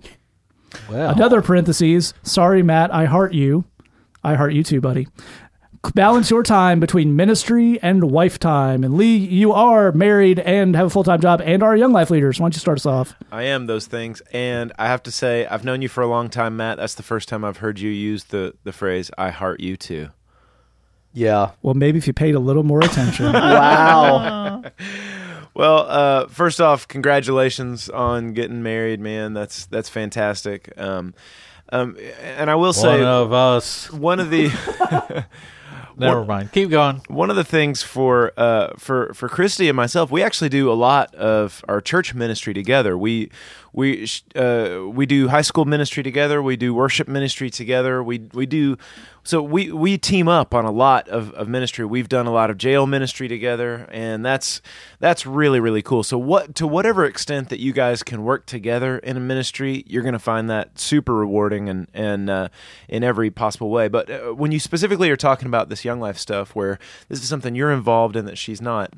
Well, 0.91 1.11
Another 1.15 1.43
parentheses, 1.43 2.15
sorry, 2.23 2.63
Matt, 2.63 2.93
I 2.93 3.05
heart 3.07 3.33
you. 3.35 3.65
I 4.25 4.35
heart 4.35 4.53
you 4.53 4.63
too, 4.63 4.81
buddy. 4.81 5.09
Balance 5.95 6.31
your 6.31 6.45
time 6.45 6.79
between 6.79 7.17
ministry 7.17 7.81
and 7.83 8.13
wife 8.13 8.39
time. 8.39 8.85
And 8.85 8.95
Lee, 8.97 9.17
you 9.17 9.53
are 9.53 9.91
married 9.91 10.39
and 10.39 10.77
have 10.77 10.87
a 10.87 10.91
full 10.91 11.03
time 11.03 11.21
job 11.21 11.41
and 11.45 11.61
are 11.61 11.75
a 11.75 11.79
young 11.79 11.93
life 11.93 12.09
leader. 12.09 12.33
So 12.33 12.41
why 12.43 12.45
don't 12.47 12.55
you 12.55 12.61
start 12.61 12.79
us 12.79 12.87
off? 12.87 13.15
I 13.33 13.43
am 13.45 13.67
those 13.67 13.87
things, 13.87 14.23
and 14.33 14.73
I 14.79 14.87
have 14.87 15.03
to 15.03 15.11
say, 15.11 15.45
I've 15.47 15.65
known 15.65 15.83
you 15.83 15.89
for 15.89 16.03
a 16.03 16.07
long 16.07 16.31
time, 16.31 16.57
Matt. 16.57 16.77
That's 16.79 16.95
the 16.95 17.03
first 17.03 17.29
time 17.29 17.45
I've 17.45 17.57
heard 17.57 17.81
you 17.81 17.91
use 17.91 18.25
the 18.25 18.55
the 18.63 18.73
phrase 18.73 19.11
"I 19.19 19.31
heart 19.31 19.59
you 19.59 19.77
too." 19.77 20.11
Yeah. 21.13 21.51
Well, 21.63 21.75
maybe 21.75 21.99
if 21.99 22.07
you 22.07 22.13
paid 22.13 22.37
a 22.37 22.41
little 22.41 22.63
more 22.63 22.81
attention. 22.81 23.27
Wow. 23.33 24.63
Well, 25.55 25.87
uh, 25.89 26.27
first 26.29 26.61
off, 26.61 26.89
congratulations 26.89 27.89
on 27.89 28.33
getting 28.33 28.63
married, 28.63 29.01
man. 29.01 29.35
That's 29.35 29.67
that's 29.67 29.89
fantastic. 29.89 30.73
Um, 30.77 31.15
um, 31.71 31.97
and 32.21 32.51
I 32.51 32.55
will 32.55 32.73
say, 32.73 33.01
one 33.01 33.03
of 33.03 33.33
us. 33.33 33.91
one 33.91 34.21
of 34.21 34.31
the 34.31 34.51
Never 35.97 36.25
mind. 36.25 36.53
Keep 36.53 36.71
going. 36.71 37.03
one 37.09 37.31
of 37.31 37.37
the 37.37 37.45
things 37.45 37.83
for 37.83 38.33
uh, 38.37 38.75
for 38.79 39.13
for 39.15 39.29
Christy 39.29 39.69
and 39.69 39.77
myself, 39.77 40.11
we 40.11 40.23
actually 40.23 40.49
do 40.49 40.71
a 40.71 40.75
lot 40.75 41.15
of 41.15 41.65
our 41.69 41.81
church 41.81 42.15
ministry 42.15 42.55
together. 42.55 42.97
We 42.97 43.31
we 43.73 44.07
uh, 44.37 44.83
we 44.89 45.07
do 45.07 45.29
high 45.29 45.43
school 45.43 45.65
ministry 45.65 46.03
together. 46.03 46.43
We 46.43 46.57
do 46.57 46.75
worship 46.75 47.09
ministry 47.09 47.51
together. 47.51 48.03
We 48.03 48.19
we 48.33 48.47
do 48.47 48.77
so 49.25 49.41
we 49.41 49.71
we 49.71 49.99
team 49.99 50.27
up 50.27 50.53
on 50.53 50.65
a 50.65 50.71
lot 50.71 51.09
of, 51.09 51.33
of 51.35 51.49
ministry. 51.49 51.85
We've 51.85 52.09
done 52.09 52.27
a 52.27 52.33
lot 52.33 52.51
of 52.51 52.59
jail 52.59 52.87
ministry 52.87 53.29
together, 53.29 53.89
and 53.91 54.25
that's 54.25 54.61
that's 54.99 55.25
really 55.25 55.61
really 55.61 55.81
cool. 55.81 56.03
So 56.03 56.19
what 56.19 56.55
to 56.57 56.67
whatever 56.67 57.05
extent 57.05 57.49
that 57.51 57.61
you 57.61 57.73
guys 57.73 58.03
can 58.03 58.25
work 58.25 58.47
together 58.47 58.99
in 58.99 59.17
a 59.17 59.21
ministry, 59.21 59.85
you're 59.87 60.03
going 60.03 60.13
to 60.13 60.19
find 60.19 60.51
that 60.51 60.79
super 60.79 61.15
rewarding 61.15 61.69
and 61.69 61.87
and 61.95 62.29
uh, 62.29 62.49
in 62.89 63.05
every 63.05 63.31
possible 63.31 63.71
way. 63.71 63.89
But 63.89 64.11
uh, 64.11 64.19
when 64.35 64.51
you 64.51 64.59
specifically 64.59 65.09
are 65.11 65.17
talking 65.17 65.47
about 65.47 65.69
this 65.69 65.82
young 65.85 66.01
life 66.01 66.19
stuff, 66.19 66.55
where 66.55 66.79
this 67.09 67.23
is 67.23 67.29
something 67.29 67.55
you're 67.55 67.73
involved 67.73 68.17
in 68.17 68.25
that 68.27 68.39
she's 68.39 68.61
not, 68.61 68.93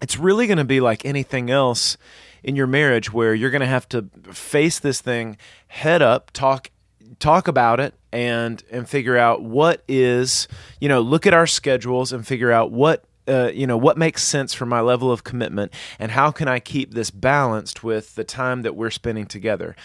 it's 0.00 0.18
really 0.18 0.46
going 0.46 0.58
to 0.58 0.64
be 0.64 0.80
like 0.80 1.04
anything 1.04 1.50
else 1.50 1.96
in 2.42 2.56
your 2.56 2.66
marriage 2.66 3.12
where 3.12 3.34
you're 3.34 3.50
going 3.50 3.60
to 3.60 3.66
have 3.66 3.88
to 3.90 4.08
face 4.32 4.78
this 4.78 5.00
thing 5.00 5.36
head 5.68 6.00
up 6.00 6.30
talk 6.30 6.70
talk 7.18 7.46
about 7.46 7.78
it 7.78 7.94
and 8.12 8.64
and 8.70 8.88
figure 8.88 9.16
out 9.16 9.42
what 9.42 9.82
is 9.86 10.48
you 10.80 10.88
know 10.88 11.00
look 11.00 11.26
at 11.26 11.34
our 11.34 11.46
schedules 11.46 12.12
and 12.12 12.26
figure 12.26 12.50
out 12.50 12.70
what 12.70 13.04
uh, 13.28 13.50
you 13.52 13.66
know 13.66 13.76
what 13.76 13.98
makes 13.98 14.24
sense 14.24 14.54
for 14.54 14.64
my 14.64 14.80
level 14.80 15.12
of 15.12 15.22
commitment 15.22 15.72
and 15.98 16.12
how 16.12 16.30
can 16.30 16.48
i 16.48 16.58
keep 16.58 16.94
this 16.94 17.10
balanced 17.10 17.84
with 17.84 18.14
the 18.14 18.24
time 18.24 18.62
that 18.62 18.74
we're 18.74 18.90
spending 18.90 19.26
together. 19.26 19.76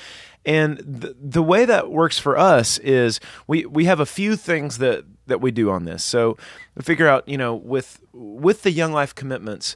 And 0.45 0.77
the, 0.77 1.15
the 1.19 1.41
way 1.41 1.65
that 1.65 1.89
works 1.89 2.19
for 2.19 2.37
us 2.37 2.77
is 2.79 3.19
we, 3.47 3.65
we 3.65 3.85
have 3.85 3.99
a 3.99 4.05
few 4.05 4.35
things 4.35 4.77
that, 4.77 5.03
that 5.27 5.41
we 5.41 5.51
do 5.51 5.69
on 5.69 5.85
this. 5.85 6.03
So 6.03 6.37
figure 6.81 7.07
out, 7.07 7.27
you 7.27 7.37
know, 7.37 7.55
with 7.55 7.99
with 8.13 8.63
the 8.63 8.71
young 8.71 8.91
life 8.91 9.13
commitments, 9.13 9.75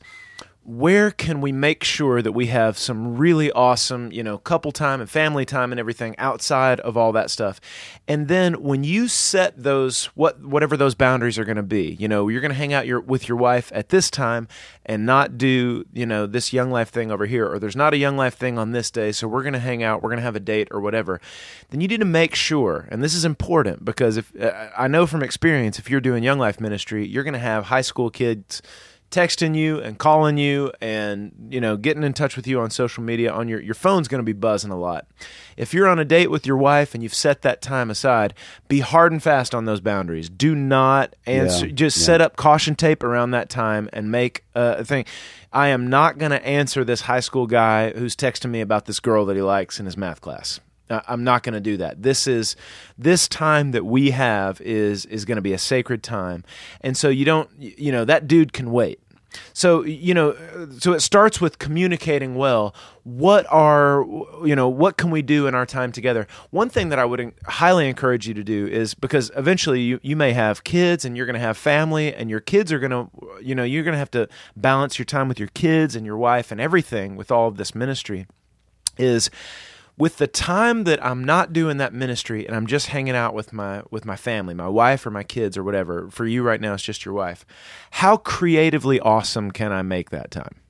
where 0.69 1.09
can 1.09 1.41
we 1.41 1.51
make 1.51 1.83
sure 1.83 2.21
that 2.21 2.33
we 2.33 2.45
have 2.45 2.77
some 2.77 3.17
really 3.17 3.51
awesome, 3.53 4.11
you 4.11 4.21
know, 4.21 4.37
couple 4.37 4.71
time 4.71 5.01
and 5.01 5.09
family 5.09 5.43
time 5.43 5.71
and 5.71 5.79
everything 5.79 6.15
outside 6.19 6.79
of 6.81 6.95
all 6.95 7.11
that 7.11 7.31
stuff? 7.31 7.59
And 8.07 8.27
then 8.27 8.61
when 8.61 8.83
you 8.83 9.07
set 9.07 9.57
those 9.57 10.05
what 10.13 10.39
whatever 10.43 10.77
those 10.77 10.93
boundaries 10.93 11.39
are 11.39 11.43
going 11.43 11.57
to 11.57 11.63
be, 11.63 11.97
you 11.99 12.07
know, 12.07 12.27
you're 12.27 12.39
going 12.39 12.51
to 12.51 12.57
hang 12.57 12.71
out 12.71 12.85
your 12.85 12.99
with 12.99 13.27
your 13.27 13.35
wife 13.35 13.71
at 13.73 13.89
this 13.89 14.11
time 14.11 14.47
and 14.85 15.07
not 15.07 15.39
do, 15.39 15.85
you 15.91 16.05
know, 16.05 16.27
this 16.27 16.53
young 16.53 16.69
life 16.69 16.89
thing 16.89 17.09
over 17.09 17.25
here 17.25 17.51
or 17.51 17.57
there's 17.57 17.75
not 17.75 17.95
a 17.95 17.97
young 17.97 18.15
life 18.15 18.35
thing 18.35 18.59
on 18.59 18.71
this 18.71 18.91
day, 18.91 19.11
so 19.11 19.27
we're 19.27 19.41
going 19.41 19.53
to 19.53 19.59
hang 19.59 19.81
out, 19.81 20.03
we're 20.03 20.09
going 20.09 20.17
to 20.17 20.23
have 20.23 20.35
a 20.35 20.39
date 20.39 20.67
or 20.69 20.79
whatever. 20.79 21.19
Then 21.71 21.81
you 21.81 21.87
need 21.87 21.99
to 21.99 22.05
make 22.05 22.35
sure, 22.35 22.87
and 22.91 23.03
this 23.03 23.15
is 23.15 23.25
important 23.25 23.83
because 23.83 24.17
if 24.17 24.39
uh, 24.39 24.69
I 24.77 24.87
know 24.87 25.07
from 25.07 25.23
experience 25.23 25.79
if 25.79 25.89
you're 25.89 25.99
doing 25.99 26.23
young 26.23 26.37
life 26.37 26.61
ministry, 26.61 27.07
you're 27.07 27.23
going 27.23 27.33
to 27.33 27.39
have 27.39 27.65
high 27.65 27.81
school 27.81 28.11
kids 28.11 28.61
texting 29.11 29.55
you 29.55 29.79
and 29.79 29.97
calling 29.97 30.37
you 30.37 30.71
and 30.81 31.31
you 31.49 31.59
know 31.59 31.75
getting 31.77 32.03
in 32.03 32.13
touch 32.13 32.35
with 32.35 32.45
you 32.45 32.59
on 32.59 32.69
social 32.69 33.01
media 33.03 33.31
on 33.31 33.47
your 33.47 33.59
your 33.59 33.73
phone's 33.73 34.07
going 34.07 34.19
to 34.19 34.25
be 34.25 34.33
buzzing 34.33 34.71
a 34.71 34.77
lot. 34.77 35.07
If 35.57 35.73
you're 35.73 35.87
on 35.87 35.99
a 35.99 36.05
date 36.05 36.29
with 36.29 36.45
your 36.45 36.57
wife 36.57 36.93
and 36.93 37.01
you've 37.01 37.13
set 37.13 37.41
that 37.41 37.61
time 37.61 37.89
aside 37.89 38.33
be 38.67 38.81
hard 38.81 39.11
and 39.11 39.21
fast 39.21 39.55
on 39.55 39.65
those 39.65 39.81
boundaries. 39.81 40.29
Do 40.29 40.55
not 40.55 41.15
answer 41.25 41.65
Yeah, 41.67 41.73
just 41.73 41.97
yeah. 41.97 42.05
set 42.05 42.21
up 42.21 42.35
caution 42.35 42.75
tape 42.75 43.03
around 43.03 43.31
that 43.31 43.49
time 43.49 43.89
and 43.93 44.11
make 44.11 44.43
a 44.55 44.85
thing. 44.85 45.05
I 45.51 45.69
am 45.69 45.89
not 45.89 46.19
going 46.19 46.31
to 46.31 46.45
answer 46.45 46.83
this 46.83 47.01
high 47.01 47.21
school 47.21 47.47
guy 47.47 47.91
who's 47.91 48.15
texting 48.15 48.51
me 48.51 48.61
about 48.61 48.85
this 48.85 48.99
girl 48.99 49.25
that 49.25 49.35
he 49.35 49.41
likes 49.41 49.79
in 49.79 49.85
his 49.87 49.97
math 49.97 50.21
class 50.21 50.59
I'm 50.89 51.23
not 51.23 51.43
going 51.43 51.53
to 51.53 51.59
do 51.59 51.77
that. 51.77 52.01
This 52.01 52.27
is 52.27 52.55
this 52.97 53.27
time 53.27 53.71
that 53.71 53.85
we 53.85 54.11
have 54.11 54.59
is 54.61 55.05
is 55.05 55.25
going 55.25 55.37
to 55.37 55.41
be 55.41 55.53
a 55.53 55.57
sacred 55.57 56.03
time, 56.03 56.43
and 56.81 56.97
so 56.97 57.09
you 57.09 57.25
don't 57.25 57.49
you 57.57 57.91
know 57.91 58.05
that 58.05 58.27
dude 58.27 58.53
can 58.53 58.71
wait. 58.71 58.99
So 59.53 59.83
you 59.83 60.13
know, 60.13 60.35
so 60.79 60.93
it 60.93 61.01
starts 61.01 61.39
with 61.39 61.59
communicating 61.59 62.35
well. 62.35 62.73
What 63.03 63.45
are 63.51 64.03
you 64.43 64.55
know 64.55 64.67
what 64.67 64.97
can 64.97 65.11
we 65.11 65.21
do 65.21 65.47
in 65.47 65.55
our 65.55 65.65
time 65.65 65.91
together? 65.91 66.27
One 66.49 66.69
thing 66.69 66.89
that 66.89 66.99
I 66.99 67.05
would 67.05 67.33
highly 67.45 67.87
encourage 67.87 68.27
you 68.27 68.33
to 68.33 68.43
do 68.43 68.67
is 68.67 68.93
because 68.93 69.31
eventually 69.35 69.81
you 69.81 69.99
you 70.01 70.15
may 70.15 70.33
have 70.33 70.63
kids 70.63 71.05
and 71.05 71.15
you're 71.15 71.25
going 71.25 71.35
to 71.35 71.39
have 71.39 71.57
family 71.57 72.13
and 72.13 72.29
your 72.29 72.39
kids 72.39 72.71
are 72.71 72.79
going 72.79 72.91
to 72.91 73.09
you 73.41 73.53
know 73.53 73.63
you're 73.63 73.83
going 73.83 73.93
to 73.93 73.99
have 73.99 74.11
to 74.11 74.27
balance 74.55 74.97
your 74.97 75.05
time 75.05 75.27
with 75.27 75.39
your 75.39 75.49
kids 75.49 75.95
and 75.95 76.05
your 76.05 76.17
wife 76.17 76.51
and 76.51 76.59
everything 76.59 77.15
with 77.15 77.31
all 77.31 77.47
of 77.47 77.57
this 77.57 77.75
ministry 77.75 78.25
is 78.97 79.29
with 79.99 80.17
the 80.17 80.27
time 80.27 80.85
that 80.85 81.03
I'm 81.05 81.23
not 81.23 81.53
doing 81.53 81.77
that 81.77 81.93
ministry 81.93 82.47
and 82.47 82.55
I'm 82.55 82.65
just 82.65 82.87
hanging 82.87 83.15
out 83.15 83.35
with 83.35 83.53
my 83.53 83.83
with 83.91 84.05
my 84.05 84.15
family, 84.15 84.55
my 84.55 84.69
wife 84.69 85.05
or 85.05 85.11
my 85.11 85.23
kids 85.23 85.57
or 85.57 85.63
whatever. 85.63 86.09
For 86.09 86.25
you 86.25 86.41
right 86.41 86.61
now 86.61 86.73
it's 86.73 86.81
just 86.81 87.05
your 87.05 87.13
wife. 87.13 87.45
How 87.91 88.17
creatively 88.17 88.99
awesome 89.01 89.51
can 89.51 89.71
I 89.71 89.83
make 89.83 90.09
that 90.09 90.31
time? 90.31 90.61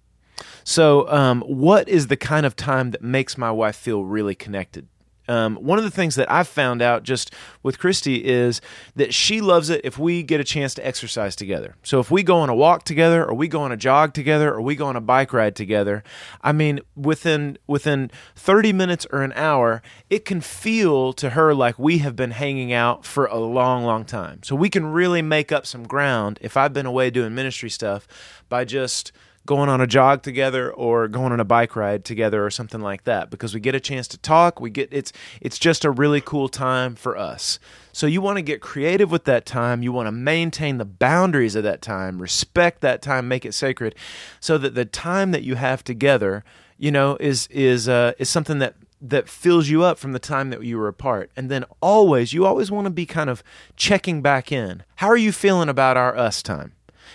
So, 0.64 1.10
um, 1.10 1.42
what 1.42 1.88
is 1.88 2.08
the 2.08 2.18
kind 2.18 2.46
of 2.46 2.56
time 2.56 2.92
that 2.92 3.02
makes 3.02 3.38
my 3.38 3.52
wife 3.52 3.76
feel 3.76 4.04
really 4.04 4.36
connected? 4.36 4.88
Um, 5.30 5.56
one 5.58 5.78
of 5.78 5.84
the 5.84 5.92
things 5.92 6.16
that 6.16 6.30
I've 6.32 6.48
found 6.48 6.82
out 6.82 7.04
just 7.04 7.34
with 7.62 7.78
Christy 7.78 8.26
is 8.26 8.62
that 8.96 9.14
she 9.14 9.42
loves 9.42 9.70
it 9.70 9.82
if 9.84 10.00
we 10.00 10.24
get 10.24 10.42
a 10.42 10.44
chance 10.44 10.74
to 10.74 10.86
exercise 10.86 11.36
together. 11.36 11.76
So 11.84 12.00
if 12.00 12.10
we 12.10 12.24
go 12.24 12.38
on 12.40 12.50
a 12.50 12.56
walk 12.56 12.84
together, 12.84 13.24
or 13.24 13.36
we 13.36 13.48
go 13.48 13.62
on 13.62 13.72
a 13.72 13.78
jog 13.78 14.14
together, 14.14 14.52
or 14.52 14.60
we 14.60 14.76
go 14.76 14.88
on 14.88 14.96
a 14.96 15.02
bike 15.02 15.32
ride 15.32 15.56
together, 15.56 16.04
I 16.42 16.52
mean, 16.52 16.80
within 16.96 17.58
within 17.68 18.10
thirty 18.36 18.74
minutes 18.74 19.06
or 19.12 19.22
an 19.22 19.34
hour, 19.34 19.82
it 20.10 20.26
can 20.26 20.42
feel 20.42 21.14
to 21.14 21.30
her 21.32 21.54
like 21.54 21.78
we 21.78 22.00
have 22.00 22.16
been 22.16 22.32
hanging 22.32 22.74
out 22.74 23.06
for 23.06 23.26
a 23.28 23.38
long, 23.38 23.84
long 23.84 24.06
time. 24.06 24.42
So 24.44 24.56
we 24.56 24.70
can 24.70 24.88
really 24.88 25.22
make 25.22 25.52
up 25.52 25.66
some 25.66 25.84
ground 25.84 26.40
if 26.42 26.58
I've 26.58 26.74
been 26.74 26.88
away 26.88 27.12
doing 27.12 27.36
ministry 27.36 27.70
stuff 27.70 28.08
by 28.50 28.66
just 28.66 29.12
going 29.50 29.68
on 29.68 29.82
a 29.82 29.88
jog 29.88 30.22
together 30.22 30.72
or 30.72 31.08
going 31.08 31.32
on 31.32 31.40
a 31.40 31.44
bike 31.44 31.76
ride 31.76 32.06
together 32.06 32.46
or 32.46 32.52
something 32.52 32.82
like 32.82 33.06
that. 33.06 33.32
Because 33.32 33.52
we 33.52 33.60
get 33.60 33.74
a 33.74 33.80
chance 33.80 34.08
to 34.10 34.18
talk 34.20 34.62
we 34.62 34.70
get 34.70 34.90
it's 34.92 35.12
it's 35.42 35.58
just 35.58 35.84
a 35.84 35.90
really 35.90 36.22
cool 36.22 36.48
time 36.48 36.94
for 36.94 37.18
us. 37.18 37.58
So 37.92 38.06
you 38.06 38.22
want 38.22 38.38
to 38.38 38.44
get 38.44 38.62
creative 38.62 39.10
with 39.10 39.24
that 39.24 39.48
time 39.48 39.82
you 39.82 39.92
want 39.92 40.06
to 40.06 40.12
maintain 40.12 40.78
the 40.78 40.86
boundaries 40.86 41.56
of 41.56 41.64
that 41.64 41.82
time 41.82 42.22
respect 42.22 42.82
that 42.82 43.02
time 43.02 43.28
make 43.28 43.44
it 43.44 43.56
sacred 43.56 43.96
so 44.40 44.60
that 44.60 44.76
the 44.76 44.86
time 44.86 45.32
that 45.32 45.42
you 45.42 45.56
have 45.56 45.84
together 45.84 46.44
you 46.78 46.92
know 46.92 47.18
is 47.20 47.48
is 47.48 47.90
uh, 47.90 48.14
is 48.20 48.30
something 48.30 48.60
that 48.60 48.76
that 49.02 49.28
fills 49.28 49.68
you 49.68 49.82
up 49.82 49.98
from 49.98 50.12
the 50.12 50.20
time 50.20 50.52
that 50.52 50.64
you 50.64 50.78
were 50.78 50.90
apart. 50.90 51.32
And 51.36 51.50
then 51.50 51.66
always 51.82 52.34
you 52.34 52.46
always 52.46 52.70
want 52.70 52.86
to 52.86 52.92
be 52.92 53.08
kind 53.08 53.32
of 53.32 53.42
checking 53.76 54.22
back 54.22 54.52
in. 54.52 54.84
How 54.98 55.08
are 55.08 55.18
you 55.18 55.32
feeling 55.32 55.70
about 55.70 55.98
our 55.98 56.16
us 56.16 56.44
time 56.44 56.74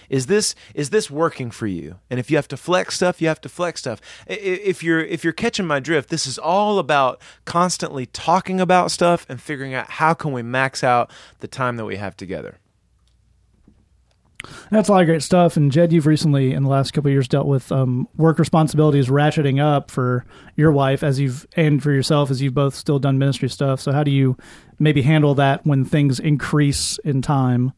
is 0.08 0.26
this 0.26 0.54
is 0.74 0.90
this 0.90 1.10
working 1.10 1.50
for 1.50 1.66
you 1.66 1.96
and 2.10 2.20
if 2.20 2.30
you 2.30 2.36
have 2.36 2.48
to 2.48 2.56
flex 2.56 2.96
stuff 2.96 3.20
you 3.20 3.28
have 3.28 3.40
to 3.40 3.48
flex 3.48 3.80
stuff 3.80 4.00
if 4.26 4.82
you're 4.82 5.00
if 5.00 5.24
you're 5.24 5.32
catching 5.32 5.66
my 5.66 5.80
drift 5.80 6.10
this 6.10 6.26
is 6.26 6.38
all 6.38 6.78
about 6.78 7.20
constantly 7.44 8.06
talking 8.06 8.60
about 8.60 8.90
stuff 8.90 9.26
and 9.28 9.40
figuring 9.40 9.74
out 9.74 9.88
how 9.88 10.14
can 10.14 10.32
we 10.32 10.42
max 10.42 10.84
out 10.84 11.10
the 11.40 11.48
time 11.48 11.76
that 11.76 11.84
we 11.84 11.96
have 11.96 12.16
together 12.16 12.58
That's 14.70 14.88
a 14.88 14.92
lot 14.92 15.02
of 15.02 15.06
great 15.06 15.22
stuff. 15.22 15.56
And 15.56 15.72
Jed, 15.72 15.92
you've 15.92 16.06
recently, 16.06 16.52
in 16.52 16.62
the 16.62 16.68
last 16.68 16.92
couple 16.92 17.08
of 17.08 17.12
years, 17.12 17.28
dealt 17.28 17.46
with 17.46 17.70
um, 17.72 18.08
work 18.16 18.38
responsibilities 18.38 19.08
ratcheting 19.08 19.62
up 19.62 19.90
for 19.90 20.24
your 20.56 20.72
wife 20.72 21.02
as 21.02 21.18
you've 21.18 21.46
and 21.56 21.82
for 21.82 21.92
yourself 21.92 22.30
as 22.30 22.42
you've 22.42 22.54
both 22.54 22.74
still 22.74 22.98
done 22.98 23.18
ministry 23.18 23.48
stuff. 23.48 23.80
So 23.80 23.92
how 23.92 24.04
do 24.04 24.10
you 24.10 24.36
maybe 24.78 25.02
handle 25.02 25.34
that 25.36 25.64
when 25.66 25.84
things 25.84 26.20
increase 26.20 26.98
in 27.04 27.22
time? 27.22 27.72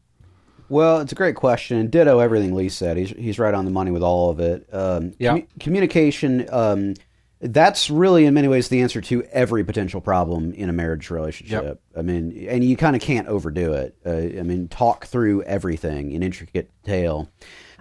Well, 0.69 0.99
it's 0.99 1.11
a 1.11 1.15
great 1.15 1.35
question. 1.35 1.89
Ditto 1.89 2.19
everything 2.19 2.53
Lee 2.53 2.69
said. 2.69 2.97
He's 2.97 3.09
he's 3.11 3.39
right 3.39 3.53
on 3.53 3.65
the 3.65 3.71
money 3.71 3.91
with 3.91 4.03
all 4.03 4.29
of 4.29 4.39
it. 4.39 4.67
Um, 4.71 5.13
Yeah. 5.19 5.33
commu- 5.35 5.47
communication. 5.59 6.47
Um, 6.51 6.93
that's 7.39 7.91
really, 7.91 8.25
in 8.25 8.33
many 8.33 8.47
ways, 8.47 8.67
the 8.69 8.81
answer 8.81 8.99
to 8.99 9.23
every 9.31 9.63
potential 9.63 10.01
problem 10.01 10.53
in 10.53 10.69
a 10.69 10.73
marriage 10.73 11.11
relationship. 11.11 11.79
I 11.95 12.01
mean, 12.01 12.47
and 12.49 12.63
you 12.63 12.75
kind 12.75 12.95
of 12.95 13.01
can't 13.01 13.27
overdo 13.27 13.73
it. 13.73 13.95
Uh, 14.03 14.39
I 14.39 14.43
mean, 14.43 14.67
talk 14.69 15.05
through 15.05 15.43
everything 15.43 16.11
in 16.11 16.23
intricate 16.23 16.71
detail. 16.83 17.29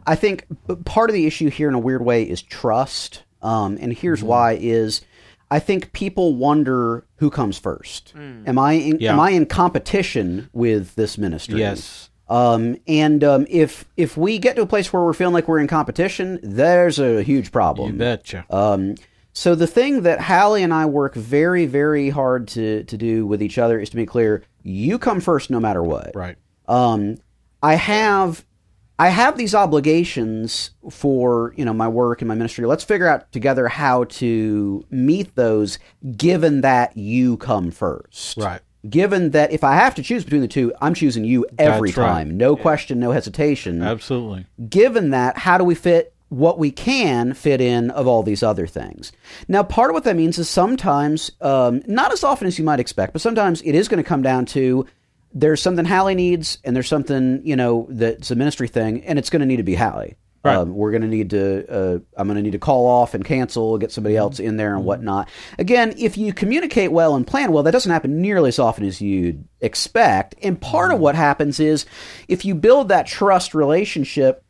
I 0.07 0.15
think 0.15 0.45
part 0.85 1.09
of 1.09 1.15
the 1.15 1.27
issue 1.27 1.49
here, 1.49 1.69
in 1.69 1.75
a 1.75 1.79
weird 1.79 2.05
way, 2.05 2.23
is 2.23 2.43
trust. 2.43 3.23
Um, 3.43 3.79
and 3.81 3.93
here's 3.95 4.23
why: 4.23 4.59
is 4.61 5.01
I 5.51 5.59
think 5.59 5.93
people 5.93 6.35
wonder 6.37 7.07
who 7.17 7.31
comes 7.31 7.59
first. 7.59 8.13
Am 8.17 8.59
I 8.59 8.73
in, 8.75 8.99
Yeah. 9.01 9.15
am 9.15 9.21
I 9.21 9.31
in 9.31 9.47
competition 9.47 10.51
with 10.53 10.95
this 10.97 11.17
ministry? 11.17 11.61
Yes. 11.61 12.11
Um, 12.29 12.77
and 12.87 13.23
um, 13.23 13.47
if 13.49 13.85
if 13.97 14.17
we 14.17 14.39
get 14.39 14.57
to 14.57 14.63
a 14.63 14.67
place 14.67 14.93
where 14.93 15.03
we're 15.03 15.13
feeling 15.13 15.35
like 15.35 15.47
we're 15.47 15.61
in 15.61 15.69
competition, 15.69 16.41
there's 16.43 16.99
a 16.99 17.23
huge 17.23 17.53
problem. 17.53 17.93
You 17.93 17.99
betcha. 17.99 18.45
Um, 18.51 18.97
so 19.33 19.55
the 19.55 19.67
thing 19.67 20.03
that 20.03 20.21
Hallie 20.21 20.63
and 20.63 20.73
I 20.73 20.87
work 20.87 21.15
very, 21.15 21.67
very 21.67 22.11
hard 22.11 22.49
to 22.49 22.85
to 22.85 22.97
do 22.97 23.27
with 23.27 23.43
each 23.43 23.59
other 23.59 23.79
is 23.79 23.91
to 23.91 23.97
be 23.97 24.07
clear: 24.07 24.43
you 24.63 24.99
come 24.99 25.21
first, 25.21 25.51
no 25.51 25.61
matter 25.61 25.83
what. 25.83 26.15
right. 26.15 26.37
Um, 26.67 27.19
I 27.63 27.75
have 27.75 28.45
I 28.99 29.11
have 29.11 29.37
these 29.37 29.55
obligations 29.55 30.71
for 30.91 31.53
you 31.57 31.65
know 31.65 31.73
my 31.73 31.87
work 31.89 32.23
and 32.23 32.29
my 32.29 32.35
ministry. 32.35 32.67
Let's 32.67 32.85
figure 32.85 33.07
out 33.07 33.31
together 33.31 33.69
how 33.69 34.05
to 34.05 34.85
meet 34.91 35.35
those, 35.35 35.79
given 36.17 36.63
that 36.63 36.97
you 36.97 37.37
come 37.37 37.71
first. 37.71 38.39
Right. 38.39 38.61
Given 38.89 39.31
that 39.31 39.53
if 39.53 39.65
I 39.65 39.75
have 39.75 39.95
to 39.97 40.03
choose 40.03 40.25
between 40.25 40.43
the 40.43 40.49
two, 40.49 40.73
I'm 40.81 40.95
choosing 40.95 41.25
you 41.25 41.47
every 41.59 41.91
That's 41.91 41.99
right. 41.99 42.07
time, 42.07 42.37
no 42.37 42.57
question, 42.57 43.01
no 43.01 43.11
hesitation 43.11 43.83
Absolutely. 43.83 44.47
given 44.69 45.11
that, 45.11 45.39
how 45.39 45.59
do 45.59 45.65
we 45.65 45.75
fit 45.75 46.15
what 46.29 46.59
we 46.59 46.71
can 46.71 47.35
fit 47.35 47.61
in 47.61 47.91
of 47.91 48.07
all 48.07 48.23
these 48.23 48.43
other 48.43 48.67
things? 48.67 49.13
Now, 49.49 49.63
part 49.63 49.91
of 49.91 49.95
what 49.95 50.05
that 50.05 50.17
means 50.17 50.39
is 50.39 50.49
sometimes, 50.49 51.33
um, 51.41 51.83
not 51.87 52.13
as 52.13 52.23
often 52.23 52.47
as 52.47 52.59
you 52.59 52.65
might 52.65 52.81
expect, 52.81 53.13
but 53.13 53.23
sometimes 53.23 53.63
it 53.63 53.75
is 53.75 53.89
going 53.89 54.03
to 54.03 54.09
come 54.09 54.23
down 54.23 54.47
to 54.47 54.87
there's 55.33 55.61
something 55.61 55.85
Hallie 55.85 56.15
needs, 56.15 56.59
and 56.65 56.75
there's 56.75 56.89
something 56.89 57.43
you 57.45 57.57
know 57.57 57.87
that's 57.91 58.31
a 58.31 58.37
ministry 58.37 58.69
thing, 58.69 59.05
and 59.05 59.19
it's 59.19 59.31
going 59.31 59.41
to 59.41 59.47
need 59.47 59.57
to 59.57 59.63
be 59.63 59.75
Hallie. 59.75 60.17
Right. 60.45 60.57
Um, 60.57 60.75
we're 60.75 60.93
going 60.93 61.03
to 61.03 61.09
need 61.09 61.31
to. 61.31 61.67
Uh, 61.69 61.99
I'm 62.17 62.29
going 62.29 62.37
to 62.37 62.43
need 62.43 62.53
to 62.53 62.59
call 62.59 62.87
off 62.87 63.15
and 63.15 63.25
cancel, 63.25 63.79
get 63.79 63.91
somebody 63.91 64.17
else 64.17 64.39
in 64.39 64.57
there 64.57 64.77
and 64.77 64.85
whatnot. 64.85 65.29
Again, 65.59 65.93
if 65.99 66.17
you 66.17 66.33
communicate 66.33 66.93
well 66.93 67.17
and 67.17 67.27
plan 67.27 67.51
well, 67.53 67.65
that 67.65 67.73
doesn't 67.73 67.91
happen 67.91 68.21
nearly 68.21 68.49
as 68.49 68.59
often 68.59 68.85
as 68.87 69.01
you'd 69.01 69.45
expect. 69.61 70.37
And 70.43 70.61
part 70.61 70.93
of 70.93 71.01
what 71.01 71.17
happens 71.17 71.59
is 71.59 71.85
if 72.29 72.45
you 72.45 72.55
build 72.55 72.89
that 72.89 73.07
trust 73.07 73.55
relationship 73.55 74.45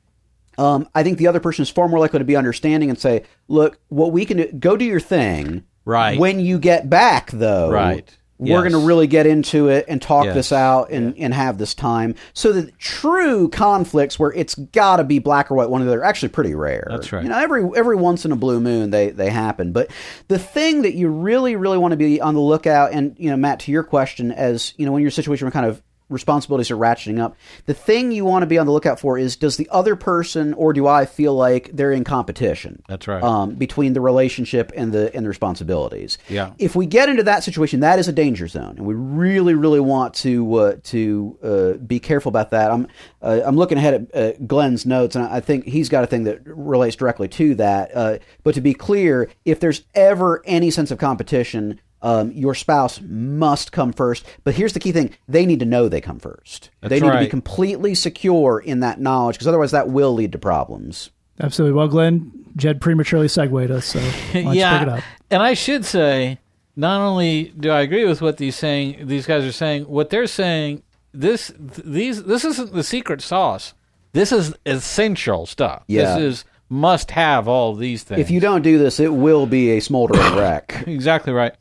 um, 0.58 0.88
I 0.94 1.02
think 1.02 1.18
the 1.18 1.26
other 1.26 1.40
person 1.40 1.62
is 1.62 1.70
far 1.70 1.88
more 1.88 1.98
likely 1.98 2.18
to 2.18 2.24
be 2.24 2.36
understanding 2.36 2.88
and 2.90 2.98
say, 2.98 3.24
"Look, 3.48 3.78
what 3.88 4.12
we 4.12 4.24
can 4.24 4.38
do, 4.38 4.52
go 4.52 4.76
do 4.76 4.84
your 4.84 5.00
thing." 5.00 5.64
Right. 5.84 6.18
When 6.18 6.40
you 6.40 6.58
get 6.58 6.90
back, 6.90 7.30
though, 7.30 7.70
Right. 7.70 8.16
We're 8.38 8.48
Yes. 8.62 8.70
going 8.70 8.80
to 8.82 8.86
really 8.86 9.06
get 9.06 9.26
into 9.26 9.68
it 9.68 9.86
and 9.88 10.00
talk 10.00 10.26
Yes. 10.26 10.34
this 10.34 10.52
out 10.52 10.90
and, 10.90 11.16
and 11.18 11.32
have 11.32 11.56
this 11.58 11.72
time 11.74 12.14
so 12.34 12.52
that 12.52 12.78
true 12.78 13.48
conflicts 13.48 14.18
where 14.18 14.32
it's 14.32 14.54
got 14.54 14.96
to 14.96 15.04
be 15.04 15.18
black 15.18 15.50
or 15.50 15.54
white 15.54 15.70
one 15.70 15.80
or 15.80 15.84
the 15.86 15.90
other 15.92 16.00
are 16.00 16.04
actually 16.04 16.28
pretty 16.28 16.54
rare 16.54 16.86
That's 16.90 17.12
right. 17.12 17.22
you 17.22 17.28
know 17.30 17.38
every 17.38 17.68
every 17.76 17.96
once 17.96 18.24
in 18.24 18.32
a 18.32 18.36
blue 18.36 18.60
moon 18.60 18.90
they 18.90 19.10
they 19.10 19.30
happen 19.30 19.72
but 19.72 19.90
the 20.28 20.38
thing 20.38 20.82
that 20.82 20.94
you 20.94 21.08
really 21.08 21.56
really 21.56 21.78
want 21.78 21.92
to 21.92 21.96
be 21.96 22.20
on 22.20 22.34
the 22.34 22.40
lookout 22.40 22.92
and 22.92 23.14
you 23.18 23.30
know 23.30 23.36
matt 23.36 23.60
to 23.60 23.72
your 23.72 23.82
question 23.82 24.32
as 24.32 24.74
you 24.76 24.84
know 24.84 24.92
when 24.92 25.02
a 25.08 25.10
situation 25.10 25.46
kind 25.50 25.66
of 25.66 25.82
responsibilities 26.08 26.70
are 26.70 26.76
ratcheting 26.76 27.18
up 27.20 27.36
the 27.66 27.74
thing 27.74 28.12
you 28.12 28.24
want 28.24 28.42
to 28.42 28.46
be 28.46 28.58
on 28.58 28.66
the 28.66 28.72
lookout 28.72 29.00
for 29.00 29.18
is 29.18 29.36
does 29.36 29.56
the 29.56 29.68
other 29.70 29.96
person 29.96 30.54
or 30.54 30.72
do 30.72 30.86
i 30.86 31.04
feel 31.04 31.34
like 31.34 31.70
they're 31.72 31.92
in 31.92 32.04
competition 32.04 32.82
That's 32.88 33.08
right. 33.08 33.22
um, 33.22 33.54
between 33.56 33.92
the 33.92 34.00
relationship 34.00 34.72
and 34.76 34.92
the 34.92 35.14
and 35.14 35.24
the 35.24 35.28
responsibilities 35.28 36.18
Yeah. 36.28 36.52
if 36.58 36.76
we 36.76 36.86
get 36.86 37.08
into 37.08 37.22
that 37.24 37.42
situation, 37.44 37.80
that 37.80 37.98
is 37.98 38.08
a 38.08 38.12
danger 38.12 38.46
zone, 38.48 38.74
and 38.76 38.86
we 38.86 38.94
really, 38.94 39.54
really 39.54 39.80
want 39.80 40.14
to 40.14 40.54
uh, 40.54 40.76
to 40.84 41.38
uh, 41.42 41.72
be 41.84 41.98
careful 41.98 42.28
about 42.30 42.50
that. 42.50 42.70
I'm 42.70 42.86
uh, 43.22 43.40
I'm 43.44 43.56
looking 43.56 43.78
ahead 43.78 44.08
at 44.12 44.14
uh, 44.14 44.38
Glenn's 44.46 44.86
notes, 44.86 45.16
and 45.16 45.24
I 45.24 45.40
think 45.40 45.64
he's 45.66 45.88
got 45.88 46.04
a 46.04 46.06
thing 46.06 46.24
that 46.24 46.40
relates 46.46 46.96
directly 46.96 47.28
to 47.28 47.54
that. 47.56 47.90
Uh, 47.94 48.18
but 48.44 48.54
to 48.54 48.60
be 48.60 48.74
clear, 48.74 49.28
if 49.44 49.60
there's 49.60 49.82
ever 49.94 50.42
any 50.46 50.70
sense 50.70 50.90
of 50.90 50.98
competition. 50.98 51.80
Um, 52.06 52.30
your 52.30 52.54
spouse 52.54 53.00
must 53.02 53.72
come 53.72 53.92
first, 53.92 54.24
but 54.44 54.54
here's 54.54 54.72
the 54.72 54.78
key 54.78 54.92
thing: 54.92 55.10
they 55.26 55.44
need 55.44 55.58
to 55.58 55.66
know 55.66 55.88
they 55.88 56.00
come 56.00 56.20
first. 56.20 56.70
That's 56.80 56.90
they 56.90 57.00
need 57.00 57.10
to 57.10 57.18
be 57.18 57.26
completely 57.26 57.96
secure 57.96 58.60
in 58.60 58.78
that 58.80 59.00
knowledge, 59.00 59.34
because 59.34 59.48
otherwise, 59.48 59.72
that 59.72 59.88
will 59.88 60.14
lead 60.14 60.30
to 60.30 60.38
problems. 60.38 61.10
Absolutely. 61.40 61.76
Well, 61.76 61.88
Glenn, 61.88 62.30
Jed 62.54 62.80
prematurely 62.80 63.26
segued 63.26 63.72
us, 63.72 63.86
so 63.86 63.98
why 64.32 64.42
don't 64.42 64.52
pick 64.52 64.82
it 64.82 64.88
up? 64.88 65.04
And 65.32 65.42
I 65.42 65.54
should 65.54 65.84
say, 65.84 66.38
not 66.76 67.00
only 67.00 67.52
do 67.58 67.70
I 67.70 67.80
agree 67.80 68.04
with 68.04 68.22
what 68.22 68.36
these 68.36 68.54
saying, 68.54 69.08
these 69.08 69.26
guys 69.26 69.44
are 69.44 69.50
saying, 69.50 69.84
what 69.84 70.10
they're 70.10 70.28
saying, 70.28 70.84
this 71.12 71.48
th- 71.48 71.84
these 71.84 72.22
this 72.22 72.44
isn't 72.44 72.72
the 72.72 72.84
secret 72.84 73.20
sauce. 73.20 73.74
This 74.12 74.30
is 74.30 74.54
essential 74.64 75.44
stuff. 75.44 75.82
Yeah. 75.88 76.14
This 76.14 76.22
is 76.22 76.44
must 76.68 77.10
have 77.10 77.48
all 77.48 77.74
these 77.74 78.04
things. 78.04 78.20
If 78.20 78.30
you 78.30 78.38
don't 78.38 78.62
do 78.62 78.78
this, 78.78 79.00
it 79.00 79.12
will 79.12 79.46
be 79.46 79.70
a 79.70 79.80
smoldering 79.80 80.36
wreck. 80.36 80.84
exactly 80.86 81.32
right. 81.32 81.54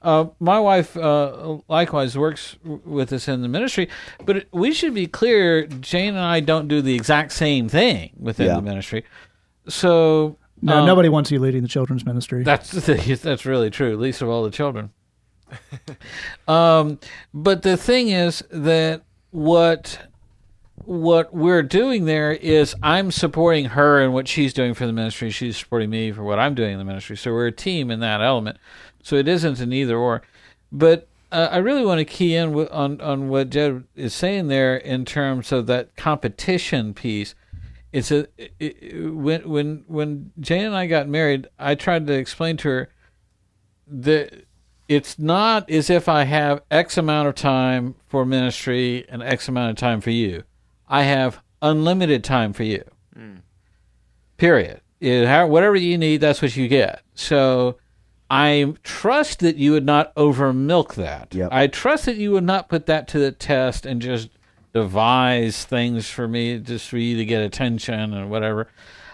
Uh, 0.00 0.26
my 0.38 0.60
wife 0.60 0.96
uh, 0.96 1.58
likewise 1.68 2.16
works 2.16 2.56
w- 2.62 2.80
with 2.84 3.12
us 3.12 3.26
in 3.26 3.42
the 3.42 3.48
ministry, 3.48 3.88
but 4.24 4.36
it- 4.36 4.48
we 4.52 4.72
should 4.72 4.94
be 4.94 5.06
clear. 5.06 5.66
Jane 5.66 6.10
and 6.10 6.18
I 6.24 6.38
don't 6.40 6.68
do 6.68 6.80
the 6.80 6.94
exact 6.94 7.32
same 7.32 7.68
thing 7.68 8.10
within 8.18 8.46
Yeah. 8.46 8.56
the 8.56 8.62
ministry. 8.62 9.04
So 9.68 10.36
No, 10.62 10.78
um, 10.78 10.86
nobody 10.86 11.08
wants 11.08 11.30
you 11.32 11.40
leading 11.40 11.62
the 11.62 11.68
children's 11.68 12.06
ministry. 12.06 12.44
That's 12.44 12.70
that's 13.22 13.44
really 13.44 13.70
true. 13.70 13.96
Least 13.96 14.22
of 14.22 14.28
all 14.28 14.44
the 14.44 14.50
children. 14.50 14.90
um, 16.48 16.98
but 17.34 17.62
the 17.62 17.76
thing 17.76 18.08
is 18.08 18.44
that 18.50 19.02
what 19.30 19.98
what 20.84 21.34
we're 21.34 21.62
doing 21.62 22.04
there 22.06 22.32
is 22.32 22.74
I'm 22.82 23.10
supporting 23.10 23.66
her 23.66 24.00
in 24.00 24.12
what 24.12 24.26
she's 24.28 24.54
doing 24.54 24.74
for 24.74 24.86
the 24.86 24.92
ministry. 24.92 25.30
She's 25.30 25.56
supporting 25.56 25.90
me 25.90 26.12
for 26.12 26.22
what 26.22 26.38
I'm 26.38 26.54
doing 26.54 26.72
in 26.72 26.78
the 26.78 26.84
ministry. 26.84 27.16
So 27.16 27.32
we're 27.32 27.48
a 27.48 27.52
team 27.52 27.90
in 27.90 28.00
that 28.00 28.20
element. 28.22 28.58
So 29.08 29.16
it 29.16 29.26
isn't 29.26 29.58
an 29.60 29.72
either 29.72 29.96
or. 29.96 30.20
But 30.70 31.08
uh, 31.32 31.48
I 31.50 31.56
really 31.58 31.82
want 31.84 31.98
to 31.98 32.04
key 32.04 32.34
in 32.34 32.50
wi- 32.50 32.70
on 32.70 33.00
on 33.00 33.28
what 33.30 33.48
Jed 33.48 33.84
is 33.96 34.12
saying 34.14 34.48
there 34.48 34.76
in 34.76 35.06
terms 35.06 35.50
of 35.50 35.66
that 35.66 35.96
competition 35.96 36.92
piece. 36.92 37.34
It's 37.90 38.10
a 38.10 38.26
it, 38.36 38.52
it- 38.60 39.14
when 39.14 39.48
when 39.48 39.84
when 39.86 40.32
Jane 40.40 40.66
and 40.66 40.76
I 40.76 40.86
got 40.86 41.08
married, 41.08 41.46
I 41.58 41.74
tried 41.74 42.06
to 42.06 42.12
explain 42.12 42.58
to 42.58 42.68
her 42.68 42.88
that 43.86 44.44
it's 44.88 45.18
not 45.18 45.70
as 45.70 45.88
if 45.88 46.06
I 46.08 46.24
have 46.24 46.62
X 46.70 46.98
amount 46.98 47.28
of 47.28 47.34
time 47.34 47.94
for 48.08 48.26
ministry 48.26 49.06
and 49.08 49.22
X 49.22 49.48
amount 49.48 49.70
of 49.70 49.76
time 49.76 50.02
for 50.02 50.10
you. 50.10 50.44
I 50.86 51.02
have 51.04 51.40
unlimited 51.62 52.24
time 52.24 52.52
for 52.52 52.62
you. 52.62 52.84
Period. 54.36 54.80
It, 55.00 55.26
whatever 55.48 55.76
you 55.76 55.96
need, 55.98 56.20
that's 56.20 56.42
what 56.42 56.56
you 56.56 56.68
get. 56.68 57.02
So 57.14 57.76
I 58.30 58.74
trust 58.82 59.40
that 59.40 59.56
you 59.56 59.72
would 59.72 59.86
not 59.86 60.12
over 60.16 60.52
milk 60.52 60.94
that. 60.94 61.34
Yep. 61.34 61.48
I 61.50 61.66
trust 61.66 62.04
that 62.06 62.16
you 62.16 62.32
would 62.32 62.44
not 62.44 62.68
put 62.68 62.86
that 62.86 63.08
to 63.08 63.18
the 63.18 63.32
test 63.32 63.86
and 63.86 64.02
just 64.02 64.28
devise 64.74 65.64
things 65.64 66.08
for 66.08 66.28
me 66.28 66.58
just 66.58 66.88
for 66.88 66.98
you 66.98 67.16
to 67.16 67.24
get 67.24 67.42
attention 67.42 68.12
and 68.12 68.30
whatever. 68.30 68.68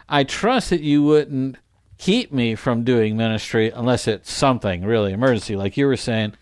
I 0.08 0.24
trust 0.24 0.70
that 0.70 0.80
you 0.80 1.02
wouldn't 1.02 1.56
keep 1.96 2.32
me 2.32 2.54
from 2.54 2.82
doing 2.82 3.16
ministry 3.16 3.70
unless 3.70 4.08
it's 4.08 4.32
something 4.32 4.84
really 4.84 5.12
emergency, 5.12 5.56
like 5.56 5.76
you 5.76 5.86
were 5.86 5.96
saying. 5.96 6.34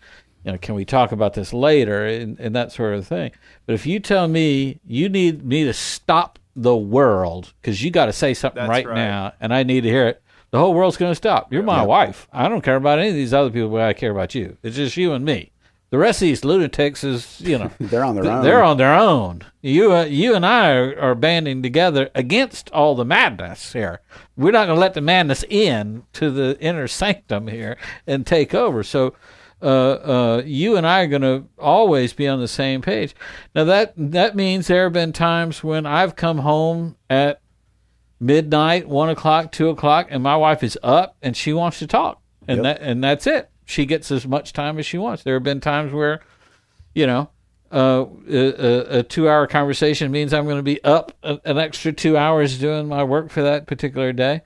You 0.43 0.51
know, 0.51 0.57
can 0.57 0.75
we 0.75 0.83
talk 0.83 1.13
about 1.13 1.35
this 1.35 1.53
later 1.53 2.05
and, 2.05 2.37
and 2.37 2.53
that 2.55 2.71
sort 2.73 2.95
of 2.95 3.07
thing? 3.07 3.31
But 3.65 3.73
if 3.75 3.85
you 3.85 3.99
tell 3.99 4.27
me 4.27 4.79
you 4.85 5.07
need 5.07 5.45
me 5.45 5.63
to 5.63 5.73
stop 5.73 6.37
the 6.55 6.75
world 6.75 7.53
because 7.61 7.83
you 7.83 7.91
got 7.91 8.07
to 8.07 8.13
say 8.13 8.33
something 8.33 8.67
right, 8.67 8.85
right. 8.85 8.95
now 8.95 9.33
and 9.39 9.53
I 9.53 9.63
need 9.63 9.81
to 9.81 9.89
hear 9.89 10.07
it, 10.07 10.22
the 10.53 10.59
whole 10.59 10.75
world's 10.75 10.97
going 10.97 11.09
to 11.09 11.15
stop. 11.15 11.51
You're 11.51 11.63
my 11.63 11.81
wife. 11.81 12.27
I 12.31 12.47
don't 12.47 12.61
care 12.61 12.75
about 12.75 12.99
any 12.99 13.09
of 13.09 13.15
these 13.15 13.33
other 13.33 13.49
people, 13.49 13.69
but 13.69 13.81
I 13.81 13.93
care 13.93 14.11
about 14.11 14.35
you. 14.35 14.55
It's 14.61 14.75
just 14.75 14.95
you 14.95 15.13
and 15.13 15.25
me. 15.25 15.51
The 15.89 15.97
rest 15.97 16.21
of 16.21 16.27
these 16.27 16.45
lunatics 16.45 17.03
is, 17.03 17.41
you 17.41 17.57
know, 17.57 17.71
They're 17.79 18.03
on 18.03 18.13
their 18.15 18.31
own. 18.31 18.43
they're 18.43 18.63
on 18.63 18.77
their 18.77 18.93
own. 18.93 19.41
You, 19.63 19.91
uh, 19.91 20.03
you 20.03 20.35
and 20.35 20.45
I 20.45 20.73
are, 20.73 20.99
are 20.99 21.15
banding 21.15 21.63
together 21.63 22.11
against 22.13 22.69
all 22.69 22.93
the 22.93 23.03
madness 23.03 23.73
here. 23.73 24.01
We're 24.37 24.51
not 24.51 24.67
going 24.67 24.75
to 24.75 24.79
let 24.79 24.93
the 24.93 25.01
madness 25.01 25.43
in 25.49 26.03
to 26.13 26.29
the 26.29 26.55
inner 26.59 26.87
sanctum 26.87 27.47
here 27.47 27.75
and 28.05 28.23
take 28.23 28.53
over. 28.53 28.83
So, 28.83 29.15
uh, 29.59 29.65
uh, 29.65 30.41
you 30.45 30.75
and 30.77 30.85
I 30.85 31.01
are 31.01 31.07
going 31.07 31.21
to 31.23 31.45
always 31.57 32.13
be 32.13 32.27
on 32.27 32.39
the 32.41 32.47
same 32.47 32.83
page. 32.83 33.15
Now 33.55 33.63
that 33.63 33.93
that 33.97 34.35
means 34.35 34.67
there 34.67 34.83
have 34.83 34.93
been 34.93 35.13
times 35.13 35.63
when 35.63 35.87
I've 35.87 36.15
come 36.15 36.39
home 36.39 36.97
at 37.09 37.39
midnight, 38.23 38.87
one 38.87 39.09
o'clock, 39.09 39.51
two 39.51 39.69
o'clock, 39.69 40.07
and 40.09 40.23
my 40.23 40.35
wife 40.35 40.63
is 40.63 40.77
up 40.81 41.15
and 41.21 41.35
she 41.35 41.53
wants 41.53 41.79
to 41.79 41.87
talk, 41.87 42.21
and 42.47 42.63
Yep. 42.63 42.79
that 42.79 42.87
and 42.87 43.03
that's 43.03 43.27
it. 43.27 43.49
She 43.65 43.85
gets 43.85 44.11
as 44.11 44.27
much 44.27 44.53
time 44.53 44.79
as 44.79 44.85
she 44.85 44.97
wants. 44.97 45.23
There 45.23 45.35
have 45.35 45.43
been 45.43 45.61
times 45.61 45.93
where, 45.93 46.21
you 46.93 47.07
know, 47.07 47.29
uh, 47.71 48.05
a, 48.29 48.99
a, 48.99 49.03
two-hour 49.03 49.47
conversation 49.47 50.11
means 50.11 50.31
I'm 50.33 50.43
going 50.45 50.57
to 50.57 50.63
be 50.63 50.83
up 50.83 51.11
a, 51.23 51.39
an 51.43 51.57
extra 51.57 51.91
two 51.91 52.15
hours 52.17 52.59
doing 52.59 52.87
my 52.87 53.03
work 53.03 53.31
for 53.31 53.41
that 53.41 53.65
particular 53.65 54.13
day, 54.13 54.41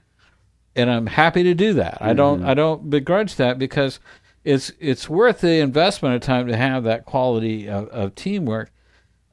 and 0.74 0.90
I'm 0.90 1.06
happy 1.06 1.42
to 1.42 1.54
do 1.54 1.74
that. 1.74 1.98
I 2.00 2.14
don't 2.14 2.44
I 2.44 2.54
don't 2.54 2.88
begrudge 2.88 3.36
that 3.36 3.58
because 3.58 4.00
it's 4.44 4.72
it's 4.80 5.08
worth 5.08 5.40
the 5.40 5.58
investment 5.60 6.14
of 6.14 6.22
time 6.22 6.46
to 6.46 6.56
have 6.56 6.84
that 6.84 7.04
quality 7.04 7.68
of, 7.68 7.88
of 7.88 8.14
teamwork. 8.14 8.70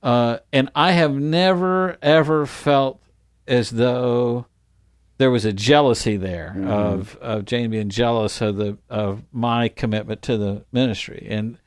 Uh, 0.03 0.37
and 0.51 0.69
I 0.75 0.91
have 0.91 1.15
never 1.15 1.97
ever 2.01 2.45
felt 2.45 3.01
as 3.47 3.71
though 3.71 4.45
there 5.17 5.31
was 5.31 5.45
a 5.45 5.53
jealousy 5.53 6.17
there 6.17 6.55
of 6.65 7.15
of 7.17 7.45
Jane 7.45 7.71
being 7.71 7.89
jealous 7.89 8.41
of 8.41 8.57
the 8.57 8.77
of 8.89 9.23
my 9.31 9.69
commitment 9.69 10.21
to 10.23 10.37
the 10.37 10.65
ministry, 10.71 11.27
and 11.29 11.57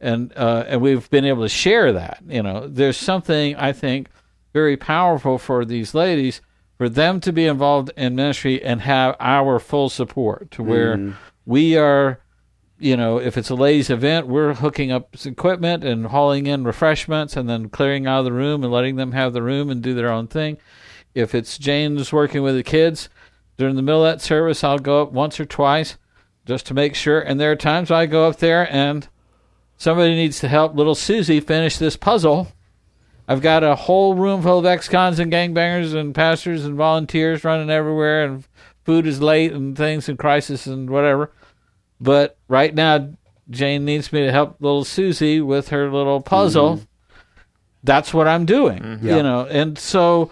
and 0.00 0.32
uh, 0.36 0.64
and 0.66 0.80
we've 0.80 1.08
been 1.10 1.24
able 1.24 1.42
to 1.42 1.48
share 1.48 1.92
that. 1.92 2.22
You 2.26 2.42
know, 2.42 2.66
there's 2.66 2.96
something 2.96 3.56
I 3.56 3.72
think 3.72 4.08
very 4.52 4.76
powerful 4.76 5.38
for 5.38 5.64
these 5.64 5.94
ladies 5.94 6.40
for 6.78 6.88
them 6.88 7.20
to 7.20 7.32
be 7.32 7.46
involved 7.46 7.90
in 7.96 8.16
ministry 8.16 8.62
and 8.62 8.80
have 8.80 9.16
our 9.20 9.58
full 9.58 9.88
support 9.88 10.50
to 10.52 10.62
where 10.62 11.14
we 11.46 11.76
are 11.76 12.20
you 12.78 12.96
know, 12.96 13.18
if 13.18 13.38
it's 13.38 13.50
a 13.50 13.54
ladies' 13.54 13.88
event, 13.88 14.26
we're 14.26 14.54
hooking 14.54 14.90
up 14.90 15.14
equipment 15.24 15.84
and 15.84 16.06
hauling 16.06 16.46
in 16.46 16.64
refreshments 16.64 17.36
and 17.36 17.48
then 17.48 17.68
clearing 17.68 18.06
out 18.06 18.18
of 18.20 18.24
the 18.24 18.32
room 18.32 18.64
and 18.64 18.72
letting 18.72 18.96
them 18.96 19.12
have 19.12 19.32
the 19.32 19.42
room 19.42 19.70
and 19.70 19.80
do 19.80 19.94
their 19.94 20.10
own 20.10 20.26
thing. 20.26 20.58
If 21.14 21.34
it's 21.34 21.58
Jane's 21.58 22.12
working 22.12 22.42
with 22.42 22.56
the 22.56 22.62
kids 22.62 23.08
during 23.56 23.76
the 23.76 23.82
middle 23.82 24.04
of 24.04 24.12
that 24.12 24.22
service, 24.22 24.64
I'll 24.64 24.78
go 24.78 25.02
up 25.02 25.12
once 25.12 25.38
or 25.38 25.44
twice 25.44 25.96
just 26.44 26.66
to 26.66 26.74
make 26.74 26.94
sure. 26.94 27.20
And 27.20 27.40
there 27.40 27.52
are 27.52 27.56
times 27.56 27.90
I 27.90 28.06
go 28.06 28.28
up 28.28 28.38
there 28.38 28.70
and 28.72 29.08
somebody 29.76 30.14
needs 30.14 30.40
to 30.40 30.48
help 30.48 30.74
little 30.74 30.94
Susie 30.94 31.40
finish 31.40 31.78
this 31.78 31.96
puzzle. 31.96 32.48
I've 33.26 33.40
got 33.40 33.64
a 33.64 33.74
whole 33.74 34.14
room 34.14 34.42
full 34.42 34.58
of 34.58 34.66
ex-cons 34.66 35.18
and 35.18 35.32
gangbangers 35.32 35.94
and 35.94 36.14
pastors 36.14 36.64
and 36.64 36.74
volunteers 36.74 37.42
running 37.42 37.70
everywhere, 37.70 38.24
and 38.24 38.44
food 38.84 39.06
is 39.06 39.22
late 39.22 39.52
and 39.52 39.74
things 39.76 40.08
and 40.08 40.18
crisis 40.18 40.66
and 40.66 40.90
whatever. 40.90 41.32
But 42.00 42.36
right 42.48 42.74
now, 42.74 43.14
Jane 43.48 43.86
needs 43.86 44.12
me 44.12 44.24
to 44.24 44.32
help 44.32 44.56
little 44.60 44.84
Susie 44.84 45.40
with 45.40 45.68
her 45.68 45.90
little 45.90 46.20
puzzle. 46.20 46.76
Mm-hmm. 46.76 46.84
That's 47.82 48.12
what 48.12 48.28
I'm 48.28 48.44
doing, 48.44 48.80
mm-hmm. 48.80 49.06
Yeah. 49.06 49.16
you 49.16 49.22
know. 49.22 49.46
And 49.46 49.78
so, 49.78 50.30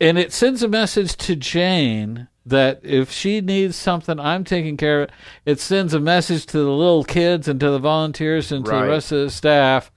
and 0.00 0.18
it 0.18 0.32
sends 0.32 0.62
a 0.62 0.68
message 0.68 1.16
to 1.18 1.36
Jane 1.36 2.28
that 2.46 2.80
if 2.82 3.10
she 3.10 3.40
needs 3.40 3.74
something, 3.76 4.20
I'm 4.20 4.44
taking 4.44 4.76
care 4.76 5.02
of 5.02 5.08
it. 5.08 5.14
It 5.46 5.60
sends 5.60 5.94
a 5.94 6.00
message 6.00 6.44
to 6.46 6.58
the 6.58 6.70
little 6.70 7.04
kids 7.04 7.48
and 7.48 7.58
to 7.60 7.70
the 7.70 7.78
volunteers 7.78 8.52
and 8.52 8.64
to 8.66 8.70
Right. 8.70 8.82
the 8.84 8.88
rest 8.90 9.12
of 9.12 9.20
the 9.20 9.30
staff. 9.30 9.90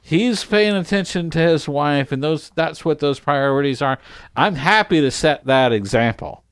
He's 0.00 0.44
paying 0.44 0.74
attention 0.76 1.30
to 1.30 1.38
his 1.38 1.68
wife, 1.68 2.10
and 2.12 2.22
those—that's 2.22 2.84
what 2.84 2.98
those 2.98 3.20
priorities 3.20 3.80
are. 3.80 3.98
I'm 4.36 4.56
happy 4.56 5.00
to 5.00 5.10
set 5.12 5.44
that 5.46 5.72
example 5.72 6.42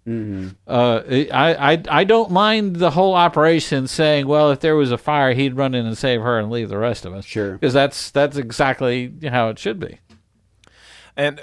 Uh, 0.66 1.02
I, 1.32 1.72
I 1.72 1.82
I 1.88 2.04
don't 2.04 2.30
mind 2.32 2.76
the 2.76 2.90
whole 2.90 3.14
operation 3.14 3.86
saying, 3.86 4.26
well, 4.26 4.50
if 4.50 4.58
there 4.60 4.74
was 4.76 4.90
a 4.90 4.98
fire, 4.98 5.34
he'd 5.34 5.54
run 5.56 5.74
in 5.74 5.84
and 5.86 5.96
save 5.98 6.20
her 6.22 6.38
and 6.38 6.50
leave 6.50 6.68
the 6.68 6.78
rest 6.78 7.04
of 7.04 7.12
us. 7.12 7.24
Sure. 7.24 7.52
because 7.52 7.72
that's 7.74 8.10
that's 8.10 8.36
exactly 8.36 9.12
how 9.28 9.48
it 9.50 9.58
should 9.58 9.78
be. 9.78 9.98
And 11.20 11.38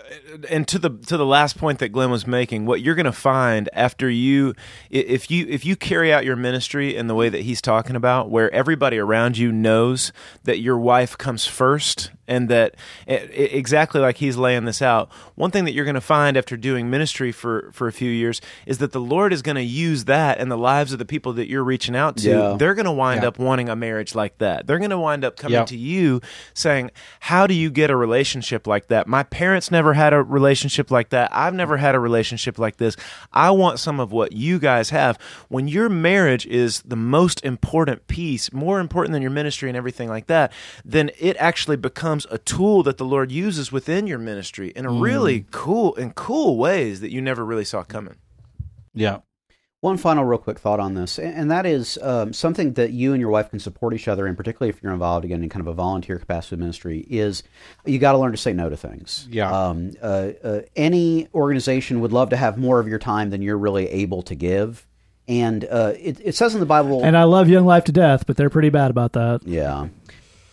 and 0.50 0.68
to 0.70 0.80
the 0.80 0.90
to 0.90 1.18
the 1.18 1.26
last 1.26 1.56
point 1.56 1.78
that 1.80 1.90
Glenn 1.90 2.10
was 2.10 2.26
making, 2.26 2.66
what 2.66 2.82
you're 2.82 2.96
going 2.96 3.06
to 3.06 3.12
find 3.12 3.70
after 3.74 4.10
you 4.10 4.56
if 4.90 5.30
you 5.30 5.46
if 5.48 5.66
you 5.66 5.76
carry 5.76 6.12
out 6.12 6.26
your 6.26 6.36
ministry 6.36 6.96
in 6.96 7.06
the 7.06 7.14
way 7.14 7.30
that 7.30 7.42
he's 7.42 7.62
talking 7.62 7.96
about, 7.96 8.32
where 8.32 8.52
everybody 8.52 8.98
around 8.98 9.38
you 9.38 9.52
knows 9.52 10.12
that 10.46 10.62
your 10.62 10.80
wife 10.80 11.16
comes 11.16 11.46
first, 11.46 12.10
and 12.28 12.50
that 12.50 12.76
exactly 13.08 14.02
like 14.02 14.18
he's 14.18 14.38
laying 14.38 14.66
this 14.66 14.82
out. 14.82 15.10
One 15.36 15.52
thing 15.52 15.66
that 15.66 15.74
you're 15.74 15.86
going 15.86 15.96
to 15.96 16.02
find 16.02 16.38
after 16.38 16.58
doing 16.58 16.90
ministry 16.90 17.32
for 17.32 17.70
for 17.74 17.88
a 17.88 17.92
few 17.92 18.10
years 18.10 18.42
is 18.66 18.78
that 18.80 18.92
the 18.92 19.00
Lord 19.00 19.34
is 19.34 19.42
going 19.42 19.56
to 19.56 19.64
use 19.64 20.06
that 20.06 20.40
in 20.40 20.50
the 20.50 20.58
lives 20.58 20.94
of 20.94 21.00
the 21.00 21.06
people 21.06 21.34
that 21.34 21.48
you're 21.48 21.64
reaching 21.64 21.96
out 21.96 22.18
to. 22.18 22.30
Yeah. 22.30 22.56
They're 22.58 22.76
going 22.76 22.86
to 22.86 22.92
wind 22.92 23.24
up 23.24 23.40
wanting 23.40 23.70
a 23.70 23.76
marriage 23.76 24.16
like 24.16 24.38
that. 24.40 24.68
They're 24.68 24.80
going 24.80 24.90
to 24.92 25.00
wind 25.00 25.24
up 25.24 25.38
coming 25.38 25.58
Yep. 25.58 25.68
to 25.68 25.78
you 25.78 26.22
saying, 26.54 26.92
How 27.22 27.48
do 27.48 27.54
you 27.54 27.70
get 27.70 27.90
a 27.90 27.96
relationship 27.96 28.68
like 28.68 28.88
that? 28.88 29.08
My 29.08 29.24
parents 29.24 29.72
never 29.72 29.94
had 29.94 30.14
a 30.14 30.22
relationship 30.22 30.92
like 30.92 31.10
that. 31.10 31.30
I've 31.34 31.54
never 31.54 31.78
had 31.78 31.96
a 31.96 32.00
relationship 32.00 32.60
like 32.60 32.78
this. 32.78 32.96
I 33.34 33.52
want 33.52 33.80
some 33.80 34.00
of 34.00 34.12
what 34.12 34.34
you 34.34 34.60
guys 34.60 34.90
have. 34.92 35.18
When 35.48 35.68
your 35.68 35.90
marriage 35.90 36.46
is 36.46 36.82
the 36.82 36.96
most 36.96 37.44
important 37.46 38.08
piece, 38.08 38.52
more 38.52 38.80
important 38.80 39.14
than 39.14 39.22
your 39.22 39.32
ministry 39.32 39.70
and 39.70 39.78
everything 39.78 40.10
like 40.10 40.28
that, 40.28 40.52
then 40.84 41.12
it 41.20 41.36
actually 41.40 41.78
becomes 41.78 42.17
a 42.30 42.38
tool 42.38 42.84
that 42.84 42.98
the 42.98 43.06
Lord 43.06 43.32
uses 43.32 43.72
within 43.72 44.08
your 44.08 44.18
ministry 44.18 44.72
in 44.76 44.86
a 44.86 44.92
really 44.92 45.46
cool 45.52 45.94
in 45.96 46.12
cool 46.14 46.58
ways 46.58 47.02
that 47.02 47.12
you 47.12 47.22
never 47.22 47.46
really 47.46 47.66
saw 47.66 47.84
coming. 47.84 48.16
Yeah. 48.94 49.20
One 49.82 49.98
final, 49.98 50.26
real 50.26 50.40
quick 50.40 50.58
thought 50.58 50.80
on 50.80 50.96
this, 50.96 51.20
and 51.20 51.36
and 51.36 51.52
that 51.52 51.68
is 51.68 52.00
um, 52.02 52.34
something 52.34 52.74
that 52.74 52.94
you 52.94 53.14
and 53.14 53.22
your 53.22 53.30
wife 53.30 53.52
can 53.52 53.60
support 53.60 53.94
each 53.94 54.08
other, 54.08 54.26
and 54.26 54.36
particularly 54.36 54.70
if 54.70 54.82
you're 54.82 54.92
involved 54.92 55.24
again 55.24 55.44
in 55.44 55.50
kind 55.50 55.62
of 55.62 55.68
a 55.68 55.74
volunteer 55.74 56.18
capacity 56.18 56.56
ministry, 56.56 57.06
is 57.10 57.44
you 57.86 58.00
got 58.00 58.14
to 58.14 58.18
learn 58.18 58.32
to 58.32 58.38
say 58.38 58.54
no 58.54 58.70
to 58.70 58.76
things. 58.76 59.28
Yeah. 59.30 59.52
Um, 59.52 59.92
uh, 60.02 60.32
uh, 60.44 60.62
any 60.76 61.28
organization 61.36 62.02
would 62.02 62.12
love 62.12 62.32
to 62.32 62.38
have 62.38 62.58
more 62.58 62.80
of 62.80 62.88
your 62.88 62.98
time 62.98 63.30
than 63.30 63.44
you're 63.44 63.58
really 63.58 63.88
able 63.88 64.24
to 64.24 64.34
give, 64.34 64.88
and 65.28 65.64
uh, 65.66 65.94
it, 65.96 66.20
it 66.24 66.36
says 66.36 66.56
in 66.56 66.60
the 66.60 66.66
Bible. 66.66 67.04
And 67.04 67.16
I 67.16 67.26
love 67.26 67.48
Young 67.48 67.68
Life 67.68 67.84
to 67.84 67.92
death, 67.92 68.26
but 68.26 68.36
they're 68.36 68.50
pretty 68.50 68.70
bad 68.70 68.90
about 68.90 69.14
that. 69.14 69.42
Yeah. 69.46 69.90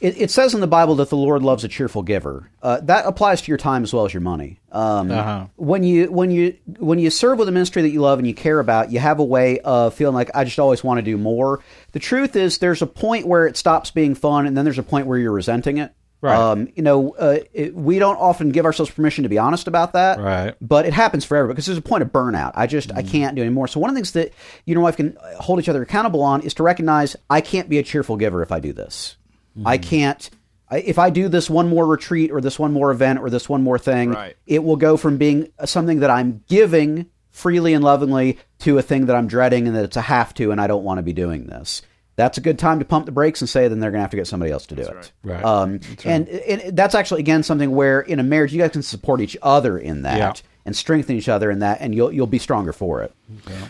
It, 0.05 0.20
it 0.20 0.30
says 0.30 0.52
in 0.55 0.61
the 0.61 0.66
Bible 0.66 0.96
that 0.96 1.09
the 1.09 1.16
Lord 1.16 1.42
loves 1.42 1.64
a 1.64 1.68
cheerful 1.68 2.02
giver. 2.02 2.50
Uh, 2.62 2.80
that 2.82 3.07
applies 3.07 3.40
to 3.42 3.48
your 3.50 3.57
time 3.59 3.82
as 3.82 3.92
well 3.94 4.05
as 4.05 4.12
your 4.12 4.20
money. 4.20 4.61
Um, 4.70 5.11
Uh-huh. 5.11 5.46
When 5.57 5.82
you 5.82 6.12
when 6.12 6.30
you 6.30 6.57
when 6.78 6.98
you 6.98 7.09
serve 7.09 7.38
with 7.38 7.48
a 7.48 7.52
ministry 7.52 7.80
that 7.82 7.90
you 7.90 8.00
love 8.02 8.18
and 8.18 8.28
you 8.28 8.34
care 8.34 8.59
about, 8.61 8.92
you 8.92 8.98
have 8.98 9.18
a 9.18 9.24
way 9.24 9.61
of 9.61 9.94
feeling 9.94 10.14
like 10.14 10.30
I 10.34 10.44
just 10.44 10.59
always 10.59 10.84
want 10.84 10.98
to 10.98 11.02
do 11.02 11.16
more. 11.16 11.61
The 11.92 12.00
truth 12.00 12.36
is, 12.36 12.59
there's 12.59 12.82
a 12.82 12.86
point 12.86 13.26
where 13.26 13.46
it 13.46 13.57
stops 13.57 13.90
being 13.90 14.14
fun, 14.14 14.46
and 14.46 14.57
then 14.57 14.64
there's 14.66 14.78
a 14.78 14.82
point 14.82 15.07
where 15.07 15.16
you're 15.18 15.32
resenting 15.32 15.78
it. 15.78 15.92
Right. 16.20 16.36
Um, 16.38 16.68
you 16.74 16.82
know, 16.82 17.14
uh, 17.18 17.38
it, 17.52 17.74
we 17.74 17.98
don't 17.98 18.16
often 18.16 18.50
give 18.50 18.64
ourselves 18.64 18.90
permission 18.90 19.24
to 19.24 19.28
be 19.28 19.36
honest 19.36 19.68
about 19.68 19.92
that. 19.92 20.18
Right. 20.18 20.55
But 20.61 20.86
it 20.86 20.92
happens 20.94 21.24
for 21.24 21.36
everybody 21.36 21.55
because 21.57 21.66
there's 21.66 21.78
a 21.78 21.82
point 21.82 22.02
of 22.02 22.12
burnout. 22.12 22.52
I 22.55 22.66
just 22.66 22.92
I 22.92 23.02
Mm. 23.02 23.11
can't 23.11 23.36
do 23.36 23.42
anymore. 23.42 23.68
So 23.68 23.78
one 23.80 23.90
of 23.90 23.94
the 23.94 23.98
things 24.00 24.12
that 24.12 24.32
you 24.64 24.76
and 24.78 24.86
I 24.86 24.92
can 24.92 25.16
hold 25.38 25.61
each 25.61 25.68
other 25.68 25.82
accountable 25.82 26.22
on 26.22 26.40
is 26.40 26.55
to 26.55 26.62
recognize 26.62 27.14
I 27.28 27.40
can't 27.42 27.68
be 27.68 27.78
a 27.78 27.82
cheerful 27.82 28.16
giver 28.16 28.42
if 28.42 28.52
I 28.52 28.61
do 28.61 28.72
this. 28.72 29.16
Mm-hmm. 29.57 29.66
I 29.68 29.78
can't. 29.78 30.30
If 30.72 30.98
I 30.98 31.11
do 31.11 31.28
this 31.28 31.48
one 31.48 31.68
more 31.68 31.86
retreat 31.86 32.32
or 32.32 32.40
this 32.40 32.59
one 32.59 32.72
more 32.72 32.90
event 32.90 33.20
or 33.20 33.30
this 33.30 33.48
one 33.48 33.62
more 33.62 33.78
thing, 33.78 34.11
Right. 34.11 34.36
it 34.46 34.64
will 34.64 34.76
go 34.76 34.96
from 34.96 35.18
being 35.18 35.48
something 35.64 36.00
that 36.00 36.11
I'm 36.11 36.42
giving 36.48 37.07
freely 37.30 37.74
and 37.74 37.84
lovingly 37.84 38.38
to 38.61 38.78
a 38.78 38.82
thing 38.82 39.07
that 39.07 39.14
I'm 39.16 39.28
dreading 39.28 39.66
and 39.68 39.76
that 39.76 39.84
it's 39.84 39.96
a 39.96 40.00
have 40.00 40.34
to 40.34 40.50
and 40.50 40.61
I 40.61 40.66
don't 40.66 40.82
want 40.84 40.98
to 40.98 41.02
be 41.02 41.12
doing 41.12 41.46
this. 41.46 41.82
That's 42.16 42.38
a 42.38 42.40
good 42.40 42.59
time 42.61 42.78
to 42.78 42.84
pump 42.84 43.07
the 43.07 43.12
brakes 43.12 43.40
and 43.40 43.48
say 43.48 43.66
then 43.68 43.80
they're 43.80 43.90
going 43.90 43.98
to 43.98 44.02
have 44.05 44.11
to 44.12 44.16
get 44.16 44.26
somebody 44.28 44.50
else 44.52 44.66
to 44.66 44.76
do 44.76 44.82
it. 44.82 45.12
Right. 45.24 45.44
Um, 45.44 45.80
and, 46.05 46.28
and 46.28 46.76
that's 46.76 46.94
actually 46.94 47.20
again 47.20 47.42
something 47.42 47.70
where 47.72 48.00
in 48.00 48.18
a 48.20 48.22
marriage 48.22 48.52
you 48.52 48.61
guys 48.61 48.70
can 48.70 48.82
support 48.82 49.20
each 49.20 49.36
other 49.42 49.78
in 49.78 50.02
that 50.02 50.16
Yeah. 50.18 50.32
and 50.64 50.76
strengthen 50.76 51.16
each 51.16 51.28
other 51.28 51.50
in 51.50 51.59
that, 51.59 51.78
and 51.80 51.92
you'll 51.94 52.12
you'll 52.12 52.26
be 52.28 52.38
stronger 52.38 52.72
for 52.72 53.02
it. 53.02 53.12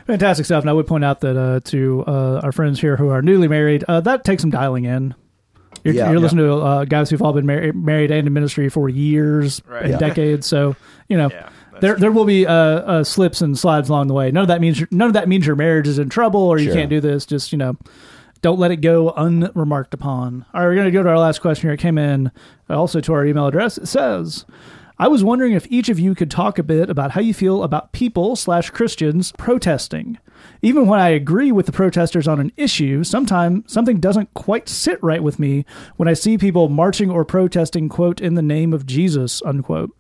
Fantastic 0.07 0.45
stuff. 0.47 0.63
And 0.63 0.69
I 0.71 0.75
would 0.75 0.87
point 0.87 1.05
out 1.05 1.21
that 1.21 1.37
uh, 1.37 1.61
to 1.71 2.05
uh, 2.07 2.41
our 2.43 2.53
friends 2.53 2.81
here 2.81 2.97
who 2.97 3.09
are 3.09 3.23
newly 3.23 3.49
married, 3.49 3.83
uh, 3.89 4.01
that 4.03 4.25
takes 4.25 4.43
some 4.43 4.51
dialing 4.51 4.85
in. 4.85 5.15
You're, 5.85 5.95
Yeah. 5.95 6.11
you're 6.11 6.19
listening 6.21 6.47
to 6.47 6.55
uh, 6.55 6.85
guys 6.87 7.11
who've 7.11 7.23
all 7.23 7.33
been 7.33 7.47
mar- 7.47 7.73
married 7.75 8.11
and 8.11 8.27
in 8.27 8.33
ministry 8.33 8.69
for 8.69 8.89
years 8.89 9.63
Right. 9.69 9.83
and 9.83 9.91
Yeah. 9.93 9.99
decades. 9.99 10.47
So 10.47 10.75
you 11.09 11.17
know, 11.17 11.29
Yeah, 11.31 11.49
that's 11.73 11.81
there 11.83 11.95
there 11.97 12.11
will 12.13 12.25
be 12.25 12.47
uh, 12.47 12.53
uh, 12.53 13.05
slips 13.05 13.41
and 13.43 13.59
slides 13.59 13.89
along 13.91 14.09
the 14.09 14.15
way. 14.15 14.31
None 14.31 14.43
of 14.43 14.49
that 14.49 14.61
means 14.61 14.83
none 14.91 15.07
of 15.09 15.13
that 15.15 15.29
means 15.29 15.47
your 15.47 15.57
marriage 15.57 15.87
is 15.87 15.99
in 15.99 16.09
trouble 16.09 16.41
or 16.41 16.59
you 16.59 16.67
Sure. 16.67 16.75
can't 16.75 16.91
do 16.91 17.01
this. 17.01 17.27
Just 17.27 17.53
you 17.53 17.59
know, 17.59 17.77
don't 18.43 18.59
let 18.59 18.71
it 18.71 18.77
go 18.79 19.11
unremarked 19.17 19.95
upon. 19.95 20.45
All 20.55 20.61
right, 20.63 20.67
we're 20.69 20.75
going 20.75 20.87
to 20.87 20.91
go 20.91 21.03
to 21.03 21.09
our 21.11 21.19
last 21.19 21.41
question 21.41 21.69
here. 21.69 21.75
It 21.75 21.81
came 21.81 21.99
in 21.99 22.31
uh, 22.71 22.79
also 22.79 23.01
to 23.01 23.13
our 23.13 23.25
email 23.27 23.47
address. 23.47 23.79
It 23.79 23.87
says. 23.87 24.45
I 24.97 25.09
was 25.09 25.25
wondering 25.25 25.55
if 25.55 25.67
each 25.71 25.89
of 25.89 25.99
you 25.99 26.15
could 26.15 26.31
talk 26.31 26.57
a 26.57 26.63
bit 26.63 26.89
about 26.89 27.11
how 27.11 27.21
you 27.21 27.35
feel 27.35 27.65
about 27.65 27.91
people 27.91 28.37
slash 28.37 28.71
Christians 28.71 29.33
protesting. 29.37 30.19
Even 30.63 30.87
when 30.87 30.99
I 30.99 31.11
agree 31.11 31.53
with 31.53 31.67
the 31.67 31.73
protesters 31.73 32.27
on 32.27 32.41
an 32.41 32.53
issue, 32.57 33.05
sometimes 33.05 33.71
something 33.71 34.01
doesn't 34.01 34.33
quite 34.35 34.69
sit 34.69 35.03
right 35.03 35.23
with 35.23 35.39
me 35.39 35.65
when 35.97 36.09
I 36.09 36.15
see 36.15 36.39
people 36.39 36.69
marching 36.69 37.11
or 37.11 37.25
protesting, 37.25 37.89
quote, 37.89 38.21
in 38.21 38.35
the 38.35 38.43
name 38.43 38.73
of 38.73 38.87
Jesus, 38.87 39.43
unquote. 39.45 39.91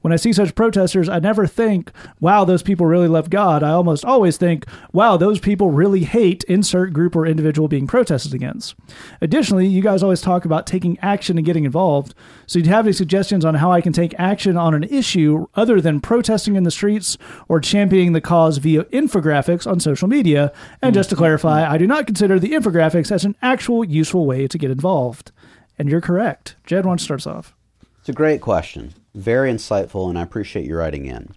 When 0.00 0.12
I 0.12 0.16
see 0.16 0.32
such 0.32 0.54
protesters, 0.54 1.08
I 1.08 1.18
never 1.18 1.46
think, 1.46 1.90
wow, 2.20 2.44
those 2.44 2.62
people 2.62 2.86
really 2.86 3.08
love 3.08 3.30
God. 3.30 3.62
I 3.62 3.70
almost 3.70 4.04
always 4.04 4.36
think, 4.36 4.66
wow, 4.92 5.16
those 5.16 5.40
people 5.40 5.70
really 5.70 6.04
hate 6.04 6.44
insert 6.44 6.92
group 6.92 7.14
or 7.14 7.26
individual 7.26 7.68
being 7.68 7.86
protested 7.86 8.34
against. 8.34 8.74
Additionally, 9.20 9.66
you 9.66 9.82
guys 9.82 10.02
always 10.02 10.20
talk 10.20 10.44
about 10.44 10.66
taking 10.66 10.98
action 11.00 11.36
and 11.36 11.46
getting 11.46 11.64
involved. 11.64 12.14
So, 12.46 12.60
do 12.60 12.66
you 12.66 12.72
have 12.72 12.86
any 12.86 12.92
suggestions 12.92 13.44
on 13.44 13.54
how 13.54 13.70
I 13.70 13.80
can 13.80 13.92
take 13.92 14.14
action 14.18 14.56
on 14.56 14.74
an 14.74 14.84
issue 14.84 15.46
other 15.54 15.80
than 15.80 16.00
protesting 16.00 16.56
in 16.56 16.64
the 16.64 16.70
streets 16.70 17.18
or 17.48 17.60
championing 17.60 18.12
the 18.12 18.20
cause 18.20 18.58
via 18.58 18.84
infographics 18.84 19.70
on 19.70 19.80
social 19.80 19.93
media? 20.02 20.52
And 20.82 20.94
just 20.94 21.10
to 21.10 21.16
clarify, 21.16 21.70
I 21.70 21.78
do 21.78 21.86
not 21.86 22.06
consider 22.06 22.38
the 22.38 22.50
infographics 22.50 23.10
as 23.10 23.24
an 23.24 23.36
actual 23.42 23.84
useful 23.84 24.26
way 24.26 24.46
to 24.46 24.58
get 24.58 24.70
involved. 24.70 25.32
And 25.78 25.88
you're 25.88 26.00
correct. 26.00 26.56
Jed, 26.66 26.84
why 26.84 26.90
don't 26.90 27.00
start 27.00 27.20
us 27.20 27.26
off? 27.26 27.54
It's 28.00 28.08
a 28.08 28.12
great 28.12 28.40
question, 28.40 28.94
very 29.14 29.50
insightful, 29.50 30.08
and 30.08 30.18
I 30.18 30.22
appreciate 30.22 30.66
you 30.66 30.76
writing 30.76 31.06
in. 31.06 31.34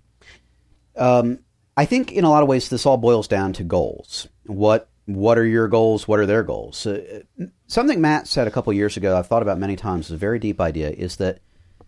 Um, 0.96 1.40
I 1.78 1.86
think 1.86 2.12
in 2.12 2.24
a 2.26 2.30
lot 2.30 2.44
of 2.44 2.50
ways 2.50 2.70
this 2.70 2.86
all 2.86 2.98
boils 2.98 3.28
down 3.28 3.54
to 3.54 3.64
goals. 3.64 4.28
What 4.46 4.90
what 5.06 5.38
are 5.38 5.46
your 5.46 5.70
goals? 5.70 6.08
What 6.08 6.20
are 6.20 6.26
their 6.26 6.44
goals? 6.44 6.86
Uh, 6.86 7.22
something 7.68 8.02
Matt 8.02 8.28
said 8.28 8.48
a 8.48 8.52
couple 8.52 8.74
years 8.74 8.98
ago, 8.98 9.18
I've 9.18 9.28
thought 9.28 9.42
about 9.42 9.58
many 9.60 9.78
times. 9.78 10.08
Is 10.08 10.12
a 10.12 10.18
very 10.18 10.40
deep 10.40 10.60
idea. 10.60 10.90
Is 10.90 11.16
that 11.18 11.40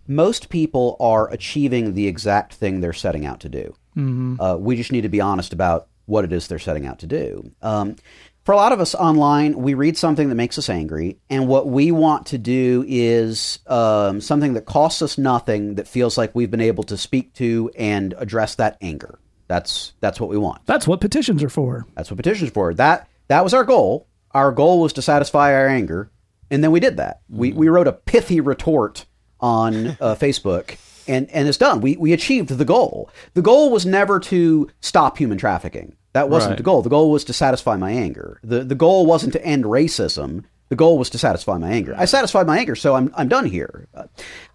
most 0.08 0.50
people 0.50 0.96
are 1.00 1.30
achieving 1.32 1.94
the 1.94 2.08
exact 2.08 2.54
thing 2.54 2.80
they're 2.80 2.94
setting 2.94 3.26
out 3.26 3.40
to 3.42 3.50
do. 3.50 3.76
Uh, 4.40 4.56
we 4.58 4.78
just 4.78 4.94
need 4.94 5.02
to 5.02 5.10
be 5.10 5.20
honest 5.20 5.52
about 5.52 5.88
what 6.10 6.26
it 6.26 6.34
is 6.34 6.48
they're 6.48 6.60
setting 6.60 6.86
out 6.86 7.00
to 7.00 7.08
do. 7.08 7.52
Um, 7.62 7.96
for 8.44 8.54
a 8.54 8.56
lot 8.56 8.72
of 8.72 8.80
us 8.80 8.96
online, 8.96 9.60
we 9.62 9.76
read 9.76 9.96
something 9.96 10.30
that 10.30 10.36
makes 10.36 10.58
us 10.58 10.70
angry, 10.70 11.20
and 11.30 11.48
what 11.48 11.68
we 11.68 11.92
want 11.92 12.26
to 12.28 12.38
do 12.40 12.84
is 12.88 13.60
um, 13.68 14.22
something 14.22 14.54
that 14.54 14.66
costs 14.66 15.04
us 15.04 15.18
nothing, 15.20 15.76
that 15.76 15.88
feels 15.88 16.18
like 16.18 16.34
we've 16.34 16.50
been 16.50 16.60
able 16.60 16.84
to 16.86 16.98
speak 16.98 17.34
to 17.36 17.70
and 17.78 18.16
address 18.18 18.56
that 18.56 18.78
anger. 18.82 19.20
That's 19.48 19.94
that's 20.00 20.20
what 20.20 20.30
we 20.30 20.38
want. 20.38 20.66
That's 20.66 20.88
what 20.88 21.02
petitions 21.02 21.44
are 21.44 21.50
for. 21.50 21.86
That's 21.96 22.10
what 22.10 22.18
petitions 22.18 22.50
are 22.50 22.54
for. 22.54 22.74
That 22.74 23.08
that 23.28 23.44
was 23.44 23.54
our 23.54 23.64
goal. 23.64 24.08
Our 24.32 24.52
goal 24.52 24.82
was 24.82 24.94
to 24.94 25.02
satisfy 25.02 25.54
our 25.54 25.68
anger, 25.68 26.10
and 26.50 26.64
then 26.64 26.72
we 26.72 26.80
did 26.80 26.98
that. 26.98 27.22
We 27.30 27.52
we 27.54 27.68
wrote 27.68 27.88
a 27.88 27.94
pithy 27.94 28.42
retort 28.42 29.06
on 29.40 29.88
uh, 29.88 30.16
Facebook, 30.20 30.78
and 31.08 31.30
and 31.32 31.48
it's 31.48 31.58
done. 31.58 31.82
We 31.82 31.98
we 31.98 32.14
achieved 32.14 32.50
the 32.50 32.66
goal. 32.66 33.10
The 33.34 33.42
goal 33.42 33.70
was 33.72 33.86
never 33.86 34.20
to 34.22 34.70
stop 34.82 35.18
human 35.18 35.38
trafficking. 35.38 35.96
That 36.14 36.30
wasn't 36.30 36.52
Right. 36.52 36.58
the 36.58 36.64
goal. 36.64 36.82
The 36.82 36.90
goal 36.90 37.12
was 37.12 37.24
to 37.26 37.34
satisfy 37.34 37.76
my 37.78 37.92
anger. 37.92 38.40
the 38.44 38.64
The 38.64 38.76
goal 38.76 39.06
wasn't 39.06 39.34
to 39.34 39.46
end 39.46 39.66
racism. 39.66 40.44
The 40.70 40.76
goal 40.76 40.98
was 41.00 41.10
to 41.12 41.18
satisfy 41.18 41.58
my 41.58 41.70
anger. 41.72 41.96
I 41.98 42.06
satisfied 42.06 42.46
my 42.46 42.58
anger, 42.60 42.76
so 42.76 42.96
I'm 42.96 43.12
I'm 43.16 43.28
done 43.28 43.46
here. 43.46 43.88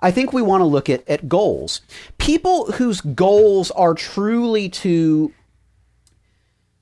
I 0.01 0.11
think 0.13 0.33
we 0.33 0.43
want 0.43 0.61
to 0.61 0.65
look 0.67 0.89
at 0.89 1.09
at 1.09 1.29
goals. 1.29 1.81
People 2.19 2.73
whose 2.73 3.01
goals 3.01 3.71
are 3.73 3.95
truly 3.95 4.69
to 4.69 5.33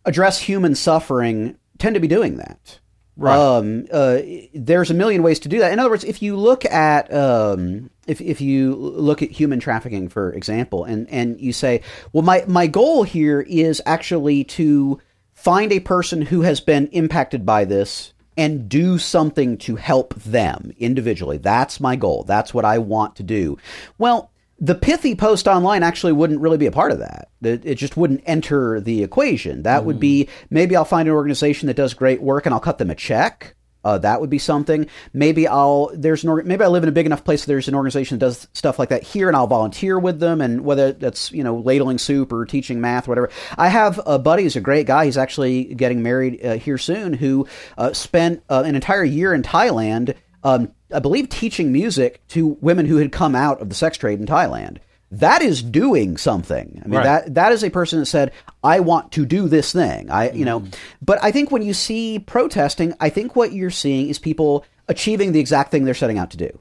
address 0.05 0.39
human 0.41 0.75
suffering 0.75 1.57
tend 1.79 1.95
to 1.95 2.01
be 2.01 2.09
doing 2.09 2.37
that. 2.37 2.79
Right. 3.17 3.37
Um, 3.39 3.87
uh, 3.93 4.19
there's 4.55 4.91
a 4.91 4.95
million 4.95 5.23
ways 5.23 5.39
to 5.41 5.49
do 5.49 5.59
that. 5.61 5.73
In 5.73 5.79
other 5.79 5.91
words, 5.91 6.05
if 6.05 6.23
you 6.23 6.37
look 6.37 6.65
at 6.65 7.13
um, 7.13 7.91
if 8.07 8.21
if 8.21 8.41
you 8.41 8.75
look 8.75 9.23
at 9.23 9.31
human 9.31 9.61
trafficking, 9.61 10.09
for 10.09 10.33
example, 10.33 10.85
and 10.85 11.09
and 11.09 11.41
you 11.41 11.53
say, 11.53 11.83
well, 12.13 12.23
my 12.23 12.45
my 12.47 12.67
goal 12.67 13.03
here 13.05 13.41
is 13.41 13.81
actually 13.87 14.45
to 14.45 15.01
find 15.35 15.73
a 15.73 15.81
person 15.81 16.23
who 16.23 16.43
has 16.43 16.61
been 16.61 16.89
impacted 16.89 17.47
by 17.47 17.65
this 17.65 18.13
and 18.37 18.69
do 18.69 18.99
something 18.99 19.59
to 19.59 19.77
help 19.77 20.15
them 20.15 20.73
individually. 20.79 21.37
That's 21.37 21.81
my 21.81 21.97
goal. 21.97 22.25
That's 22.25 22.55
what 22.55 22.65
I 22.65 22.79
want 22.79 23.17
to 23.17 23.23
do. 23.23 23.59
Well, 23.99 24.31
the 24.59 24.75
pithy 24.75 25.15
post 25.15 25.49
online 25.49 25.83
actually 25.83 26.13
wouldn't 26.13 26.41
really 26.41 26.57
be 26.57 26.67
a 26.67 26.73
part 26.73 26.93
of 26.93 27.01
that. 27.01 27.29
It, 27.43 27.67
it 27.67 27.75
just 27.75 27.97
wouldn't 27.97 28.23
enter 28.25 28.81
the 28.81 29.03
equation. 29.03 29.65
That 29.65 29.85
would 29.85 29.97
hmm. 29.97 30.01
be 30.01 30.29
maybe 30.51 30.77
I'll 30.77 30.85
find 30.85 31.09
an 31.09 31.15
organization 31.15 31.67
that 31.67 31.75
does 31.75 31.95
great 31.95 32.23
work 32.23 32.47
and 32.47 32.55
I'll 32.55 32.61
cut 32.61 32.79
them 32.79 32.91
a 32.91 32.95
check. 32.95 33.55
Uh, 33.85 33.99
that 33.99 34.21
would 34.21 34.31
be 34.31 34.39
something. 34.39 34.87
Maybe 35.13 35.49
I'll 35.49 35.91
there's 35.95 36.25
an 36.25 36.47
maybe 36.47 36.65
I 36.65 36.69
live 36.69 36.83
in 36.83 36.89
a 36.89 36.93
big 36.93 37.07
enough 37.07 37.25
place. 37.25 37.45
There's 37.45 37.69
an 37.69 37.75
organization 37.75 38.19
that 38.19 38.27
does 38.27 38.49
stuff 38.53 38.79
like 38.79 38.91
that 38.91 39.03
here, 39.03 39.29
and 39.29 39.37
I'll 39.37 39.47
volunteer 39.47 39.99
with 39.99 40.21
them. 40.21 40.41
And 40.41 40.65
whether 40.65 40.93
that's 40.93 41.33
you 41.33 41.43
know 41.43 41.57
ladling 41.57 41.99
soup 41.99 42.33
or 42.33 42.45
teaching 42.45 42.81
math, 42.81 43.09
or 43.09 43.11
whatever. 43.11 43.31
I 43.57 43.69
have 43.69 44.01
a 44.07 44.19
buddy 44.19 44.45
who's 44.45 44.57
a 44.57 44.61
great 44.61 44.87
guy. 44.87 45.07
He's 45.07 45.19
actually 45.19 45.75
getting 45.75 46.03
married 46.03 46.45
uh, 46.45 46.57
here 46.57 46.79
soon. 46.79 47.13
Who 47.13 47.47
uh, 47.77 47.93
spent 47.93 48.43
uh, 48.49 48.63
an 48.65 48.75
entire 48.75 49.05
year 49.05 49.35
in 49.35 49.43
Thailand, 49.43 50.15
um, 50.45 50.73
I 50.93 51.01
believe, 51.01 51.29
teaching 51.29 51.73
music 51.73 52.27
to 52.29 52.59
women 52.61 52.87
who 52.87 52.97
had 52.97 53.13
come 53.13 53.35
out 53.35 53.61
of 53.61 53.69
the 53.69 53.75
sex 53.75 53.97
trade 53.99 54.21
in 54.21 54.27
Thailand. 54.27 54.79
That 55.13 55.43
is 55.43 55.63
doing 55.63 56.17
something. 56.17 56.81
I 56.83 56.89
mean, 56.89 56.99
Right. 56.99 57.05
that 57.05 57.35
that 57.35 57.53
is 57.53 57.63
a 57.63 57.71
person 57.71 57.99
that 57.99 58.07
said, 58.07 58.33
"I 58.65 58.81
want 58.81 59.13
to 59.13 59.27
do 59.27 59.47
this 59.47 59.71
thing." 59.71 60.11
I, 60.11 60.31
you 60.31 60.47
know, 60.47 60.61
mm-hmm. 60.61 60.71
but 61.03 61.23
I 61.23 61.31
think 61.31 61.51
when 61.51 61.61
you 61.61 61.75
see 61.75 62.19
protesting, 62.19 62.95
I 62.99 63.11
think 63.11 63.37
what 63.37 63.53
you're 63.53 63.71
seeing 63.71 64.09
is 64.09 64.19
people 64.19 64.65
achieving 64.89 65.33
the 65.33 65.41
exact 65.41 65.71
thing 65.71 65.85
they're 65.85 65.93
setting 65.93 66.19
out 66.19 66.31
to 66.31 66.39
do. 66.39 66.59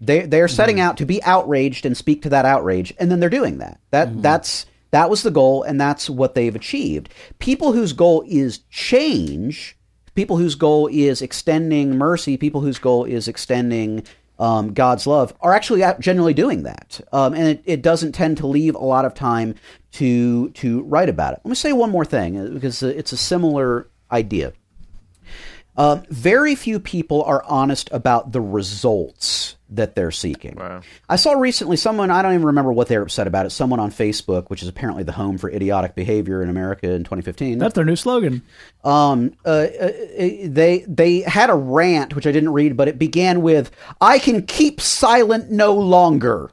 They 0.00 0.26
they're 0.26 0.48
setting 0.48 0.76
mm-hmm. 0.76 0.88
out 0.88 0.96
to 0.96 1.06
be 1.06 1.22
outraged 1.22 1.86
and 1.86 1.96
speak 1.96 2.22
to 2.22 2.28
that 2.30 2.44
outrage, 2.44 2.92
and 2.98 3.08
then 3.08 3.20
they're 3.20 3.30
doing 3.30 3.58
that. 3.58 3.78
That 3.92 4.08
mm-hmm. 4.08 4.20
that's 4.20 4.66
that 4.90 5.08
was 5.08 5.22
the 5.22 5.30
goal, 5.30 5.62
and 5.62 5.80
that's 5.80 6.10
what 6.10 6.34
they've 6.34 6.56
achieved. 6.56 7.08
People 7.38 7.72
whose 7.72 7.92
goal 7.92 8.24
is 8.26 8.58
change, 8.68 9.76
people 10.16 10.38
whose 10.38 10.56
goal 10.56 10.88
is 10.88 11.22
extending 11.22 11.96
mercy, 11.96 12.36
people 12.36 12.62
whose 12.62 12.80
goal 12.80 13.04
is 13.04 13.28
extending 13.28 14.02
um, 14.38 14.72
God's 14.72 15.06
love 15.06 15.34
are 15.40 15.54
actually 15.54 15.82
generally 16.00 16.34
doing 16.34 16.64
that, 16.64 17.00
um, 17.12 17.34
and 17.34 17.48
it, 17.48 17.62
it 17.64 17.82
doesn't 17.82 18.12
tend 18.12 18.38
to 18.38 18.46
leave 18.46 18.74
a 18.74 18.78
lot 18.84 19.04
of 19.04 19.14
time 19.14 19.54
to 19.92 20.50
to 20.50 20.82
write 20.82 21.08
about 21.08 21.34
it. 21.34 21.40
Let 21.44 21.48
me 21.50 21.54
say 21.54 21.72
one 21.72 21.90
more 21.90 22.04
thing 22.04 22.38
uh, 22.38 22.46
because 22.46 22.82
uh, 22.82 22.88
it's 22.88 23.12
a 23.12 23.16
similar 23.16 23.88
idea. 24.10 24.52
Um, 25.76 26.02
very 26.10 26.54
few 26.54 26.78
people 26.80 27.22
are 27.22 27.42
honest 27.44 27.88
about 27.92 28.32
the 28.32 28.40
results 28.40 29.56
that 29.76 29.94
they're 29.94 30.10
seeking. 30.10 30.56
Wow. 30.56 30.82
I 31.08 31.16
saw 31.16 31.32
recently 31.32 31.76
someone, 31.76 32.10
I 32.10 32.22
don't 32.22 32.34
even 32.34 32.46
remember 32.46 32.72
what 32.72 32.88
they 32.88 32.96
were 32.96 33.04
upset 33.04 33.26
about 33.26 33.46
it, 33.46 33.50
someone 33.50 33.80
on 33.80 33.90
Facebook, 33.90 34.50
which 34.50 34.62
is 34.62 34.68
apparently 34.68 35.02
the 35.02 35.12
home 35.12 35.38
for 35.38 35.50
idiotic 35.50 35.94
behavior 35.94 36.42
in 36.42 36.48
America 36.48 36.90
in 36.90 37.04
2015 37.04 37.58
That's 37.58 37.74
their 37.74 37.84
new 37.84 37.96
slogan. 37.96 38.42
um, 38.84 39.34
uh, 39.44 39.48
uh, 39.48 39.90
they 40.44 40.84
they 40.88 41.20
had 41.20 41.50
a 41.50 41.54
rant 41.54 42.14
which 42.14 42.26
I 42.26 42.32
didn't 42.32 42.52
read, 42.52 42.76
but 42.76 42.88
it 42.88 42.98
began 42.98 43.42
with 43.42 43.70
"I 44.00 44.18
can 44.18 44.46
keep 44.46 44.80
silent 44.80 45.50
no 45.50 45.72
longer." 45.74 46.50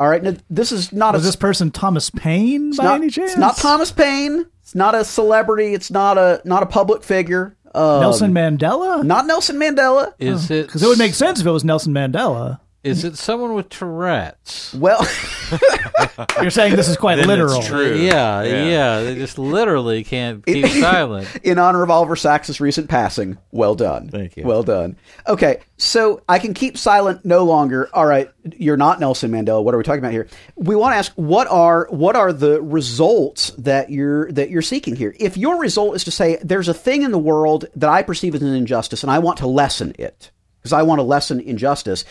All 0.00 0.08
right, 0.08 0.22
now, 0.22 0.34
this 0.50 0.72
is 0.72 0.92
not 0.92 1.14
Was 1.14 1.22
a 1.22 1.26
this 1.26 1.36
person 1.36 1.70
Thomas 1.70 2.10
Paine 2.10 2.72
by 2.74 2.84
not, 2.84 2.94
any 2.96 3.10
chance? 3.10 3.32
It's 3.32 3.38
not 3.38 3.56
Thomas 3.56 3.92
Paine. 3.92 4.46
It's 4.60 4.74
not 4.74 4.94
a 4.94 5.04
celebrity. 5.04 5.72
It's 5.72 5.90
not 5.90 6.18
a 6.18 6.40
not 6.44 6.62
a 6.62 6.66
public 6.66 7.04
figure. 7.04 7.56
Um, 7.74 8.00
Nelson 8.00 8.32
Mandela? 8.32 9.02
Not 9.02 9.26
Nelson 9.26 9.56
Mandela. 9.56 10.12
Is 10.18 10.50
it? 10.50 10.66
Because 10.66 10.82
it 10.82 10.86
would 10.86 10.98
make 10.98 11.14
sense 11.14 11.40
if 11.40 11.46
it 11.46 11.50
was 11.50 11.64
Nelson 11.64 11.92
Mandela. 11.92 12.60
Is 12.84 13.02
it 13.02 13.16
someone 13.16 13.54
with 13.54 13.70
Tourette's? 13.70 14.74
Well, 14.74 15.00
You're 16.40 16.50
saying 16.50 16.76
this 16.76 16.88
is 16.88 16.96
quite 16.96 17.16
Then 17.16 17.30
it's 17.30 17.52
literal. 17.52 17.62
true. 17.62 17.94
Yeah, 17.96 18.42
Yeah. 18.42 18.64
yeah, 18.66 19.02
They 19.02 19.14
just 19.14 19.38
literally 19.38 20.04
can't 20.04 20.44
keep 20.44 20.66
silent. 20.80 21.28
in 21.42 21.58
honor 21.58 21.82
of 21.82 21.90
Oliver 21.90 22.14
Sacks' 22.14 22.60
recent 22.60 22.88
passing, 22.90 23.38
well 23.52 23.74
done. 23.74 24.08
Thank 24.08 24.36
you. 24.36 24.44
Well 24.44 24.62
done. 24.62 24.96
Okay, 25.26 25.60
so 25.78 26.22
I 26.28 26.38
can 26.38 26.52
keep 26.54 26.76
silent 26.76 27.24
no 27.24 27.44
longer. 27.44 27.88
All 27.94 28.06
right, 28.06 28.30
you're 28.56 28.76
not 28.76 29.00
Nelson 29.00 29.30
Mandela. 29.30 29.64
What 29.64 29.74
are 29.74 29.78
we 29.78 29.84
talking 29.84 30.00
about 30.00 30.12
here? 30.12 30.28
We 30.56 30.76
want 30.76 30.92
to 30.92 30.96
ask 30.98 31.12
what 31.14 31.46
are 31.48 31.86
what 31.90 32.16
are 32.16 32.32
the 32.32 32.60
results 32.60 33.50
that 33.58 33.90
you're 33.90 34.30
that 34.32 34.50
you're 34.50 34.62
seeking 34.62 34.94
here? 34.94 35.14
If 35.18 35.36
your 35.36 35.58
result 35.58 35.96
is 35.96 36.04
to 36.04 36.10
say 36.10 36.38
there's 36.42 36.68
a 36.68 36.74
thing 36.74 37.02
in 37.02 37.10
the 37.12 37.18
world 37.18 37.64
that 37.76 37.88
I 37.88 38.02
perceive 38.02 38.34
as 38.34 38.42
an 38.42 38.54
injustice 38.54 39.02
and 39.02 39.10
I 39.10 39.18
want 39.20 39.38
to 39.38 39.46
lessen 39.46 39.94
it 39.98 40.30
because 40.64 40.72
I 40.72 40.82
want 40.82 40.98
to 40.98 41.02
lessen 41.02 41.40
injustice, 41.40 42.06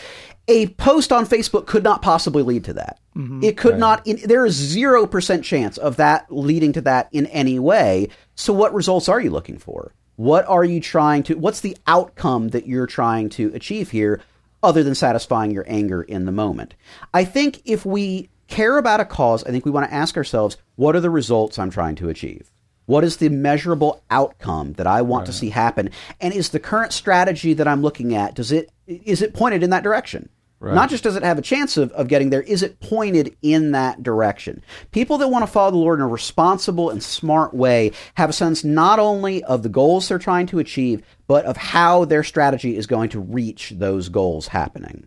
a 0.46 0.68
post 0.68 1.12
on 1.12 1.26
Facebook 1.26 1.66
could 1.66 1.82
not 1.82 2.02
possibly 2.02 2.44
lead 2.44 2.64
to 2.64 2.74
that. 2.74 3.00
Mm-hmm. 3.16 3.42
It 3.42 3.56
could 3.56 3.78
not. 3.78 4.06
In, 4.06 4.20
there 4.24 4.46
is 4.46 4.54
zero 4.54 5.06
percent 5.06 5.44
chance 5.44 5.76
of 5.76 5.96
that 5.96 6.26
leading 6.30 6.72
to 6.74 6.80
that 6.82 7.08
in 7.10 7.26
any 7.26 7.58
way. 7.58 8.08
So, 8.36 8.52
what 8.52 8.72
results 8.72 9.08
are 9.08 9.20
you 9.20 9.30
looking 9.30 9.58
for? 9.58 9.92
What 10.14 10.46
are 10.46 10.64
you 10.64 10.80
trying 10.80 11.24
to? 11.24 11.34
What's 11.34 11.60
the 11.60 11.76
outcome 11.88 12.50
that 12.50 12.68
you're 12.68 12.86
trying 12.86 13.28
to 13.30 13.50
achieve 13.54 13.90
here, 13.90 14.20
other 14.62 14.84
than 14.84 14.94
satisfying 14.94 15.50
your 15.50 15.64
anger 15.66 16.02
in 16.02 16.24
the 16.24 16.32
moment? 16.32 16.74
I 17.12 17.24
think 17.24 17.60
if 17.64 17.84
we 17.84 18.30
care 18.46 18.78
about 18.78 19.00
a 19.00 19.04
cause, 19.04 19.42
I 19.42 19.50
think 19.50 19.64
we 19.64 19.72
want 19.72 19.88
to 19.88 19.94
ask 19.94 20.16
ourselves, 20.16 20.58
what 20.76 20.94
are 20.94 21.00
the 21.00 21.10
results 21.10 21.58
I'm 21.58 21.70
trying 21.70 21.96
to 21.96 22.08
achieve? 22.08 22.52
What 22.86 23.04
is 23.04 23.16
the 23.16 23.28
measurable 23.28 24.02
outcome 24.10 24.74
that 24.74 24.86
I 24.86 25.02
want 25.02 25.26
to 25.26 25.32
see 25.32 25.50
happen? 25.50 25.90
And 26.20 26.34
is 26.34 26.50
the 26.50 26.60
current 26.60 26.92
strategy 26.92 27.54
that 27.54 27.66
I'm 27.66 27.82
looking 27.82 28.14
at 28.14 28.34
does 28.34 28.52
it 28.52 28.70
is 28.86 29.22
it 29.22 29.34
pointed 29.34 29.62
in 29.62 29.70
that 29.70 29.82
direction? 29.82 30.28
Not 30.72 30.88
just 30.88 31.04
does 31.04 31.16
it 31.16 31.22
have 31.22 31.36
a 31.36 31.42
chance 31.42 31.76
of, 31.76 31.92
of 31.92 32.08
getting 32.08 32.30
there, 32.30 32.40
is 32.40 32.62
it 32.62 32.80
pointed 32.80 33.36
in 33.42 33.72
that 33.72 34.02
direction? 34.02 34.62
People 34.92 35.18
that 35.18 35.28
want 35.28 35.44
to 35.44 35.50
follow 35.50 35.70
the 35.70 35.76
Lord 35.76 35.98
in 35.98 36.04
a 36.04 36.08
responsible 36.08 36.88
and 36.88 37.02
smart 37.02 37.52
way 37.52 37.92
have 38.14 38.30
a 38.30 38.32
sense 38.32 38.64
not 38.64 38.98
only 38.98 39.44
of 39.44 39.62
the 39.62 39.68
goals 39.68 40.08
they're 40.08 40.18
trying 40.18 40.46
to 40.46 40.58
achieve, 40.58 41.02
but 41.26 41.44
of 41.44 41.58
how 41.58 42.06
their 42.06 42.22
strategy 42.22 42.76
is 42.76 42.86
going 42.86 43.10
to 43.10 43.20
reach 43.20 43.74
those 43.76 44.08
goals 44.08 44.48
happening. 44.48 45.06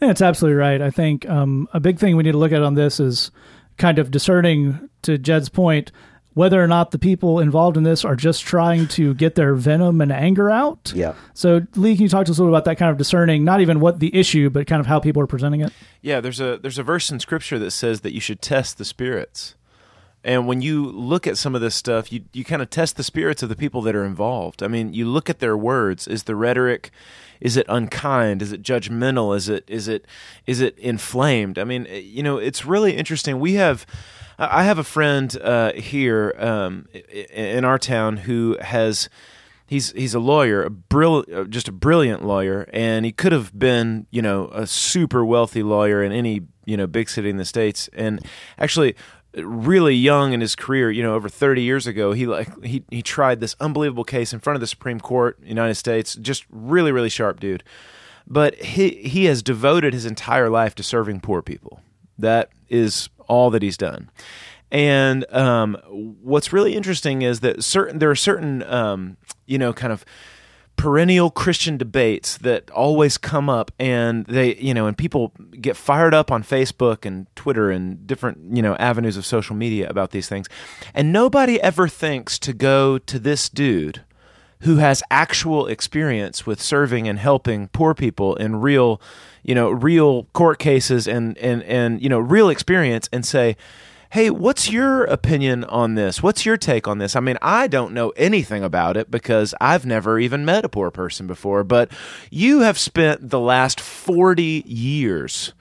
Yeah, 0.00 0.10
it's 0.10 0.22
absolutely 0.22 0.56
right. 0.56 0.80
I 0.80 0.90
think 0.90 1.28
um, 1.28 1.68
a 1.74 1.80
big 1.80 1.98
thing 1.98 2.16
we 2.16 2.22
need 2.22 2.32
to 2.32 2.38
look 2.38 2.52
at 2.52 2.62
on 2.62 2.74
this 2.74 3.00
is 3.00 3.30
kind 3.76 3.98
of 3.98 4.10
discerning, 4.10 4.88
to 5.02 5.18
Jed's 5.18 5.48
point, 5.48 5.92
whether 6.34 6.62
or 6.62 6.66
not 6.66 6.90
the 6.90 6.98
people 6.98 7.40
involved 7.40 7.76
in 7.76 7.84
this 7.84 8.04
are 8.04 8.16
just 8.16 8.42
trying 8.42 8.88
to 8.88 9.14
get 9.14 9.36
their 9.36 9.54
venom 9.54 10.00
and 10.00 10.12
anger 10.12 10.50
out. 10.50 10.92
Yeah. 10.94 11.14
So, 11.32 11.62
Lee, 11.76 11.94
can 11.94 12.02
you 12.02 12.08
talk 12.08 12.26
to 12.26 12.32
us 12.32 12.38
a 12.38 12.42
little 12.42 12.54
about 12.54 12.64
that 12.66 12.76
kind 12.76 12.90
of 12.90 12.98
discerning, 12.98 13.44
not 13.44 13.60
even 13.60 13.80
what 13.80 14.00
the 14.00 14.14
issue, 14.14 14.50
but 14.50 14.66
kind 14.66 14.80
of 14.80 14.86
how 14.86 15.00
people 15.00 15.22
are 15.22 15.26
presenting 15.26 15.60
it? 15.60 15.72
Yeah, 16.02 16.20
there's 16.20 16.40
a 16.40 16.58
there's 16.58 16.78
a 16.78 16.82
verse 16.82 17.10
in 17.10 17.20
scripture 17.20 17.58
that 17.58 17.70
says 17.70 18.02
that 18.02 18.12
you 18.12 18.20
should 18.20 18.42
test 18.42 18.78
the 18.78 18.84
spirits. 18.84 19.54
And 20.26 20.46
when 20.46 20.62
you 20.62 20.86
look 20.86 21.26
at 21.26 21.36
some 21.36 21.54
of 21.54 21.60
this 21.60 21.74
stuff, 21.74 22.12
you 22.12 22.24
you 22.32 22.44
kind 22.44 22.62
of 22.62 22.70
test 22.70 22.96
the 22.96 23.04
spirits 23.04 23.42
of 23.42 23.48
the 23.48 23.56
people 23.56 23.82
that 23.82 23.94
are 23.94 24.04
involved. 24.04 24.62
I 24.62 24.68
mean, 24.68 24.92
you 24.92 25.06
look 25.06 25.30
at 25.30 25.38
their 25.38 25.56
words. 25.56 26.08
Is 26.08 26.24
the 26.24 26.34
rhetoric 26.34 26.90
is 27.40 27.56
it 27.56 27.66
unkind? 27.68 28.42
Is 28.42 28.52
it 28.52 28.62
judgmental? 28.62 29.36
Is 29.36 29.48
it 29.48 29.64
is 29.68 29.86
it 29.86 30.06
is 30.46 30.60
it 30.60 30.76
inflamed? 30.78 31.58
I 31.58 31.64
mean, 31.64 31.86
eh, 31.88 31.98
you 31.98 32.22
know, 32.22 32.38
it's 32.38 32.64
really 32.64 32.96
interesting. 32.96 33.38
We 33.38 33.54
have 33.54 33.86
I 34.38 34.64
have 34.64 34.78
a 34.78 34.84
friend 34.84 35.36
uh, 35.40 35.72
here 35.72 36.34
um, 36.38 36.86
in 37.32 37.64
our 37.64 37.78
town 37.78 38.18
who 38.18 38.56
has 38.60 39.08
he's 39.66 39.92
he's 39.92 40.14
a 40.14 40.20
lawyer, 40.20 40.62
a 40.62 40.70
brill, 40.70 41.24
uh, 41.32 41.44
just 41.44 41.68
a 41.68 41.72
brilliant 41.72 42.24
lawyer, 42.24 42.68
and 42.72 43.04
he 43.04 43.12
could 43.12 43.32
have 43.32 43.56
been, 43.56 44.06
you 44.10 44.22
know, 44.22 44.48
a 44.48 44.66
super 44.66 45.24
wealthy 45.24 45.62
lawyer 45.62 46.02
in 46.02 46.12
any 46.12 46.42
you 46.64 46.76
know 46.76 46.86
big 46.86 47.08
city 47.08 47.30
in 47.30 47.36
the 47.36 47.44
states, 47.44 47.88
and 47.92 48.24
actually 48.58 48.96
really 49.36 49.94
young 49.94 50.32
in 50.32 50.40
his 50.40 50.54
career 50.54 50.92
you 50.92 51.02
know 51.02 51.14
over 51.14 51.28
30 51.28 51.60
years 51.60 51.88
ago 51.88 52.12
he 52.12 52.24
like 52.24 52.64
he 52.64 52.84
he 52.92 53.02
tried 53.02 53.40
this 53.40 53.56
unbelievable 53.58 54.04
case 54.04 54.32
in 54.32 54.38
front 54.38 54.54
of 54.54 54.60
the 54.60 54.66
Supreme 54.66 55.00
Court 55.00 55.36
United 55.42 55.74
States 55.74 56.14
just 56.14 56.44
really 56.50 56.92
really 56.92 57.08
sharp 57.08 57.40
dude. 57.40 57.64
But 58.26 58.54
he 58.56 58.90
he 58.90 59.24
has 59.26 59.42
devoted 59.42 59.92
his 59.92 60.06
entire 60.06 60.48
life 60.48 60.74
to 60.76 60.82
serving 60.82 61.20
poor 61.20 61.42
people. 61.42 61.80
That 62.16 62.50
is 62.68 63.08
all 63.28 63.50
that 63.50 63.62
he's 63.62 63.76
done. 63.76 64.10
And 64.70 65.24
um, 65.32 65.76
what's 65.88 66.52
really 66.52 66.74
interesting 66.74 67.22
is 67.22 67.40
that 67.40 67.62
certain 67.62 67.98
there 67.98 68.10
are 68.10 68.16
certain 68.16 68.62
um, 68.64 69.16
you 69.46 69.58
know 69.58 69.72
kind 69.72 69.92
of 69.92 70.04
perennial 70.76 71.30
Christian 71.30 71.76
debates 71.76 72.36
that 72.38 72.68
always 72.70 73.16
come 73.16 73.48
up 73.48 73.70
and 73.78 74.26
they 74.26 74.56
you 74.56 74.74
know 74.74 74.86
and 74.86 74.98
people 74.98 75.32
get 75.60 75.76
fired 75.76 76.12
up 76.12 76.32
on 76.32 76.42
Facebook 76.42 77.06
and 77.06 77.26
Twitter 77.36 77.70
and 77.70 78.04
different 78.06 78.56
you 78.56 78.62
know 78.62 78.74
avenues 78.76 79.16
of 79.16 79.24
social 79.24 79.54
media 79.54 79.88
about 79.88 80.10
these 80.10 80.28
things. 80.28 80.48
And 80.92 81.12
nobody 81.12 81.60
ever 81.60 81.86
thinks 81.86 82.38
to 82.40 82.52
go 82.52 82.98
to 82.98 83.18
this 83.18 83.48
dude 83.48 84.02
who 84.64 84.76
has 84.76 85.02
actual 85.10 85.66
experience 85.66 86.46
with 86.46 86.60
serving 86.60 87.06
and 87.06 87.18
helping 87.18 87.68
poor 87.68 87.94
people 87.94 88.34
in 88.36 88.56
real 88.56 89.00
you 89.42 89.54
know 89.54 89.70
real 89.70 90.24
court 90.32 90.58
cases 90.58 91.06
and 91.06 91.36
and 91.38 91.62
and 91.64 92.02
you 92.02 92.08
know 92.08 92.18
real 92.18 92.48
experience 92.48 93.08
and 93.12 93.26
say 93.26 93.56
hey 94.10 94.30
what's 94.30 94.70
your 94.70 95.04
opinion 95.04 95.64
on 95.64 95.96
this 95.96 96.22
what's 96.22 96.46
your 96.46 96.56
take 96.56 96.88
on 96.88 96.98
this 96.98 97.14
i 97.14 97.20
mean 97.20 97.36
i 97.42 97.66
don't 97.66 97.92
know 97.92 98.08
anything 98.10 98.64
about 98.64 98.96
it 98.96 99.10
because 99.10 99.54
i've 99.60 99.84
never 99.84 100.18
even 100.18 100.44
met 100.44 100.64
a 100.64 100.68
poor 100.68 100.90
person 100.90 101.26
before 101.26 101.62
but 101.62 101.90
you 102.30 102.60
have 102.60 102.78
spent 102.78 103.28
the 103.28 103.40
last 103.40 103.78
40 103.78 104.64
years 104.66 105.52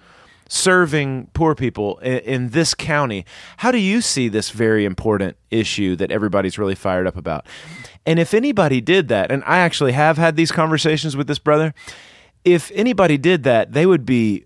serving 0.48 1.28
poor 1.34 1.56
people 1.56 1.98
in, 2.00 2.20
in 2.20 2.50
this 2.50 2.76
county. 2.76 3.26
How 3.58 3.72
do 3.72 3.80
you 3.80 4.02
see 4.02 4.28
this 4.28 4.52
very 4.52 4.86
important 4.86 5.36
issue 5.50 5.96
that 5.96 6.12
everybody's 6.12 6.60
really 6.60 6.76
fired 6.76 7.08
up 7.08 7.18
about? 7.18 7.48
And 8.06 8.20
if 8.20 8.34
anybody 8.34 8.82
did 8.82 9.08
that, 9.08 9.32
and 9.32 9.44
I 9.46 9.60
actually 9.60 9.94
have 9.94 10.18
had 10.18 10.36
these 10.36 10.52
conversations 10.52 11.16
with 11.16 11.28
this 11.28 11.40
brother, 11.40 11.74
if 12.44 12.72
anybody 12.76 13.18
did 13.18 13.44
that, 13.44 13.72
they 13.74 13.86
would 13.86 14.06
be 14.06 14.46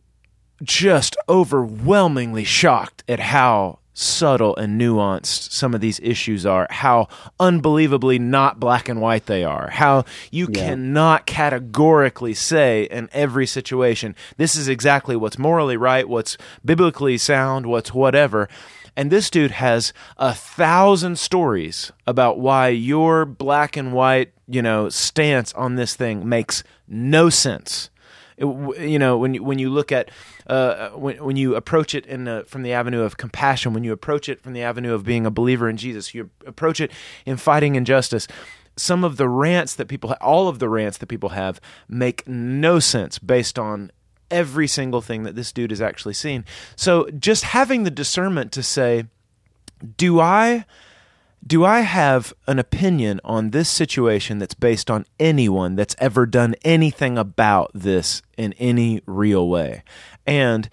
just 0.64 1.16
overwhelmingly 1.28 2.43
shocked 2.43 3.03
at 3.08 3.20
how 3.20 3.80
subtle 3.93 4.55
and 4.58 4.80
nuanced 4.80 5.51
some 5.51 5.74
of 5.74 5.82
these 5.82 5.99
issues 6.01 6.45
are, 6.45 6.68
how 6.70 7.08
unbelievably 7.39 8.20
not 8.20 8.60
black 8.60 8.88
and 8.88 9.01
white 9.01 9.26
they 9.26 9.43
are, 9.43 9.72
how 9.72 10.05
you 10.30 10.47
Yeah. 10.51 10.68
cannot 10.68 11.26
categorically 11.26 12.36
say 12.36 12.84
in 12.91 13.10
every 13.12 13.47
situation, 13.47 14.16
this 14.38 14.55
is 14.55 14.68
exactly 14.68 15.16
what's 15.16 15.39
morally 15.39 15.78
right, 15.78 16.08
what's 16.08 16.38
biblically 16.64 17.18
sound, 17.18 17.66
what's 17.66 17.91
whatever. 17.91 18.47
And 18.98 19.12
this 19.12 19.30
dude 19.30 19.52
has 19.52 19.93
a 20.18 20.34
thousand 20.34 21.20
stories 21.20 21.91
about 22.08 22.39
why 22.39 22.70
your 22.70 23.26
black 23.26 23.78
and 23.78 23.93
white, 23.93 24.34
you 24.48 24.64
know, 24.64 24.89
stance 24.89 25.54
on 25.54 25.76
this 25.76 25.95
thing 25.95 26.28
makes 26.28 26.64
no 26.88 27.30
sense. 27.30 27.91
It- 28.38 28.48
you 28.82 28.98
know 28.98 29.18
when 29.18 29.36
you, 29.36 29.43
when 29.43 29.60
you 29.60 29.70
look 29.70 29.91
at 29.91 30.10
uh, 30.48 30.89
when 30.89 31.24
when 31.24 31.36
you 31.38 31.56
approach 31.56 31.93
it 31.93 32.06
in 32.08 32.24
the, 32.26 32.43
from 32.48 32.64
the 32.64 32.74
avenue 32.74 33.02
of 33.02 33.18
compassion, 33.18 33.74
when 33.74 33.84
you 33.84 33.91
approach 33.93 34.28
it 34.30 34.41
from 34.41 34.54
the 34.54 34.64
avenue 34.64 34.93
of 34.93 35.04
being 35.06 35.26
a 35.28 35.32
believer 35.32 35.70
in 35.70 35.78
Jesus, 35.78 36.16
you 36.16 36.30
approach 36.45 36.82
it 36.82 36.91
in 37.26 37.38
fighting 37.38 37.76
injustice. 37.76 38.28
Some 38.80 39.04
of 39.04 39.18
the 39.18 39.28
rants 39.28 39.74
that 39.76 39.88
people, 39.88 40.16
all 40.22 40.48
of 40.48 40.60
the 40.60 40.70
rants 40.70 40.98
that 41.00 41.08
people 41.08 41.30
have, 41.30 41.60
make 41.89 42.28
no 42.28 42.80
sense 42.80 43.18
based 43.20 43.58
on 43.60 43.91
every 44.30 44.67
single 44.67 45.01
thing 45.01 45.23
that 45.23 45.36
this 45.36 45.51
dude 45.51 45.71
has 45.71 45.82
actually 45.82 46.13
seen. 46.13 46.45
So 46.75 47.09
just 47.11 47.43
having 47.43 47.84
the 47.84 47.91
discernment 47.91 48.51
to 48.53 48.63
say, 48.63 49.05
do 49.97 50.19
I 50.19 50.65
do 51.45 51.63
I 51.63 51.82
have 51.82 52.34
an 52.47 52.59
opinion 52.59 53.21
on 53.23 53.51
this 53.51 53.69
situation 53.69 54.38
that's 54.38 54.55
based 54.55 54.91
on 54.91 55.05
anyone 55.19 55.75
that's 55.75 55.95
ever 55.97 56.25
done 56.25 56.55
anything 56.65 57.17
about 57.17 57.71
this 57.73 58.21
in 58.38 58.53
any 58.53 59.01
real 59.05 59.47
way? 59.47 59.84
And 60.25 60.69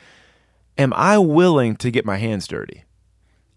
am 0.76 0.92
I 0.94 1.18
willing 1.18 1.76
to 1.76 1.90
get 1.92 2.05
my 2.05 2.16
hands 2.16 2.48
dirty? 2.48 2.84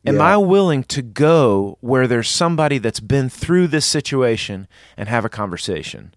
Am 0.05 0.15
Yeah. 0.17 0.23
I 0.33 0.37
willing 0.37 0.83
to 0.83 1.01
go 1.01 1.77
where 1.81 2.07
there's 2.07 2.29
somebody 2.29 2.77
that's 2.77 2.99
been 2.99 3.29
through 3.29 3.67
this 3.67 3.85
situation 3.85 4.67
and 4.95 5.09
have 5.09 5.25
a 5.25 5.29
conversation? 5.29 6.13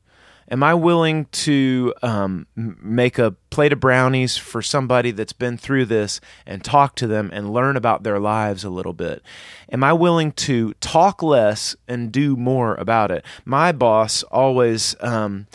Am 0.50 0.64
I 0.64 0.74
willing 0.74 1.26
to 1.26 1.94
um, 2.02 2.46
make 2.56 3.18
a 3.18 3.32
plate 3.50 3.72
of 3.72 3.78
brownies 3.78 4.36
for 4.36 4.62
somebody 4.62 5.12
that's 5.12 5.32
been 5.32 5.56
through 5.56 5.84
this 5.84 6.20
and 6.44 6.64
talk 6.64 6.96
to 6.96 7.06
them 7.06 7.30
and 7.32 7.52
learn 7.52 7.76
about 7.76 8.02
their 8.02 8.18
lives 8.18 8.64
a 8.64 8.70
little 8.70 8.92
bit? 8.92 9.22
Am 9.70 9.84
I 9.84 9.92
willing 9.92 10.32
to 10.32 10.74
talk 10.74 11.22
less 11.22 11.76
and 11.86 12.10
do 12.10 12.36
more 12.36 12.74
about 12.74 13.12
it? 13.12 13.24
My 13.44 13.70
boss 13.70 14.24
always. 14.24 14.96
Um, 15.00 15.46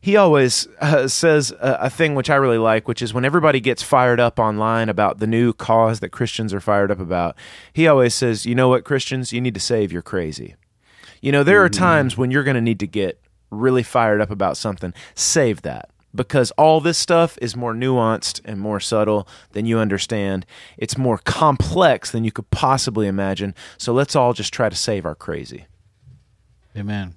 he 0.00 0.16
always 0.16 0.68
uh, 0.82 1.08
says 1.08 1.50
a, 1.52 1.78
a 1.80 1.90
thing 1.90 2.14
which 2.14 2.28
I 2.28 2.34
really 2.34 2.58
like, 2.58 2.86
which 2.86 3.00
is 3.00 3.14
when 3.14 3.24
everybody 3.24 3.58
gets 3.58 3.82
fired 3.82 4.20
up 4.20 4.38
online 4.38 4.90
about 4.90 5.18
the 5.18 5.26
new 5.26 5.54
cause 5.54 6.00
that 6.00 6.10
Christians 6.10 6.52
are 6.52 6.60
fired 6.60 6.90
up 6.90 7.00
about, 7.00 7.36
he 7.72 7.88
always 7.88 8.14
says, 8.14 8.44
You 8.44 8.54
know 8.54 8.68
what, 8.68 8.84
Christians, 8.84 9.32
you 9.32 9.40
need 9.40 9.54
to 9.54 9.60
save 9.60 9.90
your 9.92 10.02
crazy. 10.02 10.56
You 11.22 11.32
know, 11.32 11.42
there 11.42 11.64
are 11.64 11.70
times 11.70 12.18
when 12.18 12.30
you're 12.30 12.44
going 12.44 12.54
to 12.54 12.60
need 12.60 12.80
to 12.80 12.86
get 12.86 13.18
really 13.54 13.82
fired 13.82 14.20
up 14.20 14.30
about 14.30 14.56
something. 14.56 14.92
Save 15.14 15.62
that 15.62 15.90
because 16.14 16.50
all 16.52 16.80
this 16.80 16.98
stuff 16.98 17.36
is 17.42 17.56
more 17.56 17.74
nuanced 17.74 18.40
and 18.44 18.60
more 18.60 18.80
subtle 18.80 19.26
than 19.52 19.66
you 19.66 19.78
understand. 19.78 20.46
It's 20.78 20.96
more 20.96 21.18
complex 21.18 22.10
than 22.10 22.24
you 22.24 22.30
could 22.30 22.50
possibly 22.50 23.06
imagine. 23.06 23.54
So 23.78 23.92
let's 23.92 24.14
all 24.14 24.32
just 24.32 24.52
try 24.52 24.68
to 24.68 24.76
save 24.76 25.04
our 25.04 25.14
crazy. 25.14 25.66
Amen. 26.76 27.16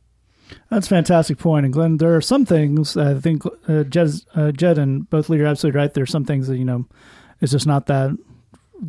That's 0.70 0.88
a 0.88 0.90
fantastic 0.90 1.38
point. 1.38 1.66
And 1.66 1.74
Glenn, 1.74 1.98
there 1.98 2.16
are 2.16 2.22
some 2.22 2.46
things 2.46 2.96
I 2.96 3.20
think 3.20 3.44
uh, 3.68 3.84
Jed, 3.84 4.10
uh, 4.34 4.52
Jed 4.52 4.78
and 4.78 5.10
both 5.10 5.30
Lee 5.30 5.42
are 5.42 5.46
absolutely 5.46 5.80
right. 5.80 5.94
There's 5.94 6.12
some 6.12 6.26
things 6.26 6.48
that, 6.48 6.58
you 6.58 6.66
know, 6.66 6.86
it's 7.42 7.52
just 7.52 7.68
not 7.68 7.88
that 7.88 8.18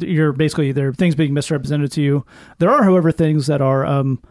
you're 0.00 0.32
basically 0.32 0.72
there 0.72 0.88
are 0.88 0.94
things 0.94 1.14
being 1.14 1.34
misrepresented 1.34 1.90
to 1.92 2.02
you. 2.02 2.24
There 2.58 2.70
are, 2.70 2.84
however, 2.84 3.10
things 3.10 3.46
that 3.46 3.60
are 3.60 3.86
um, 3.86 4.22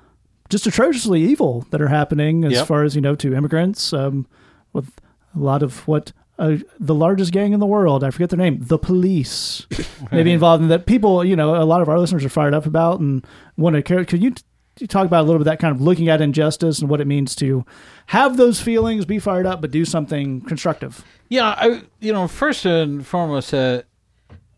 just 0.50 0.66
atrociously 0.68 1.22
evil 1.24 1.66
that 1.72 1.82
are 1.82 1.88
happening 1.90 2.44
as 2.46 2.54
Yep. 2.54 2.68
far 2.68 2.84
as, 2.84 2.96
you 2.96 3.02
know, 3.02 3.16
to 3.16 3.34
immigrants 3.36 3.94
um, 3.94 4.28
with 4.74 4.92
a 5.36 5.40
lot 5.40 5.62
of 5.64 5.88
what 5.88 6.12
uh, 6.40 6.58
the 6.80 6.94
largest 6.94 7.32
gang 7.32 7.52
in 7.54 7.60
the 7.60 7.66
world, 7.66 8.04
I 8.04 8.12
forget 8.12 8.30
their 8.30 8.38
name, 8.38 8.60
the 8.62 8.78
police, 8.78 9.66
maybe 10.12 10.32
involved 10.32 10.62
in 10.62 10.70
that. 10.70 10.86
People, 10.86 11.26
you 11.26 11.36
know, 11.36 11.56
a 11.62 11.66
lot 11.66 11.82
of 11.82 11.90
our 11.90 12.00
listeners 12.00 12.24
are 12.24 12.30
fired 12.30 12.54
up 12.54 12.66
about 12.68 13.00
and 13.00 13.26
want 13.58 13.76
to 13.76 13.82
care. 13.82 14.06
Could 14.06 14.22
you 14.22 14.34
you 14.80 14.86
talk 14.86 15.08
about 15.08 15.22
a 15.22 15.24
little 15.26 15.40
bit 15.40 15.46
that 15.46 15.58
kind 15.60 15.74
of 15.76 15.82
looking 15.82 16.08
at 16.08 16.22
injustice 16.22 16.80
and 16.80 16.88
what 16.88 17.02
it 17.02 17.08
means 17.08 17.36
to 17.38 17.66
have 18.06 18.38
those 18.38 18.62
feelings, 18.62 19.06
be 19.06 19.18
fired 19.18 19.48
up, 19.48 19.60
but 19.60 19.72
do 19.72 19.84
something 19.84 20.40
constructive. 20.42 21.04
Yeah, 21.30 21.56
I 21.58 21.82
you 22.00 22.14
know 22.14 22.28
first 22.28 22.64
and 22.66 23.04
foremost, 23.06 23.52
uh, 23.56 23.82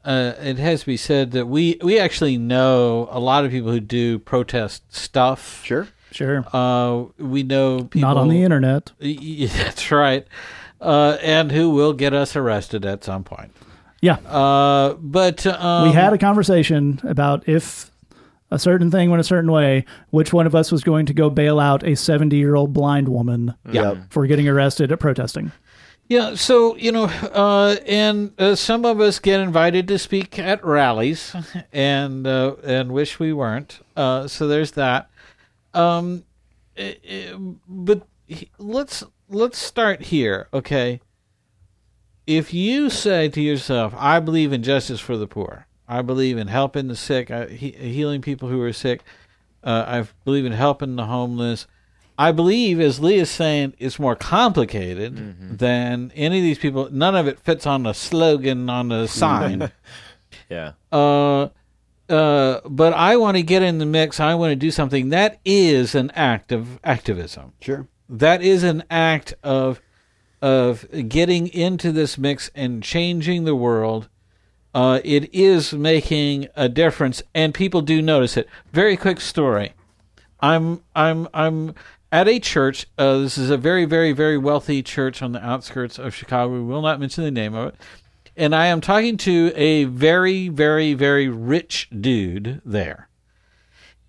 uh, 0.06 0.34
it 0.40 0.58
has 0.58 0.82
to 0.82 0.86
be 0.86 0.98
said 0.98 1.32
that 1.32 1.48
we 1.48 1.78
we 1.82 2.00
actually 2.00 2.38
know 2.38 3.08
a 3.12 3.20
lot 3.20 3.46
of 3.46 3.52
people 3.52 3.72
who 3.72 3.80
do 3.80 4.20
protest 4.20 4.84
stuff. 4.94 5.64
Sure. 5.66 5.88
Sure. 6.12 6.44
Uh, 6.52 7.06
we 7.18 7.44
know 7.44 7.84
people 7.84 8.02
Not 8.10 8.18
on 8.18 8.30
the 8.30 8.42
internet. 8.44 8.92
Y- 9.02 9.18
y- 9.22 9.46
That's 9.46 9.92
right, 9.92 10.26
uh, 10.82 11.18
and 11.22 11.52
who 11.52 11.70
will 11.70 11.94
get 11.94 12.14
us 12.14 12.36
arrested 12.36 12.86
at 12.86 13.04
some 13.04 13.24
point. 13.24 13.52
Yeah. 14.02 14.16
Uh, 14.16 14.94
but 14.96 15.46
um, 15.46 15.90
we 15.90 15.94
had 15.94 16.14
a 16.14 16.18
conversation 16.18 17.00
about 17.04 17.48
if 17.48 17.92
a 18.52 18.58
certain 18.58 18.90
thing 18.90 19.10
went 19.12 19.20
a 19.20 19.26
certain 19.26 19.52
way, 19.52 19.86
which 20.10 20.34
one 20.34 20.48
of 20.48 20.56
us 20.56 20.72
was 20.72 20.84
going 20.84 21.06
to 21.08 21.14
go 21.14 21.30
bail 21.30 21.60
out 21.60 21.84
a 21.84 21.96
70 21.96 22.36
year 22.36 22.56
old 22.56 22.74
blind 22.74 23.10
woman 23.10 23.54
yeah. 23.72 23.92
Yep. 23.92 23.98
for 24.10 24.26
getting 24.26 24.48
arrested 24.48 24.92
at 24.92 25.00
protesting. 25.00 25.52
Yeah, 26.10 26.34
so 26.34 26.76
you 26.76 26.92
know, 26.92 27.04
uh, 27.06 27.76
and 27.86 28.34
uh, 28.40 28.56
some 28.56 28.84
of 28.84 29.00
us 29.00 29.20
get 29.20 29.40
invited 29.40 29.88
to 29.90 30.00
speak 30.00 30.40
at 30.40 30.66
rallies, 30.66 31.36
and 31.72 32.26
uh, 32.26 32.56
and 32.64 32.92
wish 32.92 33.20
we 33.20 33.32
weren't. 33.32 33.80
Uh, 33.96 34.28
so 34.28 34.48
there's 34.48 34.72
that. 34.72 35.08
Um, 35.76 36.24
eh, 36.76 36.96
eh, 37.08 37.34
but 37.68 38.08
let's 38.58 39.04
let's 39.30 39.60
start 39.60 40.02
here, 40.02 40.48
okay? 40.52 41.00
If 42.26 42.56
you 42.56 42.90
say 42.90 43.30
to 43.30 43.42
yourself, 43.42 43.94
"I 43.96 44.20
believe 44.20 44.52
in 44.52 44.64
justice 44.64 45.00
for 45.00 45.16
the 45.16 45.28
poor. 45.28 45.68
I 45.88 46.02
believe 46.02 46.40
in 46.40 46.48
helping 46.48 46.88
the 46.88 46.96
sick, 46.96 47.30
he- 47.50 47.72
healing 47.72 48.22
people 48.22 48.50
who 48.50 48.62
are 48.64 48.74
sick. 48.74 49.04
Uh, 49.64 49.84
I 49.88 50.08
believe 50.26 50.46
in 50.46 50.54
helping 50.54 50.96
the 50.96 51.06
homeless." 51.06 51.68
I 52.20 52.34
believe, 52.34 52.82
as 52.82 53.00
Lee 53.00 53.16
is 53.16 53.30
saying, 53.30 53.76
it's 53.80 53.98
more 53.98 54.14
complicated 54.16 55.58
than 55.58 56.12
any 56.16 56.40
of 56.40 56.44
these 56.44 56.60
people. 56.60 56.90
None 56.92 57.16
of 57.16 57.28
it 57.28 57.40
fits 57.40 57.66
on 57.66 57.86
a 57.86 57.94
slogan 57.94 58.70
on 58.70 58.92
a 58.92 59.08
sign. 59.22 59.72
Yeah. 60.50 60.74
uh, 60.92 61.48
uh, 62.10 62.60
but 62.66 62.92
I 62.94 63.16
want 63.16 63.38
to 63.38 63.44
get 63.44 63.64
in 63.64 63.78
the 63.78 63.86
mix. 63.86 64.20
I 64.20 64.36
want 64.36 64.52
to 64.52 64.58
do 64.58 64.70
something 64.70 65.10
that 65.10 65.40
is 65.46 65.96
an 65.96 66.12
act 66.14 66.52
of 66.52 66.80
activism. 66.84 67.54
Sure. 67.62 67.88
That 68.10 68.42
is 68.42 68.64
an 68.64 68.84
act 68.90 69.34
of 69.42 69.80
of 70.42 70.86
getting 71.08 71.48
into 71.48 71.92
this 71.94 72.18
mix 72.18 72.50
and 72.54 72.84
changing 72.84 73.46
the 73.46 73.56
world. 73.56 74.10
Uh, 74.74 75.00
it 75.06 75.34
is 75.34 75.74
making 75.74 76.48
a 76.56 76.68
difference, 76.68 77.22
and 77.34 77.54
people 77.54 77.82
do 77.82 78.02
notice 78.02 78.36
it. 78.36 78.48
Very 78.74 78.98
quick 78.98 79.22
story. 79.22 79.74
I'm 80.42 80.82
I'm 80.96 81.28
I'm 81.34 81.76
at 82.12 82.28
a 82.28 82.40
church. 82.40 82.88
Uh, 82.98 83.20
this 83.20 83.38
is 83.38 83.50
a 83.50 83.58
very 83.58 83.86
very 83.86 84.12
very 84.12 84.38
wealthy 84.38 84.82
church 84.84 85.22
on 85.22 85.32
the 85.32 85.46
outskirts 85.46 86.00
of 86.00 86.16
Chicago. 86.16 86.54
We 86.54 86.62
will 86.62 86.82
not 86.82 87.00
mention 87.00 87.24
the 87.24 87.32
name 87.32 87.54
of 87.54 87.70
it. 87.70 87.76
And 88.36 88.56
I 88.56 88.68
am 88.68 88.82
talking 88.82 89.18
to 89.18 89.52
a 89.56 89.84
very 89.86 90.50
very 90.50 90.94
very 90.94 91.28
rich 91.28 91.90
dude 91.90 92.62
there, 92.64 93.10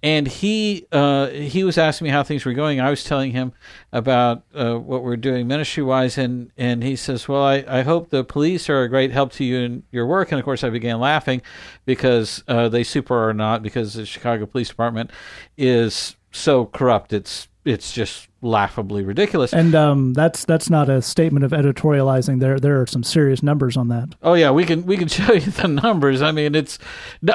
and 0.03 0.29
he 0.29 0.87
uh, 0.93 1.29
he 1.29 1.65
was 1.65 1.77
asking 1.77 2.07
me 2.07 2.11
how 2.11 2.23
things 2.23 2.45
were 2.45 2.53
going. 2.53 2.81
I 2.81 2.91
was 2.91 3.03
telling 3.03 3.33
him 3.33 3.53
about 3.93 4.45
uh, 4.55 4.77
what 4.77 5.03
we're 5.03 5.17
doing 5.17 5.49
ministry 5.49 5.83
wise, 5.83 6.17
and 6.17 6.53
and 6.57 6.85
he 6.85 6.95
says, 6.95 7.27
"Well, 7.27 7.43
I, 7.43 7.65
I 7.67 7.83
hope 7.83 8.11
the 8.11 8.23
police 8.23 8.71
are 8.71 8.83
a 8.83 8.89
great 8.89 9.11
help 9.11 9.33
to 9.33 9.45
you 9.45 9.59
in 9.59 9.83
your 9.91 10.07
work." 10.07 10.31
And 10.31 10.39
of 10.39 10.45
course, 10.45 10.63
I 10.63 10.71
began 10.71 11.01
laughing 11.01 11.43
because 11.85 12.45
uh, 12.47 12.69
they 12.69 12.85
super 12.85 13.29
are 13.29 13.35
not 13.35 13.65
because 13.65 13.95
the 13.95 14.07
Chicago 14.07 14.47
Police 14.47 14.69
Department 14.69 15.11
is 15.59 16.15
so 16.31 16.67
corrupt. 16.67 17.13
It's 17.13 17.49
it's 17.65 17.93
just 17.93 18.29
laughably 18.43 19.05
ridiculous. 19.05 19.53
And 19.53 19.75
um, 19.75 20.15
that's 20.15 20.45
that's 20.45 20.71
not 20.71 20.89
a 20.89 21.03
statement 21.03 21.45
of 21.45 21.53
editorializing. 21.53 22.41
There 22.41 22.59
there 22.59 22.81
are 22.81 22.87
some 22.87 23.03
serious 23.03 23.43
numbers 23.43 23.77
on 23.77 23.89
that. 23.89 24.15
Oh 24.23 24.35
yeah, 24.35 24.51
we 24.51 24.65
can 24.65 24.87
we 24.87 24.97
can 24.97 25.09
show 25.09 25.33
you 25.33 25.51
the 25.51 25.69
numbers. 25.69 26.23
I 26.23 26.33
mean, 26.33 26.55
it's 26.55 26.79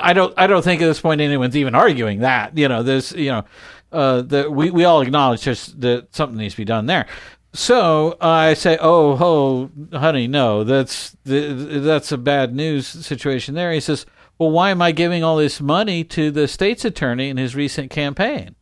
I 0.01 0.13
don't 0.13 0.33
I 0.37 0.47
don't 0.47 0.63
think 0.63 0.81
at 0.81 0.85
this 0.85 1.01
point 1.01 1.21
anyone's 1.21 1.55
even 1.55 1.75
arguing 1.75 2.19
that. 2.19 2.57
You 2.57 2.67
know, 2.67 2.83
there's 2.83 3.11
you 3.13 3.31
know, 3.31 3.45
uh, 3.91 4.21
the 4.21 4.49
we 4.49 4.71
we 4.71 4.83
all 4.83 5.01
acknowledge 5.01 5.41
just 5.41 5.79
that 5.81 6.13
something 6.15 6.37
needs 6.37 6.55
to 6.55 6.61
be 6.61 6.65
done 6.65 6.87
there. 6.87 7.05
So 7.53 8.17
I 8.19 8.53
say, 8.53 8.77
oh, 8.81 9.17
oh, 9.17 9.97
honey, 9.97 10.27
no, 10.27 10.65
that's 10.65 11.15
th- 11.25 11.83
that's 11.83 12.11
a 12.11 12.17
bad 12.17 12.53
news 12.53 12.85
situation 12.85 13.55
there. 13.55 13.71
He 13.71 13.79
says, 13.79 14.05
well, 14.37 14.51
why 14.51 14.71
am 14.71 14.81
I 14.81 14.91
giving 14.91 15.23
all 15.23 15.37
this 15.37 15.61
money 15.61 16.03
to 16.03 16.31
the 16.31 16.49
state's 16.49 16.83
attorney 16.83 17.29
in 17.29 17.37
his 17.37 17.55
recent 17.55 17.91
campaign? 17.91 18.55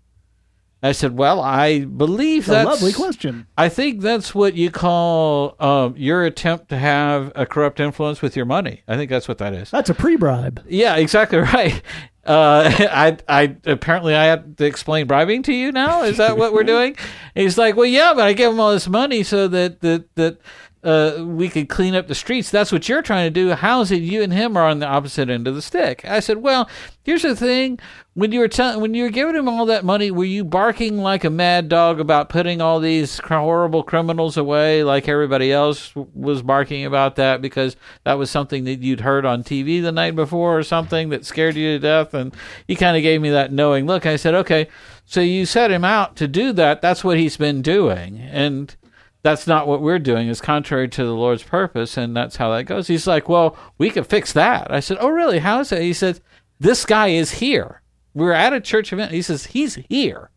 I 0.84 0.92
said, 0.92 1.18
"Well, 1.18 1.40
I 1.42 1.86
believe 1.86 2.46
that's 2.46 2.66
a 2.68 2.70
lovely 2.70 2.94
question. 2.94 3.48
I 3.58 3.70
think 3.70 4.02
that's 4.02 4.36
what 4.36 4.54
you 4.54 4.70
call 4.70 5.56
um, 5.60 5.96
your 5.98 6.26
attempt 6.26 6.70
to 6.70 6.78
have 6.78 7.32
a 7.36 7.46
corrupt 7.46 7.80
influence 7.80 8.22
with 8.22 8.36
your 8.36 8.46
money. 8.46 8.84
I 8.88 8.98
think 8.98 9.10
that's 9.10 9.28
what 9.28 9.38
that 9.38 9.54
is. 9.54 9.72
That's 9.72 9.90
a 9.90 9.94
pre-bribe. 9.94 10.64
Yeah, 10.68 10.98
exactly 10.98 11.38
right. 11.54 11.82
Uh, 12.26 12.70
I, 12.92 13.18
I 13.28 13.56
apparently 13.66 14.16
I 14.16 14.26
have 14.26 14.56
to 14.58 14.66
explain 14.66 15.08
bribing 15.08 15.44
to 15.44 15.54
you 15.54 15.72
now. 15.72 16.04
Is 16.04 16.18
that 16.18 16.38
what 16.38 16.54
we're 16.54 16.64
doing? 16.76 16.96
And 17.36 17.44
he's 17.44 17.58
like, 17.58 17.76
well, 17.76 17.86
yeah, 17.86 18.14
but 18.14 18.24
I 18.26 18.34
gave 18.34 18.50
him 18.50 18.60
all 18.60 18.72
this 18.72 18.88
money 18.88 19.24
so 19.24 19.48
that 19.48 19.82
that 19.82 20.14
that 20.16 20.38
uh, 20.84 21.24
we 21.26 21.50
could 21.50 21.70
clean 21.70 21.96
up 21.96 22.08
the 22.08 22.16
streets. 22.16 22.52
That's 22.52 22.72
what 22.72 22.90
you're 22.90 23.02
trying 23.02 23.28
to 23.28 23.30
do. 23.30 23.52
How 23.52 23.82
is 23.82 23.92
it 23.92 24.02
you 24.02 24.22
and 24.22 24.34
him 24.34 24.58
are 24.58 24.68
on 24.68 24.80
the 24.80 24.86
opposite 24.86 25.30
end 25.30 25.48
of 25.48 25.56
the 25.56 25.62
stick? 25.62 26.04
I 26.04 26.20
said, 26.20 26.38
well, 26.38 26.70
here's 27.04 27.22
the 27.22 27.36
thing. 27.36 27.80
When 28.16 28.32
you 28.32 28.42
were 28.42 28.50
telling, 28.50 28.82
when 28.82 28.94
you 28.94 29.04
were 29.04 29.10
giving 29.10 29.36
him 29.36 29.48
all 29.48 29.66
that 29.66 29.86
money, 29.86 30.12
were 30.12 30.26
you 30.26 30.44
barking 30.44 30.98
like 30.98 31.24
a 31.24 31.30
mad 31.30 31.70
dog 31.70 32.00
about 32.00 32.30
putting 32.30 32.62
all 32.62 32.80
these 32.80 33.18
horrible 33.20 33.82
criminals 33.82 34.36
away, 34.36 34.84
like 34.84 35.08
everybody 35.08 35.52
else 35.52 35.94
was 35.96 36.42
barking 36.42 36.86
about 36.86 37.16
that 37.16 37.42
because 37.42 37.76
that 38.04 38.20
was 38.20 38.30
something 38.30 38.66
that 38.66 38.82
you'd 38.82 39.02
heard 39.02 39.26
on 39.26 39.42
TV 39.44 39.82
the 39.82 39.92
night 39.92 40.16
before 40.16 40.58
or 40.58 40.64
something 40.64 41.10
that 41.10 41.26
scared 41.26 41.56
you 41.56 41.72
to 41.72 41.80
death? 41.80 42.14
And 42.14 42.36
he 42.68 42.76
kind 42.76 42.98
of 42.98 43.04
gave 43.04 43.22
me 43.22 43.30
that 43.30 43.52
knowing 43.52 43.86
look. 43.88 44.06
I 44.06 44.18
said, 44.18 44.36
okay, 44.36 44.68
so 45.06 45.22
you 45.22 45.46
set 45.46 45.72
him 45.72 45.86
out 45.86 46.16
to 46.18 46.28
do 46.28 46.52
that. 46.54 46.82
That's 46.82 47.04
what 47.04 47.18
he's 47.18 47.38
been 47.38 47.62
doing, 47.62 48.20
and 48.20 48.76
that's 49.24 49.48
not 49.48 49.68
what 49.68 49.82
we're 49.82 50.00
doing. 50.00 50.28
It's 50.28 50.42
contrary 50.42 50.90
to 50.90 51.04
the 51.04 51.16
Lord's 51.16 51.44
purpose, 51.44 51.98
and 51.98 52.16
that's 52.16 52.36
how 52.36 52.52
that 52.52 52.66
goes. 52.66 52.88
He's 52.88 53.08
like, 53.08 53.30
well, 53.30 53.58
we 53.78 53.90
could 53.90 54.06
fix 54.06 54.34
that. 54.34 54.72
I 54.72 54.82
said, 54.82 54.98
oh, 55.00 55.10
really? 55.10 55.40
How 55.40 55.62
is 55.62 55.70
that? 55.70 55.82
He 55.82 55.94
said, 55.94 56.20
this 56.60 56.86
guy 56.86 57.08
is 57.08 57.32
here. 57.32 57.82
We're 58.14 58.34
at 58.34 58.54
a 58.54 58.62
church 58.62 58.94
event. 58.94 59.12
He 59.12 59.22
says, 59.22 59.48
he's 59.48 59.76
here. 59.90 60.30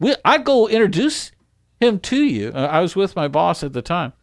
We, 0.00 0.16
I 0.24 0.38
go 0.38 0.66
introduce 0.66 1.30
him 1.78 2.00
to 2.00 2.24
you. 2.24 2.50
Uh, 2.54 2.66
I 2.66 2.80
was 2.80 2.96
with 2.96 3.14
my 3.14 3.28
boss 3.28 3.62
at 3.62 3.74
the 3.74 3.82
time. 3.82 4.14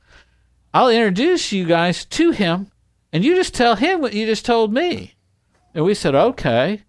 I'll 0.74 0.90
introduce 0.90 1.52
you 1.52 1.66
guys 1.66 2.04
to 2.06 2.32
him, 2.32 2.72
and 3.14 3.24
you 3.24 3.36
just 3.36 3.54
tell 3.54 3.76
him 3.76 4.02
what 4.02 4.14
you 4.14 4.26
just 4.26 4.46
told 4.46 4.74
me. 4.74 5.16
And 5.74 5.86
we 5.86 5.94
said, 5.94 6.16
okay. 6.16 6.84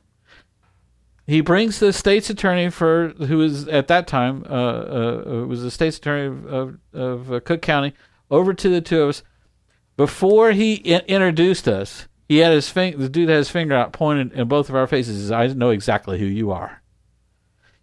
He 1.31 1.43
brings 1.43 1.79
the 1.79 1.93
state's 1.93 2.29
attorney 2.29 2.71
for 2.71 3.11
who 3.11 3.39
was 3.39 3.69
at 3.69 3.87
that 3.87 4.09
time 4.09 4.45
uh, 4.51 4.53
uh, 4.53 5.47
was 5.47 5.63
the 5.63 5.71
state's 5.71 5.99
attorney 5.99 6.27
of, 6.27 6.47
of, 6.47 6.79
of 6.93 7.33
uh, 7.33 7.39
Cook 7.39 7.63
County 7.63 7.95
over 8.33 8.53
to 8.53 8.69
the 8.69 8.81
two 8.81 9.03
of 9.03 9.11
us. 9.11 9.23
Before 9.97 10.51
he 10.51 10.75
in- 10.75 11.03
introduced 11.07 11.69
us, 11.69 12.09
he 12.29 12.39
had 12.39 12.51
his 12.51 12.69
finger. 12.69 12.99
The 12.99 13.09
dude 13.09 13.29
had 13.29 13.39
his 13.39 13.49
finger 13.49 13.77
out, 13.77 13.93
pointed 13.93 14.33
in 14.33 14.49
both 14.49 14.69
of 14.69 14.75
our 14.75 14.89
faces. 14.89 15.21
Says, 15.21 15.31
"I 15.31 15.47
know 15.47 15.71
exactly 15.71 16.19
who 16.19 16.27
you 16.27 16.51
are. 16.51 16.83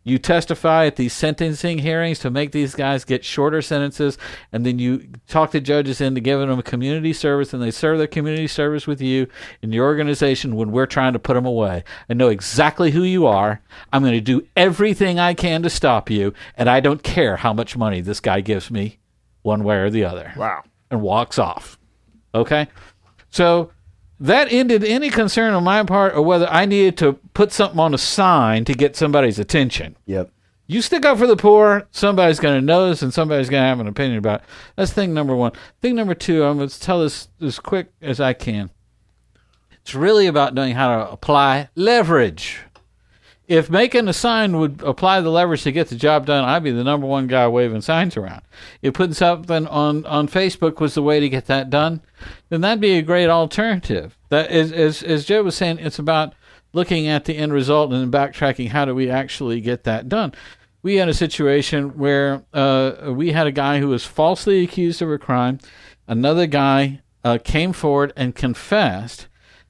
You 0.07 0.17
testify 0.17 0.85
at 0.85 0.95
these 0.95 1.11
sentencing 1.11 1.79
hearings 1.79 2.19
to 2.19 2.29
make 2.29 2.53
these 2.53 2.73
guys 2.73 3.03
get 3.03 3.25
shorter 3.25 3.61
sentences, 3.61 4.17
and 4.53 4.65
then 4.65 4.79
you 4.79 5.05
talk 5.27 5.51
the 5.51 5.59
judges 5.59 5.99
into 5.99 6.21
giving 6.21 6.47
them 6.47 6.59
a 6.59 6.63
community 6.63 7.11
service, 7.11 7.53
and 7.53 7.61
they 7.61 7.71
serve 7.71 7.97
their 7.97 8.07
community 8.07 8.47
service 8.47 8.87
with 8.87 9.01
you 9.01 9.27
in 9.61 9.73
your 9.73 9.85
organization 9.85 10.55
when 10.55 10.71
we're 10.71 10.85
trying 10.85 11.11
to 11.11 11.19
put 11.19 11.33
them 11.33 11.45
away. 11.45 11.83
I 12.09 12.13
know 12.13 12.29
exactly 12.29 12.91
who 12.91 13.03
you 13.03 13.27
are. 13.27 13.61
I'm 13.91 14.01
going 14.01 14.13
to 14.13 14.21
do 14.21 14.47
everything 14.55 15.19
I 15.19 15.33
can 15.33 15.61
to 15.63 15.69
stop 15.69 16.09
you, 16.09 16.33
and 16.55 16.69
I 16.69 16.79
don't 16.79 17.03
care 17.03 17.35
how 17.35 17.51
much 17.51 17.75
money 17.75 17.99
this 17.99 18.21
guy 18.21 18.39
gives 18.39 18.71
me, 18.71 18.99
one 19.41 19.65
way 19.65 19.75
or 19.75 19.89
the 19.89 20.05
other. 20.05 20.31
Wow. 20.37 20.63
And 20.89 21.01
walks 21.01 21.37
off. 21.37 21.77
Okay? 22.33 22.69
So 23.29 23.71
that 24.19 24.51
ended 24.51 24.83
any 24.83 25.09
concern 25.09 25.53
on 25.53 25.63
my 25.63 25.83
part 25.83 26.15
or 26.15 26.21
whether 26.21 26.47
I 26.47 26.65
needed 26.65 26.97
to 26.99 27.13
put 27.33 27.51
something 27.51 27.79
on 27.79 27.93
a 27.93 27.97
sign 27.97 28.65
to 28.65 28.73
get 28.73 28.95
somebody's 28.95 29.39
attention. 29.39 29.95
Yep. 30.05 30.31
You 30.69 30.81
stick 30.81 31.05
up 31.05 31.17
for 31.17 31.27
the 31.27 31.37
poor, 31.37 31.87
somebody's 31.91 32.41
going 32.41 32.59
to 32.59 32.65
notice 32.65 33.01
and 33.01 33.13
somebody's 33.13 33.49
going 33.49 33.61
to 33.61 33.67
have 33.67 33.79
an 33.79 33.87
opinion 33.87 34.17
about 34.17 34.41
it. 34.41 34.47
That's 34.75 34.91
thing 34.91 35.13
number 35.13 35.35
one. 35.35 35.53
Thing 35.81 35.95
number 35.95 36.13
two, 36.13 36.43
I'm 36.43 36.57
going 36.57 36.67
to 36.67 36.79
tell 36.79 37.01
this 37.01 37.29
as 37.41 37.57
quick 37.59 37.91
as 38.01 38.19
I 38.19 38.33
can. 38.33 38.69
It's 39.71 39.95
really 39.95 40.27
about 40.27 40.53
knowing 40.53 40.75
how 40.75 40.97
to 40.97 41.09
apply 41.09 41.69
leverage. 41.75 42.59
If 43.47 43.69
making 43.69 44.09
a 44.09 44.13
sign 44.13 44.57
would 44.57 44.81
apply 44.83 45.21
the 45.21 45.29
leverage 45.29 45.63
to 45.63 45.71
get 45.71 45.87
the 45.87 45.95
job 45.95 46.25
done, 46.25 46.43
I'd 46.43 46.63
be 46.63 46.71
the 46.71 46.83
number 46.83 47.07
one 47.07 47.27
guy 47.27 47.47
waving 47.47 47.81
signs 47.81 48.17
around. 48.17 48.41
If 48.81 48.93
putting 48.93 49.13
something 49.13 49.65
on, 49.67 50.05
on 50.05 50.27
Facebook 50.27 50.81
was 50.81 50.95
the 50.95 51.01
way 51.01 51.21
to 51.21 51.29
get 51.29 51.45
that 51.45 51.69
done, 51.69 52.01
then 52.49 52.59
that'd 52.59 52.81
be 52.81 52.97
a 52.97 53.01
great 53.01 53.29
alternative. 53.29 54.17
That 54.29 54.51
is, 54.51 54.73
as, 54.73 55.01
as 55.01 55.23
Joe 55.23 55.43
was 55.43 55.55
saying, 55.55 55.79
it's 55.79 55.97
about 55.97 56.33
looking 56.73 57.07
at 57.07 57.23
the 57.23 57.37
end 57.37 57.53
result 57.53 57.93
and 57.93 58.11
backtracking. 58.11 58.69
How 58.69 58.83
do 58.83 58.93
we 58.93 59.09
actually 59.09 59.61
get 59.61 59.85
that 59.85 60.09
done? 60.09 60.33
We 60.83 60.95
had 60.95 61.07
a 61.07 61.13
situation 61.13 61.97
where 61.97 62.43
uh, 62.53 63.13
we 63.13 63.31
had 63.31 63.47
a 63.47 63.51
guy 63.51 63.79
who 63.79 63.87
was 63.87 64.05
falsely 64.05 64.61
accused 64.61 65.01
of 65.01 65.09
a 65.09 65.17
crime. 65.17 65.59
Another 66.05 66.47
guy 66.47 67.01
uh, 67.23 67.37
came 67.41 67.71
forward 67.71 68.11
and 68.17 68.35
confessed, 68.35 69.27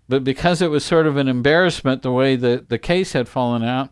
but 0.09 0.23
because 0.23 0.61
it 0.61 0.69
was 0.69 0.85
sort 0.85 1.07
of 1.07 1.17
an 1.17 1.27
embarrassment 1.27 2.01
the 2.01 2.11
way 2.11 2.35
the, 2.35 2.65
the 2.67 2.77
case 2.77 3.13
had 3.13 3.27
fallen 3.27 3.63
out, 3.63 3.89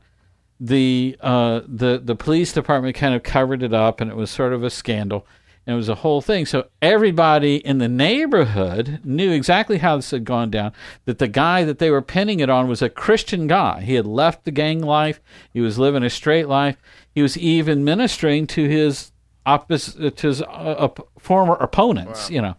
the 0.59 1.17
uh, 1.19 1.61
the 1.67 2.01
the 2.03 2.15
police 2.15 2.53
department 2.53 2.95
kind 2.95 3.13
of 3.13 3.23
covered 3.23 3.61
it 3.61 3.73
up, 3.73 3.99
and 3.99 4.09
it 4.09 4.15
was 4.15 4.29
sort 4.31 4.53
of 4.53 4.63
a 4.63 4.69
scandal, 4.69 5.27
and 5.65 5.73
it 5.73 5.77
was 5.77 5.89
a 5.89 5.95
whole 5.95 6.21
thing. 6.21 6.45
So 6.45 6.67
everybody 6.81 7.57
in 7.57 7.79
the 7.79 7.89
neighborhood 7.89 9.01
knew 9.03 9.31
exactly 9.31 9.79
how 9.79 9.97
this 9.97 10.11
had 10.11 10.23
gone 10.23 10.49
down. 10.49 10.71
That 11.03 11.19
the 11.19 11.27
guy 11.27 11.65
that 11.65 11.79
they 11.79 11.91
were 11.91 12.01
pinning 12.01 12.39
it 12.39 12.49
on 12.49 12.69
was 12.69 12.81
a 12.81 12.89
Christian 12.89 13.47
guy. 13.47 13.81
He 13.81 13.95
had 13.95 14.07
left 14.07 14.45
the 14.45 14.51
gang 14.51 14.79
life. 14.81 15.19
He 15.51 15.59
was 15.59 15.77
living 15.77 16.03
a 16.03 16.09
straight 16.09 16.47
life. 16.47 16.77
He 17.13 17.21
was 17.21 17.37
even 17.37 17.83
ministering 17.83 18.47
to 18.47 18.67
his 18.69 19.11
opposite 19.45 20.15
to 20.15 20.27
his 20.27 20.41
uh, 20.41 20.75
op- 20.79 21.09
former 21.19 21.55
opponents. 21.55 22.31
You 22.31 22.41
know, 22.41 22.55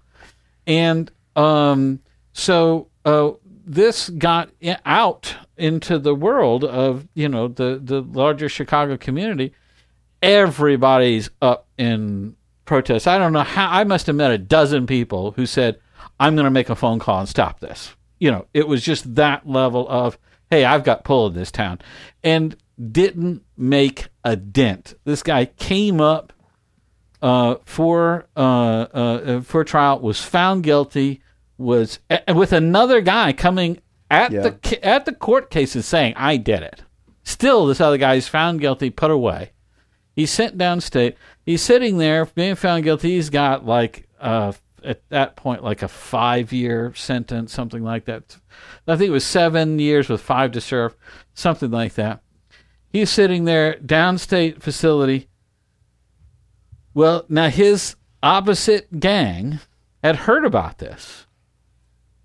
and 0.67 1.11
um, 1.35 2.01
so 2.35 2.89
uh, 3.07 3.31
this 3.67 4.09
got 4.11 4.51
out 4.87 5.35
into 5.57 5.99
the 5.99 6.15
world 6.15 6.65
of 6.65 7.09
you 7.15 7.29
know 7.29 7.49
the 7.49 7.81
the 7.83 8.01
larger 8.01 8.49
Chicago 8.49 8.97
community. 8.97 9.53
Everybody's 10.23 11.29
up 11.43 11.67
in 11.77 12.37
protest. 12.65 13.07
I 13.07 13.19
don't 13.19 13.33
know 13.33 13.43
how. 13.43 13.69
I 13.71 13.85
must 13.85 14.07
have 14.07 14.17
met 14.17 14.31
a 14.31 14.39
dozen 14.39 14.87
people 14.87 15.33
who 15.33 15.45
said, 15.45 15.79
"I'm 16.21 16.37
going 16.37 16.45
to 16.45 16.51
make 16.51 16.71
a 16.71 16.77
phone 16.77 16.99
call 16.99 17.19
and 17.21 17.29
stop 17.29 17.61
this." 17.61 17.95
You 18.19 18.31
know, 18.31 18.47
it 18.55 18.67
was 18.67 18.83
just 18.83 19.17
that 19.17 19.47
level 19.49 19.87
of, 19.89 20.17
"Hey, 20.49 20.65
I've 20.65 20.85
got 20.85 21.05
pull 21.05 21.27
in 21.27 21.35
this 21.35 21.51
town," 21.51 21.81
and 22.23 22.57
didn't 22.93 23.43
make 23.57 24.09
a 24.25 24.37
dent. 24.37 24.95
This 25.05 25.23
guy 25.23 25.47
came 25.47 26.01
up 26.01 26.33
uh, 27.21 27.57
for 27.65 28.27
uh, 28.37 28.41
uh, 28.41 29.41
for 29.41 29.65
trial, 29.65 30.01
was 30.01 30.21
found 30.21 30.63
guilty, 30.63 31.21
was 31.59 31.99
with 32.35 32.53
another 32.53 33.01
guy 33.01 33.33
coming 33.33 33.79
at 34.11 34.31
Yeah. 34.33 34.43
the 34.61 34.85
at 34.87 35.05
the 35.05 35.13
court 35.13 35.51
cases 35.51 35.87
saying, 35.87 36.15
"I 36.17 36.37
did 36.37 36.63
it." 36.63 36.83
Still, 37.25 37.67
this 37.67 37.81
other 37.81 37.99
guy 37.99 38.15
is 38.15 38.29
found 38.29 38.61
guilty, 38.61 38.91
put 38.91 39.11
away. 39.11 39.53
He's 40.15 40.31
sent 40.31 40.57
downstate. 40.57 41.15
He's 41.45 41.61
sitting 41.63 41.99
there 41.99 42.25
being 42.27 42.55
found 42.55 42.85
guilty. 42.85 43.11
He's 43.17 43.31
got 43.31 43.67
like 43.67 44.09
uh, 44.21 44.53
at 44.85 45.07
that 45.11 45.37
point 45.37 45.65
like 45.65 45.83
a 45.83 45.89
five 45.89 46.53
year 46.53 46.93
sentence, 46.95 47.53
something 47.53 47.83
like 47.83 48.05
that. 48.05 48.37
I 48.87 48.97
think 48.97 49.09
it 49.09 49.13
was 49.13 49.27
seven 49.27 49.79
years 49.79 50.09
with 50.09 50.21
five 50.23 50.53
to 50.53 50.61
serve, 50.61 50.95
something 51.35 51.71
like 51.71 51.95
that. 51.95 52.21
He's 52.89 53.11
sitting 53.11 53.45
there 53.45 53.75
downstate 53.75 54.63
facility. 54.63 55.29
Well, 56.95 57.27
now 57.29 57.49
his 57.49 57.97
opposite 58.23 59.01
gang 59.01 59.61
had 60.03 60.17
heard 60.17 60.45
about 60.45 60.79
this. 60.79 61.26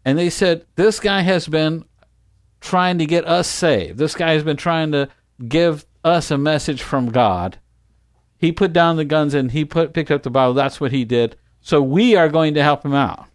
And 0.03 0.17
they 0.17 0.29
said, 0.29 0.65
This 0.75 0.99
guy 0.99 1.21
has 1.21 1.47
been 1.47 1.85
trying 2.59 2.97
to 2.99 3.05
get 3.05 3.27
us 3.27 3.47
saved. 3.47 3.97
This 3.97 4.15
guy 4.15 4.31
has 4.33 4.43
been 4.43 4.57
trying 4.57 4.91
to 4.91 5.09
give 5.47 5.85
us 6.03 6.31
a 6.31 6.37
message 6.37 6.81
from 6.81 7.09
God. 7.09 7.57
He 8.37 8.51
put 8.51 8.73
down 8.73 8.95
the 8.95 9.05
guns 9.05 9.33
and 9.33 9.51
he 9.51 9.65
put 9.65 9.93
picked 9.93 10.11
up 10.11 10.23
the 10.23 10.29
Bible. 10.29 10.53
That's 10.53 10.81
what 10.81 10.91
he 10.91 11.05
did. 11.05 11.35
So 11.61 11.81
we 11.81 12.15
are 12.15 12.29
going 12.29 12.55
to 12.55 12.63
help 12.63 12.83
him 12.83 12.93
out. 12.93 13.27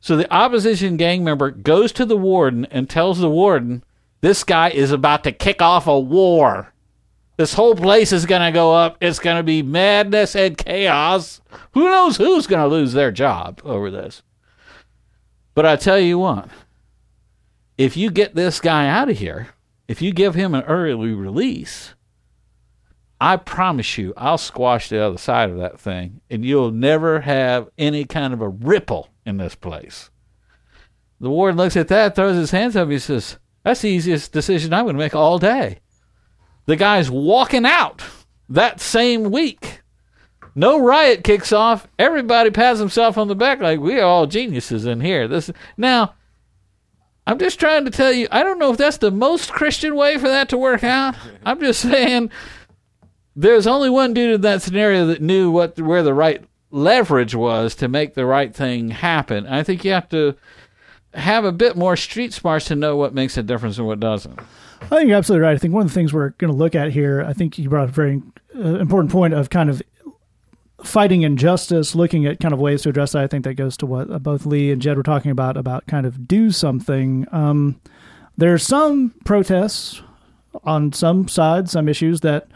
So 0.00 0.16
the 0.16 0.32
opposition 0.32 0.96
gang 0.96 1.24
member 1.24 1.50
goes 1.50 1.92
to 1.92 2.06
the 2.06 2.16
warden 2.16 2.64
and 2.66 2.88
tells 2.88 3.18
the 3.18 3.28
warden, 3.28 3.84
This 4.20 4.44
guy 4.44 4.70
is 4.70 4.90
about 4.90 5.24
to 5.24 5.32
kick 5.32 5.60
off 5.60 5.86
a 5.86 5.98
war. 5.98 6.72
This 7.36 7.54
whole 7.54 7.76
place 7.76 8.12
is 8.12 8.26
going 8.26 8.42
to 8.42 8.50
go 8.50 8.74
up. 8.74 8.96
It's 9.00 9.20
going 9.20 9.36
to 9.36 9.44
be 9.44 9.62
madness 9.62 10.34
and 10.34 10.58
chaos. 10.58 11.40
Who 11.72 11.84
knows 11.84 12.16
who's 12.16 12.48
going 12.48 12.62
to 12.62 12.74
lose 12.74 12.94
their 12.94 13.12
job 13.12 13.60
over 13.64 13.90
this? 13.90 14.22
But 15.58 15.66
I 15.66 15.74
tell 15.74 15.98
you 15.98 16.20
what, 16.20 16.50
if 17.76 17.96
you 17.96 18.12
get 18.12 18.36
this 18.36 18.60
guy 18.60 18.86
out 18.86 19.10
of 19.10 19.18
here, 19.18 19.48
if 19.88 20.00
you 20.00 20.12
give 20.12 20.36
him 20.36 20.54
an 20.54 20.62
early 20.62 21.12
release, 21.12 21.96
I 23.20 23.38
promise 23.38 23.98
you, 23.98 24.14
I'll 24.16 24.38
squash 24.38 24.88
the 24.88 25.02
other 25.02 25.18
side 25.18 25.50
of 25.50 25.58
that 25.58 25.80
thing, 25.80 26.20
and 26.30 26.44
you'll 26.44 26.70
never 26.70 27.22
have 27.22 27.70
any 27.76 28.04
kind 28.04 28.32
of 28.32 28.40
a 28.40 28.48
ripple 28.48 29.08
in 29.26 29.38
this 29.38 29.56
place. 29.56 30.10
The 31.18 31.28
warden 31.28 31.56
looks 31.56 31.76
at 31.76 31.88
that, 31.88 32.14
throws 32.14 32.36
his 32.36 32.52
hands 32.52 32.76
up, 32.76 32.88
he 32.88 33.00
says, 33.00 33.36
That's 33.64 33.80
the 33.80 33.90
easiest 33.90 34.30
decision 34.30 34.72
I'm 34.72 34.84
going 34.84 34.94
to 34.94 35.00
make 35.00 35.16
all 35.16 35.40
day. 35.40 35.80
The 36.66 36.76
guy's 36.76 37.10
walking 37.10 37.66
out 37.66 38.04
that 38.48 38.80
same 38.80 39.32
week. 39.32 39.80
No 40.58 40.80
riot 40.80 41.22
kicks 41.22 41.52
off. 41.52 41.86
Everybody 42.00 42.50
pats 42.50 42.80
himself 42.80 43.16
on 43.16 43.28
the 43.28 43.36
back 43.36 43.60
like 43.60 43.78
we 43.78 44.00
are 44.00 44.04
all 44.04 44.26
geniuses 44.26 44.86
in 44.86 45.00
here. 45.00 45.28
This 45.28 45.52
now, 45.76 46.14
I'm 47.28 47.38
just 47.38 47.60
trying 47.60 47.84
to 47.84 47.92
tell 47.92 48.12
you. 48.12 48.26
I 48.32 48.42
don't 48.42 48.58
know 48.58 48.72
if 48.72 48.76
that's 48.76 48.96
the 48.96 49.12
most 49.12 49.52
Christian 49.52 49.94
way 49.94 50.18
for 50.18 50.26
that 50.26 50.48
to 50.48 50.58
work 50.58 50.82
out. 50.82 51.14
I'm 51.46 51.60
just 51.60 51.80
saying 51.82 52.32
there's 53.36 53.68
only 53.68 53.88
one 53.88 54.12
dude 54.12 54.34
in 54.34 54.40
that 54.40 54.60
scenario 54.60 55.06
that 55.06 55.22
knew 55.22 55.52
what 55.52 55.78
where 55.80 56.02
the 56.02 56.12
right 56.12 56.42
leverage 56.72 57.36
was 57.36 57.76
to 57.76 57.86
make 57.86 58.14
the 58.14 58.26
right 58.26 58.52
thing 58.52 58.90
happen. 58.90 59.46
I 59.46 59.62
think 59.62 59.84
you 59.84 59.92
have 59.92 60.08
to 60.08 60.34
have 61.14 61.44
a 61.44 61.52
bit 61.52 61.76
more 61.76 61.94
street 61.94 62.32
smarts 62.32 62.64
to 62.66 62.74
know 62.74 62.96
what 62.96 63.14
makes 63.14 63.36
a 63.36 63.44
difference 63.44 63.78
and 63.78 63.86
what 63.86 64.00
doesn't. 64.00 64.40
I 64.82 64.86
think 64.88 65.08
you're 65.08 65.18
absolutely 65.18 65.46
right. 65.46 65.54
I 65.54 65.58
think 65.58 65.72
one 65.72 65.82
of 65.82 65.88
the 65.88 65.94
things 65.94 66.12
we're 66.12 66.30
going 66.30 66.50
to 66.50 66.58
look 66.58 66.74
at 66.74 66.90
here, 66.90 67.22
I 67.22 67.32
think 67.32 67.60
you 67.60 67.68
brought 67.68 67.84
up 67.84 67.90
a 67.90 67.92
very 67.92 68.22
uh, 68.56 68.80
important 68.80 69.12
point 69.12 69.34
of 69.34 69.50
kind 69.50 69.70
of 69.70 69.80
fighting 70.84 71.22
injustice, 71.22 71.94
looking 71.94 72.26
at 72.26 72.40
kind 72.40 72.54
of 72.54 72.60
ways 72.60 72.82
to 72.82 72.88
address 72.88 73.12
that. 73.12 73.22
I 73.22 73.26
think 73.26 73.44
that 73.44 73.54
goes 73.54 73.76
to 73.78 73.86
what 73.86 74.10
uh, 74.10 74.18
both 74.18 74.46
Lee 74.46 74.70
and 74.70 74.80
Jed 74.80 74.96
were 74.96 75.02
talking 75.02 75.30
about, 75.30 75.56
about 75.56 75.86
kind 75.86 76.06
of 76.06 76.28
do 76.28 76.50
something. 76.50 77.26
Um, 77.32 77.80
there's 78.36 78.62
some 78.62 79.14
protests 79.24 80.02
on 80.64 80.92
some 80.92 81.28
sides, 81.28 81.72
some 81.72 81.88
issues 81.88 82.20
that 82.20 82.48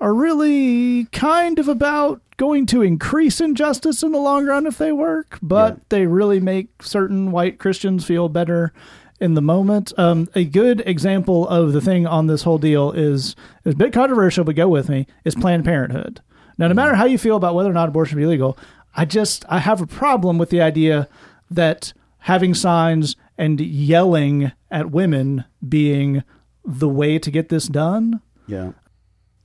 are 0.00 0.14
really 0.14 1.04
kind 1.06 1.58
of 1.58 1.68
about 1.68 2.20
going 2.36 2.66
to 2.66 2.82
increase 2.82 3.40
injustice 3.40 4.02
in 4.02 4.12
the 4.12 4.18
long 4.18 4.44
run 4.46 4.66
if 4.66 4.76
they 4.78 4.92
work, 4.92 5.38
but 5.42 5.74
Yeah. 5.74 5.80
they 5.88 6.06
really 6.06 6.38
make 6.40 6.82
certain 6.82 7.30
white 7.32 7.58
Christians 7.58 8.04
feel 8.04 8.28
better 8.28 8.72
in 9.20 9.32
the 9.34 9.40
moment. 9.40 9.94
Um, 9.98 10.28
a 10.34 10.44
good 10.44 10.82
example 10.84 11.48
of 11.48 11.72
the 11.72 11.80
thing 11.80 12.06
on 12.06 12.26
this 12.26 12.42
whole 12.42 12.58
deal 12.58 12.92
is 12.92 13.34
is 13.64 13.72
a 13.72 13.76
bit 13.76 13.94
controversial, 13.94 14.44
but 14.44 14.54
go 14.56 14.68
with 14.68 14.90
me. 14.90 15.06
Is 15.24 15.34
Planned 15.34 15.64
Parenthood. 15.64 16.20
Now, 16.58 16.66
no 16.66 16.72
hmm. 16.72 16.76
matter 16.76 16.94
how 16.94 17.04
you 17.04 17.18
feel 17.18 17.36
about 17.36 17.54
whether 17.54 17.70
or 17.70 17.74
not 17.74 17.88
abortion 17.88 18.18
be 18.18 18.26
legal, 18.26 18.58
I 18.94 19.04
just 19.04 19.44
I 19.48 19.58
have 19.58 19.80
a 19.80 19.86
problem 19.86 20.38
with 20.38 20.50
the 20.50 20.62
idea 20.62 21.08
that 21.50 21.92
having 22.20 22.54
signs 22.54 23.14
and 23.38 23.60
yelling 23.60 24.52
at 24.70 24.90
women 24.90 25.44
being 25.66 26.24
the 26.64 26.88
way 26.88 27.18
to 27.18 27.30
get 27.30 27.48
this 27.48 27.66
done. 27.66 28.20
Yeah. 28.46 28.72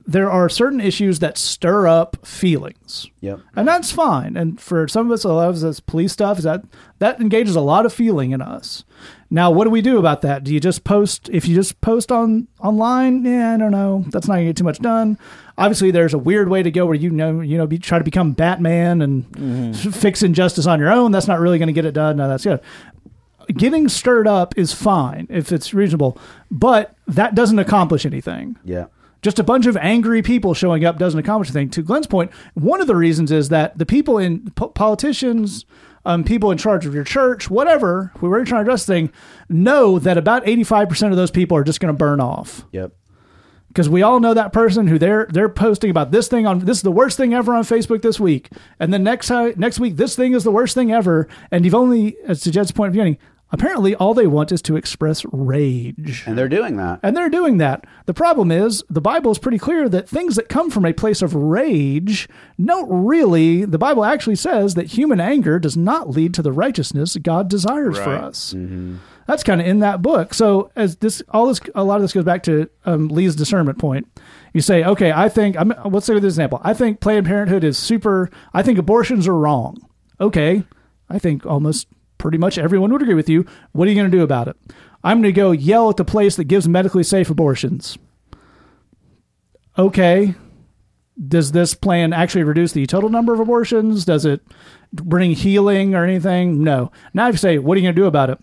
There 0.04 0.30
are 0.30 0.48
certain 0.48 0.80
issues 0.80 1.20
that 1.20 1.38
stir 1.38 1.86
up 1.86 2.26
feelings 2.26 3.08
Yep. 3.20 3.38
and 3.54 3.68
that's 3.68 3.92
fine. 3.92 4.36
And 4.36 4.60
for 4.60 4.88
some 4.88 5.06
of 5.06 5.12
us, 5.12 5.22
a 5.22 5.28
lot 5.28 5.48
of 5.48 5.62
us, 5.62 5.78
police 5.78 6.12
stuff 6.12 6.38
is 6.38 6.44
that 6.44 6.64
that 6.98 7.20
engages 7.20 7.54
a 7.54 7.60
lot 7.60 7.86
of 7.86 7.92
feeling 7.92 8.32
in 8.32 8.42
us. 8.42 8.82
Now, 9.30 9.52
what 9.52 9.62
do 9.64 9.70
we 9.70 9.80
do 9.80 9.98
about 9.98 10.22
that? 10.22 10.42
Do 10.42 10.52
you 10.52 10.58
just 10.58 10.82
post? 10.82 11.30
If 11.32 11.46
you 11.46 11.54
just 11.54 11.80
post 11.80 12.10
on 12.10 12.48
online, 12.58 13.24
yeah, 13.24 13.54
I 13.54 13.56
don't 13.56 13.70
know. 13.70 14.04
That's 14.10 14.26
not 14.26 14.34
gonna 14.34 14.46
get 14.46 14.56
too 14.56 14.64
much 14.64 14.80
done. 14.80 15.18
Obviously, 15.58 15.90
there's 15.90 16.14
a 16.14 16.18
weird 16.18 16.48
way 16.48 16.62
to 16.62 16.70
go 16.70 16.86
where 16.86 16.94
you 16.94 17.10
know, 17.10 17.40
you 17.40 17.58
know, 17.58 17.66
be, 17.66 17.78
try 17.78 17.98
to 17.98 18.04
become 18.04 18.32
Batman 18.32 19.02
and 19.02 19.74
f- 19.76 19.94
fix 19.94 20.22
injustice 20.22 20.66
on 20.66 20.78
your 20.80 20.90
own. 20.90 21.12
That's 21.12 21.28
not 21.28 21.40
really 21.40 21.58
going 21.58 21.66
to 21.68 21.72
get 21.72 21.84
it 21.84 21.92
done. 21.92 22.16
No, 22.16 22.28
that's 22.28 22.44
good. 22.44 22.60
Getting 23.48 23.88
stirred 23.88 24.26
up 24.28 24.56
is 24.56 24.72
fine 24.72 25.26
if 25.28 25.52
it's 25.52 25.74
reasonable, 25.74 26.16
but 26.50 26.94
that 27.06 27.34
doesn't 27.34 27.58
accomplish 27.58 28.06
anything 28.06 28.56
Yeah. 28.64 28.86
just 29.20 29.38
a 29.38 29.42
bunch 29.42 29.66
of 29.66 29.76
angry 29.76 30.22
people 30.22 30.54
showing 30.54 30.84
up 30.84 30.96
doesn't 30.98 31.18
accomplish 31.18 31.48
anything. 31.50 31.68
To 31.70 31.82
Glenn's 31.82 32.06
point, 32.06 32.30
one 32.54 32.80
of 32.80 32.86
the 32.86 32.94
reasons 32.96 33.30
is 33.32 33.48
that 33.50 33.76
the 33.76 33.84
people 33.84 34.16
in 34.16 34.50
po- 34.54 34.68
politicians, 34.68 35.64
um, 36.06 36.22
people 36.24 36.50
in 36.52 36.56
charge 36.58 36.86
of 36.86 36.94
your 36.94 37.04
church, 37.04 37.50
whatever, 37.50 38.12
if 38.14 38.22
we 38.22 38.28
were 38.28 38.44
trying 38.44 38.60
to 38.60 38.62
address 38.62 38.86
the 38.86 38.92
thing, 38.94 39.12
know 39.48 39.98
that 39.98 40.16
about 40.16 40.44
85% 40.46 41.10
of 41.10 41.16
those 41.16 41.30
people 41.32 41.56
are 41.56 41.64
just 41.64 41.80
going 41.80 41.92
to 41.92 41.98
burn 41.98 42.20
off. 42.20 42.64
Yep. 42.72 42.92
Because 43.72 43.88
we 43.88 44.02
all 44.02 44.20
know 44.20 44.34
that 44.34 44.52
person 44.52 44.86
who 44.86 44.98
they're 44.98 45.26
they're 45.30 45.48
posting 45.48 45.90
about 45.90 46.10
this 46.10 46.28
thing 46.28 46.46
on 46.46 46.58
this 46.60 46.78
is 46.78 46.82
the 46.82 46.92
worst 46.92 47.16
thing 47.16 47.32
ever 47.32 47.54
on 47.54 47.64
Facebook 47.64 48.02
this 48.02 48.20
week, 48.20 48.50
and 48.78 48.92
then 48.92 49.02
next 49.02 49.30
next 49.30 49.80
week 49.80 49.96
this 49.96 50.14
thing 50.14 50.34
is 50.34 50.44
the 50.44 50.50
worst 50.50 50.74
thing 50.74 50.92
ever, 50.92 51.26
and 51.50 51.64
you've 51.64 51.74
only, 51.74 52.16
as 52.26 52.40
to 52.42 52.50
Jed's 52.50 52.70
point 52.72 52.88
of 52.88 52.92
beginning, 52.92 53.16
apparently 53.50 53.94
all 53.94 54.12
they 54.14 54.26
want 54.26 54.52
is 54.52 54.60
to 54.62 54.76
express 54.76 55.24
rage. 55.32 56.22
And 56.26 56.36
they're 56.38 56.48
doing 56.48 56.76
that. 56.76 57.00
And 57.02 57.16
they're 57.16 57.28
doing 57.30 57.58
that. 57.58 57.86
The 58.06 58.14
problem 58.14 58.50
is 58.50 58.82
the 58.90 59.00
Bible 59.00 59.30
is 59.30 59.38
pretty 59.38 59.58
clear 59.58 59.88
that 59.88 60.08
things 60.08 60.36
that 60.36 60.48
come 60.48 60.70
from 60.70 60.84
a 60.86 60.92
place 60.92 61.22
of 61.22 61.34
rage 61.34 62.28
don't 62.62 62.88
really, 63.06 63.64
the 63.64 63.78
Bible 63.78 64.04
actually 64.04 64.36
says 64.36 64.74
that 64.74 64.86
human 64.88 65.20
anger 65.20 65.58
does 65.58 65.76
not 65.76 66.10
lead 66.10 66.34
to 66.34 66.42
the 66.42 66.52
righteousness 66.52 67.16
God 67.22 67.48
desires 67.48 67.98
for 67.98 68.10
Right. 68.10 68.24
us. 68.24 68.54
Mm-hmm. 68.54 68.96
That's 69.26 69.42
kind 69.42 69.60
of 69.60 69.66
in 69.66 69.80
that 69.80 70.02
book. 70.02 70.34
So 70.34 70.70
as 70.74 70.96
this, 70.96 71.22
all 71.28 71.46
this, 71.46 71.60
a 71.74 71.84
lot 71.84 71.96
of 71.96 72.02
this 72.02 72.12
goes 72.12 72.24
back 72.24 72.42
to 72.44 72.68
um, 72.84 73.08
Lee's 73.08 73.36
discernment 73.36 73.78
point. 73.78 74.06
You 74.52 74.60
say, 74.60 74.84
okay, 74.84 75.12
I 75.12 75.28
think, 75.28 75.56
I'm, 75.56 75.72
let's 75.86 76.06
say 76.06 76.14
with 76.14 76.22
this 76.22 76.34
example. 76.34 76.60
I 76.62 76.74
think 76.74 77.00
Planned 77.00 77.26
Parenthood 77.26 77.64
is 77.64 77.78
super, 77.78 78.30
I 78.52 78.62
think 78.62 78.78
abortions 78.78 79.28
are 79.28 79.38
wrong. 79.38 79.76
Okay. 80.20 80.64
I 81.08 81.18
think 81.18 81.46
almost 81.46 81.86
pretty 82.18 82.38
much 82.38 82.58
everyone 82.58 82.92
would 82.92 83.02
agree 83.02 83.14
with 83.14 83.28
you. 83.28 83.46
What 83.72 83.86
are 83.86 83.90
you 83.90 83.96
going 83.96 84.10
to 84.10 84.16
do 84.16 84.22
about 84.22 84.48
it? 84.48 84.56
I'm 85.04 85.20
going 85.20 85.32
to 85.34 85.40
go 85.40 85.52
yell 85.52 85.90
at 85.90 85.96
the 85.96 86.04
place 86.04 86.36
that 86.36 86.44
gives 86.44 86.68
medically 86.68 87.02
safe 87.02 87.30
abortions. 87.30 87.98
Okay. 89.76 90.34
Does 91.28 91.52
this 91.52 91.74
plan 91.74 92.12
actually 92.12 92.44
reduce 92.44 92.72
the 92.72 92.86
total 92.86 93.10
number 93.10 93.34
of 93.34 93.40
abortions? 93.40 94.04
Does 94.04 94.24
it 94.24 94.40
bring 94.92 95.32
healing 95.32 95.94
or 95.94 96.04
anything? 96.04 96.62
No. 96.62 96.90
Now 97.14 97.28
if 97.28 97.34
you 97.34 97.38
say, 97.38 97.58
what 97.58 97.76
are 97.76 97.80
you 97.80 97.86
going 97.86 97.94
to 97.94 98.00
do 98.00 98.06
about 98.06 98.30
it? 98.30 98.38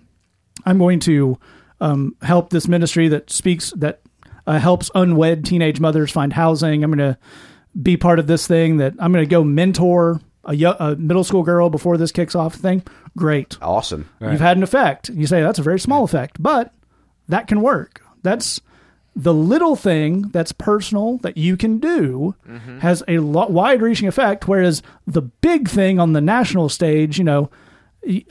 I'm 0.66 0.78
going 0.78 0.99
to 1.01 1.38
um, 1.82 2.16
help 2.22 2.49
this 2.49 2.68
ministry 2.68 3.07
that 3.10 3.30
speaks 3.30 3.72
that 3.78 4.01
uh, 4.47 4.60
helps 4.60 4.89
unwed 4.95 5.45
teenage 5.45 5.80
mothers 5.80 6.12
find 6.12 6.34
housing. 6.34 6.84
I'm 6.84 6.91
going 6.91 7.14
to 7.14 7.18
be 7.82 7.97
part 7.97 8.20
of 8.20 8.28
this 8.28 8.47
thing 8.47 8.78
that 8.78 8.93
I'm 8.99 9.12
going 9.12 9.24
to 9.24 9.30
go 9.30 9.43
mentor 9.43 10.20
a, 10.43 10.55
yo- 10.55 10.76
a 10.80 10.95
middle 10.95 11.24
school 11.24 11.43
girl 11.43 11.70
before 11.70 11.97
this 11.97 12.12
kicks 12.12 12.36
off 12.36 12.55
thing. 12.55 12.84
Great. 13.18 13.57
Awesome. 13.62 14.10
You've 14.32 14.41
had 14.41 14.57
an 14.57 14.64
effect. 14.64 15.10
You 15.10 15.28
say 15.28 15.41
that's 15.41 15.60
a 15.60 15.64
very 15.64 15.80
small 15.80 16.03
effect, 16.03 16.41
but 16.41 16.74
that 17.28 17.47
can 17.47 17.62
work. 17.62 18.01
That's 18.24 18.60
the 19.16 19.34
little 19.34 19.76
thing 19.76 20.24
that's 20.30 20.51
personal 20.51 21.18
that 21.20 21.36
you 21.38 21.57
can 21.57 21.78
do 21.80 22.36
has 22.80 23.03
a 23.07 23.20
lot 23.20 23.51
wide 23.51 23.82
reaching 23.82 24.07
effect. 24.07 24.47
Whereas 24.47 24.82
the 25.05 25.22
big 25.22 25.68
thing 25.68 25.99
on 25.99 26.14
the 26.14 26.22
national 26.22 26.70
stage, 26.70 27.18
you 27.18 27.24
know, 27.24 27.41
y- 27.41 27.49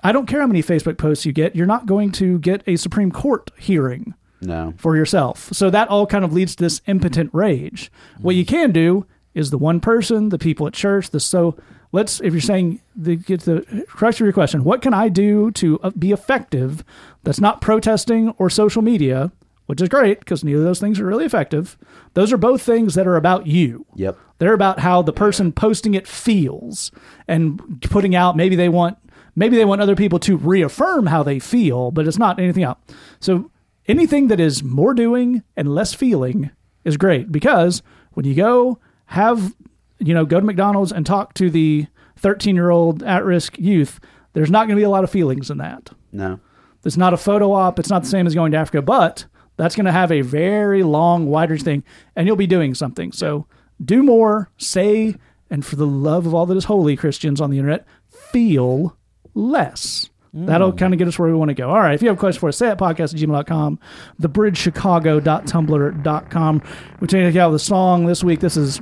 I 0.02 0.12
don't 0.12 0.26
care 0.26 0.40
how 0.40 0.46
many 0.46 0.62
Facebook 0.62 0.98
posts 0.98 1.26
you 1.26 1.32
get, 1.32 1.54
you're 1.54 1.66
not 1.66 1.86
going 1.86 2.10
to 2.12 2.38
get 2.38 2.62
a 2.66 2.76
Supreme 2.76 3.10
Court 3.12 3.50
hearing 3.58 4.14
No. 4.40 4.74
for 4.78 4.96
yourself. 4.96 5.50
So 5.52 5.70
that 5.70 5.88
all 5.88 6.06
kind 6.06 6.24
of 6.24 6.32
leads 6.32 6.56
to 6.56 6.64
this 6.64 6.80
impotent 6.86 7.30
rage. 7.32 7.90
What 8.20 8.34
you 8.34 8.44
can 8.46 8.72
do 8.72 9.06
is 9.34 9.50
the 9.50 9.58
one 9.58 9.80
person, 9.80 10.30
the 10.30 10.38
people 10.38 10.66
at 10.66 10.72
church, 10.72 11.10
the 11.10 11.20
so 11.20 11.56
let's 11.92 12.20
if 12.20 12.32
you're 12.32 12.40
saying 12.40 12.80
the 12.96 13.16
get 13.16 13.42
the 13.42 13.84
crux 13.88 14.16
of 14.20 14.24
your 14.26 14.32
question, 14.32 14.64
what 14.64 14.82
can 14.82 14.94
I 14.94 15.08
do 15.08 15.50
to 15.52 15.78
uh, 15.82 15.90
be 15.90 16.12
effective 16.12 16.82
that's 17.22 17.40
not 17.40 17.60
protesting 17.60 18.30
or 18.38 18.48
social 18.50 18.82
media, 18.82 19.30
which 19.66 19.80
is 19.82 19.88
great 19.88 20.18
because 20.20 20.42
neither 20.42 20.58
of 20.60 20.64
those 20.64 20.80
things 20.80 20.98
are 20.98 21.04
really 21.06 21.26
effective. 21.26 21.76
Those 22.14 22.32
are 22.32 22.38
both 22.38 22.62
things 22.62 22.94
that 22.94 23.06
are 23.06 23.16
about 23.16 23.46
you. 23.46 23.84
Yep. 23.96 24.16
They're 24.38 24.54
about 24.54 24.80
how 24.80 25.02
the 25.02 25.12
person 25.12 25.52
posting 25.52 25.94
it 25.94 26.06
feels 26.08 26.90
and 27.28 27.80
putting 27.82 28.14
out 28.14 28.36
maybe 28.36 28.56
they 28.56 28.68
want 28.70 28.96
maybe 29.38 29.56
they 29.56 29.64
want 29.64 29.80
other 29.80 29.96
people 29.96 30.18
to 30.18 30.36
reaffirm 30.36 31.06
how 31.06 31.22
they 31.22 31.38
feel, 31.38 31.90
but 31.90 32.06
it's 32.06 32.18
not 32.18 32.38
anything 32.38 32.64
else. 32.64 32.78
So 33.20 33.50
anything 33.86 34.28
that 34.28 34.40
is 34.40 34.62
more 34.62 34.94
doing 34.94 35.42
and 35.56 35.74
less 35.74 35.94
feeling 35.94 36.50
is 36.84 36.96
great 36.96 37.30
because 37.30 37.82
when 38.12 38.26
you 38.26 38.34
go 38.34 38.78
have 39.06 39.54
you 39.98 40.12
know 40.12 40.24
go 40.24 40.40
to 40.40 40.46
McDonald's 40.46 40.92
and 40.92 41.06
talk 41.06 41.34
to 41.34 41.50
the 41.50 41.86
13-year-old 42.20 43.02
at-risk 43.04 43.58
youth, 43.58 44.00
there's 44.32 44.50
not 44.50 44.66
going 44.66 44.76
to 44.76 44.80
be 44.80 44.84
a 44.84 44.90
lot 44.90 45.04
of 45.04 45.10
feelings 45.10 45.50
in 45.50 45.58
that. 45.58 45.90
No. 46.12 46.40
It's 46.84 46.96
not 46.96 47.14
a 47.14 47.16
photo 47.16 47.52
op. 47.52 47.78
It's 47.78 47.90
not 47.90 48.02
the 48.02 48.08
same 48.08 48.26
as 48.26 48.34
going 48.34 48.52
to 48.52 48.58
Africa, 48.58 48.82
but 48.82 49.26
that's 49.56 49.76
going 49.76 49.86
to 49.86 49.92
have 49.92 50.10
a 50.10 50.22
very 50.22 50.82
long, 50.82 51.26
wide 51.26 51.50
reach 51.50 51.62
thing, 51.62 51.84
and 52.16 52.26
you'll 52.26 52.36
be 52.36 52.46
doing 52.46 52.74
something. 52.74 53.12
So 53.12 53.46
do 53.84 54.02
more, 54.02 54.50
say, 54.56 55.16
and 55.50 55.64
for 55.64 55.76
the 55.76 55.86
love 55.86 56.26
of 56.26 56.34
all 56.34 56.46
that 56.46 56.56
is 56.56 56.64
holy, 56.64 56.96
Christians 56.96 57.40
on 57.40 57.50
the 57.50 57.58
internet, 57.58 57.86
feel 58.08 58.96
less. 59.38 60.10
That'll 60.34 60.72
hmm. 60.72 60.76
kind 60.76 60.92
of 60.92 60.98
get 60.98 61.08
us 61.08 61.18
where 61.18 61.26
we 61.28 61.34
want 61.34 61.48
to 61.48 61.54
go. 61.54 61.70
All 61.70 61.80
right. 61.80 61.94
If 61.94 62.02
you 62.02 62.08
have 62.08 62.18
a 62.18 62.20
question 62.20 62.40
for 62.40 62.50
us, 62.50 62.58
say 62.58 62.68
at 62.68 62.78
podcast 62.78 63.14
at 63.14 63.20
gmail.com, 63.20 63.78
thebridgechicago.tumblr.com. 64.20 66.62
We're 67.00 67.06
taking 67.06 67.24
a 67.24 67.28
look 67.28 67.36
out 67.36 67.50
the 67.50 67.58
song 67.58 68.04
this 68.06 68.22
week. 68.22 68.40
This 68.40 68.58
is 68.58 68.78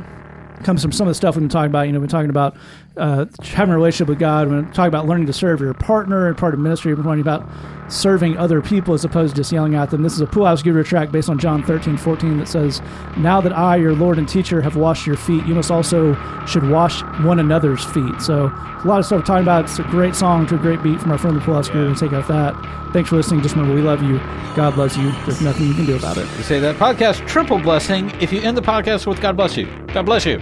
comes 0.65 0.83
from 0.83 0.91
some 0.91 1.07
of 1.07 1.11
the 1.11 1.15
stuff 1.15 1.37
we've 1.37 1.43
been 1.43 1.49
talking 1.49 1.71
about. 1.71 1.83
You 1.83 1.93
know, 1.93 2.01
we've 2.01 2.09
been 2.09 2.19
talking 2.19 2.31
about 2.31 2.57
uh, 2.97 3.27
having 3.43 3.73
a 3.73 3.77
relationship 3.77 4.09
with 4.09 4.19
God. 4.19 4.49
We've 4.49 4.65
talking 4.73 4.87
about 4.87 5.07
learning 5.07 5.27
to 5.27 5.33
serve 5.33 5.61
your 5.61 5.75
partner 5.75 6.27
and 6.27 6.37
part 6.37 6.55
of 6.55 6.61
ministry. 6.61 6.95
We're 6.95 7.03
talking 7.03 7.21
about 7.21 7.49
serving 7.89 8.37
other 8.37 8.61
people 8.61 8.95
as 8.95 9.05
opposed 9.05 9.35
to 9.35 9.41
just 9.41 9.53
yelling 9.53 9.75
at 9.75 9.91
them. 9.91 10.03
This 10.03 10.15
is 10.15 10.21
a 10.21 10.27
Pool 10.27 10.47
House 10.47 10.63
Guru 10.63 10.83
track 10.83 11.13
based 11.13 11.29
on 11.29 11.39
John 11.39 11.63
13, 11.63 11.97
14 11.97 12.39
that 12.39 12.49
says, 12.49 12.81
Now 13.17 13.41
that 13.41 13.53
I, 13.53 13.77
your 13.77 13.95
Lord 13.95 14.19
and 14.19 14.29
teacher, 14.29 14.61
have 14.61 14.77
washed 14.77 15.07
your 15.07 15.17
feet, 15.17 15.45
you 15.47 15.55
must 15.55 15.71
also 15.71 16.15
should 16.47 16.69
wash 16.69 17.03
one 17.25 17.39
another's 17.39 17.85
feet. 17.85 18.21
So 18.21 18.47
a 18.47 18.83
lot 18.85 18.99
of 18.99 19.07
stuff 19.07 19.21
we're 19.21 19.27
talking 19.27 19.43
about. 19.45 19.65
It's 19.65 19.79
a 19.79 19.85
great 19.85 20.15
song 20.15 20.47
to 20.49 20.57
a 20.57 20.59
great 20.59 20.83
beat 20.83 21.01
from 21.01 21.13
our 21.13 21.19
friend 21.19 21.37
the 21.37 21.41
Pool 21.41 21.55
House 21.55 21.69
Guru. 21.69 21.91
We 21.91 21.95
take 21.97 22.13
out 22.13 22.29
that. 22.29 22.55
Thanks 22.93 23.11
for 23.11 23.17
listening. 23.17 23.43
Just 23.43 23.55
remember, 23.55 23.75
we 23.75 23.83
love 23.83 24.03
you. 24.03 24.19
God 24.57 24.77
loves 24.77 24.97
you. 24.97 25.13
There's 25.25 25.43
nothing 25.43 25.67
you 25.67 25.75
can 25.75 25.87
do 25.87 25.97
about 25.97 26.17
it. 26.17 26.27
We 26.37 26.43
say 26.43 26.61
that 26.61 26.77
podcast 26.77 27.27
triple 27.27 27.59
blessing 27.59 28.11
if 28.21 28.33
you 28.33 28.41
end 28.41 28.57
the 28.57 28.63
podcast 28.63 29.07
with 29.07 29.21
God 29.21 29.37
bless 29.37 29.57
you. 29.57 29.67
God 29.89 30.07
bless 30.07 30.25
you. 30.25 30.41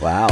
Wow. 0.00 0.26